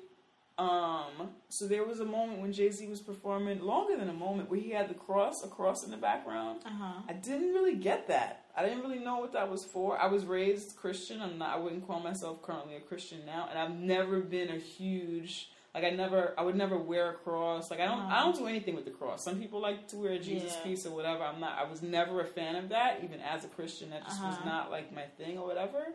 Um, 0.59 1.31
so 1.51 1.69
there 1.69 1.85
was 1.85 2.01
a 2.01 2.05
moment 2.05 2.41
when 2.41 2.53
Jay 2.53 2.71
Z 2.71 2.85
was 2.89 3.01
performing, 3.01 3.61
longer 3.61 3.97
than 3.97 4.09
a 4.09 4.13
moment, 4.13 4.51
where 4.51 4.59
he 4.59 4.71
had 4.71 4.89
the 4.91 4.95
cross, 4.95 5.45
a 5.45 5.49
cross 5.49 5.85
in 5.85 5.93
the 5.93 5.97
background. 5.97 6.61
Uh 6.67 6.71
huh. 6.71 6.93
I 7.09 7.13
didn't 7.13 7.55
really 7.55 7.77
get 7.77 8.09
that. 8.09 8.45
I 8.57 8.65
didn't 8.65 8.81
really 8.83 8.99
know 8.99 9.19
what 9.19 9.33
that 9.35 9.49
was 9.49 9.65
for. 9.65 9.97
I 10.01 10.09
was 10.09 10.25
raised 10.25 10.75
Christian. 10.77 11.23
I'm 11.23 11.39
not. 11.39 11.57
I 11.57 11.61
wouldn't 11.61 11.87
call 11.87 12.01
myself 12.01 12.43
currently 12.43 12.75
a 12.75 12.81
Christian 12.81 13.21
now, 13.25 13.47
and 13.49 13.57
I've 13.59 13.79
never 13.79 14.19
been 14.21 14.49
a 14.49 14.59
huge. 14.59 15.51
Like 15.75 15.85
I 15.85 15.91
never, 15.91 16.35
I 16.37 16.43
would 16.43 16.57
never 16.57 16.77
wear 16.77 17.11
a 17.11 17.15
cross. 17.15 17.71
Like 17.71 17.79
I 17.81 17.85
don't, 17.85 18.01
I 18.01 18.25
don't 18.25 18.37
do 18.37 18.47
anything 18.47 18.75
with 18.75 18.85
the 18.85 18.91
cross. 18.91 19.23
Some 19.25 19.39
people 19.39 19.61
like 19.61 19.87
to 19.89 19.97
wear 19.97 20.13
a 20.13 20.19
Jesus 20.19 20.55
Yeah. 20.57 20.65
piece 20.65 20.87
or 20.87 20.91
whatever. 20.91 21.23
I'm 21.23 21.41
not. 21.41 21.59
I 21.59 21.69
was 21.71 21.83
never 21.83 22.21
a 22.21 22.25
fan 22.27 22.57
of 22.57 22.71
that. 22.71 23.01
Even 23.05 23.21
as 23.21 23.45
a 23.45 23.49
Christian, 23.49 23.91
that 23.91 24.05
just 24.07 24.23
was 24.25 24.35
Uh-huh. 24.37 24.45
not 24.49 24.71
like 24.71 24.93
my 24.95 25.05
thing 25.19 25.39
or 25.39 25.47
whatever. 25.47 25.87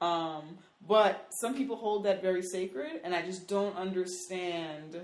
Um, 0.00 0.56
but 0.88 1.28
some 1.42 1.54
people 1.54 1.76
hold 1.76 2.04
that 2.04 2.22
very 2.22 2.42
sacred, 2.42 3.00
and 3.04 3.14
I 3.14 3.20
just 3.22 3.46
don't 3.48 3.76
understand 3.76 4.98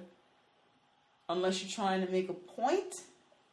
unless 1.28 1.62
you're 1.62 1.70
trying 1.70 2.04
to 2.06 2.10
make 2.10 2.28
a 2.30 2.32
point. 2.32 2.94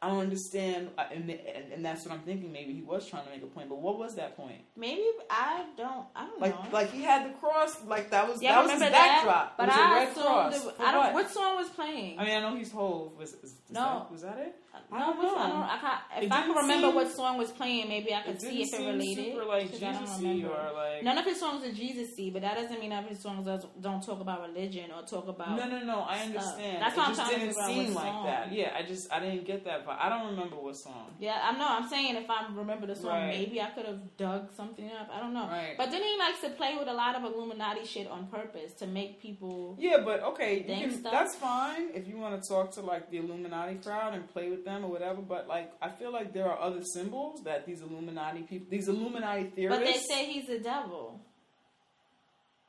I 0.04 0.08
don't 0.08 0.20
understand, 0.20 0.90
uh, 0.98 1.04
and, 1.12 1.30
and 1.72 1.84
that's 1.84 2.04
what 2.04 2.12
I'm 2.14 2.20
thinking. 2.20 2.52
Maybe 2.52 2.74
he 2.74 2.82
was 2.82 3.08
trying 3.08 3.24
to 3.24 3.30
make 3.30 3.42
a 3.42 3.46
point, 3.46 3.68
but 3.70 3.80
what 3.80 3.98
was 3.98 4.16
that 4.16 4.36
point? 4.36 4.60
Maybe 4.76 5.02
I 5.30 5.64
don't. 5.76 6.06
I 6.14 6.26
don't 6.26 6.40
Like, 6.40 6.54
know. 6.64 6.70
like 6.72 6.92
he 6.92 7.02
had 7.02 7.26
the 7.28 7.34
cross, 7.38 7.82
like 7.86 8.10
that 8.10 8.28
was 8.28 8.42
yeah, 8.42 8.52
that 8.52 8.58
I 8.58 8.62
was 8.62 8.72
his 8.72 8.80
backdrop. 8.90 9.56
But 9.56 9.68
was 9.68 9.76
a 9.76 9.80
I 9.80 9.94
red 10.04 10.14
cross. 10.14 10.66
I 10.78 10.92
don't. 10.92 11.00
what? 11.04 11.14
What 11.14 11.30
song 11.30 11.56
was 11.56 11.68
playing? 11.70 12.18
I 12.18 12.24
mean, 12.24 12.36
I 12.36 12.40
know 12.40 12.56
he's 12.56 12.70
whole. 12.70 13.12
Was, 13.18 13.34
No. 13.70 13.80
that, 13.80 14.12
was 14.12 14.22
that 14.22 14.38
it? 14.38 14.54
I 14.92 14.98
no, 14.98 15.06
don't 15.06 15.18
which- 15.18 15.28
I 15.38 15.48
don't. 15.48 15.62
I 15.62 15.78
can't, 15.78 16.24
if 16.24 16.32
I 16.32 16.42
can 16.42 16.50
remember 16.56 16.88
seem- 16.88 16.94
what 16.96 17.10
song 17.12 17.38
was 17.38 17.50
playing, 17.52 17.88
maybe 17.88 18.12
I 18.12 18.22
could 18.22 18.40
see 18.40 18.62
if 18.62 18.74
it 18.74 18.84
related. 18.84 19.24
super 19.32 19.44
like 19.44 19.66
I 19.66 19.66
Jesus-y 19.68 20.44
or 20.44 20.72
like. 20.74 21.02
None 21.04 21.16
of 21.18 21.24
his 21.24 21.38
songs 21.38 21.64
are 21.64 21.72
Jesus-y, 21.72 22.30
but 22.32 22.42
that 22.42 22.56
doesn't 22.56 22.80
mean 22.80 22.90
none 22.90 23.04
of 23.04 23.10
his 23.10 23.20
songs 23.20 23.46
don't 23.80 24.02
talk 24.04 24.20
about 24.20 24.42
religion 24.42 24.90
or 24.90 25.02
talk 25.06 25.28
about. 25.28 25.56
No, 25.56 25.68
no, 25.68 25.84
no. 25.84 26.02
I 26.02 26.16
stuff. 26.16 26.26
understand. 26.26 26.82
That's 26.82 26.94
it 26.94 26.98
why 26.98 27.04
I'm 27.06 27.14
just 27.14 27.30
didn't 27.30 27.54
seem 27.54 27.94
like 27.94 28.04
song. 28.04 28.26
that. 28.26 28.52
Yeah, 28.52 28.72
I 28.76 28.82
just 28.82 29.12
I 29.12 29.20
didn't 29.20 29.44
get 29.46 29.64
that. 29.64 29.86
But 29.94 30.02
I 30.04 30.08
don't 30.08 30.26
remember 30.30 30.56
what 30.56 30.76
song. 30.76 31.14
Yeah, 31.20 31.38
I 31.42 31.56
know. 31.56 31.66
I'm 31.68 31.88
saying 31.88 32.16
if 32.16 32.28
I 32.28 32.46
remember 32.52 32.86
the 32.86 32.96
song, 32.96 33.10
Right. 33.10 33.38
maybe 33.38 33.60
I 33.60 33.66
could 33.66 33.86
have 33.86 34.16
dug 34.16 34.52
something 34.54 34.90
up. 34.90 35.08
I 35.12 35.20
don't 35.20 35.32
know. 35.32 35.46
Right. 35.46 35.74
But 35.76 35.90
then 35.92 36.02
he 36.02 36.18
likes 36.18 36.40
to 36.40 36.50
play 36.50 36.76
with 36.76 36.88
a 36.88 36.92
lot 36.92 37.14
of 37.14 37.22
Illuminati 37.22 37.84
shit 37.86 38.08
on 38.08 38.26
purpose 38.26 38.72
to 38.80 38.86
make 38.86 39.20
people. 39.20 39.76
Yeah, 39.78 39.98
but 40.04 40.22
okay, 40.24 40.62
can, 40.62 41.02
that's 41.02 41.36
fine 41.36 41.90
if 41.94 42.08
you 42.08 42.16
want 42.18 42.42
to 42.42 42.48
talk 42.48 42.72
to 42.72 42.80
like 42.80 43.10
the 43.10 43.18
Illuminati 43.18 43.76
crowd 43.76 44.14
and 44.14 44.28
play 44.28 44.50
with 44.50 44.64
them 44.64 44.84
or 44.84 44.90
whatever. 44.90 45.22
But 45.22 45.46
like, 45.46 45.72
I 45.80 45.90
feel 45.90 46.12
like 46.12 46.32
there 46.32 46.48
are 46.50 46.58
other 46.58 46.82
symbols 46.82 47.42
that 47.44 47.64
these 47.66 47.80
Illuminati 47.80 48.42
people, 48.42 48.66
these 48.70 48.88
Illuminati 48.88 49.44
theorists. 49.54 49.84
But 49.84 49.92
they 49.92 50.00
say 50.00 50.26
he's 50.26 50.48
a 50.48 50.58
devil. 50.58 51.20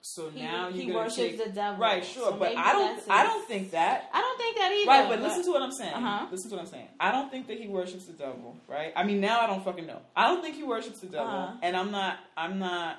So 0.07 0.29
He, 0.29 0.41
now 0.43 0.69
he 0.71 0.91
worships 0.91 1.15
take, 1.15 1.43
the 1.43 1.49
devil. 1.51 1.79
right, 1.79 2.05
sure, 2.05 2.29
So 2.29 2.37
but 2.37 2.55
I 2.55 2.73
don't, 2.73 3.01
I 3.09 3.23
don't 3.23 3.47
think 3.47 3.71
that. 3.71 4.07
I 4.13 4.21
don't 4.21 4.37
think 4.37 4.55
that 4.57 4.71
either. 4.71 4.87
Right, 4.87 5.09
but 5.09 5.19
listen 5.21 5.43
to 5.45 5.51
what 5.51 5.63
I'm 5.63 5.71
saying. 5.71 5.93
Uh-huh. 5.93 6.27
Listen 6.31 6.49
to 6.51 6.55
what 6.57 6.61
I'm 6.65 6.71
saying. 6.71 6.87
I 6.99 7.11
don't 7.11 7.31
think 7.31 7.47
that 7.47 7.59
he 7.59 7.67
worships 7.67 8.05
the 8.05 8.13
devil. 8.13 8.55
Right? 8.67 8.93
I 8.95 9.03
mean, 9.03 9.19
now 9.19 9.41
I 9.41 9.47
don't 9.47 9.63
fucking 9.65 9.87
know. 9.87 9.99
I 10.15 10.27
don't 10.27 10.41
think 10.43 10.55
he 10.55 10.63
worships 10.63 10.99
the 10.99 11.07
devil, 11.07 11.27
Uh-huh. 11.27 11.57
and 11.63 11.75
I'm 11.75 11.89
not. 11.91 12.19
I'm 12.37 12.59
not. 12.59 12.97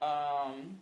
Um, 0.00 0.78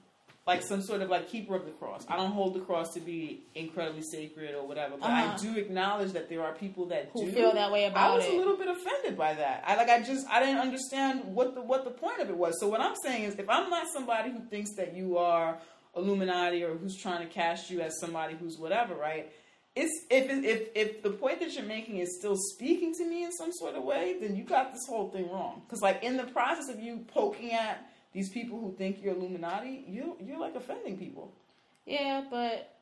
like 0.46 0.62
some 0.62 0.82
sort 0.82 1.00
of 1.02 1.10
like 1.10 1.28
keeper 1.28 1.54
of 1.54 1.64
the 1.64 1.70
cross. 1.72 2.04
I 2.08 2.16
don't 2.16 2.32
hold 2.32 2.54
the 2.54 2.60
cross 2.60 2.94
to 2.94 3.00
be 3.00 3.44
incredibly 3.54 4.02
sacred 4.02 4.54
or 4.54 4.66
whatever, 4.66 4.96
but 4.98 5.06
Uh-huh. 5.06 5.32
I 5.32 5.36
do 5.36 5.56
acknowledge 5.58 6.12
that 6.12 6.28
there 6.28 6.42
are 6.42 6.52
people 6.54 6.86
that 6.86 7.10
Who 7.12 7.26
do 7.26 7.32
feel 7.32 7.52
that 7.52 7.70
way 7.70 7.84
about 7.84 8.10
it. 8.10 8.12
I 8.12 8.16
was 8.16 8.24
it. 8.26 8.34
a 8.34 8.36
little 8.36 8.56
bit 8.56 8.68
offended 8.68 9.16
by 9.16 9.34
that. 9.34 9.62
I 9.66 9.76
like 9.76 9.88
I 9.90 10.00
just 10.02 10.26
I 10.28 10.40
didn't 10.40 10.58
understand 10.58 11.24
what 11.24 11.54
the 11.54 11.60
what 11.62 11.84
the 11.84 11.90
point 11.90 12.20
of 12.20 12.30
it 12.30 12.36
was. 12.36 12.58
So 12.58 12.68
what 12.68 12.80
I'm 12.80 12.96
saying 13.04 13.24
is 13.24 13.34
if 13.36 13.48
I'm 13.48 13.68
not 13.70 13.86
somebody 13.92 14.30
who 14.30 14.40
thinks 14.48 14.74
that 14.76 14.94
you 14.96 15.18
are 15.18 15.58
Illuminati 15.96 16.62
or 16.64 16.74
who's 16.76 16.96
trying 16.96 17.26
to 17.26 17.32
cast 17.32 17.70
you 17.70 17.80
as 17.80 17.98
somebody 18.00 18.34
who's 18.34 18.56
whatever, 18.58 18.94
right? 18.94 19.30
It's 19.76 19.92
if 20.10 20.28
if 20.44 20.68
if 20.74 21.02
the 21.02 21.10
point 21.10 21.40
that 21.40 21.52
you're 21.54 21.64
making 21.64 21.98
is 21.98 22.16
still 22.18 22.36
speaking 22.36 22.92
to 22.94 23.04
me 23.06 23.24
in 23.24 23.30
some 23.32 23.52
sort 23.52 23.74
of 23.76 23.84
way, 23.84 24.16
then 24.20 24.34
you 24.36 24.42
got 24.44 24.72
this 24.72 24.82
whole 24.88 25.10
thing 25.10 25.30
wrong. 25.30 25.62
Because 25.64 25.80
like 25.82 26.02
in 26.02 26.16
the 26.16 26.24
process 26.24 26.68
of 26.68 26.80
you 26.80 27.04
poking 27.08 27.52
at 27.52 27.86
these 28.12 28.28
people 28.28 28.60
who 28.60 28.74
think 28.76 29.02
you're 29.02 29.14
Illuminati, 29.14 29.84
you 29.88 30.16
you're 30.24 30.38
like 30.40 30.54
offending 30.54 30.96
people. 30.98 31.32
Yeah, 31.86 32.22
but 32.30 32.74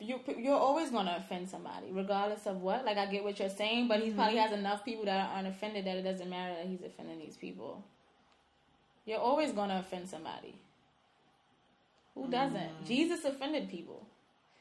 you 0.00 0.20
you're 0.38 0.56
always 0.58 0.90
gonna 0.90 1.16
offend 1.18 1.48
somebody, 1.48 1.88
regardless 1.90 2.46
of 2.46 2.60
what. 2.60 2.84
Like 2.84 2.98
I 2.98 3.06
get 3.06 3.24
what 3.24 3.38
you're 3.38 3.48
saying, 3.48 3.88
but 3.88 4.00
he 4.00 4.08
Mm-hmm. 4.08 4.16
probably 4.18 4.36
has 4.38 4.52
enough 4.52 4.84
people 4.84 5.04
that 5.06 5.30
aren't 5.34 5.48
offended 5.48 5.84
that 5.86 5.96
it 5.96 6.02
doesn't 6.02 6.28
matter 6.28 6.54
that 6.54 6.66
he's 6.66 6.82
offending 6.82 7.18
these 7.18 7.36
people. 7.36 7.84
You're 9.06 9.20
always 9.20 9.52
gonna 9.52 9.78
offend 9.78 10.08
somebody. 10.08 10.54
Who 12.14 12.28
doesn't? 12.28 12.56
Mm. 12.82 12.86
Jesus 12.86 13.24
offended 13.24 13.68
people. 13.68 14.06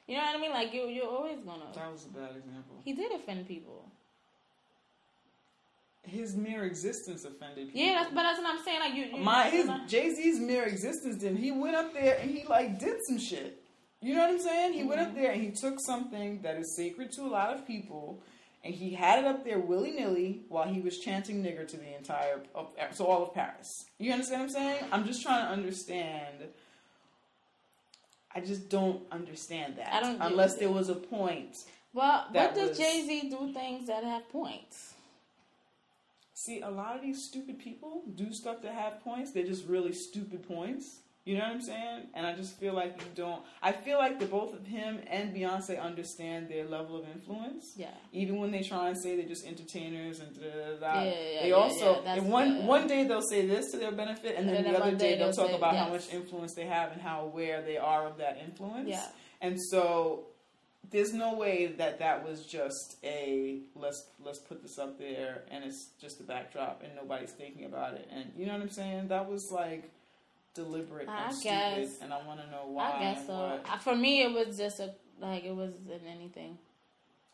You 0.08 0.18
know 0.18 0.24
what 0.24 0.36
I 0.36 0.42
mean? 0.42 0.52
Like 0.52 0.74
you, 0.74 0.88
you're 0.88 1.08
always 1.08 1.40
gonna. 1.40 1.66
That 1.74 1.92
was 1.92 2.06
a 2.06 2.10
bad 2.10 2.32
example. 2.36 2.82
He 2.84 2.94
did 2.94 3.12
offend 3.14 3.48
people. 3.48 3.86
His 6.06 6.36
mere 6.36 6.66
existence 6.66 7.24
offended 7.24 7.68
people. 7.72 7.82
Yeah, 7.82 7.94
that's, 8.02 8.10
but 8.14 8.24
that's 8.24 8.38
what 8.40 8.48
I'm 8.54 8.64
saying. 8.64 8.80
Like 8.82 8.94
you, 8.94 9.06
you 9.18 9.24
My 9.24 9.50
his 9.50 9.70
Jay 9.88 10.14
Z's 10.14 10.40
mere 10.40 10.64
existence 10.66 11.16
didn't. 11.18 11.38
He 11.38 11.52
went 11.52 11.76
up 11.78 11.94
there 11.94 12.18
and 12.20 12.30
he 12.30 12.44
like 12.46 12.78
did 12.78 12.98
some 13.08 13.18
shit. 13.18 13.64
You 14.02 14.16
know 14.16 14.22
what 14.22 14.32
I'm 14.32 14.40
saying? 14.40 14.74
He 14.74 14.84
went 14.84 15.00
Mm-hmm. 15.00 15.10
up 15.12 15.16
there 15.16 15.32
and 15.32 15.42
he 15.42 15.52
took 15.52 15.80
something 15.80 16.42
that 16.42 16.58
is 16.58 16.76
sacred 16.76 17.12
to 17.14 17.22
a 17.22 17.32
lot 17.32 17.56
of 17.56 17.66
people, 17.66 18.22
and 18.66 18.74
he 18.76 18.94
had 18.94 19.20
it 19.20 19.26
up 19.26 19.46
there 19.46 19.60
willy 19.60 19.92
nilly 19.92 20.42
while 20.50 20.68
he 20.68 20.82
was 20.82 21.00
chanting 21.00 21.42
"nigger" 21.42 21.66
to 21.70 21.78
the 21.78 21.96
entire 21.96 22.42
of, 22.54 22.68
to 22.98 23.06
all 23.06 23.24
of 23.24 23.34
Paris. 23.34 23.70
You 23.98 24.12
understand 24.12 24.42
what 24.42 24.48
I'm 24.48 24.54
saying? 24.54 24.84
I'm 24.92 25.06
just 25.06 25.22
trying 25.24 25.46
to 25.46 25.52
understand. 25.54 26.36
I 28.36 28.42
just 28.42 28.68
don't 28.70 29.02
understand 29.12 29.78
that 29.78 29.94
I 29.94 30.00
don't 30.02 30.20
unless 30.20 30.56
there 30.56 30.70
was 30.72 30.90
a 30.90 30.96
point. 30.96 31.56
well, 31.94 32.26
what 32.32 32.56
does 32.56 32.78
Jay 32.78 33.04
Z 33.08 33.30
do 33.30 33.54
things 33.54 33.88
that 33.88 34.04
have 34.04 34.28
points? 34.30 34.93
See, 36.46 36.60
a 36.62 36.70
lot 36.70 36.96
of 36.98 37.02
these 37.02 37.24
stupid 37.24 37.58
people 37.60 38.02
do 38.16 38.34
stuff 38.34 38.62
that 38.64 38.74
have 38.74 39.02
points. 39.02 39.32
They're 39.32 39.46
just 39.46 39.66
really 39.66 39.94
stupid 39.94 40.46
points. 40.46 41.00
You 41.26 41.38
know 41.38 41.44
what 41.46 41.52
I'm 41.54 41.62
saying? 41.62 42.08
And 42.16 42.28
I 42.28 42.36
just 42.36 42.60
feel 42.60 42.74
like 42.74 43.00
you 43.00 43.08
don't. 43.16 43.42
I 43.62 43.72
feel 43.72 43.98
like 43.98 44.20
the 44.20 44.26
both 44.26 44.54
of 44.54 44.66
him 44.68 45.00
and 45.08 45.34
Beyonce 45.34 45.82
understand 45.82 46.50
their 46.50 46.66
level 46.66 47.00
of 47.00 47.06
influence. 47.16 47.76
Yeah. 47.78 47.92
Even 48.12 48.40
when 48.42 48.52
they 48.52 48.62
try 48.62 48.90
and 48.90 48.98
say 48.98 49.16
they're 49.16 49.26
just 49.26 49.46
entertainers 49.46 50.20
and 50.20 50.36
da 50.36 50.42
da 50.42 50.50
da. 50.50 50.80
da, 50.96 51.02
Yeah, 51.04 51.12
yeah, 51.12 51.42
they 51.44 51.50
yeah, 51.50 51.56
also 51.56 52.02
yeah, 52.04 52.16
and 52.16 52.30
one 52.30 52.58
yeah. 52.58 52.66
one 52.66 52.88
day 52.88 53.08
they'll 53.08 53.22
say 53.22 53.48
this 53.48 53.72
to 53.72 53.78
their 53.78 53.94
benefit, 53.94 54.36
and 54.38 54.50
then 54.50 54.66
And 54.66 54.76
the 54.76 54.80
other 54.84 54.96
day 54.98 55.16
they'll 55.16 55.28
they'll 55.28 55.34
talk 55.34 55.48
say- 55.52 55.56
about 55.56 55.78
how 55.78 55.88
much 55.88 56.12
influence 56.12 56.56
they 56.56 56.66
have 56.66 56.92
and 56.92 57.02
how 57.02 57.22
aware 57.22 57.62
they 57.62 57.78
are 57.78 58.06
of 58.06 58.18
that 58.18 58.40
influence. 58.46 58.90
Yeah. 58.90 59.06
And 59.40 59.58
so 59.72 60.26
there's 60.92 61.14
no 61.14 61.34
way 61.36 61.68
that 61.78 62.00
that 62.00 62.28
was 62.28 62.46
just 62.46 62.98
a 63.04 63.60
let's 63.76 64.06
let's 64.24 64.40
put 64.40 64.62
this 64.62 64.78
up 64.78 64.98
there 65.00 65.44
and 65.50 65.64
it's 65.64 65.88
just 66.00 66.20
a 66.20 66.24
backdrop 66.24 66.82
and 66.84 66.94
nobody's 66.96 67.32
thinking 67.32 67.66
about 67.66 67.94
it 67.94 68.08
and 68.12 68.32
you 68.38 68.46
know 68.46 68.54
what 68.54 68.62
I'm 68.62 68.70
saying 68.70 69.08
that 69.08 69.30
was 69.30 69.50
like 69.52 69.90
deliberate 70.54 71.10
I 71.10 71.28
and 71.30 71.42
guess. 71.42 71.76
stupid 71.76 72.04
and 72.04 72.14
I 72.14 72.26
want 72.28 72.42
to 72.42 72.52
know 72.52 72.68
why 72.68 72.92
I 72.92 73.00
guess 73.00 73.26
so. 73.28 73.60
For 73.82 73.96
me, 73.96 74.22
it 74.24 74.32
was 74.32 74.58
just 74.58 74.80
a 74.80 74.94
like 75.20 75.44
it 75.46 75.56
wasn't 75.56 75.90
anything. 76.08 76.58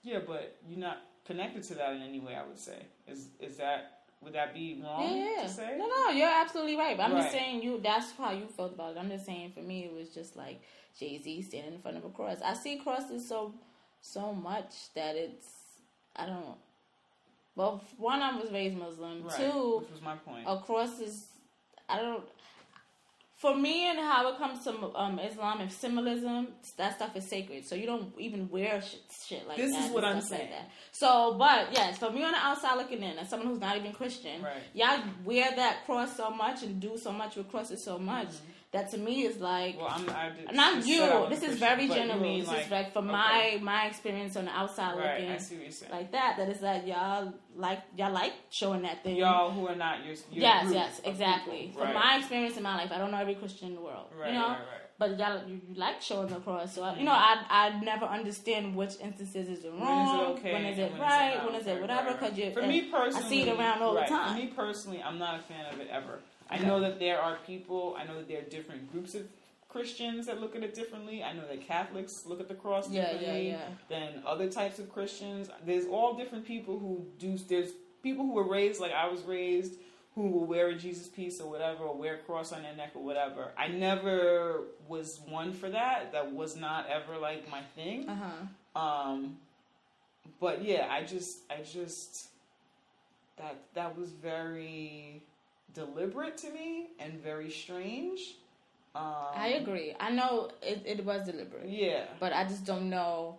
yeah 0.03 0.19
but 0.25 0.55
you're 0.67 0.79
not 0.79 0.97
connected 1.25 1.63
to 1.63 1.75
that 1.75 1.93
in 1.93 2.01
any 2.01 2.19
way 2.19 2.35
I 2.35 2.45
would 2.45 2.59
say 2.59 2.85
is 3.07 3.27
is 3.39 3.57
that 3.57 3.98
would 4.21 4.33
that 4.33 4.53
be 4.53 4.81
wrong 4.83 5.17
Yeah, 5.17 5.29
yeah. 5.37 5.43
to 5.43 5.49
say 5.49 5.75
No, 5.77 5.87
no, 5.87 6.09
you're 6.09 6.29
absolutely 6.29 6.75
right. 6.75 6.97
But 6.97 7.03
I'm 7.03 7.17
just 7.17 7.31
saying 7.31 7.63
you. 7.63 7.79
That's 7.81 8.11
how 8.17 8.31
you 8.31 8.45
felt 8.47 8.73
about 8.73 8.95
it. 8.95 8.99
I'm 8.99 9.09
just 9.09 9.25
saying 9.25 9.51
for 9.53 9.61
me, 9.61 9.85
it 9.85 9.93
was 9.93 10.09
just 10.09 10.35
like 10.35 10.61
Jay 10.97 11.21
Z 11.21 11.41
standing 11.43 11.73
in 11.75 11.79
front 11.81 11.97
of 11.97 12.05
a 12.05 12.09
cross. 12.09 12.39
I 12.43 12.53
see 12.53 12.77
crosses 12.77 13.27
so 13.27 13.53
so 14.01 14.33
much 14.33 14.93
that 14.95 15.15
it's 15.15 15.47
I 16.15 16.25
don't. 16.25 16.55
Well, 17.55 17.83
one, 17.97 18.21
I 18.21 18.37
was 18.37 18.51
raised 18.51 18.77
Muslim. 18.77 19.23
right 19.23 19.35
Two, 19.35 19.79
which 19.79 19.91
was 19.91 20.01
my 20.01 20.15
point 20.15 20.45
a 20.47 20.57
cross 20.59 20.99
is 20.99 21.27
I 21.87 21.97
don't. 21.97 22.23
For 23.39 23.55
me 23.55 23.89
and 23.89 23.97
how 23.99 24.27
it 24.33 24.37
comes 24.37 24.65
to 24.65 24.71
um, 24.95 25.17
Islam 25.17 25.61
and 25.61 25.71
symbolism, 25.71 26.49
that 26.75 26.95
stuff 26.97 27.15
is 27.15 27.25
sacred. 27.27 27.65
So 27.65 27.73
you 27.73 27.85
don't 27.85 28.11
even 28.19 28.49
wear 28.49 28.81
shit, 28.81 28.99
shit 29.27 29.47
like 29.47 29.55
This 29.55 29.71
that. 29.71 29.79
is 29.79 29.85
and 29.85 29.93
what 29.93 30.03
I'm 30.03 30.15
like 30.15 30.23
saying. 30.25 30.49
that. 30.51 30.69
So, 30.91 31.35
but 31.39 31.69
yes, 31.71 31.97
for 31.97 32.11
me 32.11 32.21
on 32.23 32.33
the 32.33 32.37
outside 32.37 32.75
looking 32.75 33.01
in, 33.01 33.17
as 33.17 33.29
someone 33.29 33.47
who's 33.47 33.59
not 33.61 33.77
even 33.77 33.93
Christian, 33.93 34.41
Right. 34.43 34.61
y'all 34.73 34.99
wear 35.23 35.49
that 35.55 35.85
cross 35.85 36.17
so 36.17 36.29
much 36.31 36.63
and 36.63 36.81
do 36.81 36.97
so 36.97 37.13
much 37.13 37.37
with 37.37 37.49
crosses 37.49 37.81
so 37.81 37.97
much 37.97 38.27
that 38.71 38.91
to 38.91 38.97
me 38.97 39.23
is 39.23 39.37
like. 39.37 39.75
Mm-hmm. 39.75 39.81
well 39.83 39.93
I'm 39.93 40.09
I 40.09 40.29
did, 40.35 40.55
not 40.55 40.85
you. 40.85 40.97
said 40.99 41.11
I 41.11 41.19
was 41.21 41.39
This 41.39 41.49
is 41.49 41.57
very 41.59 41.87
general. 41.87 42.19
mean, 42.19 42.45
this 42.45 42.65
is 42.65 42.71
like 42.71 42.93
from 42.93 43.05
okay. 43.09 43.57
my 43.59 43.59
my 43.61 43.85
experience 43.87 44.35
on 44.35 44.45
the 44.45 44.51
outside 44.51 44.97
right 44.97 45.19
looking 45.21 45.31
I 45.31 45.37
see 45.37 45.55
what 45.55 45.63
you're 45.63 45.71
saying 45.71 45.91
like 45.91 46.11
that. 46.11 46.35
That 46.37 46.49
is 46.49 46.59
that 46.59 46.85
y'all 46.87 47.33
like 47.55 47.79
y'all 47.97 48.11
like 48.13 48.33
showing 48.51 48.83
that 48.83 49.03
thing. 49.03 49.15
y'all 49.15 49.51
who 49.51 49.67
are 49.67 49.75
not 49.75 49.99
your, 50.05 50.15
your 50.31 50.41
Yes, 50.43 50.71
yes, 50.71 51.01
exactly. 51.03 51.67
people. 51.67 51.81
From 51.85 51.93
my 51.93 52.17
experience 52.19 52.57
in 52.57 52.63
my 52.63 52.75
life, 52.75 52.91
I 52.91 52.97
don't 52.99 53.11
know 53.11 53.17
every 53.19 53.35
Christian 53.35 53.69
in 53.69 53.75
the 53.75 53.81
world, 53.81 54.07
Right, 54.19 54.33
you 54.33 54.39
know. 54.39 54.47
right, 54.49 54.59
right. 54.59 54.85
But 54.99 55.17
y'all, 55.17 55.41
you, 55.47 55.61
like 55.75 56.01
showing 56.01 56.27
the 56.27 56.41
cross, 56.41 56.75
so 56.75 56.83
I, 56.83 56.97
you 56.97 57.05
know, 57.05 57.13
I 57.13 57.41
I 57.49 57.79
never 57.81 58.05
understand 58.05 58.75
which 58.75 58.95
instances 59.01 59.47
is 59.47 59.63
it 59.63 59.71
wrong, 59.71 60.07
is 60.07 60.13
it 60.37 60.39
okay? 60.39 60.53
when 60.53 60.65
is 60.65 60.77
it 60.77 60.91
right, 60.99 61.35
not? 61.37 61.45
when 61.45 61.55
is 61.61 61.65
it 61.67 61.71
Right, 61.71 61.81
whatever. 61.81 62.01
right, 62.09 62.21
right. 62.21 62.31
Because 62.33 62.37
you, 62.37 62.51
For 62.51 62.67
me 62.67 62.81
personally, 62.91 63.25
I 63.25 63.29
see 63.29 63.41
it 63.43 63.57
around 63.57 63.81
all 63.81 63.95
right, 63.95 64.07
the 64.09 64.13
time. 64.13 64.35
For 64.37 64.41
me 64.43 64.47
personally, 64.53 65.01
I'm 65.01 65.17
not 65.17 65.39
a 65.39 65.43
fan 65.43 65.73
of 65.73 65.79
it 65.79 65.87
ever. 65.89 66.19
I 66.49 66.57
know 66.59 66.79
that 66.79 66.99
there 66.99 67.19
are 67.21 67.37
people. 67.45 67.95
I 67.99 68.05
know 68.05 68.15
that 68.17 68.27
there 68.27 68.39
are 68.39 68.49
different 68.49 68.91
groups 68.91 69.13
of 69.15 69.23
Christians 69.69 70.25
that 70.25 70.41
look 70.41 70.55
at 70.55 70.63
it 70.63 70.73
differently. 70.73 71.23
I 71.23 71.33
know 71.33 71.47
that 71.47 71.61
Catholics 71.65 72.25
look 72.25 72.39
at 72.39 72.47
the 72.47 72.55
cross 72.55 72.89
Yeah, 72.89 73.11
differently 73.13 73.49
yeah, 73.49 73.57
yeah. 73.57 73.67
than 73.87 74.23
other 74.25 74.49
types 74.49 74.79
of 74.79 74.91
Christians. 74.91 75.49
There's 75.65 75.85
all 75.85 76.15
different 76.15 76.45
people 76.45 76.79
who 76.79 77.05
do. 77.19 77.37
There's 77.37 77.71
people 78.01 78.25
who 78.25 78.33
were 78.33 78.47
raised 78.47 78.81
like 78.81 78.91
I 78.93 79.07
was 79.07 79.21
raised, 79.21 79.73
who 80.15 80.27
will 80.27 80.45
wear 80.45 80.69
a 80.69 80.75
Jesus 80.75 81.07
piece 81.07 81.39
or 81.39 81.49
whatever, 81.49 81.83
or 81.83 81.95
wear 81.95 82.15
a 82.15 82.17
cross 82.17 82.51
on 82.51 82.63
their 82.63 82.75
neck 82.75 82.91
or 82.95 83.03
whatever. 83.03 83.51
I 83.57 83.67
never 83.67 84.61
was 84.87 85.19
one 85.27 85.53
for 85.53 85.69
that. 85.69 86.13
That 86.13 86.31
was 86.31 86.55
not 86.55 86.87
ever 86.89 87.17
like 87.17 87.49
my 87.51 87.61
thing. 87.75 88.09
Uh 88.09 88.15
huh. 88.15 88.79
Um, 88.81 89.37
but 90.39 90.63
yeah, 90.63 90.87
I 90.89 91.03
just, 91.03 91.39
I 91.51 91.61
just, 91.61 92.29
that 93.37 93.55
that 93.75 93.97
was 93.97 94.09
very 94.11 95.21
deliberate 95.73 96.37
to 96.37 96.51
me 96.51 96.87
and 96.99 97.13
very 97.21 97.49
strange. 97.49 98.35
Um, 98.95 99.03
I 99.35 99.49
agree. 99.61 99.95
I 99.99 100.09
know 100.11 100.49
it, 100.61 100.81
it 100.85 101.05
was 101.05 101.25
deliberate, 101.25 101.69
Yeah. 101.69 102.05
but 102.19 102.33
I 102.33 102.43
just 102.45 102.65
don't 102.65 102.89
know. 102.89 103.37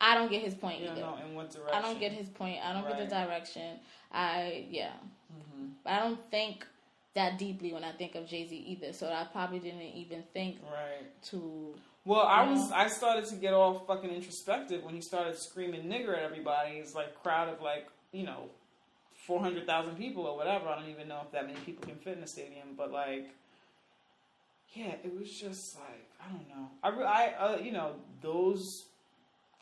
I 0.00 0.14
don't 0.14 0.30
get 0.30 0.42
his 0.42 0.54
point 0.54 0.80
You 0.80 0.86
don't 0.86 0.96
either. 0.98 1.06
know 1.06 1.18
in 1.28 1.34
what 1.34 1.50
direction. 1.50 1.74
I 1.74 1.82
don't 1.82 2.00
get 2.00 2.12
his 2.12 2.28
point. 2.28 2.58
I 2.64 2.72
don't 2.72 2.86
get 2.88 2.98
the 2.98 3.06
direction. 3.14 3.78
I 4.10 4.66
yeah. 4.70 4.92
hmm 5.30 5.66
But 5.84 5.92
I 5.92 5.98
don't 6.00 6.18
think 6.30 6.66
that 7.14 7.38
deeply 7.38 7.72
when 7.72 7.84
I 7.84 7.92
think 7.92 8.14
of 8.14 8.26
Jay 8.26 8.46
Z 8.48 8.56
either. 8.56 8.92
So 8.92 9.06
I 9.12 9.24
probably 9.30 9.58
didn't 9.60 9.82
even 9.82 10.24
think 10.32 10.56
Right. 10.64 11.22
to. 11.30 11.74
Well, 12.04 12.22
I 12.26 12.50
was 12.50 12.72
I 12.72 12.88
started 12.88 13.26
to 13.26 13.36
get 13.36 13.52
all 13.52 13.80
fucking 13.80 14.10
introspective 14.10 14.82
when 14.82 14.94
he 14.94 15.02
started 15.02 15.36
screaming 15.38 15.82
nigger 15.84 16.16
at 16.16 16.22
everybody. 16.24 16.76
It's 16.78 16.94
like 16.94 17.14
crowd 17.22 17.48
of 17.48 17.60
like 17.60 17.86
you 18.12 18.24
know 18.24 18.48
four 19.30 19.38
hundred 19.40 19.64
thousand 19.64 19.94
people 19.96 20.26
or 20.26 20.36
whatever. 20.36 20.66
I 20.68 20.80
don't 20.80 20.90
even 20.90 21.06
know 21.06 21.20
if 21.24 21.30
that 21.30 21.46
many 21.46 21.60
people 21.60 21.86
can 21.86 21.94
fit 21.96 22.16
in 22.18 22.24
a 22.24 22.26
stadium, 22.26 22.74
but 22.76 22.90
like 22.90 23.28
yeah, 24.74 24.94
it 25.04 25.16
was 25.16 25.30
just 25.30 25.76
like 25.76 26.10
I 26.20 26.32
don't 26.32 26.48
know. 26.48 26.68
I 26.82 26.88
I 26.88 27.34
uh, 27.54 27.58
you 27.58 27.70
know 27.70 27.94
those 28.20 28.86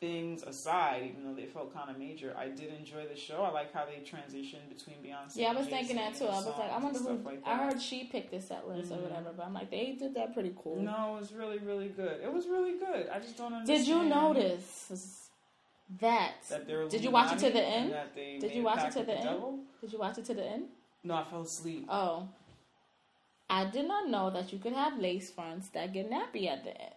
things 0.01 0.43
aside, 0.43 1.03
even 1.11 1.25
though 1.25 1.35
they 1.35 1.47
felt 1.47 1.75
kind 1.75 1.91
of 1.91 1.99
major, 1.99 2.33
I 2.39 2.49
did 2.49 2.73
enjoy 2.73 3.07
the 3.09 3.17
show. 3.17 3.43
I 3.43 3.51
like 3.51 3.75
how 3.75 3.85
they 3.85 3.97
transitioned 3.97 4.69
between 4.71 4.97
Beyonce. 5.05 5.37
Yeah, 5.37 5.51
I 5.51 5.55
was 5.55 5.67
thinking 5.67 5.97
that 5.97 6.15
too. 6.15 6.25
I 6.27 6.29
was 6.29 6.47
like, 6.47 6.73
I 6.73 6.79
wonder 6.79 6.99
who. 7.01 7.19
like 7.25 7.43
I 7.45 7.57
heard 7.57 7.83
she 7.83 8.05
picked 8.05 8.31
the 8.31 8.41
set 8.41 8.67
list 8.67 8.91
or 8.91 8.95
Mhm. 8.97 9.03
whatever, 9.03 9.33
but 9.37 9.45
I'm 9.45 9.53
like, 9.53 9.71
they 9.71 9.97
did 9.99 10.15
that 10.15 10.33
pretty 10.33 10.55
cool. 10.63 10.81
No, 10.81 11.17
it 11.17 11.21
was 11.21 11.33
really, 11.33 11.59
really 11.59 11.89
good. 11.89 12.21
It 12.23 12.33
was 12.33 12.47
really 12.47 12.79
good. 12.79 13.09
I 13.13 13.19
just 13.19 13.37
don't 13.37 13.53
understand. 13.53 13.85
Did 13.85 13.89
you 13.89 14.05
notice 14.05 15.28
that? 16.01 16.33
that 16.51 16.91
Did 16.91 17.03
you 17.03 17.11
watch 17.11 17.33
it 17.33 17.39
to 17.41 17.51
the 17.51 17.63
end? 17.63 17.85
and 17.87 17.93
that 17.93 18.15
they 18.15 18.39
Did 18.39 18.53
you 18.53 18.63
watch 18.63 18.85
it 18.85 18.93
to 18.93 18.99
with 18.99 19.07
the 19.09 19.15
end? 19.15 19.25
devil? 19.25 19.59
Did 19.81 19.93
you 19.93 19.99
watch 19.99 20.19
it 20.19 20.25
to 20.27 20.35
the 20.35 20.45
end? 20.45 20.65
No, 21.05 21.15
I 21.15 21.25
fell 21.25 21.43
asleep. 21.43 21.87
Oh, 21.89 22.29
I 23.51 23.65
did 23.65 23.89
not 23.89 24.09
know 24.09 24.31
that 24.31 24.53
you 24.53 24.59
could 24.59 24.75
have 24.75 24.99
lace 24.99 25.31
fronts 25.31 25.69
that 25.69 25.93
get 25.93 26.11
nappy 26.11 26.49
at 26.49 26.65
the 26.65 26.79
ends. 26.79 26.95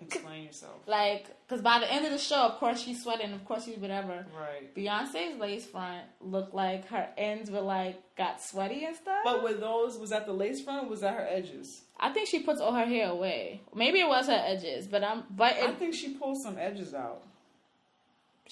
Explain 0.00 0.44
yourself. 0.44 0.76
Like, 0.86 1.26
because 1.46 1.60
by 1.60 1.78
the 1.78 1.92
end 1.92 2.06
of 2.06 2.12
the 2.12 2.18
show, 2.18 2.36
of 2.36 2.58
course 2.58 2.80
she's 2.80 3.02
sweating, 3.02 3.32
of 3.32 3.44
course 3.44 3.66
she's 3.66 3.76
whatever. 3.76 4.24
Right. 4.38 4.74
Beyonce's 4.74 5.38
lace 5.38 5.66
front 5.66 6.04
looked 6.22 6.54
like 6.54 6.86
her 6.88 7.08
ends 7.18 7.50
were 7.50 7.60
like 7.60 8.00
got 8.16 8.40
sweaty 8.40 8.84
and 8.86 8.96
stuff. 8.96 9.20
But 9.24 9.42
with 9.42 9.60
those, 9.60 9.98
was 9.98 10.10
that 10.10 10.24
the 10.26 10.32
lace 10.32 10.62
front? 10.62 10.86
Or 10.86 10.88
was 10.90 11.02
that 11.02 11.14
her 11.14 11.26
edges? 11.28 11.82
I 11.98 12.10
think 12.10 12.28
she 12.28 12.40
puts 12.40 12.62
all 12.62 12.72
her 12.72 12.86
hair 12.86 13.10
away. 13.10 13.60
Maybe 13.74 14.00
it 14.00 14.08
was 14.08 14.26
her 14.26 14.42
edges, 14.46 14.86
but 14.86 15.04
I'm 15.04 15.24
but 15.30 15.54
I 15.54 15.72
think 15.72 15.92
she 15.94 16.14
pulled 16.14 16.40
some 16.40 16.56
edges 16.56 16.94
out. 16.94 17.22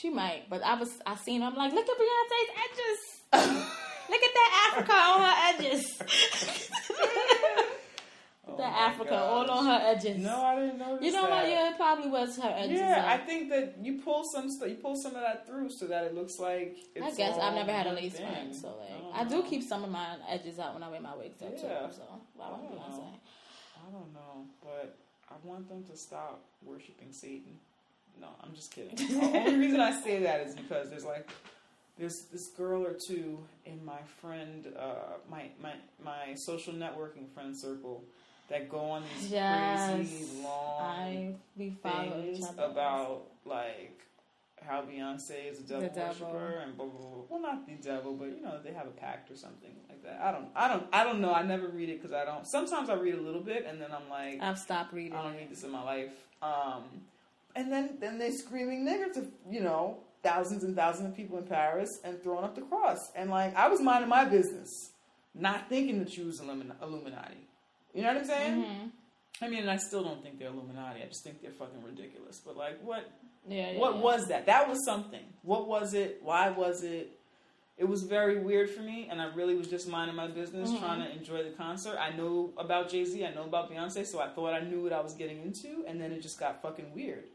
She 0.01 0.11
might. 0.11 0.49
But 0.49 0.62
I 0.64 0.74
was 0.74 0.90
I 1.07 1.16
seen 1.16 1.40
her, 1.42 1.49
I'm 1.49 1.55
like, 1.57 1.72
look 1.72 1.86
at 1.88 1.96
Beyonce's 1.96 2.51
edges. 2.64 3.01
look 4.11 4.22
at 4.22 4.34
that 4.34 4.70
Africa 4.72 4.92
on 4.92 5.20
her 5.20 5.36
edges. 5.49 6.03
Oh 8.51 8.57
that 8.57 8.72
my 8.72 8.78
Africa 8.78 9.14
all 9.14 9.51
on 9.51 9.66
her 9.66 9.78
edges. 9.90 10.16
No, 10.22 10.40
I 10.42 10.57
didn't 10.59 10.78
notice 10.78 11.05
You 11.05 11.12
know 11.12 11.22
that. 11.26 11.30
what? 11.44 11.49
Yeah, 11.51 11.70
it 11.70 11.76
probably 11.76 12.09
was 12.09 12.34
her 12.38 12.55
edges. 12.57 12.78
Yeah, 12.80 13.05
I 13.07 13.18
think 13.18 13.51
that 13.51 13.76
you 13.82 14.01
pull 14.01 14.22
some 14.32 14.49
you 14.66 14.76
pull 14.76 14.96
some 14.96 15.14
of 15.14 15.20
that 15.20 15.46
through 15.46 15.68
so 15.78 15.86
that 15.88 16.05
it 16.05 16.14
looks 16.14 16.38
like 16.38 16.78
it's 16.94 17.05
I 17.07 17.11
guess 17.14 17.36
I've 17.38 17.53
never 17.55 17.70
had 17.70 17.86
a 17.88 17.92
lace 17.92 18.14
thing. 18.14 18.26
front, 18.26 18.55
so 18.57 18.68
like 18.80 18.88
don't 19.03 19.14
I, 19.14 19.24
do 19.28 19.36
know. 19.36 19.51
keep 19.51 19.62
some 19.64 19.84
of 19.84 19.90
my 19.90 20.16
edges 20.30 20.59
out 20.59 20.72
when 20.72 20.82
I 20.82 20.88
wear 20.88 21.01
my 21.03 21.14
wigs 21.14 21.42
up 21.42 21.51
Yeah. 21.57 21.61
too. 21.61 21.92
So 21.94 22.03
why 22.36 22.49
would 22.49 22.70
I 22.70 22.74
Beyonce? 22.74 23.05
I 23.86 23.90
don't 23.92 24.12
know, 24.14 24.46
but 24.62 24.96
I 25.28 25.34
want 25.44 25.68
them 25.68 25.84
to 25.84 25.94
stop 25.94 26.42
worshiping 26.62 27.12
Satan. 27.12 27.59
No, 28.20 28.28
I'm 28.42 28.54
just 28.54 28.70
kidding. 28.72 28.96
the 29.20 29.38
only 29.38 29.56
reason 29.56 29.80
I 29.80 29.92
say 30.00 30.22
that 30.22 30.40
is 30.40 30.54
because 30.54 30.90
there's 30.90 31.04
like 31.04 31.28
there's 31.98 32.22
this 32.32 32.46
girl 32.48 32.84
or 32.86 32.94
two 32.94 33.38
in 33.66 33.84
my 33.84 33.98
friend 34.20 34.72
uh, 34.78 35.16
my 35.30 35.48
my 35.60 35.74
my 36.02 36.34
social 36.34 36.72
networking 36.72 37.28
friend 37.34 37.56
circle 37.56 38.04
that 38.48 38.68
go 38.68 38.78
on 38.80 39.02
these 39.18 39.30
Yes, 39.30 39.92
crazy 39.92 40.42
long 40.42 40.80
I 40.80 41.34
we 41.56 41.70
things 41.70 42.48
about 42.58 43.24
like 43.44 44.00
how 44.66 44.82
Beyonce 44.82 45.50
is 45.50 45.60
a 45.60 45.62
devil, 45.62 45.82
The 45.82 45.88
devil. 45.88 46.26
worshiper 46.28 46.58
and 46.64 46.76
blah, 46.76 46.86
blah 46.86 46.98
blah. 46.98 47.22
Well, 47.28 47.40
not 47.40 47.66
the 47.66 47.74
devil, 47.74 48.14
but 48.14 48.26
you 48.26 48.42
know 48.42 48.58
they 48.62 48.72
have 48.72 48.86
a 48.86 48.90
pact 48.90 49.30
or 49.30 49.36
something 49.36 49.70
like 49.88 50.02
that. 50.02 50.20
I 50.20 50.32
don't, 50.32 50.48
I 50.54 50.68
don't, 50.68 50.86
I 50.92 51.04
don't 51.04 51.20
know. 51.20 51.32
I 51.32 51.42
never 51.42 51.68
read 51.68 51.88
it 51.88 52.02
because 52.02 52.12
I 52.12 52.24
don't. 52.24 52.46
Sometimes 52.46 52.90
I 52.90 52.94
read 52.94 53.14
a 53.14 53.20
little 53.20 53.40
bit 53.40 53.66
and 53.66 53.80
then 53.80 53.90
I'm 53.92 54.08
like, 54.10 54.42
I've 54.42 54.58
stopped 54.58 54.92
reading. 54.92 55.14
I 55.14 55.22
don't 55.22 55.36
need 55.36 55.50
this 55.50 55.62
in 55.64 55.70
my 55.70 55.82
life. 55.82 56.10
Um, 56.42 56.82
and 57.57 57.72
then 57.72 57.99
then 58.01 58.18
they 58.18 58.30
screaming 58.30 58.84
nigger 58.86 59.12
to 59.14 59.26
you 59.51 59.61
know 59.61 59.99
thousands 60.22 60.64
and 60.64 60.74
thousands 60.76 61.09
of 61.11 61.16
people 61.16 61.38
in 61.38 61.44
Paris 61.44 61.88
and 62.05 62.22
throwing 62.22 62.44
up 62.44 62.55
the 62.55 62.62
cross. 62.62 62.99
And 63.14 63.30
like 63.30 63.55
I 63.57 63.68
was 63.68 63.80
minding 63.80 64.09
my 64.09 64.24
business, 64.24 64.70
not 65.34 65.68
thinking 65.68 65.99
that 66.01 66.16
you 66.16 66.26
was 66.26 66.40
Illuminati. 66.40 67.36
You 67.94 68.03
know 68.03 68.09
what 68.09 68.16
I'm 68.18 68.24
saying? 68.26 68.62
Mhm. 68.64 68.90
I 69.40 69.49
mean, 69.49 69.61
and 69.61 69.70
I 69.70 69.76
still 69.76 70.03
don't 70.03 70.20
think 70.22 70.38
they're 70.40 70.49
Illuminati. 70.49 71.01
I 71.03 71.07
just 71.07 71.22
think 71.22 71.40
they're 71.40 71.53
fucking 71.53 71.82
ridiculous. 71.84 72.40
But 72.44 72.57
like, 72.57 72.82
what 72.82 73.05
Yeah, 73.49 73.70
yeah, 73.72 73.78
what 73.78 73.94
yeah. 73.96 74.01
was 74.01 74.26
that? 74.28 74.46
That 74.46 74.68
was 74.68 74.84
something. 74.84 75.24
What 75.42 75.68
was 75.68 75.94
it? 75.94 76.20
Why 76.22 76.51
was 76.51 76.82
it? 76.82 77.12
It 77.76 77.84
was 77.88 78.03
very 78.03 78.40
weird 78.40 78.68
for 78.70 78.82
me, 78.82 79.07
and 79.09 79.22
I 79.22 79.26
really 79.26 79.55
was 79.55 79.68
just 79.68 79.86
minding 79.88 80.16
my 80.16 80.26
business, 80.26 80.68
Mhm. 80.72 80.80
trying 80.80 81.01
to 81.01 81.11
enjoy 81.16 81.44
the 81.44 81.51
concert. 81.53 81.96
I 81.96 82.11
know 82.11 82.53
about 82.59 82.88
Jay 82.90 83.05
Z, 83.05 83.24
I 83.24 83.32
know 83.32 83.44
about 83.44 83.70
Beyonce, 83.70 84.05
so 84.05 84.18
I 84.18 84.28
thought 84.30 84.53
I 84.53 84.61
knew 84.61 84.82
what 84.82 84.92
I 84.92 85.01
was 85.01 85.14
getting 85.14 85.40
into, 85.42 85.84
and 85.86 86.01
then 86.01 86.11
it 86.11 86.20
just 86.20 86.40
got 86.40 86.61
fucking 86.61 86.92
weird. 86.92 87.28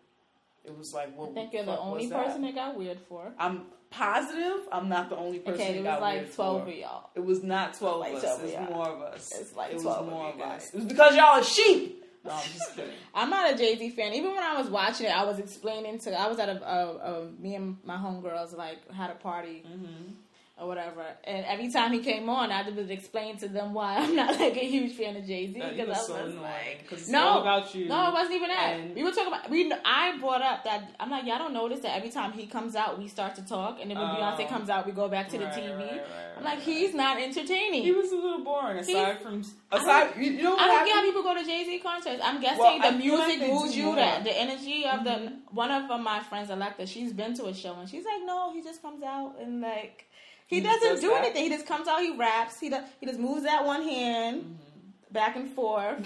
It 0.66 0.78
was 0.78 0.94
like, 0.94 1.18
what 1.18 1.32
I 1.32 1.34
think 1.34 1.54
you're 1.54 1.64
the 1.66 1.78
only 1.80 2.10
person 2.10 2.42
that? 2.44 2.56
got 2.56 2.78
weird 2.78 3.00
for. 3.10 3.34
I'm 3.38 3.64
positive 3.90 4.68
I'm 4.72 4.90
not 4.90 5.10
the 5.10 5.16
only 5.18 5.38
person 5.40 5.62
Okay, 5.62 5.78
it 5.78 5.84
was 5.84 6.02
like 6.02 6.34
twelve 6.34 6.64
for. 6.64 6.70
of 6.70 6.76
y'all. 6.76 7.10
It 7.16 7.24
was 7.24 7.44
not 7.44 7.74
twelve 7.76 8.00
Like 8.00 8.14
of 8.14 8.24
us. 8.24 8.38
12 8.40 8.42
It 8.44 8.60
was 8.60 8.70
more 8.70 8.88
of 8.90 9.02
us. 9.02 9.34
It's 9.40 9.56
like 9.56 9.72
it 9.72 9.76
was 9.76 9.84
12 9.84 10.08
of 10.08 10.14
more 10.14 10.30
of 10.30 10.38
guys. 10.40 10.62
us. 10.62 10.70
It 10.74 10.76
was 10.78 10.86
because 10.86 11.16
y'all 11.16 11.26
are 11.40 11.44
sheep. 11.44 12.00
No, 12.26 12.32
I'm 12.32 12.42
just 12.54 12.76
kidding. 12.76 12.92
I'm 13.14 13.30
not 13.30 13.54
a 13.54 13.58
Jay 13.58 13.78
Z 13.78 13.90
fan. 13.92 14.14
Even 14.14 14.32
when 14.32 14.42
I 14.44 14.58
was 14.60 14.70
watching 14.70 15.06
it, 15.08 15.10
I 15.16 15.26
was 15.26 15.40
explaining 15.40 16.00
to. 16.00 16.18
I 16.20 16.28
was 16.28 16.40
at 16.40 16.48
a, 16.50 16.64
a, 16.66 16.96
a 16.98 17.32
me 17.40 17.56
and 17.56 17.78
my 17.84 17.98
homegirls 17.98 18.56
like 18.58 18.90
had 18.92 19.10
a 19.12 19.16
party 19.16 19.64
Mm-hmm. 19.68 20.14
Or 20.56 20.68
whatever, 20.68 21.04
and 21.24 21.44
every 21.48 21.72
time 21.72 21.92
he 21.92 22.00
came 22.00 22.30
on, 22.30 22.52
I 22.52 22.62
would 22.70 22.92
explain 22.92 23.38
to 23.38 23.48
them 23.48 23.74
why 23.74 23.98
I'm 23.98 24.16
not 24.16 24.40
like 24.40 24.56
a 24.56 24.60
huge 24.66 24.94
fan 24.96 25.16
of 25.16 25.26
Jay 25.26 25.48
Z 25.52 25.54
because 25.54 25.80
I 25.80 25.86
was 25.90 26.06
so 26.08 26.40
like, 26.42 27.10
No. 27.10 27.42
about 27.42 27.74
you. 27.74 27.88
No, 27.88 28.10
it 28.10 28.14
wasn't 28.14 28.36
even 28.36 28.50
that. 28.50 28.74
And- 28.80 28.96
we 28.96 29.04
were 29.04 29.10
talking 29.10 29.30
about. 29.34 29.50
We 29.50 29.74
I 29.84 30.16
brought 30.20 30.44
up 30.44 30.64
that 30.66 30.94
I'm 31.00 31.10
like, 31.10 31.26
y'all 31.26 31.40
don't 31.40 31.54
notice 31.54 31.80
that 31.80 31.96
every 31.98 32.12
time 32.12 32.34
he 32.34 32.46
comes 32.46 32.76
out, 32.76 33.00
we 33.00 33.08
start 33.08 33.34
to 33.38 33.42
talk, 33.46 33.80
and 33.82 33.90
then 33.90 33.98
when 33.98 34.08
Oh. 34.08 34.14
Beyonce 34.14 34.48
comes 34.48 34.70
out, 34.70 34.86
we 34.86 34.92
go 34.92 35.10
back 35.10 35.28
to 35.30 35.40
the 35.40 35.46
Right, 35.46 35.54
TV. 35.56 35.76
right, 35.76 35.90
right, 35.92 36.04
I'm 36.38 36.44
like, 36.44 36.60
he's 36.60 36.94
not 36.94 37.20
entertaining. 37.20 37.82
He 37.82 37.92
was 37.92 38.12
a 38.12 38.16
little 38.16 38.44
boring. 38.44 38.78
Aside 38.78 38.92
He's- 38.94 39.22
from 39.24 39.44
aside, 39.72 40.14
you, 40.18 40.44
know 40.44 40.52
what 40.52 40.62
I 40.62 40.68
don't 40.68 40.86
get 40.86 40.96
how 40.96 41.02
people 41.02 41.24
go 41.24 41.34
to 41.34 41.44
Jay 41.44 41.64
Z 41.66 41.80
concerts. 41.80 42.22
I'm 42.24 42.40
guessing 42.40 42.60
Well, 42.60 42.78
the 42.80 42.88
like 42.90 42.98
music 42.98 43.40
they 43.40 43.52
moves 43.52 43.76
you. 43.76 43.96
That 43.96 44.24
the 44.24 44.40
energy 44.40 44.86
of 44.86 45.04
the 45.04 45.10
Mhm. 45.10 45.40
one 45.52 45.72
of 45.72 46.00
my 46.00 46.20
friends, 46.20 46.52
Alexa, 46.52 46.86
she's 46.86 47.12
been 47.12 47.34
to 47.36 47.46
a 47.48 47.54
show 47.56 47.74
and 47.74 47.90
she's 47.90 48.06
like, 48.06 48.22
no, 48.24 48.54
he 48.54 48.62
just 48.62 48.84
comes 48.84 49.02
out 49.02 49.36
and 49.42 49.60
like 49.62 50.06
he, 50.54 50.60
He 50.62 50.66
doesn't 50.68 50.90
does 50.90 51.00
do 51.02 51.10
that? 51.10 51.24
anything. 51.26 51.44
He 51.44 51.50
just 51.50 51.66
comes 51.68 51.88
out, 51.88 52.02
he 52.02 52.16
raps, 52.18 52.60
he 52.60 52.70
does, 52.70 52.84
he 53.00 53.06
just 53.06 53.20
moves 53.20 53.44
that 53.44 53.66
one 53.66 53.82
hand 53.84 54.42
Mm-hmm. 54.44 55.14
back 55.14 55.36
and 55.36 55.50
forth. 55.54 55.98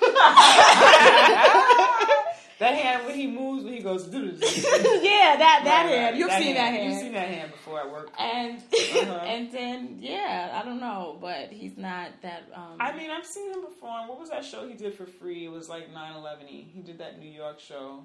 that 2.58 2.74
hand 2.74 3.06
when 3.06 3.14
he 3.14 3.26
moves, 3.26 3.64
when 3.64 3.72
he 3.72 3.80
goes, 3.80 4.04
do 4.06 4.18
yeah, 4.40 5.36
that 5.38 5.62
that 5.64 5.86
hand. 5.88 6.18
You've 6.18 6.30
seen 6.32 6.54
that 6.54 6.72
hand. 6.74 6.92
You've 6.92 7.00
seen 7.00 7.12
that 7.14 7.28
hand 7.28 7.52
before 7.52 7.80
at 7.80 7.90
work. 7.90 8.10
and 8.18 8.58
Uh-huh. 8.58 9.10
and 9.24 9.50
then 9.50 9.96
yeah, 10.00 10.58
I 10.60 10.64
don't 10.66 10.78
know, 10.80 11.16
but 11.20 11.48
he's 11.50 11.76
not 11.78 12.10
that. 12.22 12.42
Um, 12.54 12.76
I 12.78 12.94
mean, 12.96 13.10
I've 13.10 13.24
seen 13.26 13.50
him 13.52 13.62
perform. 13.62 14.08
What 14.08 14.20
was 14.20 14.28
that 14.30 14.44
show 14.44 14.68
he 14.68 14.74
did 14.74 14.94
for 14.94 15.06
free? 15.06 15.46
It 15.46 15.50
was 15.50 15.68
like 15.70 15.88
9/11. 15.94 16.46
He 16.46 16.82
did 16.84 16.98
that 16.98 17.18
New 17.18 17.30
York 17.30 17.60
show, 17.60 18.04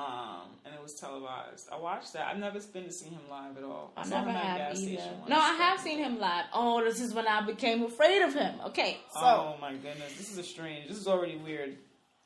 um, 0.00 0.48
and 0.64 0.74
it 0.74 0.82
was 0.82 0.94
televised. 0.94 1.68
I 1.72 1.76
watched 1.76 2.12
that. 2.14 2.26
I've 2.26 2.38
never 2.38 2.58
been 2.60 2.84
to 2.84 2.92
see 2.92 3.08
him 3.08 3.20
live 3.28 3.56
at 3.56 3.64
all. 3.64 3.92
I 3.96 4.04
saw 4.04 4.20
him 4.20 4.26
never 4.26 4.38
at 4.38 4.44
have 4.44 4.58
gas 4.72 4.82
either. 4.82 5.10
No, 5.28 5.36
I 5.36 5.52
have 5.54 5.80
seen 5.80 5.98
him 5.98 6.18
live. 6.18 6.46
Oh, 6.54 6.82
this 6.82 7.00
is 7.00 7.12
when 7.14 7.26
I 7.26 7.44
became 7.44 7.82
afraid 7.82 8.22
of 8.22 8.34
him. 8.34 8.54
Okay, 8.66 8.98
so. 9.12 9.20
oh 9.20 9.56
my 9.60 9.72
goodness, 9.72 10.16
this 10.16 10.30
is 10.30 10.38
a 10.38 10.42
strange. 10.42 10.88
This 10.88 10.98
is 10.98 11.06
already 11.06 11.36
weird 11.36 11.76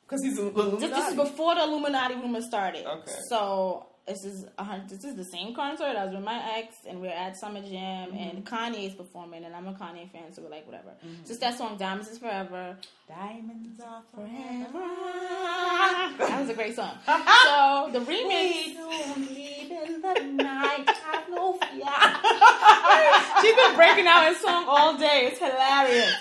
because 0.07 0.23
he's 0.23 0.39
a 0.39 0.43
little. 0.43 0.79
This, 0.79 0.91
this 0.91 1.09
is 1.11 1.17
before 1.17 1.55
the 1.55 1.63
Illuminati 1.63 2.15
rumor 2.15 2.43
started. 2.43 2.87
Okay. 2.87 3.13
So 3.29 3.87
this 4.07 4.25
is 4.25 4.45
a, 4.59 4.81
this 4.89 5.03
is 5.05 5.15
the 5.17 5.25
same 5.25 5.55
concert. 5.55 5.97
I 5.97 6.05
was 6.05 6.15
with 6.15 6.25
my 6.25 6.41
ex, 6.59 6.77
and 6.87 7.01
we're 7.01 7.09
at 7.11 7.37
Summer 7.37 7.61
Jam, 7.63 8.11
Mm-hmm. 8.11 8.17
and 8.17 8.45
Kanye 8.47 8.87
is 8.89 8.95
performing, 8.95 9.45
and 9.45 9.55
I'm 9.57 9.67
a 9.67 9.73
Kanye 9.73 10.11
fan, 10.13 10.33
so 10.33 10.43
we're 10.43 10.51
like, 10.51 10.67
whatever. 10.67 10.91
Just 11.27 11.41
that 11.41 11.57
song, 11.57 11.77
"Diamonds 11.79 12.09
Is 12.11 12.19
Forever." 12.19 12.77
Diamonds 13.09 13.81
are 13.83 14.03
Forever. 14.15 14.85
That 16.19 16.39
was 16.41 16.49
a 16.51 16.55
great 16.55 16.75
song. 16.77 16.93
so 17.07 17.89
the 17.93 18.01
remix. 18.01 18.77
in 19.87 20.01
the 20.01 20.43
night. 20.43 20.89
No 21.31 21.53
fear. 21.55 21.85
She's 23.43 23.57
been 23.57 23.75
breaking 23.77 24.07
out 24.07 24.29
in 24.29 24.35
song 24.37 24.65
all 24.69 24.97
day. 24.97 25.29
It's 25.31 25.39
hilarious. 25.39 26.13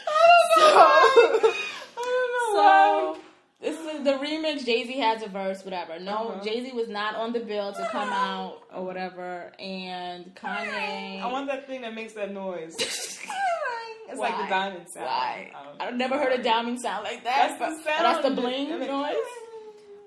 I 0.58 1.44
don't 1.96 2.32
know 2.34 2.62
why. 2.62 3.14
So 3.16 3.23
this 3.64 3.80
is 3.80 4.04
the 4.04 4.12
remix. 4.14 4.66
Jay 4.66 4.86
Z 4.86 5.00
has 5.00 5.24
a 5.24 5.28
verse, 5.30 5.64
whatever. 5.66 6.00
No, 6.00 6.30
Uh-huh. 6.30 6.44
Jay 6.44 6.62
Z 6.64 6.72
was 6.74 6.90
not 6.90 7.16
on 7.16 7.34
the 7.34 7.40
bill 7.40 7.74
to 7.74 7.88
come 7.92 8.10
out 8.10 8.60
or 8.74 8.84
whatever. 8.86 9.52
And 9.60 10.36
Kanye. 10.36 11.22
I 11.22 11.32
want 11.32 11.48
that 11.48 11.66
thing 11.68 11.82
that 11.82 11.94
makes 11.96 12.14
that 12.14 12.32
noise. 12.32 12.76
It's 14.10 14.20
like 14.20 14.38
the 14.38 14.48
diamond 14.48 14.86
sound. 14.94 15.06
Why? 15.08 15.52
I've 15.80 15.96
never 15.96 16.20
heard 16.20 16.38
a 16.40 16.44
diamond 16.44 16.80
sound 16.80 17.04
like 17.04 17.24
that. 17.24 17.58
That's 17.58 17.60
the 17.60 17.84
sound. 17.84 18.06
That's 18.06 18.22
the 18.28 18.36
bling 18.36 18.72
I 18.72 18.78
mean, 18.78 18.88
noise. 18.88 19.16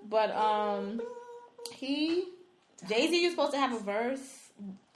But 0.09 0.31
um, 0.37 1.01
he 1.73 2.25
Jay 2.89 3.09
Z 3.09 3.25
is 3.25 3.33
supposed 3.33 3.53
to 3.53 3.59
have 3.59 3.73
a 3.73 3.81
verse. 3.81 4.21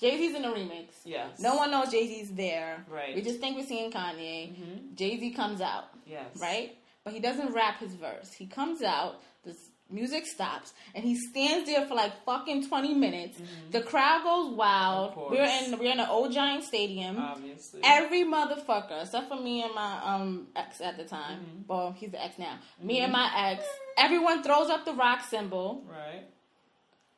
Jay 0.00 0.16
Z's 0.16 0.36
in 0.36 0.42
the 0.42 0.48
remix. 0.48 0.86
Yes. 1.04 1.40
No 1.40 1.56
one 1.56 1.70
knows 1.72 1.90
Jay 1.90 2.06
Z's 2.06 2.30
there. 2.32 2.84
Right. 2.88 3.14
We 3.16 3.22
just 3.22 3.40
think 3.40 3.56
we're 3.56 3.66
seeing 3.66 3.90
Kanye. 3.90 4.52
Mhm. 4.54 4.94
Jay 4.94 5.18
Z 5.18 5.30
comes 5.32 5.60
out, 5.60 5.86
Yes. 6.06 6.26
right? 6.40 6.76
But 7.10 7.14
he 7.16 7.20
doesn't 7.20 7.52
rap 7.52 7.80
his 7.80 7.94
verse. 7.94 8.32
He 8.32 8.46
comes 8.46 8.82
out. 8.82 9.20
The 9.42 9.56
music 9.90 10.24
stops, 10.26 10.72
and 10.94 11.02
he 11.04 11.16
stands 11.16 11.68
there 11.68 11.84
for 11.86 11.94
like 11.96 12.24
fucking 12.24 12.68
twenty 12.68 12.94
minutes. 12.94 13.40
The 13.72 13.82
crowd 13.82 14.22
goes 14.22 14.54
wild. 14.54 15.16
We're 15.16 15.42
in 15.42 15.76
we're 15.78 15.90
in 15.92 15.98
an 15.98 16.08
old 16.08 16.30
giant 16.30 16.62
stadium. 16.62 17.18
Obviously. 17.18 17.80
Every 17.82 18.22
motherfucker, 18.22 19.02
except 19.02 19.28
for 19.28 19.40
me 19.40 19.62
and 19.64 19.74
my 19.74 20.00
um 20.04 20.46
ex 20.54 20.80
at 20.80 20.96
the 20.98 21.04
time. 21.04 21.38
Mm-hmm. 21.40 21.62
Well, 21.66 21.92
he's 21.98 22.12
the 22.12 22.22
ex 22.22 22.38
now. 22.38 22.58
Me 22.80 23.00
and 23.00 23.12
my 23.12 23.28
ex. 23.36 23.64
Everyone 23.98 24.42
throws 24.44 24.70
up 24.70 24.84
the 24.84 24.92
rock 24.94 25.22
symbol. 25.28 25.84
right. 25.90 26.24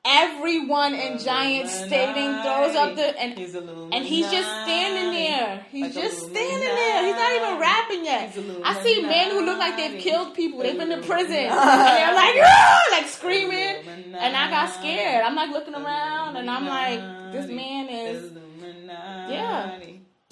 Everyone 0.05 0.95
in 0.95 1.19
Giant 1.19 1.71
Stadium 1.71 2.43
throws 2.43 2.75
up 2.75 2.97
the 2.97 3.21
and 3.21 3.39
He's 3.39 3.55
and 3.55 4.05
he's 4.05 4.29
just 4.33 4.51
standing 4.65 5.13
there. 5.13 5.65
He's 5.71 5.95
just 5.95 6.19
standing 6.19 6.59
there. 6.59 7.07
He's 7.07 7.15
not 7.15 7.33
even 7.37 7.61
rapping 7.61 8.05
yet. 8.05 8.37
I 8.65 8.83
see 8.83 9.01
men 9.03 9.31
who 9.31 9.45
look 9.45 9.59
like 9.59 9.77
they've 9.77 10.01
killed 10.01 10.35
people. 10.35 10.59
They've 10.59 10.77
been 10.77 10.89
to 10.89 11.07
prison. 11.07 11.37
And 11.53 11.53
they're 11.53 12.15
like, 12.15 12.35
like 12.91 13.07
screaming. 13.07 13.77
And 14.19 14.37
I 14.37 14.51
got 14.51 14.75
scared. 14.75 15.25
I'm 15.25 15.37
like 15.37 15.51
looking 15.51 15.75
around 15.75 16.37
and 16.37 16.51
I'm 16.51 16.67
like, 16.67 17.33
this 17.33 17.49
man 17.49 17.89
is. 17.89 18.33
Yeah. 19.29 19.79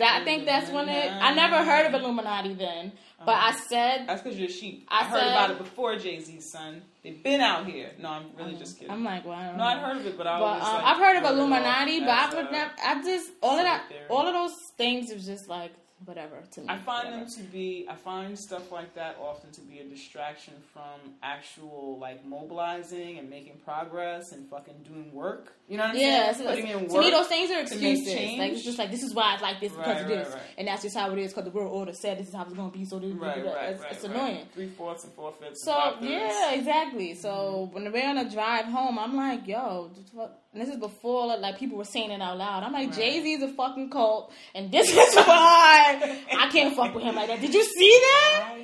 That, 0.01 0.21
I 0.21 0.25
think 0.25 0.47
that's 0.47 0.71
when 0.71 0.89
it. 0.89 1.13
I 1.13 1.35
never 1.35 1.63
heard 1.63 1.87
of 1.87 1.95
Illuminati 1.95 2.55
then. 2.55 2.93
But 3.25 3.35
I 3.37 3.53
said, 3.53 4.07
That's 4.09 4.23
because 4.23 4.39
you're 4.39 4.49
a 4.49 4.53
sheep. 4.53 4.87
I 4.89 5.01
I, 5.01 5.05
heard 5.05 5.21
said- 5.21 5.29
about 5.33 5.51
it 5.51 5.59
before 5.59 5.97
Jay 5.97 6.19
Z's 6.21 6.51
son. 6.51 6.83
They've 7.03 7.23
been 7.23 7.41
out 7.41 7.67
here. 7.67 7.91
No, 7.99 8.09
I'm 8.09 8.27
really 8.37 8.55
just 8.57 8.79
kidding. 8.79 8.91
I'm 8.93 9.05
like, 9.05 9.25
well, 9.25 9.35
I 9.35 9.47
don't 9.49 9.57
no, 9.59 9.65
I'd 9.65 9.79
heard 9.79 9.97
of 9.99 10.07
it, 10.07 10.19
but 10.19 10.27
I 10.27 10.39
But 10.39 10.45
always 10.45 10.65
um, 10.65 10.75
like, 10.75 10.85
I've 10.85 10.97
heard 10.99 11.17
of 11.17 11.25
Illuminati, 11.31 12.01
but 12.01 12.09
I've 12.09 12.35
uh, 12.35 12.51
never. 12.51 12.71
I 12.83 13.03
just 13.03 13.31
all 13.43 13.59
of 13.59 13.65
that, 13.65 13.83
all 14.11 14.27
of 14.27 14.35
those 14.35 14.57
things 14.77 15.11
is 15.11 15.25
just 15.27 15.49
like 15.49 15.73
whatever 16.05 16.37
to 16.53 16.61
me. 16.61 16.67
I 16.69 16.79
find 16.79 17.09
whatever. 17.09 17.25
them 17.25 17.29
to 17.37 17.43
be. 17.53 17.87
I 17.89 17.95
find 17.95 18.39
stuff 18.39 18.73
like 18.73 18.95
that 18.95 19.17
often 19.21 19.51
to 19.53 19.61
be 19.61 19.79
a 19.81 19.85
distraction 19.85 20.55
from 20.73 21.15
actual 21.23 21.99
like 22.01 22.25
mobilizing 22.25 23.19
and 23.19 23.29
making 23.29 23.55
progress 23.65 24.33
and 24.33 24.49
fucking 24.49 24.75
doing 24.89 25.13
work. 25.13 25.53
You 25.69 25.77
know 25.77 25.85
what 25.85 25.91
I'm 25.95 25.97
Yeah, 26.01 26.33
saying? 26.33 26.35
so 26.47 26.51
Putting 26.51 26.67
in 26.69 26.89
to 26.89 26.99
me, 27.01 27.11
those 27.11 27.27
things 27.29 27.51
are 27.51 27.61
excuses. 27.61 28.07
Like 28.39 28.53
it's 28.53 28.63
just 28.65 28.79
like 28.79 28.91
this 28.91 29.03
is 29.03 29.15
why 29.15 29.37
I 29.39 29.41
like 29.41 29.61
this 29.61 29.73
because 29.73 29.87
Right, 29.87 30.03
of 30.03 30.09
this, 30.09 30.29
right. 30.33 30.43
and 30.59 30.69
that's 30.69 30.83
just 30.83 30.97
how 30.97 31.11
it 31.13 31.19
is 31.19 31.33
because 31.33 31.45
the 31.45 31.51
world 31.57 31.73
order 31.73 31.93
said 31.93 32.19
this 32.19 32.29
is 32.29 32.35
how 32.35 32.43
it's 32.45 32.55
going 32.55 32.71
to 32.71 32.79
be. 32.79 32.85
So 32.85 32.99
this, 32.99 33.13
Right, 33.15 33.45
right, 33.45 33.71
it's, 33.71 33.83
right. 33.83 33.93
it's 33.93 34.03
right. 34.05 34.11
annoying. 34.17 34.47
Three 34.55 34.69
fourths 34.71 35.05
and 35.05 35.13
four 35.13 35.33
fifths. 35.41 35.65
So 35.65 35.97
yeah, 36.01 36.53
exactly. 36.53 37.15
So 37.15 37.31
Mm-hmm. 37.31 37.75
when 37.75 37.93
we're 37.93 38.09
on 38.09 38.19
a 38.19 38.29
drive 38.31 38.65
home, 38.67 38.99
I'm 38.99 39.15
like, 39.17 39.47
yo, 39.47 39.91
what- 40.13 40.40
and 40.53 40.61
this 40.61 40.69
is 40.69 40.77
before 40.77 41.27
like 41.39 41.59
people 41.59 41.79
were 41.79 41.85
saying 41.85 42.11
it 42.11 42.21
out 42.21 42.37
loud. 42.39 42.63
I'm 42.63 42.73
like, 42.73 42.89
Right. 42.89 42.97
Jay 42.97 43.23
Z's 43.23 43.43
a 43.43 43.49
fucking 43.49 43.91
cult, 43.91 44.33
and 44.55 44.71
this 44.71 44.89
is 44.97 45.15
why 45.15 46.17
I 46.39 46.49
can't 46.51 46.75
fuck 46.75 46.95
with 46.95 47.05
him 47.05 47.15
like 47.15 47.29
that. 47.29 47.41
Did 47.41 47.55
you 47.55 47.65
see 47.65 47.91
that? 48.03 48.55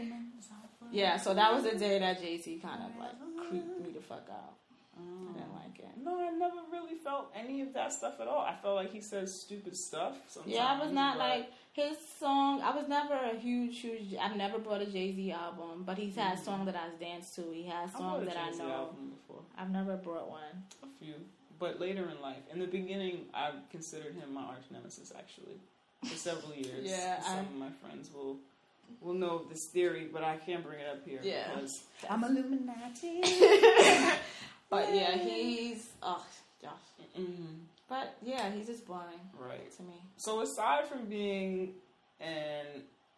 Yeah. 0.91 1.17
So 1.19 1.35
that 1.35 1.53
was 1.53 1.65
the 1.65 1.77
day 1.79 1.99
that 1.99 2.21
Jay 2.21 2.39
Z 2.39 2.61
kind 2.63 2.83
of 2.83 2.99
like 2.99 3.49
creeped 3.49 3.81
me 3.81 3.93
the 3.93 4.01
fuck 4.01 4.27
out. 4.31 4.55
I 4.99 5.33
didn't 5.33 5.51
mm. 5.51 5.55
like 5.55 5.79
it. 5.79 5.91
No, 6.03 6.19
I 6.19 6.31
never 6.31 6.57
really 6.73 6.95
felt 7.05 7.31
any 7.37 7.61
of 7.61 7.75
that 7.75 7.93
stuff 7.93 8.15
at 8.21 8.27
all. 8.27 8.41
I 8.41 8.55
felt 8.63 8.77
like 8.77 8.93
he 8.93 9.01
says 9.01 9.41
stupid 9.43 9.77
stuff. 9.77 10.17
Sometimes, 10.29 10.55
Yeah, 10.55 10.65
I 10.67 10.83
was 10.83 10.93
not 10.93 11.19
but- 11.19 11.29
like 11.29 11.51
his 11.73 11.97
song. 12.19 12.63
I 12.63 12.75
was 12.75 12.89
never 12.89 13.15
a 13.15 13.37
huge, 13.39 13.79
huge. 13.81 14.15
I've 14.21 14.37
never 14.37 14.59
bought 14.59 14.81
a 14.81 14.87
Jay 14.87 15.15
Z 15.15 15.33
album, 15.33 15.83
but 15.85 15.99
he's 15.99 16.17
had 16.17 16.39
mm. 16.39 16.45
songs 16.45 16.65
that 16.67 16.77
I 16.77 16.89
danced 16.99 17.35
to. 17.37 17.43
He 17.53 17.65
has 17.67 17.93
songs 17.93 18.23
a 18.23 18.27
that 18.27 18.37
I 18.39 18.51
Jay-Z 18.51 18.63
know. 18.63 18.71
album 18.71 19.13
before. 19.17 19.43
I've 19.59 19.71
never 19.71 19.97
bought 19.97 20.31
one. 20.31 20.65
A 20.83 20.87
few, 21.05 21.15
but 21.59 21.81
later 21.81 22.09
in 22.09 22.21
life. 22.23 22.43
In 22.53 22.59
the 22.61 22.67
beginning, 22.67 23.27
I 23.35 23.51
considered 23.71 24.15
him 24.15 24.35
my 24.35 24.43
arch 24.43 24.65
nemesis. 24.71 25.13
Actually, 25.17 25.57
for 26.05 26.15
several 26.17 26.53
years. 26.57 26.85
Yeah, 26.85 27.21
some 27.23 27.37
I- 27.37 27.41
of 27.41 27.55
my 27.55 27.71
friends 27.83 28.11
will 28.15 28.37
will 29.01 29.15
know 29.15 29.31
of 29.41 29.49
this 29.49 29.65
theory, 29.65 30.09
but 30.13 30.23
I 30.23 30.37
can't 30.37 30.63
bring 30.65 30.79
it 30.79 30.87
up 30.89 31.05
here 31.05 31.19
Yeah. 31.23 31.49
because 31.55 31.83
I'm 32.09 32.23
Illuminati. 32.25 33.21
But 34.69 34.93
yeah, 34.95 35.17
he's 35.17 35.91
oh 36.03 36.25
gosh. 36.61 36.73
mm 37.19 37.59
But 37.89 38.17
yeah, 38.23 38.51
he's 38.51 38.67
just 38.67 38.85
boring 38.87 39.21
Right. 39.39 39.71
to 39.77 39.83
me. 39.83 39.95
So 40.17 40.41
aside 40.41 40.89
from 40.89 41.05
being 41.07 41.75
an 42.21 42.67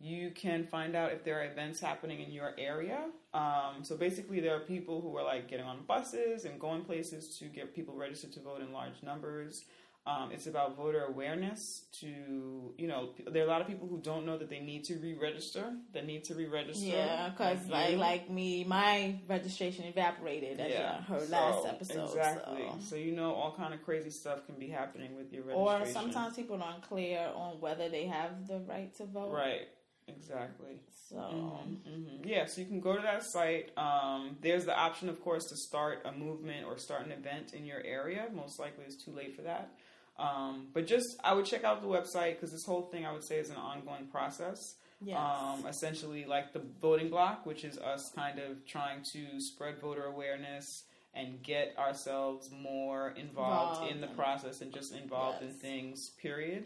you 0.00 0.30
can 0.32 0.64
find 0.64 0.96
out 0.96 1.12
if 1.12 1.22
there 1.22 1.40
are 1.40 1.44
events 1.44 1.78
happening 1.78 2.20
in 2.20 2.32
your 2.32 2.54
area. 2.58 3.04
Um, 3.32 3.82
so 3.82 3.96
basically, 3.96 4.40
there 4.40 4.56
are 4.56 4.60
people 4.60 5.00
who 5.00 5.16
are 5.16 5.22
like 5.22 5.48
getting 5.48 5.64
on 5.64 5.84
buses 5.86 6.44
and 6.44 6.58
going 6.58 6.82
places 6.82 7.38
to 7.38 7.44
get 7.44 7.72
people 7.74 7.94
registered 7.94 8.32
to 8.32 8.40
vote 8.40 8.60
in 8.60 8.72
large 8.72 9.00
numbers. 9.02 9.64
Um, 10.04 10.32
it's 10.32 10.48
about 10.48 10.76
voter 10.76 11.04
awareness. 11.04 11.84
To 12.00 12.74
you 12.76 12.88
know, 12.88 13.10
p- 13.16 13.24
there 13.30 13.42
are 13.42 13.46
a 13.46 13.48
lot 13.48 13.60
of 13.60 13.68
people 13.68 13.86
who 13.86 13.98
don't 13.98 14.26
know 14.26 14.36
that 14.36 14.50
they 14.50 14.58
need 14.58 14.82
to 14.84 14.96
re-register. 14.96 15.64
That 15.92 16.06
need 16.06 16.24
to 16.24 16.34
re-register. 16.34 16.84
Yeah, 16.86 17.28
because 17.28 17.68
like 17.68 17.92
you. 17.92 17.96
like 17.98 18.28
me, 18.28 18.64
my 18.64 19.20
registration 19.28 19.84
evaporated 19.84 20.58
as 20.58 20.72
yeah, 20.72 21.02
heard 21.02 21.28
so, 21.28 21.32
last 21.32 21.66
episode. 21.66 22.04
Exactly. 22.04 22.64
so. 22.68 22.78
So. 22.90 22.96
you 22.96 23.12
know, 23.12 23.32
all 23.32 23.54
kind 23.56 23.72
of 23.72 23.84
crazy 23.84 24.10
stuff 24.10 24.44
can 24.46 24.56
be 24.56 24.68
happening 24.68 25.16
with 25.16 25.32
your 25.32 25.44
registration. 25.44 25.82
Or 25.82 25.86
sometimes 25.86 26.34
people 26.34 26.60
aren't 26.60 26.82
clear 26.82 27.30
on 27.36 27.60
whether 27.60 27.88
they 27.88 28.06
have 28.06 28.48
the 28.48 28.58
right 28.60 28.92
to 28.96 29.04
vote. 29.04 29.32
right. 29.32 29.68
Exactly. 30.08 30.80
So 31.08 31.16
hmm 31.16 32.24
Yeah, 32.24 32.46
so 32.46 32.60
you 32.60 32.66
can 32.66 32.80
go 32.80 32.96
to 32.96 33.02
that 33.02 33.24
site. 33.24 33.70
Um, 33.78 34.36
there's 34.40 34.64
the 34.64 34.76
option, 34.76 35.08
of 35.08 35.20
course, 35.22 35.46
to 35.46 35.56
start 35.56 36.02
a 36.04 36.12
movement 36.12 36.66
or 36.66 36.78
start 36.78 37.06
an 37.06 37.12
event 37.12 37.54
in 37.54 37.64
your 37.64 37.80
area. 37.84 38.26
Most 38.34 38.58
likely, 38.58 38.84
it's 38.84 38.96
too 38.96 39.12
late 39.12 39.36
for 39.36 39.42
that. 39.42 39.70
Um, 40.18 40.68
but 40.72 40.86
just, 40.86 41.16
I 41.24 41.34
would 41.34 41.44
check 41.46 41.64
out 41.64 41.80
the 41.80 41.88
website 41.88 42.34
because 42.34 42.52
this 42.52 42.64
whole 42.64 42.82
thing, 42.82 43.04
I 43.06 43.12
would 43.12 43.24
say, 43.24 43.38
is 43.38 43.50
an 43.50 43.56
ongoing 43.56 44.06
process. 44.06 44.76
yes. 45.00 45.18
Um, 45.18 45.66
essentially, 45.66 46.24
like 46.24 46.52
the 46.52 46.62
voting 46.80 47.08
block, 47.08 47.46
which 47.46 47.64
is 47.64 47.78
us 47.78 48.10
kind 48.14 48.38
of 48.38 48.64
trying 48.66 49.02
to 49.12 49.40
spread 49.40 49.80
voter 49.80 50.04
awareness 50.04 50.84
and 51.14 51.42
get 51.42 51.74
ourselves 51.78 52.50
more 52.50 53.10
involved 53.16 53.82
Involved 53.82 53.92
in 53.92 54.00
the 54.00 54.06
process 54.08 54.60
and 54.62 54.72
just 54.72 54.94
involved 54.94 55.42
in 55.42 55.50
things. 55.50 56.10
Period. 56.20 56.64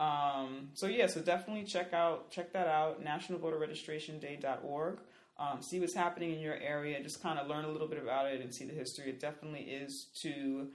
Um, 0.00 0.70
so 0.74 0.86
yeah, 0.86 1.06
so 1.06 1.20
definitely 1.20 1.64
check 1.64 1.92
out 1.92 2.30
check 2.30 2.52
that 2.52 2.66
out. 2.66 3.04
NationalVoterRegistrationDay.org. 3.04 4.98
Um, 5.38 5.62
see 5.62 5.80
what's 5.80 5.94
happening 5.94 6.32
in 6.32 6.40
your 6.40 6.54
area. 6.54 7.02
Just 7.02 7.22
kind 7.22 7.38
of 7.38 7.48
learn 7.48 7.64
a 7.64 7.68
little 7.68 7.88
bit 7.88 8.00
about 8.02 8.26
it 8.26 8.40
and 8.40 8.54
see 8.54 8.64
the 8.64 8.72
history. 8.74 9.10
It 9.10 9.20
definitely 9.20 9.62
is 9.62 10.06
to 10.22 10.68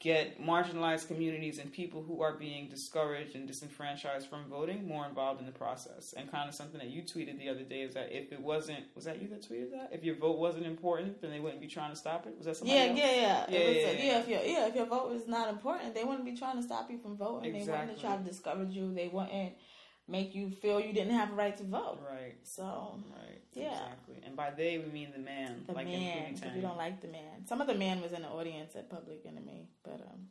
get 0.00 0.40
marginalized 0.40 1.08
communities 1.08 1.58
and 1.58 1.72
people 1.72 2.04
who 2.04 2.22
are 2.22 2.34
being 2.34 2.68
discouraged 2.68 3.34
and 3.34 3.48
disenfranchised 3.48 4.28
from 4.28 4.44
voting 4.48 4.86
more 4.86 5.04
involved 5.06 5.40
in 5.40 5.46
the 5.46 5.52
process. 5.52 6.14
And 6.16 6.30
kind 6.30 6.48
of 6.48 6.54
something 6.54 6.78
that 6.78 6.90
you 6.90 7.02
tweeted 7.02 7.36
the 7.38 7.48
other 7.48 7.64
day 7.64 7.80
is 7.80 7.94
that 7.94 8.16
if 8.16 8.30
it 8.30 8.40
wasn't, 8.40 8.84
was 8.94 9.06
that 9.06 9.20
you 9.20 9.26
that 9.28 9.42
tweeted 9.42 9.72
that? 9.72 9.90
If 9.92 10.04
your 10.04 10.14
vote 10.14 10.38
wasn't 10.38 10.66
important, 10.66 11.20
then 11.20 11.32
they 11.32 11.40
wouldn't 11.40 11.60
be 11.60 11.66
trying 11.66 11.90
to 11.90 11.96
stop 11.96 12.26
it. 12.26 12.36
Was 12.36 12.46
that 12.46 12.56
somebody 12.56 12.78
yeah, 12.78 12.86
else? 12.86 12.98
yeah, 12.98 13.10
yeah, 13.10 13.46
Yeah, 13.48 13.68
was, 13.68 13.76
yeah, 13.76 13.90
yeah. 13.90 14.04
yeah. 14.04 14.18
If 14.20 14.28
your 14.28 14.40
yeah, 14.42 14.68
if 14.68 14.74
your 14.76 14.86
vote 14.86 15.12
is 15.16 15.26
not 15.26 15.48
important, 15.48 15.94
they 15.96 16.04
wouldn't 16.04 16.24
be 16.24 16.36
trying 16.36 16.56
to 16.58 16.62
stop 16.62 16.88
you 16.90 16.98
from 16.98 17.16
voting. 17.16 17.56
Exactly. 17.56 17.74
They 17.74 17.80
wouldn't 17.80 18.00
try 18.00 18.16
to 18.16 18.22
discourage 18.22 18.70
you. 18.70 18.94
They 18.94 19.08
wouldn't 19.08 19.54
make 20.06 20.34
you 20.34 20.50
feel 20.50 20.80
you 20.80 20.92
didn't 20.92 21.14
have 21.14 21.32
a 21.32 21.34
right 21.34 21.56
to 21.56 21.64
vote. 21.64 21.98
Right, 22.08 22.36
So 22.44 23.00
right. 23.10 23.37
Yeah. 23.54 23.72
Exactly. 23.72 24.16
And 24.24 24.36
by 24.36 24.50
they, 24.50 24.78
we 24.78 24.90
mean 24.90 25.10
the 25.12 25.18
man. 25.18 25.64
the 25.66 25.72
like 25.72 25.86
in 25.86 26.00
man, 26.00 26.34
Pootie 26.34 26.46
if 26.46 26.56
you 26.56 26.62
don't 26.62 26.76
like 26.76 27.00
the 27.00 27.08
man, 27.08 27.46
some 27.46 27.60
of 27.60 27.66
the 27.66 27.74
man 27.74 28.00
was 28.00 28.12
in 28.12 28.22
the 28.22 28.28
audience 28.28 28.76
at 28.76 28.88
Public 28.90 29.24
Enemy, 29.26 29.68
but 29.82 30.00
um, 30.12 30.28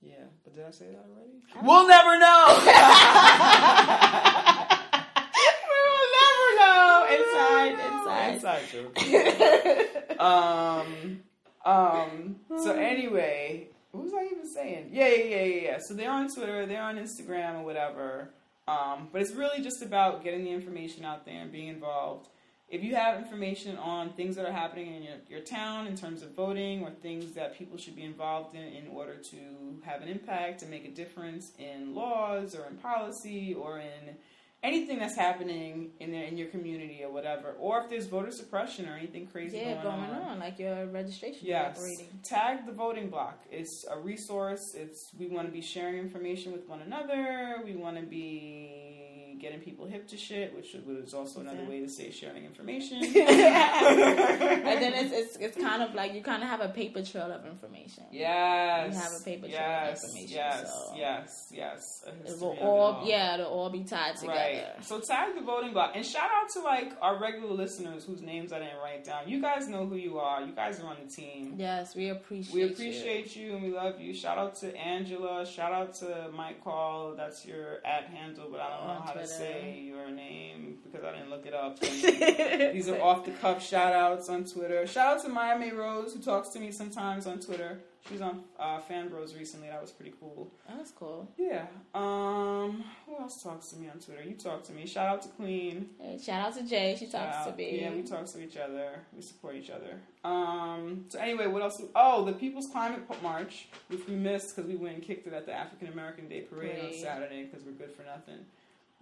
Yeah, 0.00 0.14
but 0.42 0.54
did 0.54 0.64
I 0.64 0.70
say 0.70 0.86
that 0.86 1.04
already? 1.10 1.42
We'll 1.62 1.86
never 1.88 2.18
know. 2.18 2.46
we 5.70 5.78
will 5.90 6.08
never 6.20 6.48
know. 6.60 7.06
Inside, 7.10 7.72
inside, 7.72 8.34
inside, 8.34 8.62
inside 8.62 8.62
joke. 8.72 10.20
um, 10.20 11.20
um. 11.64 12.36
So 12.62 12.72
anyway, 12.72 13.68
what 13.90 14.04
was 14.04 14.12
I 14.14 14.24
even 14.26 14.48
saying? 14.48 14.90
Yeah, 14.92 15.08
yeah, 15.08 15.24
yeah, 15.24 15.44
yeah. 15.44 15.62
yeah. 15.62 15.78
So 15.86 15.94
they're 15.94 16.10
on 16.10 16.28
Twitter, 16.34 16.66
they're 16.66 16.82
on 16.82 16.96
Instagram, 16.96 17.60
or 17.60 17.64
whatever. 17.64 18.30
Um, 18.66 19.08
but 19.12 19.20
it's 19.20 19.32
really 19.32 19.62
just 19.62 19.82
about 19.82 20.24
getting 20.24 20.44
the 20.44 20.50
information 20.50 21.04
out 21.04 21.26
there 21.26 21.42
and 21.42 21.52
being 21.52 21.68
involved. 21.68 22.28
If 22.68 22.82
you 22.82 22.94
have 22.96 23.18
information 23.18 23.76
on 23.76 24.14
things 24.14 24.36
that 24.36 24.46
are 24.46 24.52
happening 24.52 24.94
in 24.94 25.02
your, 25.02 25.16
your 25.28 25.40
town 25.40 25.86
in 25.86 25.96
terms 25.96 26.22
of 26.22 26.34
voting 26.34 26.82
or 26.82 26.90
things 26.90 27.34
that 27.34 27.56
people 27.56 27.76
should 27.76 27.94
be 27.94 28.02
involved 28.02 28.56
in 28.56 28.62
in 28.62 28.88
order 28.88 29.16
to 29.16 29.80
have 29.84 30.00
an 30.02 30.08
impact 30.08 30.62
and 30.62 30.70
make 30.70 30.84
a 30.84 30.90
difference 30.90 31.52
in 31.58 31.94
laws 31.94 32.54
or 32.54 32.66
in 32.66 32.76
policy 32.78 33.54
or 33.54 33.78
in 33.78 34.16
anything 34.62 34.98
that's 34.98 35.14
happening 35.16 35.90
in 36.00 36.14
in 36.14 36.38
your 36.38 36.48
community 36.48 37.02
or 37.04 37.12
whatever, 37.12 37.54
or 37.58 37.82
if 37.82 37.90
there's 37.90 38.06
voter 38.06 38.30
suppression 38.30 38.88
or 38.88 38.96
anything 38.96 39.26
crazy 39.26 39.58
Yeah, 39.58 39.82
going, 39.82 40.08
going 40.08 40.22
on, 40.22 40.38
like 40.40 40.58
your 40.58 40.86
registration 40.86 41.46
Yes. 41.46 41.76
operating. 41.76 42.08
Tag 42.24 42.64
the 42.64 42.72
voting 42.72 43.10
block. 43.10 43.44
It's 43.50 43.84
a 43.90 43.98
resource. 44.00 44.74
It's 44.74 45.12
we 45.18 45.26
want 45.28 45.46
to 45.46 45.52
be 45.52 45.60
sharing 45.60 45.98
information 45.98 46.50
with 46.50 46.66
one 46.66 46.80
another. 46.80 47.60
We 47.62 47.76
want 47.76 47.98
to 47.98 48.04
be 48.04 49.03
getting 49.44 49.60
people 49.60 49.84
hip 49.86 50.08
to 50.08 50.16
shit, 50.16 50.54
which 50.56 50.74
is 50.74 51.12
also 51.14 51.40
another 51.40 51.64
way 51.68 51.80
to 51.80 51.88
say 51.88 52.10
sharing 52.10 52.44
information. 52.44 52.98
and 53.04 53.14
then 54.82 54.92
it's, 54.94 55.12
it's 55.12 55.36
it's 55.36 55.56
kind 55.56 55.82
of 55.82 55.94
like 55.94 56.14
you 56.14 56.22
kind 56.22 56.42
of 56.42 56.48
have 56.48 56.60
a 56.60 56.68
paper 56.68 57.02
trail 57.02 57.30
of 57.30 57.44
information. 57.46 58.04
Yes. 58.10 58.90
We 58.90 58.96
have 58.96 59.12
a 59.20 59.24
paper 59.24 59.48
trail 59.48 59.82
of 59.82 59.88
information, 59.90 60.36
Yes, 60.36 60.72
so- 60.72 60.94
yes, 60.96 61.52
yes. 61.52 62.04
It 62.26 62.40
will 62.40 62.52
of 62.52 62.58
it 62.58 62.62
all 62.62 63.02
yeah, 63.04 63.34
it'll 63.34 63.46
all 63.52 63.70
be 63.70 63.84
tied 63.84 64.16
together. 64.16 64.38
Right. 64.38 64.64
So 64.82 65.00
tag 65.00 65.34
the 65.34 65.42
voting 65.42 65.72
block 65.72 65.92
and 65.94 66.04
shout 66.04 66.30
out 66.34 66.48
to 66.54 66.60
like 66.60 66.92
our 67.02 67.20
regular 67.20 67.52
listeners 67.54 68.04
whose 68.04 68.22
names 68.22 68.52
I 68.52 68.58
didn't 68.60 68.78
write 68.78 69.04
down. 69.04 69.28
You 69.28 69.40
guys 69.40 69.68
know 69.68 69.86
who 69.86 69.96
you 69.96 70.18
are. 70.18 70.42
You 70.42 70.52
guys 70.54 70.80
are 70.80 70.86
on 70.86 70.96
the 71.04 71.10
team. 71.10 71.54
Yes, 71.58 71.94
we 71.94 72.08
appreciate. 72.08 72.54
You. 72.54 72.66
We 72.66 72.72
appreciate 72.72 73.36
you. 73.36 73.54
and 73.54 73.62
we 73.62 73.70
love 73.72 74.00
you. 74.00 74.14
Shout 74.14 74.38
out 74.38 74.56
to 74.56 74.74
Angela. 74.76 75.44
Shout 75.46 75.72
out 75.72 75.94
to 75.96 76.30
Mike 76.34 76.62
Call. 76.64 77.14
That's 77.16 77.44
your 77.44 77.78
at 77.84 78.04
handle, 78.06 78.48
but 78.50 78.60
I 78.60 78.70
don't 78.76 78.86
know 78.88 79.02
how 79.04 79.12
to 79.12 79.18
Twitter. 79.20 79.33
Say 79.38 79.82
your 79.84 80.10
name 80.10 80.78
because 80.84 81.04
I 81.04 81.12
didn't 81.12 81.30
look 81.30 81.46
it 81.46 81.54
up. 81.54 81.78
These 82.72 82.88
are 82.88 83.00
off 83.00 83.24
the 83.24 83.32
cuff 83.32 83.64
shout 83.64 83.92
outs 83.92 84.28
on 84.28 84.44
Twitter. 84.44 84.86
Shout 84.86 85.16
out 85.16 85.22
to 85.24 85.28
Miami 85.28 85.72
Rose 85.72 86.14
who 86.14 86.20
talks 86.20 86.48
to 86.50 86.60
me 86.60 86.70
sometimes 86.70 87.26
on 87.26 87.40
Twitter. 87.40 87.80
She 88.06 88.12
was 88.12 88.20
on 88.20 88.44
uh, 88.58 88.80
Fan 88.80 89.08
Bros 89.08 89.34
recently. 89.34 89.68
That 89.68 89.80
was 89.80 89.90
pretty 89.90 90.12
cool. 90.20 90.52
That's 90.68 90.90
cool. 90.90 91.26
Yeah. 91.38 91.64
Um. 91.94 92.84
Who 93.06 93.16
else 93.18 93.42
talks 93.42 93.68
to 93.68 93.76
me 93.76 93.88
on 93.88 93.98
Twitter? 93.98 94.22
You 94.22 94.34
talk 94.34 94.62
to 94.64 94.72
me. 94.72 94.86
Shout 94.86 95.08
out 95.08 95.22
to 95.22 95.28
Queen. 95.28 95.88
Hey, 95.98 96.18
shout 96.22 96.46
out 96.46 96.54
to 96.58 96.68
Jay. 96.68 96.96
She 96.98 97.06
talks 97.06 97.34
Shout 97.36 97.56
to 97.56 97.56
me. 97.56 97.80
Yeah, 97.80 97.92
we 97.92 98.02
talk 98.02 98.26
to 98.26 98.42
each 98.42 98.58
other. 98.58 98.90
We 99.16 99.22
support 99.22 99.54
each 99.56 99.70
other. 99.70 99.98
Um. 100.22 101.06
So 101.08 101.18
anyway, 101.18 101.46
what 101.46 101.62
else? 101.62 101.80
Oh, 101.94 102.26
the 102.26 102.34
People's 102.34 102.66
Climate 102.66 103.00
March, 103.22 103.68
which 103.88 104.06
we 104.06 104.16
missed 104.16 104.54
because 104.54 104.68
we 104.70 104.76
went 104.76 104.96
and 104.96 105.02
kicked 105.02 105.26
it 105.26 105.32
at 105.32 105.46
the 105.46 105.54
African 105.54 105.88
American 105.88 106.28
Day 106.28 106.42
Parade 106.42 106.84
on 106.84 106.92
Saturday 106.92 107.44
because 107.44 107.64
we're 107.64 107.72
good 107.72 107.92
for 107.92 108.02
nothing. 108.02 108.44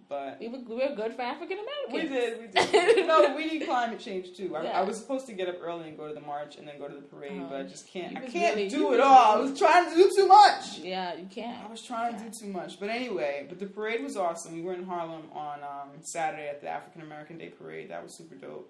But 0.09 0.37
We 0.39 0.47
were, 0.49 0.59
we 0.59 0.75
were 0.75 0.95
good 0.95 1.15
for 1.15 1.21
African 1.21 1.57
Americans. 1.59 2.11
we 2.11 2.15
did, 2.15 2.39
we 2.39 2.47
did. 2.47 3.07
no, 3.07 3.35
we 3.35 3.45
need 3.47 3.65
climate 3.65 3.99
change 3.99 4.35
too. 4.35 4.55
I, 4.55 4.63
Yeah. 4.63 4.79
I 4.79 4.83
was 4.83 4.97
supposed 4.97 5.25
to 5.27 5.33
get 5.33 5.47
up 5.47 5.55
early 5.61 5.87
and 5.89 5.97
go 5.97 6.07
to 6.07 6.13
the 6.13 6.21
march 6.21 6.57
and 6.57 6.67
then 6.67 6.77
go 6.77 6.87
to 6.87 6.95
the 6.95 7.01
parade, 7.01 7.41
but 7.49 7.59
I 7.59 7.63
just 7.63 7.87
can't. 7.87 8.17
I 8.17 8.21
can't 8.21 8.55
really- 8.55 8.69
do 8.69 8.93
it 8.93 8.99
all. 8.99 9.37
I 9.37 9.39
was 9.39 9.57
trying 9.57 9.89
to 9.89 9.95
do 9.95 10.11
too 10.15 10.27
much. 10.27 10.79
Yeah, 10.79 11.15
you 11.15 11.27
can't. 11.27 11.63
I 11.65 11.69
was 11.69 11.81
trying 11.81 12.17
to 12.17 12.23
do 12.23 12.29
too 12.29 12.47
much. 12.47 12.79
But 12.79 12.89
anyway, 12.89 13.45
but 13.47 13.59
the 13.59 13.65
parade 13.65 14.03
was 14.03 14.17
awesome. 14.17 14.53
We 14.53 14.61
were 14.61 14.73
in 14.73 14.83
Harlem 14.85 15.23
on 15.33 15.59
um, 15.63 15.89
Saturday 16.01 16.47
at 16.49 16.61
the 16.61 16.69
African 16.69 17.01
American 17.01 17.37
Day 17.37 17.49
Parade. 17.49 17.89
That 17.89 18.03
was 18.03 18.13
super 18.17 18.35
dope. 18.35 18.69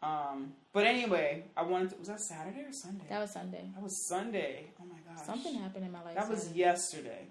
Um, 0.00 0.52
but 0.72 0.86
anyway, 0.86 1.42
I 1.56 1.62
wanted 1.62 1.90
to, 1.90 1.96
was 1.96 2.06
that 2.08 2.20
Saturday 2.20 2.60
or 2.60 2.72
Sunday? 2.72 3.04
That 3.08 3.20
was 3.20 3.32
Sunday. 3.32 3.68
That 3.74 3.82
was 3.82 4.06
Sunday. 4.06 4.66
Oh 4.80 4.84
my 4.84 4.94
gosh. 5.12 5.26
Something 5.26 5.54
happened 5.54 5.84
in 5.86 5.90
my 5.92 6.02
life. 6.04 6.14
That 6.14 6.28
was 6.30 6.52
yesterday. 6.52 7.26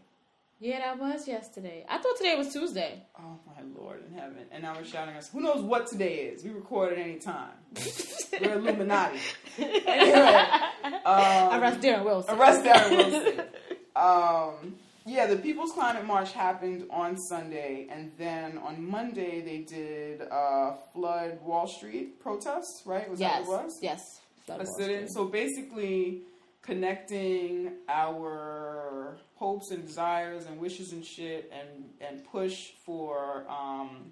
Yeah, 0.59 0.79
that 0.79 0.99
was 0.99 1.27
yesterday. 1.27 1.85
I 1.87 1.99
thought 1.99 2.17
today 2.17 2.35
was 2.35 2.51
Tuesday. 2.51 3.03
Oh 3.19 3.37
my 3.45 3.61
lord 3.79 4.03
in 4.07 4.17
heaven. 4.17 4.45
And 4.51 4.63
now 4.63 4.75
we're 4.75 4.85
shouting 4.85 5.15
us. 5.15 5.29
Who 5.29 5.41
knows 5.41 5.61
what 5.61 5.85
today 5.85 6.15
is? 6.15 6.43
We 6.43 6.49
record 6.49 6.93
at 6.93 6.97
any 6.99 7.19
time. 7.19 7.51
we're 8.41 8.53
Illuminati. 8.53 9.19
Anyway. 9.59 10.43
Um, 11.05 11.59
Arrest 11.61 11.81
Darren 11.81 12.05
Wilson. 12.05 12.35
Arrest 12.39 12.63
Darren 12.63 12.89
Wilson. 12.97 13.45
um, 13.95 14.75
yeah, 15.05 15.25
the 15.27 15.35
People's 15.37 15.71
Climate 15.71 16.05
March 16.05 16.31
happened 16.33 16.85
on 16.91 17.17
Sunday, 17.17 17.87
and 17.89 18.11
then 18.17 18.57
on 18.57 18.83
Monday 18.87 19.41
they 19.41 19.59
did 19.59 20.21
uh, 20.21 20.73
Flood 20.93 21.39
Wall 21.43 21.67
Street 21.67 22.19
protest, 22.19 22.83
right? 22.85 23.09
Was 23.09 23.19
yes. 23.19 23.41
that 23.41 23.47
what 23.47 23.61
it 23.61 23.65
was? 23.65 23.79
Yes. 23.81 24.21
That 24.47 24.61
A 24.61 24.65
sit-in. 24.77 25.07
So 25.09 25.25
basically, 25.25 26.21
connecting 26.67 27.71
our 27.87 29.17
hopes 29.35 29.71
and 29.71 29.85
desires 29.87 30.45
and 30.45 30.59
wishes 30.59 30.91
and 30.91 31.03
shit, 31.03 31.51
and 31.57 31.89
and 32.01 32.23
push 32.31 32.71
for 32.85 33.45
um, 33.49 34.11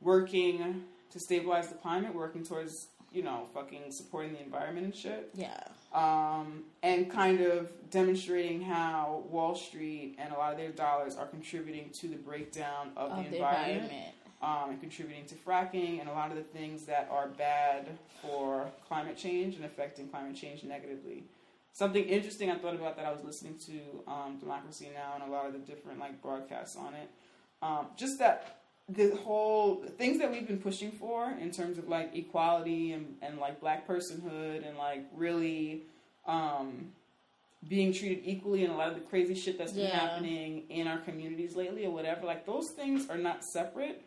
working 0.00 0.84
to 1.12 1.20
stabilize 1.20 1.68
the 1.68 1.74
climate, 1.76 2.14
working 2.14 2.44
towards 2.44 2.88
you 3.12 3.22
know 3.22 3.46
fucking 3.54 3.90
supporting 3.90 4.32
the 4.34 4.42
environment 4.42 4.84
and 4.84 4.94
shit 4.94 5.30
Yeah. 5.34 5.58
um, 5.94 6.64
and 6.82 7.10
kind 7.10 7.40
of 7.40 7.70
demonstrating 7.90 8.60
how 8.60 9.22
Wall 9.30 9.54
Street 9.54 10.16
and 10.18 10.30
a 10.30 10.36
lot 10.36 10.52
of 10.52 10.58
their 10.58 10.72
dollars 10.72 11.16
are 11.16 11.24
contributing 11.26 11.88
to 12.00 12.08
the 12.08 12.16
breakdown 12.16 12.90
of, 12.98 13.10
Of 13.12 13.16
the, 13.24 13.30
the 13.30 13.36
environment, 13.36 13.82
environment. 13.84 14.14
Um, 14.42 14.70
and 14.70 14.80
contributing 14.80 15.24
to 15.26 15.34
fracking 15.36 16.00
and 16.00 16.08
a 16.08 16.12
lot 16.12 16.30
of 16.30 16.36
the 16.36 16.42
things 16.44 16.84
that 16.84 17.08
are 17.10 17.28
bad 17.28 17.88
for 18.22 18.66
climate 18.86 19.16
change 19.16 19.56
and 19.56 19.64
affecting 19.64 20.08
climate 20.08 20.36
change 20.36 20.62
negatively. 20.62 21.24
Something 21.78 22.06
interesting 22.06 22.50
I 22.50 22.56
thought 22.58 22.74
about 22.74 22.96
that 22.96 23.06
I 23.06 23.12
was 23.12 23.22
listening 23.22 23.54
to 23.66 24.10
um, 24.10 24.36
Democracy 24.40 24.88
Now! 24.92 25.12
and 25.14 25.22
a 25.22 25.32
lot 25.32 25.46
of 25.46 25.52
the 25.52 25.60
different 25.60 26.00
like 26.00 26.20
broadcasts 26.20 26.74
on 26.74 26.92
it. 26.94 27.08
Um, 27.62 27.86
just 27.96 28.18
that 28.18 28.62
the 28.88 29.14
whole 29.14 29.76
things 29.96 30.18
that 30.18 30.28
we've 30.28 30.48
been 30.48 30.58
pushing 30.58 30.90
for 30.90 31.30
in 31.40 31.52
terms 31.52 31.78
of 31.78 31.86
like 31.88 32.16
equality 32.16 32.90
and, 32.94 33.14
and 33.22 33.38
like 33.38 33.60
black 33.60 33.86
personhood 33.86 34.66
and 34.66 34.76
like 34.76 35.04
really 35.14 35.82
um, 36.26 36.88
being 37.68 37.92
treated 37.92 38.22
equally 38.24 38.64
and 38.64 38.74
a 38.74 38.76
lot 38.76 38.88
of 38.88 38.96
the 38.96 39.00
crazy 39.02 39.36
shit 39.36 39.56
that's 39.56 39.70
been 39.70 39.86
Yeah. 39.86 40.00
happening 40.00 40.64
in 40.70 40.88
our 40.88 40.98
communities 40.98 41.54
lately 41.54 41.86
or 41.86 41.92
whatever 41.92 42.26
like 42.26 42.44
those 42.44 42.70
things 42.70 43.08
are 43.08 43.18
not 43.18 43.44
separate 43.44 44.02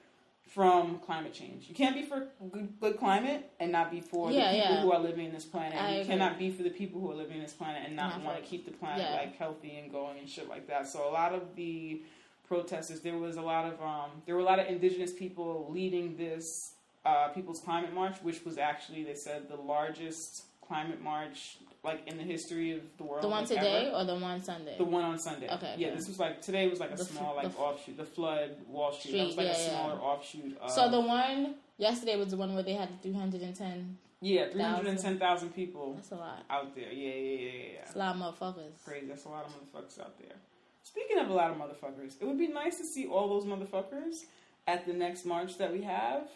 from 0.49 0.99
climate 0.99 1.33
change 1.33 1.67
you 1.69 1.75
can't 1.75 1.95
be 1.95 2.03
for 2.03 2.27
good, 2.51 2.67
good 2.81 2.97
climate 2.97 3.49
and 3.59 3.71
not 3.71 3.89
be 3.89 4.01
for 4.01 4.31
Yeah, 4.31 4.51
the 4.51 4.57
people 4.59 4.75
yeah. 4.75 4.81
who 4.81 4.91
are 4.91 4.99
living 4.99 5.25
in 5.27 5.33
this 5.33 5.45
planet 5.45 5.75
I 5.81 5.95
you 5.95 6.01
agree. 6.01 6.13
cannot 6.13 6.37
be 6.37 6.51
for 6.51 6.63
the 6.63 6.69
people 6.69 6.99
who 6.99 7.09
are 7.11 7.15
living 7.15 7.37
in 7.37 7.43
this 7.43 7.53
planet 7.53 7.83
and 7.85 7.95
not 7.95 8.17
Not 8.17 8.25
want 8.25 8.43
to 8.43 8.49
keep 8.49 8.65
the 8.65 8.71
planet 8.71 9.05
yeah. 9.09 9.15
like 9.17 9.37
healthy 9.37 9.77
and 9.77 9.91
going 9.91 10.19
and 10.19 10.27
shit 10.29 10.49
like 10.49 10.67
that 10.67 10.87
so 10.87 11.07
a 11.09 11.11
lot 11.11 11.33
of 11.33 11.55
the 11.55 12.03
protesters 12.47 12.99
there 12.99 13.17
was 13.17 13.37
a 13.37 13.41
lot 13.41 13.65
of 13.65 13.81
um, 13.81 14.09
there 14.25 14.35
were 14.35 14.41
a 14.41 14.45
lot 14.45 14.59
of 14.59 14.67
indigenous 14.67 15.13
people 15.13 15.69
leading 15.71 16.17
this 16.17 16.73
uh, 17.05 17.29
people's 17.29 17.59
climate 17.61 17.93
march 17.93 18.17
which 18.21 18.43
was 18.43 18.57
actually 18.57 19.03
they 19.03 19.15
said 19.15 19.47
the 19.49 19.55
largest 19.55 20.43
climate 20.67 21.01
march 21.01 21.57
like 21.83 22.07
in 22.07 22.17
the 22.17 22.23
history 22.23 22.73
of 22.73 22.81
the 22.97 23.03
world 23.03 23.23
The 23.23 23.27
one 23.27 23.39
like, 23.41 23.47
today 23.49 23.87
ever. 23.87 23.95
or 23.97 24.05
the 24.05 24.15
one 24.15 24.41
Sunday? 24.43 24.75
The 24.77 24.83
one 24.83 25.03
on 25.03 25.17
Sunday. 25.19 25.47
Okay, 25.49 25.75
Yeah, 25.77 25.87
okay. 25.87 25.95
this 25.97 26.07
was 26.07 26.19
like 26.19 26.41
today 26.41 26.67
was 26.69 26.79
like 26.79 26.91
a 26.93 26.95
The 26.95 27.05
small 27.05 27.35
like 27.35 27.59
offshoot. 27.59 27.97
The 27.97 28.05
flood 28.05 28.51
Wall 28.67 28.91
Street. 28.93 29.13
that 29.17 29.23
was 29.25 29.33
Street, 29.33 29.47
like 29.47 29.55
a 29.57 29.59
yeah, 29.59 29.87
yeah. 29.87 29.93
offshoot. 29.93 30.57
Of, 30.61 30.71
so 30.71 30.89
the 30.91 31.01
one 31.01 31.55
yesterday 31.77 32.17
was 32.17 32.29
the 32.29 32.37
one 32.37 32.53
where 32.53 32.63
they 32.63 32.73
had 32.73 33.01
310. 33.01 33.97
yeah, 34.21 34.49
three 34.51 34.61
hundred 34.61 34.87
and 34.89 34.99
ten 34.99 35.17
thousand 35.17 35.49
people 35.55 35.93
That's 35.95 36.11
a 36.11 36.15
lot. 36.15 36.45
out 36.49 36.75
there. 36.75 36.91
Yeah, 36.91 37.09
yeah, 37.09 37.15
yeah, 37.15 37.39
yeah. 37.39 37.47
yeah. 37.73 37.79
That's 37.79 37.95
a 37.95 37.97
lot 37.99 38.15
of 38.15 38.21
motherfuckers. 38.21 38.85
Crazy. 38.85 39.07
That's 39.07 39.25
a 39.25 39.29
lot 39.29 39.45
of 39.45 39.51
motherfuckers 39.53 39.99
out 39.99 40.17
there. 40.19 40.35
Speaking 40.83 41.17
of 41.19 41.29
a 41.29 41.33
lot 41.33 41.49
of 41.51 41.57
motherfuckers, 41.57 42.13
it 42.21 42.25
would 42.25 42.37
be 42.37 42.47
nice 42.47 42.77
to 42.77 42.85
see 42.85 43.07
all 43.07 43.27
those 43.29 43.45
motherfuckers 43.45 44.25
at 44.67 44.85
the 44.85 44.93
next 44.93 45.25
march 45.25 45.57
that 45.57 45.71
we 45.73 45.81
have 45.81 46.27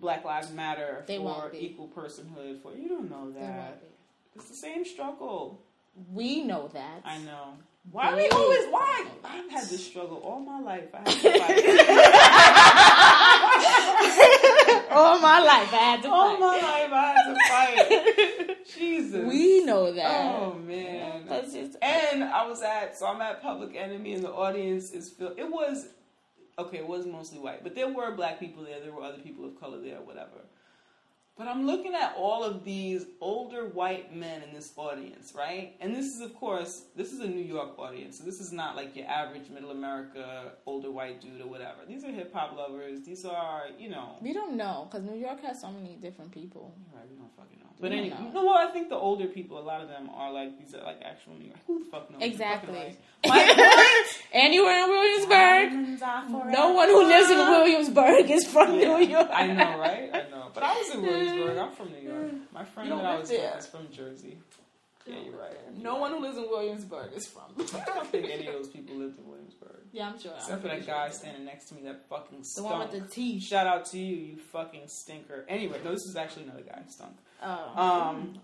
Black 0.00 0.24
Lives 0.24 0.50
Matter, 0.52 1.04
They 1.06 1.18
for 1.18 1.50
equal 1.54 1.88
personhood, 1.88 2.62
for 2.62 2.74
you 2.74 2.88
don't 2.88 3.10
know 3.10 3.30
that. 3.32 3.82
It's 4.34 4.48
the 4.48 4.54
same 4.54 4.84
struggle. 4.84 5.60
We 6.12 6.42
know 6.44 6.68
that. 6.72 7.02
I 7.04 7.18
know. 7.18 7.54
Why 7.90 8.10
They 8.14 8.22
we 8.24 8.28
always 8.28 8.66
why? 8.70 8.94
don't 8.98 9.06
know 9.06 9.12
that. 9.22 9.32
I've 9.44 9.50
had 9.50 9.64
this 9.68 9.84
struggle 9.86 10.18
all 10.18 10.40
my 10.40 10.60
life. 10.60 10.84
I 10.94 10.98
had 10.98 11.06
to 11.08 11.38
fight. 11.40 11.64
All 14.92 15.18
my 15.20 15.38
life, 15.40 15.72
I 15.72 15.76
had 15.76 16.02
to 16.02 16.10
all 16.10 16.36
my 16.36 16.46
life 16.58 16.92
I 16.92 17.14
had 17.14 17.86
to 17.86 18.46
fight. 18.48 18.66
Jesus. 18.76 19.24
We 19.24 19.64
know 19.64 19.92
that. 19.92 20.24
Oh 20.34 20.54
man. 20.54 21.26
That's 21.28 21.52
just 21.52 21.76
And 21.80 22.24
I 22.24 22.46
was 22.48 22.60
at 22.62 22.96
so 22.98 23.06
I'm 23.06 23.20
at 23.20 23.40
Public 23.40 23.76
Enemy 23.76 24.14
and 24.14 24.24
the 24.24 24.32
audience 24.32 24.90
is 24.90 25.08
filled. 25.10 25.38
It 25.38 25.48
was 25.50 25.86
okay. 26.58 26.78
It 26.78 26.86
was 26.86 27.06
mostly 27.06 27.38
white, 27.38 27.62
but 27.62 27.74
there 27.74 27.88
were 27.88 28.10
black 28.12 28.40
people 28.40 28.64
there. 28.64 28.80
There 28.80 28.92
were 28.92 29.02
other 29.02 29.18
people 29.18 29.44
of 29.44 29.58
color 29.60 29.80
there, 29.80 30.00
whatever. 30.00 30.40
But 31.40 31.48
I'm 31.48 31.66
looking 31.66 31.94
at 31.94 32.14
all 32.18 32.44
of 32.44 32.64
these 32.64 33.06
older 33.18 33.64
white 33.64 34.14
men 34.14 34.42
in 34.42 34.52
this 34.52 34.74
audience, 34.76 35.32
right? 35.34 35.74
And 35.80 35.96
this 35.96 36.14
is, 36.14 36.20
of 36.20 36.34
course, 36.34 36.82
this 36.94 37.14
is 37.14 37.20
a 37.20 37.26
New 37.26 37.42
York 37.42 37.78
audience. 37.78 38.18
So 38.18 38.24
this 38.24 38.40
is 38.40 38.52
not 38.52 38.76
like 38.76 38.94
your 38.94 39.06
average 39.06 39.48
middle 39.48 39.70
America 39.70 40.52
older 40.66 40.90
white 40.90 41.22
dude 41.22 41.40
or 41.40 41.46
whatever. 41.46 41.78
These 41.88 42.04
are 42.04 42.10
hip 42.10 42.34
hop 42.34 42.54
lovers. 42.58 43.06
These 43.06 43.24
are, 43.24 43.68
you 43.78 43.88
know. 43.88 44.16
We 44.20 44.34
don't 44.34 44.54
know 44.54 44.86
because 44.90 45.06
New 45.06 45.16
York 45.16 45.42
has 45.42 45.58
so 45.62 45.70
many 45.70 45.96
different 45.96 46.30
people. 46.30 46.74
Right, 46.94 47.08
we 47.08 47.16
don't 47.16 47.34
fucking 47.34 47.58
know. 47.58 47.69
But 47.80 47.90
We 47.92 47.96
don't 47.96 48.04
anyway, 48.12 48.20
know. 48.24 48.40
no, 48.42 48.46
well, 48.46 48.58
I 48.68 48.70
think 48.72 48.88
the 48.90 48.96
older 48.96 49.26
people, 49.26 49.58
a 49.58 49.64
lot 49.64 49.80
of 49.80 49.88
them 49.88 50.10
are 50.14 50.30
like 50.32 50.58
these 50.58 50.74
are 50.74 50.82
like 50.82 51.00
actual 51.02 51.34
New 51.34 51.46
York. 51.46 51.58
Who 51.66 51.78
the 51.84 51.90
fuck 51.90 52.10
knows? 52.10 52.20
Exactly. 52.22 52.96
Fucking 53.24 53.56
right. 53.56 54.06
And 54.32 54.54
you 54.54 54.64
were 54.64 54.70
in 54.70 54.88
Williamsburg. 54.88 55.70
Diamonds 55.70 56.02
are 56.02 56.22
forever. 56.28 56.50
No 56.50 56.72
one 56.72 56.88
who 56.88 57.04
lives 57.06 57.30
in 57.30 57.38
Williamsburg 57.38 58.30
is 58.30 58.46
from 58.46 58.74
Yeah, 58.78 58.96
New 58.98 59.06
York. 59.06 59.28
I 59.32 59.46
know, 59.48 59.78
right? 59.78 60.10
I 60.12 60.30
know. 60.30 60.50
But 60.54 60.62
I 60.62 60.72
was 60.74 60.94
in 60.94 61.02
Williamsburg. 61.02 61.56
I'm 61.58 61.72
from 61.72 61.90
New 61.92 62.08
York. 62.08 62.32
My 62.52 62.64
friend 62.64 62.88
You 62.88 62.94
don't 62.94 63.02
that 63.02 63.12
I 63.14 63.18
was 63.18 63.30
with 63.30 63.58
is 63.58 63.66
from 63.66 63.88
Jersey. 63.92 64.38
Yeah, 65.06 65.16
you're 65.24 65.36
right. 65.40 65.56
No 65.76 65.96
one 65.96 66.12
who 66.12 66.20
lives 66.20 66.36
in 66.36 66.44
Williamsburg 66.44 67.12
is 67.16 67.26
from. 67.26 67.42
I 67.58 67.84
don't 67.86 68.06
think 68.08 68.26
any 68.30 68.46
of 68.46 68.52
those 68.54 68.68
people 68.68 68.96
lived 68.96 69.18
in 69.18 69.26
Williamsburg. 69.26 69.80
yeah, 69.92 70.08
I'm 70.10 70.20
sure. 70.20 70.32
Except 70.36 70.52
I'm 70.52 70.60
for 70.60 70.68
that 70.68 70.84
sure 70.84 70.94
guy 70.94 71.08
they 71.08 71.14
standing 71.14 71.44
next 71.46 71.64
to 71.70 71.74
me, 71.74 71.82
that 71.84 72.06
fucking 72.08 72.44
stunk. 72.44 72.68
The 72.68 72.74
one 72.74 72.88
with 72.88 73.08
the 73.08 73.08
teeth. 73.14 73.42
Shout 73.42 73.66
out 73.66 73.86
to 73.86 73.98
you, 73.98 74.14
you 74.16 74.36
fucking 74.52 74.82
stinker. 74.86 75.44
Anyway, 75.48 75.78
no, 75.82 75.90
this 75.92 76.02
is 76.04 76.16
actually 76.16 76.44
another 76.44 76.62
guy, 76.62 76.82
stunk. 76.88 77.16
Oh. 77.42 77.82
Um, 77.82 78.40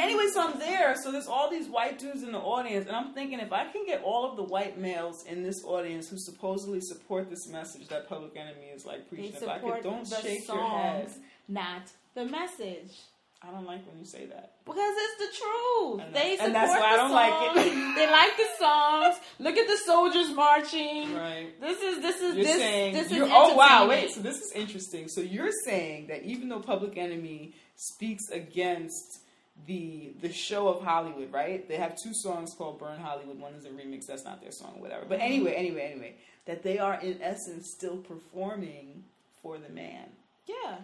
Anyway, 0.00 0.24
so 0.32 0.48
I'm 0.48 0.58
there. 0.58 0.94
So 1.02 1.12
there's 1.12 1.26
all 1.26 1.50
these 1.50 1.68
white 1.68 1.98
dudes 1.98 2.22
in 2.22 2.32
the 2.32 2.38
audience, 2.38 2.86
and 2.86 2.96
I'm 2.96 3.12
thinking 3.12 3.40
if 3.40 3.52
I 3.52 3.66
can 3.66 3.84
get 3.84 4.02
all 4.02 4.30
of 4.30 4.36
the 4.36 4.42
white 4.42 4.78
males 4.78 5.24
in 5.26 5.42
this 5.42 5.62
audience 5.64 6.08
who 6.08 6.16
supposedly 6.18 6.80
support 6.80 7.28
this 7.28 7.48
message 7.48 7.88
that 7.88 8.08
Public 8.08 8.36
Enemy 8.36 8.66
is 8.74 8.86
like 8.86 9.08
preaching, 9.08 9.34
if 9.34 9.46
I 9.46 9.58
could, 9.58 9.82
don't 9.82 10.08
the 10.08 10.16
shake 10.22 10.44
songs, 10.44 10.58
your 10.58 10.68
head. 10.68 11.10
not 11.48 11.82
the 12.14 12.24
message. 12.24 12.92
I 13.40 13.52
don't 13.52 13.66
like 13.66 13.86
when 13.86 14.00
you 14.00 14.04
say 14.04 14.26
that. 14.26 14.54
Because 14.64 14.94
it's 14.96 15.18
the 15.18 15.38
truth. 15.38 16.00
And 16.06 16.14
They 16.14 16.32
support 16.32 16.46
and 16.46 16.54
that's 16.56 16.72
why 16.72 16.92
I 16.92 16.96
don't 16.96 17.12
like 17.12 17.56
it. 17.56 17.94
they 17.94 18.10
like 18.10 18.36
the 18.36 18.46
songs. 18.58 19.16
Look 19.38 19.56
at 19.56 19.68
the 19.68 19.76
soldiers 19.86 20.30
marching. 20.34 21.14
Right. 21.14 21.60
This 21.60 21.80
is 21.80 22.02
this 22.02 22.16
is 22.20 22.34
You're 22.34 22.44
this 22.44 22.56
saying 22.56 22.94
this 22.94 23.12
is 23.12 23.18
oh 23.22 23.54
wow 23.54 23.86
wait 23.88 24.10
so 24.10 24.22
this 24.22 24.40
is 24.40 24.50
interesting 24.56 25.06
so 25.06 25.20
you're 25.20 25.52
saying 25.64 26.08
that 26.08 26.24
even 26.24 26.48
though 26.48 26.58
Public 26.58 26.98
Enemy 26.98 27.54
speaks 27.78 28.28
against 28.30 29.20
the 29.66 30.12
the 30.20 30.32
show 30.32 30.68
of 30.68 30.82
Hollywood 30.82 31.32
right? 31.32 31.66
They 31.68 31.76
have 31.76 31.96
two 31.96 32.12
songs 32.12 32.54
called 32.54 32.78
Burn 32.78 32.98
Hollywood. 32.98 33.38
One 33.38 33.54
is 33.54 33.64
a 33.64 33.70
remix. 33.70 34.06
That's 34.06 34.24
not 34.24 34.42
their 34.42 34.52
song 34.52 34.80
whatever. 34.80 35.04
But 35.08 35.20
anyway 35.20 35.54
anyway 35.54 35.90
anyway 35.92 36.14
that 36.46 36.62
they 36.62 36.78
are 36.78 37.00
in 37.00 37.20
essence 37.22 37.70
still 37.70 37.96
performing 37.96 39.04
for 39.42 39.58
the 39.58 39.68
man. 39.68 40.06
Yeah, 40.46 40.76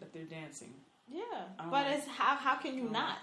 that 0.00 0.12
they're 0.12 0.24
dancing. 0.24 0.74
Yeah. 1.10 1.22
But 1.70 1.86
it's 1.88 2.06
how 2.06 2.34
how 2.36 2.56
can 2.56 2.74
you 2.76 2.88
not? 2.90 3.18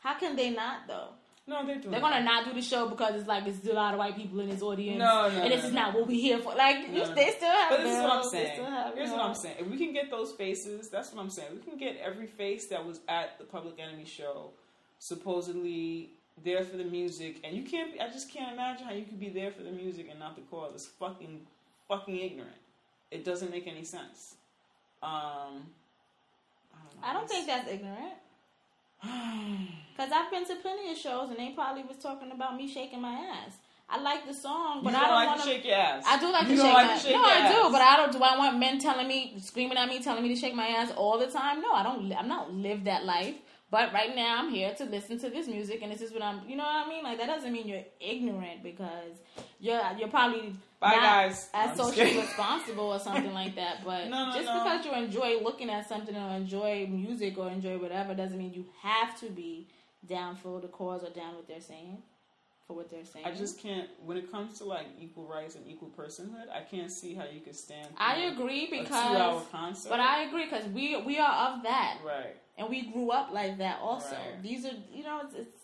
How 0.00 0.14
can 0.14 0.36
they 0.36 0.50
not 0.50 0.86
though? 0.86 1.08
No 1.48 1.66
they're 1.66 1.76
doing 1.76 1.90
They're 1.90 2.00
gonna 2.00 2.22
not 2.22 2.44
do 2.44 2.52
the 2.52 2.62
show 2.62 2.88
because 2.88 3.14
it's 3.14 3.26
like 3.26 3.46
it's 3.46 3.66
a 3.66 3.72
lot 3.72 3.94
of 3.94 3.98
white 3.98 4.16
people 4.16 4.38
in 4.40 4.50
this 4.50 4.62
audience. 4.62 4.98
No, 4.98 5.28
no, 5.28 5.42
and 5.42 5.52
this 5.52 5.62
no, 5.62 5.68
is 5.68 5.74
no. 5.74 5.80
not 5.80 5.94
what 5.94 6.06
we 6.06 6.20
here 6.20 6.38
for. 6.38 6.54
Like 6.54 6.90
No, 6.90 7.14
they 7.14 7.30
still 7.30 7.50
have. 7.50 7.70
But 7.70 7.82
this 7.82 7.96
is 7.96 8.02
what 8.02 8.12
I'm 8.12 8.30
saying. 8.30 8.66
Here's 8.94 9.10
what. 9.10 9.20
I'm 9.20 9.34
saying. 9.34 9.56
If 9.58 9.66
we 9.66 9.78
can 9.78 9.92
get 9.92 10.10
those 10.10 10.32
faces, 10.32 10.88
that's 10.88 11.12
what 11.12 11.22
I'm 11.22 11.30
saying. 11.30 11.48
We 11.54 11.62
can 11.62 11.78
get 11.78 11.96
every 11.96 12.26
face 12.26 12.68
that 12.68 12.84
was 12.84 13.00
at 13.08 13.38
the 13.38 13.44
Public 13.44 13.80
Enemy 13.80 14.04
show, 14.04 14.50
supposedly 14.98 16.10
there 16.44 16.64
for 16.64 16.76
the 16.76 16.84
music, 16.84 17.40
and 17.44 17.56
you 17.56 17.62
can't. 17.62 17.94
Be, 17.94 18.00
I 18.00 18.08
just 18.08 18.30
can't 18.32 18.52
imagine 18.52 18.86
how 18.86 18.92
you 18.92 19.04
could 19.04 19.20
be 19.20 19.30
there 19.30 19.50
for 19.50 19.62
the 19.62 19.72
music 19.72 20.08
and 20.10 20.18
not 20.18 20.36
the 20.36 20.42
cause. 20.42 20.72
It's 20.74 20.86
fucking, 20.86 21.40
fucking 21.88 22.16
ignorant. 22.16 22.56
It 23.10 23.24
doesn't 23.24 23.50
make 23.50 23.66
any 23.66 23.84
sense. 23.84 24.34
Um, 25.02 25.08
I 25.10 26.78
don't, 26.82 27.00
know. 27.00 27.08
I 27.08 27.12
don't 27.14 27.28
think 27.28 27.46
that's 27.46 27.68
ignorant. 27.68 28.14
Cause 29.96 30.10
I've 30.12 30.30
been 30.30 30.44
to 30.46 30.56
plenty 30.56 30.92
of 30.92 30.96
shows 30.98 31.30
and 31.30 31.38
they 31.38 31.50
probably 31.54 31.82
was 31.82 31.96
talking 31.96 32.30
about 32.30 32.56
me 32.56 32.72
shaking 32.72 33.00
my 33.00 33.14
ass. 33.14 33.56
I 33.90 34.00
like 34.00 34.26
the 34.26 34.34
song, 34.34 34.82
but 34.84 34.94
I 34.94 35.00
don't 35.00 35.08
don't 35.08 35.14
like 35.14 35.26
want 35.28 35.42
to 35.42 35.48
shake 35.48 35.64
your 35.64 35.74
ass. 35.74 36.04
I 36.06 36.18
do 36.20 36.30
like 36.30 36.48
you 36.48 36.56
to 36.56 36.62
shake 36.62 36.74
like 36.74 36.86
my 36.88 36.98
shake 36.98 37.12
No, 37.12 37.24
I 37.24 37.30
ass. 37.38 37.54
do, 37.54 37.72
but 37.72 37.80
I 37.80 37.96
don't. 37.96 38.12
Do 38.12 38.18
I 38.22 38.36
want 38.36 38.58
men 38.58 38.78
telling 38.78 39.08
me, 39.08 39.34
screaming 39.40 39.78
at 39.78 39.88
me, 39.88 40.02
telling 40.02 40.22
me 40.22 40.28
to 40.28 40.36
shake 40.36 40.54
my 40.54 40.66
ass 40.66 40.92
all 40.94 41.18
the 41.18 41.26
time? 41.26 41.62
No, 41.62 41.72
I 41.72 41.82
don't. 41.82 42.12
I'm 42.12 42.28
not 42.28 42.52
live 42.52 42.84
that 42.84 43.06
life. 43.06 43.36
But 43.70 43.92
right 43.92 44.16
now, 44.16 44.38
I'm 44.38 44.48
here 44.50 44.72
to 44.78 44.84
listen 44.84 45.18
to 45.20 45.28
this 45.28 45.46
music, 45.46 45.80
and 45.82 45.92
this 45.92 46.00
is 46.00 46.10
what 46.12 46.22
I'm. 46.22 46.40
You 46.48 46.56
know 46.56 46.64
what 46.64 46.86
I 46.86 46.88
mean? 46.88 47.04
Like 47.04 47.18
that 47.18 47.26
doesn't 47.26 47.52
mean 47.52 47.68
you're 47.68 47.84
ignorant 48.00 48.62
because 48.62 49.18
you're 49.60 49.80
you're 49.98 50.08
probably 50.08 50.54
Bye, 50.80 50.92
not 50.92 51.02
guys. 51.02 51.50
as 51.52 51.70
I'm 51.72 51.76
socially 51.76 52.16
responsible 52.18 52.84
or 52.84 52.98
something 52.98 53.34
like 53.34 53.56
that. 53.56 53.78
But 53.84 54.08
No, 54.08 54.30
no, 54.30 54.32
just 54.32 54.46
no. 54.46 54.62
because 54.64 54.86
you 54.86 54.92
enjoy 54.94 55.40
looking 55.42 55.68
at 55.70 55.86
something 55.88 56.16
or 56.16 56.30
enjoy 56.36 56.86
music 56.86 57.36
or 57.36 57.50
enjoy 57.50 57.76
whatever 57.78 58.14
doesn't 58.14 58.38
mean 58.38 58.54
you 58.54 58.64
have 58.82 59.18
to 59.20 59.28
be 59.30 59.68
down 60.06 60.36
for 60.36 60.60
the 60.60 60.68
cause 60.68 61.02
or 61.04 61.10
down 61.10 61.34
what 61.34 61.46
they're 61.48 61.60
saying 61.60 61.98
for 62.68 62.76
what 62.76 62.90
they're 62.90 63.04
saying. 63.04 63.24
I 63.24 63.32
just 63.34 63.58
can't. 63.58 63.88
When 64.04 64.16
it 64.18 64.30
comes 64.30 64.58
to 64.58 64.64
like 64.64 64.86
equal 65.00 65.24
rights 65.26 65.56
and 65.56 65.66
equal 65.66 65.88
personhood, 65.98 66.50
I 66.54 66.60
can't 66.60 66.92
see 66.92 67.14
how 67.14 67.24
you 67.24 67.40
could 67.40 67.56
stand. 67.56 67.88
I 67.96 68.16
agree 68.32 68.68
because. 68.70 69.86
But 69.88 70.00
I 70.00 70.24
agree 70.24 70.44
because 70.44 70.66
we 70.66 71.00
we 71.02 71.18
are 71.18 71.54
of 71.54 71.62
that, 71.62 71.98
right. 72.06 72.36
and 72.58 72.68
we 72.68 72.82
grew 72.92 73.10
up 73.10 73.30
like 73.32 73.56
that. 73.58 73.78
Also, 73.82 74.14
Right. 74.14 74.42
these 74.42 74.66
are 74.66 74.74
you 74.92 75.02
know 75.02 75.22
it's, 75.24 75.34
it's 75.34 75.56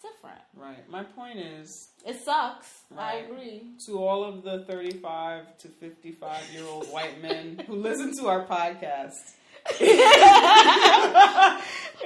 different. 0.00 0.40
Right. 0.56 0.88
My 0.88 1.04
point 1.04 1.38
is 1.38 1.88
It 2.06 2.16
sucks. 2.24 2.84
I 2.96 3.16
agree. 3.16 3.72
to 3.84 4.02
all 4.02 4.24
of 4.24 4.42
the 4.42 4.64
35 4.64 5.58
to 5.58 5.68
55 5.68 6.42
year 6.54 6.64
old 6.64 6.86
white 6.86 7.20
men 7.20 7.62
who 7.66 7.74
listen 7.76 8.16
to 8.16 8.28
our 8.28 8.46
podcast. 8.46 9.32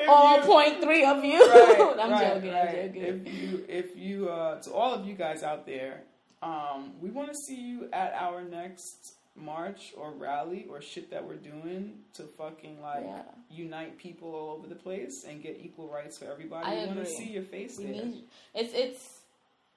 All 0.08 0.40
point 0.40 0.82
three 0.82 1.04
of 1.04 1.24
you. 1.24 1.38
Right, 1.40 1.96
I'm 2.00 2.10
right, 2.10 2.34
joking. 2.34 2.52
right. 2.52 2.68
I'm 2.68 2.74
joking. 2.94 3.02
If 3.26 3.42
you, 3.42 3.64
if 3.68 3.96
you, 3.96 4.28
uh, 4.28 4.60
to 4.62 4.72
all 4.72 4.92
of 4.94 5.06
you 5.06 5.14
guys 5.14 5.42
out 5.42 5.66
there, 5.66 6.02
um, 6.42 6.92
we 7.00 7.10
want 7.10 7.28
to 7.30 7.34
see 7.34 7.60
you 7.60 7.88
at 7.92 8.12
our 8.14 8.42
next 8.42 9.14
march 9.36 9.92
or 9.96 10.12
rally 10.12 10.66
or 10.70 10.80
shit 10.80 11.10
that 11.10 11.26
we're 11.26 11.34
doing 11.34 11.94
to 12.14 12.22
fucking 12.38 12.80
like 12.80 13.04
Yeah. 13.04 13.22
unite 13.50 13.98
people 13.98 14.32
all 14.34 14.50
over 14.56 14.68
the 14.68 14.76
place 14.76 15.24
and 15.28 15.42
get 15.42 15.58
equal 15.60 15.88
rights 15.88 16.18
for 16.18 16.26
everybody. 16.26 16.66
I 16.66 16.80
we 16.82 16.86
want 16.86 16.98
to 17.00 17.06
see 17.06 17.30
your 17.30 17.42
face 17.42 17.76
we 17.78 17.86
there. 17.86 17.94
need 18.04 18.24
it's 18.54 18.72
it's 18.74 19.20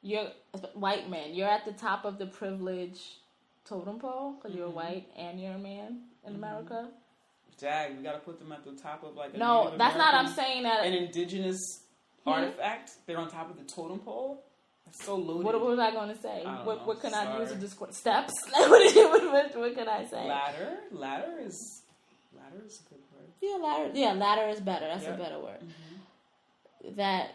you're 0.04 0.28
white 0.76 1.10
man. 1.10 1.34
You're 1.34 1.50
at 1.50 1.66
the 1.66 1.72
top 1.72 2.06
of 2.06 2.20
the 2.20 2.28
privilege 2.28 3.00
totem 3.66 3.98
pole 3.98 4.34
because 4.34 4.56
you're 4.56 4.70
Mhm. 4.70 4.74
white 4.76 5.08
and 5.18 5.40
you're 5.42 5.54
a 5.54 5.58
man 5.58 6.04
in 6.26 6.34
Mhm. 6.34 6.38
America. 6.38 6.90
Dag, 7.60 7.98
we 7.98 8.04
gotta 8.04 8.20
put 8.20 8.40
them 8.40 8.52
at 8.52 8.64
the 8.64 8.74
top 8.74 9.04
of 9.04 9.16
like 9.16 9.34
a 9.34 9.38
No, 9.38 9.64
Native 9.66 9.80
that's 9.80 9.98
not. 9.98 10.14
I'm 10.14 10.28
saying 10.34 10.64
that. 10.64 10.86
an 10.86 10.94
indigenous 10.94 11.60
Hmm? 12.24 12.30
artifact. 12.34 12.92
They're 13.06 13.18
on 13.18 13.30
top 13.30 13.50
of 13.50 13.58
the 13.58 13.64
totem 13.64 14.00
pole. 14.00 14.44
That's 14.86 15.04
so 15.06 15.16
loaded. 15.16 15.44
What, 15.46 15.56
what 15.62 15.70
was 15.70 15.80
I 15.80 15.92
going 15.92 16.14
to 16.14 16.22
say? 16.22 16.42
I 16.46 16.56
don't 16.58 16.66
What, 16.66 16.86
what 16.86 17.02
can 17.02 17.14
I 17.14 17.24
Sorry. 17.24 17.42
use 17.42 17.52
to 17.52 17.56
describe 17.58 17.94
steps? 17.94 18.34
What, 18.54 18.70
what, 18.96 19.32
what, 19.34 19.56
what 19.58 19.76
can 19.76 19.88
I 19.90 20.06
say? 20.06 20.28
ladder? 20.28 20.78
Ladder 20.92 21.34
is 21.42 21.84
ladder 22.36 22.64
is 22.66 22.80
a 22.86 22.90
good 22.90 23.02
word. 23.14 23.28
Yeah, 23.42 23.58
ladder. 23.66 23.92
Yeah, 23.94 24.14
ladder 24.14 24.48
is 24.50 24.60
better. 24.60 24.88
That's 24.88 25.04
Yeah. 25.04 25.16
a 25.16 25.18
better 25.18 25.40
word. 25.40 25.60
Mm-hmm. 25.62 26.96
That 26.98 27.32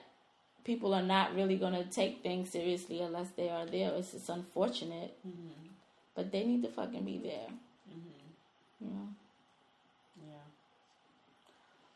people 0.64 0.94
are 0.94 1.02
not 1.02 1.34
really 1.34 1.56
going 1.56 1.72
to 1.74 1.84
take 1.84 2.22
things 2.22 2.50
seriously 2.50 3.00
unless 3.00 3.30
they 3.30 3.48
are 3.50 3.66
there. 3.66 3.92
It's 3.96 4.12
just 4.12 4.28
unfortunate, 4.28 5.16
Mm-hmm. 5.26 5.66
but 6.14 6.30
they 6.32 6.44
need 6.44 6.62
to 6.62 6.68
fucking 6.68 7.04
be 7.04 7.18
there. 7.18 7.48
Mm-hmm. 7.90 8.84
You 8.84 8.90
know, 8.90 9.08
Yeah. 10.26 10.40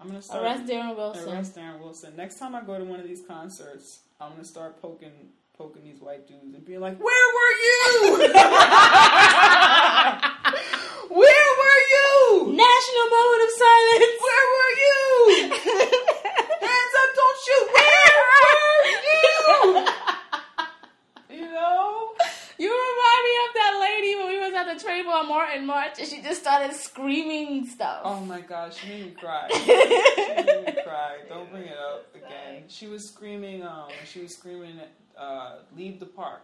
I'm 0.06 0.12
gonna 0.12 0.22
start 0.22 0.44
arrest 0.44 0.66
Darren 0.66 0.94
Wilson. 0.96 1.28
arrest 1.28 1.56
Darren 1.56 1.80
Wilson. 1.80 2.14
Next 2.16 2.38
time 2.38 2.54
I 2.54 2.60
go 2.62 2.78
to 2.78 2.84
one 2.84 3.00
of 3.00 3.08
these 3.08 3.22
concerts, 3.26 4.02
I'm 4.20 4.30
gonna 4.30 4.44
start 4.44 4.80
poking 4.80 5.10
poking 5.58 5.82
these 5.82 5.98
white 6.00 6.28
dudes 6.28 6.54
and 6.54 6.64
being 6.64 6.78
like, 6.78 6.96
"Where 7.02 7.26
were 7.34 7.52
you? 7.66 8.12
Where 11.10 11.50
were 11.58 11.80
you? 11.96 12.54
National 12.54 13.06
moment 13.10 13.42
of 13.42 13.50
silence. 13.50 14.14
Where 14.22 14.46
were 14.54 14.72
you? 14.86 15.02
Hands 16.70 16.94
up! 17.02 17.10
Don't 17.18 17.38
shoot! 17.42 17.66
Where 17.74 18.14
were 18.30 18.86
you? 19.10 19.26
You 21.40 21.46
know." 21.52 22.12
You 22.58 22.70
remind 22.72 23.22
me 23.26 23.32
of 23.44 23.50
that 23.54 23.74
lady 23.84 24.12
we 24.84 25.02
was 25.02 25.06
Trayvon 25.06 25.28
Martin 25.28 25.66
march 25.66 25.98
and 25.98 26.08
she 26.08 26.20
just 26.22 26.40
started 26.40 26.74
screaming 26.74 27.66
stuff. 27.66 28.00
Oh 28.04 28.20
my 28.20 28.40
gosh, 28.40 28.76
she 28.76 28.88
made 28.88 29.04
me 29.06 29.10
cry. 29.12 29.48
she 29.54 29.66
made 29.66 30.64
me 30.66 30.82
cry. 30.84 31.18
Don't 31.28 31.50
bring 31.50 31.64
it 31.64 31.76
up 31.78 32.14
again. 32.14 32.64
She 32.68 32.86
was 32.86 33.08
screaming. 33.08 33.62
Um, 33.62 33.88
she 34.10 34.20
was 34.20 34.34
screaming. 34.34 34.80
Uh, 35.18 35.56
leave 35.76 35.98
the 36.00 36.06
park. 36.06 36.42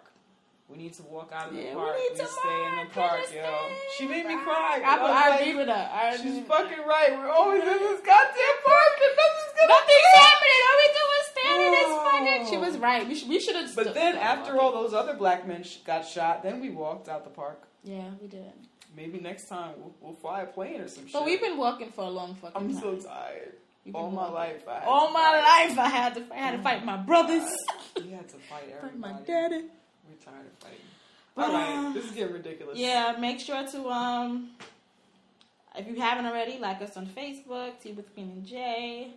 We 0.68 0.78
need 0.78 0.94
to 0.94 1.02
walk 1.02 1.32
out 1.34 1.48
of 1.48 1.54
the 1.54 1.60
Yeah, 1.60 1.74
we 1.74 1.82
park. 1.82 1.96
need 1.98 2.16
to 2.18 2.26
stay 2.26 2.64
in 2.64 2.86
the 2.86 2.94
park, 2.94 3.20
yo. 3.20 3.26
stay 3.26 3.76
She 3.98 4.06
made 4.06 4.24
me 4.24 4.36
cry. 4.42 4.80
I, 4.82 5.02
was 5.02 5.10
I 5.10 5.28
like, 5.28 5.40
agree 5.42 5.54
with 5.56 5.66
her. 5.68 5.90
I 5.92 6.16
She's 6.16 6.36
with 6.36 6.46
fucking 6.46 6.78
right. 6.86 7.10
We're 7.12 7.28
always 7.28 7.60
in 7.62 7.68
this 7.68 8.00
goddamn 8.00 8.58
park 8.64 8.94
and 9.02 9.16
nothing's 9.20 9.52
gonna 9.58 9.68
Nothing's 9.68 10.12
happening. 10.14 10.60
All 10.64 10.78
we 10.80 10.88
do 10.88 11.04
is 11.20 11.26
stand 11.32 11.62
in 11.62 11.72
this 11.72 11.84
Oh. 11.88 12.10
fucking. 12.10 12.46
She 12.50 12.56
was 12.56 12.78
right. 12.78 13.06
We 13.06 13.14
should. 13.14 13.28
We 13.28 13.38
should 13.40 13.56
have. 13.56 13.74
But 13.76 13.92
then 13.92 14.16
after 14.16 14.58
all 14.58 14.72
those 14.72 14.94
other 14.94 15.12
black 15.14 15.46
men 15.46 15.62
sh- 15.62 15.76
got 15.84 16.06
shot, 16.06 16.42
then 16.42 16.60
we 16.60 16.70
walked 16.70 17.08
out 17.10 17.24
the 17.24 17.30
park. 17.30 17.68
Yeah, 17.84 18.10
we 18.20 18.28
did. 18.28 18.52
maybe 18.96 19.18
next 19.20 19.48
time 19.48 19.72
we'll, 19.78 19.94
we'll 20.00 20.14
fly 20.14 20.42
a 20.42 20.46
plane 20.46 20.80
or 20.80 20.88
some 20.88 21.04
shit. 21.04 21.12
But 21.12 21.24
we've 21.24 21.40
been 21.40 21.58
walking 21.58 21.90
for 21.90 22.04
a 22.04 22.08
long 22.10 22.34
fucking 22.36 22.56
I'm 22.56 22.72
time. 22.72 22.80
so 22.80 22.96
tired. 23.08 23.54
All 23.94 24.10
my 24.12 24.28
life, 24.30 24.62
I 24.68 24.74
had 24.74 24.84
All 24.86 25.10
my 25.10 25.20
fight. 25.20 25.68
life, 25.70 25.78
I 25.78 25.88
had 25.88 26.14
to, 26.14 26.24
I 26.32 26.36
had 26.36 26.56
to 26.56 26.62
fight 26.62 26.84
my 26.84 26.96
brothers, 26.98 27.50
We 27.96 28.10
had 28.10 28.28
to 28.28 28.36
fight 28.36 28.40
fight 28.70 28.74
everybody. 28.76 28.98
my 29.14 29.20
daddy. 29.26 29.64
We're 30.08 30.24
tired 30.24 30.46
of 30.46 30.52
fighting. 30.60 30.78
But, 31.34 31.46
All 31.46 31.52
right, 31.54 31.86
um, 31.86 31.94
this 31.94 32.04
is 32.04 32.12
getting 32.12 32.34
ridiculous. 32.34 32.78
Yeah, 32.78 33.16
make 33.18 33.40
sure 33.40 33.66
to 33.66 33.88
um, 33.88 34.50
if 35.74 35.88
you 35.88 35.96
haven't 36.00 36.26
already, 36.26 36.58
like 36.58 36.80
us 36.82 36.96
on 36.96 37.06
Facebook, 37.06 37.80
Tea 37.80 37.92
with 37.92 38.12
Queen 38.14 38.28
and 38.30 38.46
J. 38.46 39.14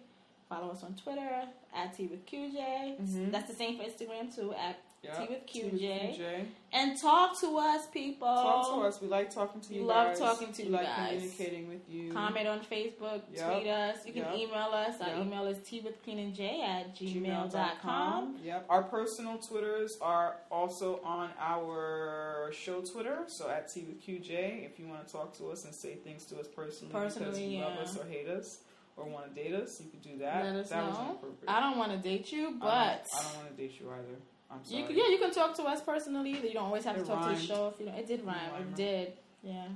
Follow 0.50 0.72
us 0.72 0.84
on 0.84 0.96
Twitter 0.96 1.44
at 1.76 1.96
Tea 1.96 2.08
with 2.08 2.26
QJ. 2.26 3.00
Mhm. 3.02 3.32
That's 3.32 3.50
the 3.50 3.56
same 3.56 3.78
for 3.78 3.84
Instagram 3.84 4.34
too 4.34 4.54
at 4.54 4.78
Yep. 5.06 5.18
Tea 5.18 5.34
with 5.34 5.46
Tea 5.48 5.64
with 5.64 5.74
QJ. 5.82 6.18
QJ. 6.18 6.46
And 6.74 7.00
talk 7.00 7.40
to 7.40 7.58
us, 7.58 7.88
people. 7.88 8.28
Talk 8.28 8.76
to 8.76 8.82
us. 8.88 9.02
We 9.02 9.08
like 9.08 9.30
talking 9.34 9.62
to 9.62 9.74
you 9.74 9.82
We 9.82 9.88
love 9.88 10.08
guys. 10.10 10.20
talking 10.20 10.52
to 10.52 10.62
we 10.62 10.68
you 10.68 10.74
like 10.76 10.86
guys. 10.86 11.10
communicating 11.14 11.68
with 11.70 11.90
you. 11.90 12.12
Comment 12.12 12.48
on 12.48 12.60
Facebook, 12.62 13.22
Yep. 13.34 13.54
tweet 13.54 13.68
us. 13.68 14.06
You 14.06 14.14
can 14.14 14.24
Yep. 14.24 14.36
email 14.36 14.70
us. 14.74 15.00
Our 15.02 15.08
Yep. 15.10 15.18
email 15.26 15.48
is 15.48 15.58
tea 15.68 15.80
with 15.82 16.04
queen 16.04 16.20
and 16.20 16.34
j 16.36 16.62
at 16.62 16.94
gmail.com. 16.96 18.40
Yep. 18.44 18.66
Our 18.70 18.84
personal 18.84 19.38
Twitters 19.38 19.98
are 20.02 20.42
also 20.52 21.00
on 21.04 21.32
our 21.40 22.50
show 22.54 22.82
Twitter. 22.82 23.24
So 23.28 23.50
at 23.50 23.70
Tea 23.72 23.84
with 23.86 24.02
QJ, 24.02 24.66
if 24.66 24.80
you 24.80 24.88
want 24.88 25.06
to 25.08 25.12
talk 25.14 25.36
to 25.38 25.50
us 25.52 25.66
and 25.66 25.74
say 25.74 25.96
things 25.96 26.26
to 26.26 26.40
us 26.40 26.48
personally, 26.48 26.92
because 26.94 27.14
Personally, 27.16 27.46
you 27.56 27.62
love 27.62 27.78
us 27.78 27.98
or 27.98 28.06
hate 28.06 28.28
us 28.28 28.60
or 28.98 29.06
want 29.06 29.34
to 29.34 29.44
date 29.44 29.54
us, 29.54 29.80
you 29.82 29.90
could 29.90 30.02
do 30.02 30.18
that. 30.20 30.44
Let 30.46 30.56
us 30.56 30.70
that 30.70 30.86
was 30.86 30.94
know. 30.98 31.06
inappropriate. 31.12 31.50
I 31.50 31.60
don't 31.62 31.78
want 31.78 31.92
to 31.92 31.98
date 31.98 32.32
you, 32.32 32.48
I 32.48 32.50
don't- 32.50 32.60
but 32.60 32.70
I 33.14 33.24
don't, 33.24 33.36
want 33.38 33.56
to 33.58 33.62
date 33.62 33.80
you 33.80 33.90
either. 33.92 34.20
You 34.68 34.86
can, 34.86 34.96
yeah, 34.98 35.08
you 35.10 35.18
can 35.18 35.32
talk 35.32 35.56
to 35.56 35.64
us 35.64 35.82
personally. 35.82 36.32
You 36.32 36.54
don't 36.54 36.66
always 36.66 36.84
have 36.86 36.96
to 36.96 37.02
It 37.02 37.08
talk 37.08 37.30
to 37.30 37.36
the 37.36 37.42
show. 37.42 37.74
If 37.74 37.80
you 37.80 37.86
don't, 37.88 37.96
it 37.96 38.08
did 38.08 38.26
rhyme. 38.26 38.36
rhyme. 38.54 38.62
It 38.62 38.76
did. 38.76 39.14
Yeah. 39.44 39.68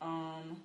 Um, 0.00 0.56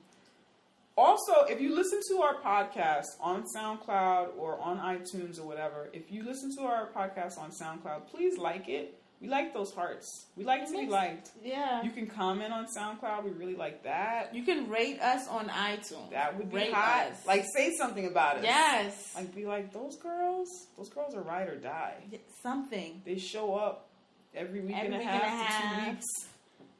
also, 0.97 1.45
if 1.49 1.61
you 1.61 1.73
listen 1.75 1.99
to 2.09 2.21
our 2.21 2.35
podcast 2.35 3.05
on 3.19 3.43
SoundCloud 3.55 4.38
or 4.38 4.59
on 4.59 4.77
iTunes 4.79 5.39
or 5.39 5.43
whatever, 5.43 5.89
if 5.93 6.11
you 6.11 6.23
listen 6.23 6.55
to 6.57 6.63
our 6.63 6.89
podcast 6.89 7.38
on 7.39 7.51
SoundCloud, 7.51 8.07
please 8.07 8.38
like 8.38 8.67
it. 8.69 9.01
We 9.22 9.27
like 9.27 9.53
those 9.53 9.72
hearts. 9.72 10.26
We 10.35 10.43
like 10.43 10.65
to 10.65 10.72
be 10.72 10.88
liked. 10.88 11.30
Yeah. 11.43 11.84
You 11.84 11.91
can 11.91 12.07
comment 12.07 12.52
on 12.52 12.65
SoundCloud. 12.76 13.23
We 13.23 13.30
really 13.31 13.56
like 13.56 13.84
that. 13.84 14.34
You 14.34 14.41
can 14.43 14.68
rate 14.68 14.99
us 14.99 15.27
on 15.27 15.48
iTunes. 15.49 16.10
That 16.10 16.35
would 16.38 16.49
be 16.49 16.56
rate 16.57 16.73
hot. 16.73 17.11
us. 17.11 17.26
Like, 17.27 17.45
say 17.56 17.72
something 17.77 18.07
about 18.07 18.38
it. 18.39 18.43
yes. 18.45 19.14
Like, 19.15 19.35
be 19.35 19.45
like, 19.45 19.72
those 19.72 19.95
girls, 19.98 20.48
those 20.76 20.89
girls 20.89 21.14
are 21.14 21.22
ride 21.22 21.49
or 21.49 21.56
die. 21.57 21.98
something. 22.41 23.03
They 23.06 23.19
show 23.19 23.53
up 23.53 23.89
every 24.34 24.61
week, 24.61 24.76
Every 24.76 24.88
and, 24.88 24.95
a 24.95 24.98
week 24.98 25.07
half 25.07 25.23
and 25.23 25.34
a 25.34 25.38
to 25.38 25.43
half. 25.43 25.84
two 25.85 25.91
weeks. 25.91 26.06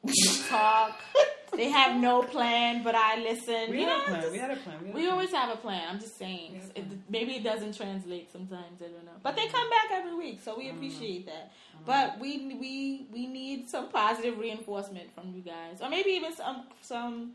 We 0.02 0.48
Talk. 0.48 1.00
they 1.54 1.68
have 1.68 2.00
no 2.00 2.22
plan, 2.22 2.82
but 2.82 2.94
I 2.94 3.18
listen. 3.20 3.70
We 3.70 3.80
you 3.80 3.86
had 3.86 3.96
know, 3.98 4.02
a 4.02 4.06
plan. 4.08 4.20
just- 4.22 4.32
We 4.32 4.38
had 4.38 4.50
a 4.50 4.56
plan. 4.56 4.76
We, 4.80 4.86
We 4.86 4.92
plan. 4.92 5.08
always 5.12 5.30
have 5.32 5.50
a 5.50 5.56
plan. 5.56 5.82
I'm 5.90 6.00
just 6.00 6.16
saying. 6.18 6.52
We 6.52 6.58
have 6.58 6.70
a 6.76 6.78
It, 6.80 6.86
maybe 7.10 7.32
it 7.36 7.44
doesn't 7.44 7.76
translate 7.76 8.32
sometimes. 8.32 8.80
I 8.80 8.86
don't 8.86 9.04
know. 9.04 9.12
But 9.22 9.36
they 9.36 9.46
come 9.48 9.68
back 9.70 9.86
every 9.92 10.14
week, 10.14 10.40
so 10.42 10.56
we 10.56 10.68
know. 10.68 10.74
appreciate 10.74 11.26
that. 11.26 11.52
Mm-hmm. 11.52 11.84
But 11.86 12.18
we 12.20 12.54
we 12.54 13.06
we 13.12 13.26
need 13.26 13.68
some 13.68 13.88
positive 13.90 14.38
reinforcement 14.38 15.14
from 15.14 15.32
you 15.34 15.42
guys, 15.42 15.80
or 15.82 15.88
maybe 15.90 16.10
even 16.10 16.34
some 16.34 16.64
some. 16.80 17.32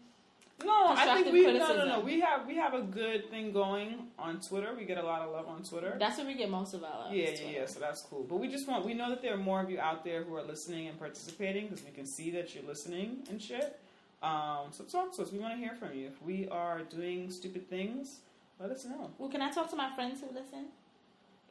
No, 0.65 0.88
I 0.88 1.22
think 1.22 1.31
we 1.31 1.45
no 1.45 1.76
no 1.76 1.85
no. 1.85 1.99
We 1.99 2.19
have 2.22 2.48
we 2.48 2.56
have 2.56 2.73
a 2.73 2.81
good 2.81 3.30
thing 3.30 3.52
going 3.53 4.07
on 4.18 4.39
Twitter. 4.41 4.73
We 4.76 4.85
get 4.85 4.98
a 4.98 5.03
lot 5.03 5.22
of 5.22 5.30
love 5.31 5.48
on 5.48 5.61
Twitter. 5.61 5.95
That's 5.99 6.18
where 6.18 6.26
we 6.26 6.34
get 6.34 6.49
most 6.49 6.73
of 6.73 6.84
our 6.84 6.98
love. 7.02 7.14
yeah, 7.14 7.30
yeah, 7.30 7.49
yeah. 7.60 7.65
So 7.68 7.80
that's 7.80 8.02
cool. 8.02 8.26
But 8.27 8.38
we 8.38 8.48
just 8.48 8.68
want 8.68 8.84
we 8.84 8.95
know 8.95 9.10
that 9.11 9.22
there 9.22 9.35
are 9.35 9.44
more 9.52 9.61
of 9.61 9.69
you 9.69 9.80
out 9.80 10.03
there 10.03 10.23
who 10.23 10.34
are 10.35 10.41
listening 10.41 10.88
and 10.88 10.98
participating 10.98 11.68
because 11.68 11.85
we 11.85 11.91
can 11.91 12.07
see 12.07 12.31
that 12.31 12.56
you're 12.56 12.64
listening 12.64 13.18
and 13.30 13.39
shit. 13.39 13.80
Um, 14.22 14.68
so 14.72 14.84
talk 14.84 15.14
to 15.15 15.22
us. 15.23 15.31
We 15.31 15.39
want 15.39 15.53
to 15.53 15.60
hear 15.60 15.76
from 15.76 15.94
you. 15.94 16.07
If 16.07 16.22
we 16.22 16.48
are 16.49 16.81
doing 16.84 17.30
stupid 17.30 17.69
things, 17.69 18.19
let 18.60 18.72
us 18.72 18.85
know. 18.85 19.11
Well, 19.18 19.30
can 19.30 19.41
I 19.41 19.52
talk 19.52 19.69
to 19.69 19.76
my 19.76 19.94
friends 19.95 20.22
who 20.22 20.27
listen? 20.27 20.65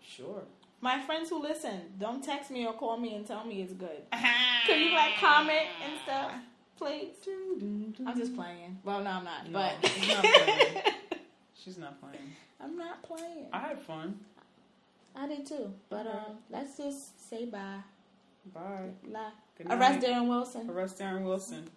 Sure. 0.02 0.43
My 0.80 1.01
friends 1.01 1.30
who 1.30 1.40
listen, 1.40 1.80
don't 1.98 2.22
text 2.22 2.51
me 2.51 2.66
or 2.66 2.72
call 2.74 2.97
me 2.98 3.14
and 3.14 3.26
tell 3.26 3.44
me 3.44 3.62
it's 3.62 3.72
good. 3.72 4.02
Can 4.66 4.80
you 4.88 4.94
like 4.94 5.16
comment 5.18 5.66
and 5.84 5.93
stuff, 6.05 6.32
please? 6.76 7.14
I'm 8.06 8.16
just 8.16 8.34
playing. 8.36 8.78
Well, 8.84 9.02
no, 9.02 9.10
I'm 9.10 9.24
not. 9.24 9.51
No, 9.51 9.52
but 9.80 9.90
she's 9.90 10.09
not 10.09 10.24
playing. 10.24 10.82
She's 11.64 11.78
not 11.78 12.01
playing. 12.01 12.30
I'm 12.60 12.76
not 12.76 13.02
playing. 13.02 13.47
I 13.52 13.59
had 13.59 13.80
fun. 13.82 14.20
I 15.16 15.26
did 15.26 15.44
too. 15.47 15.72
But 15.88 16.06
Okay. 16.06 16.10
um, 16.16 16.36
let's 16.48 16.76
just 16.76 17.28
say 17.28 17.47
bye. 17.47 17.78
Bye. 18.55 18.90
Bye. 19.12 19.30
Arrest. 19.68 20.06
Darren 20.06 20.28
Wilson. 20.28 20.70
Arrest 20.70 20.98
Darren 20.98 21.24
Wilson. 21.24 21.68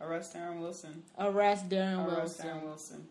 Arrest 0.00 0.34
Darren 0.34 0.60
Wilson. 0.60 1.02
Arrest 1.18 1.68
Darren 1.68 2.06
Arrest 2.06 2.16
Wilson. 2.38 2.46
Darren 2.46 2.62
Wilson. 2.64 3.08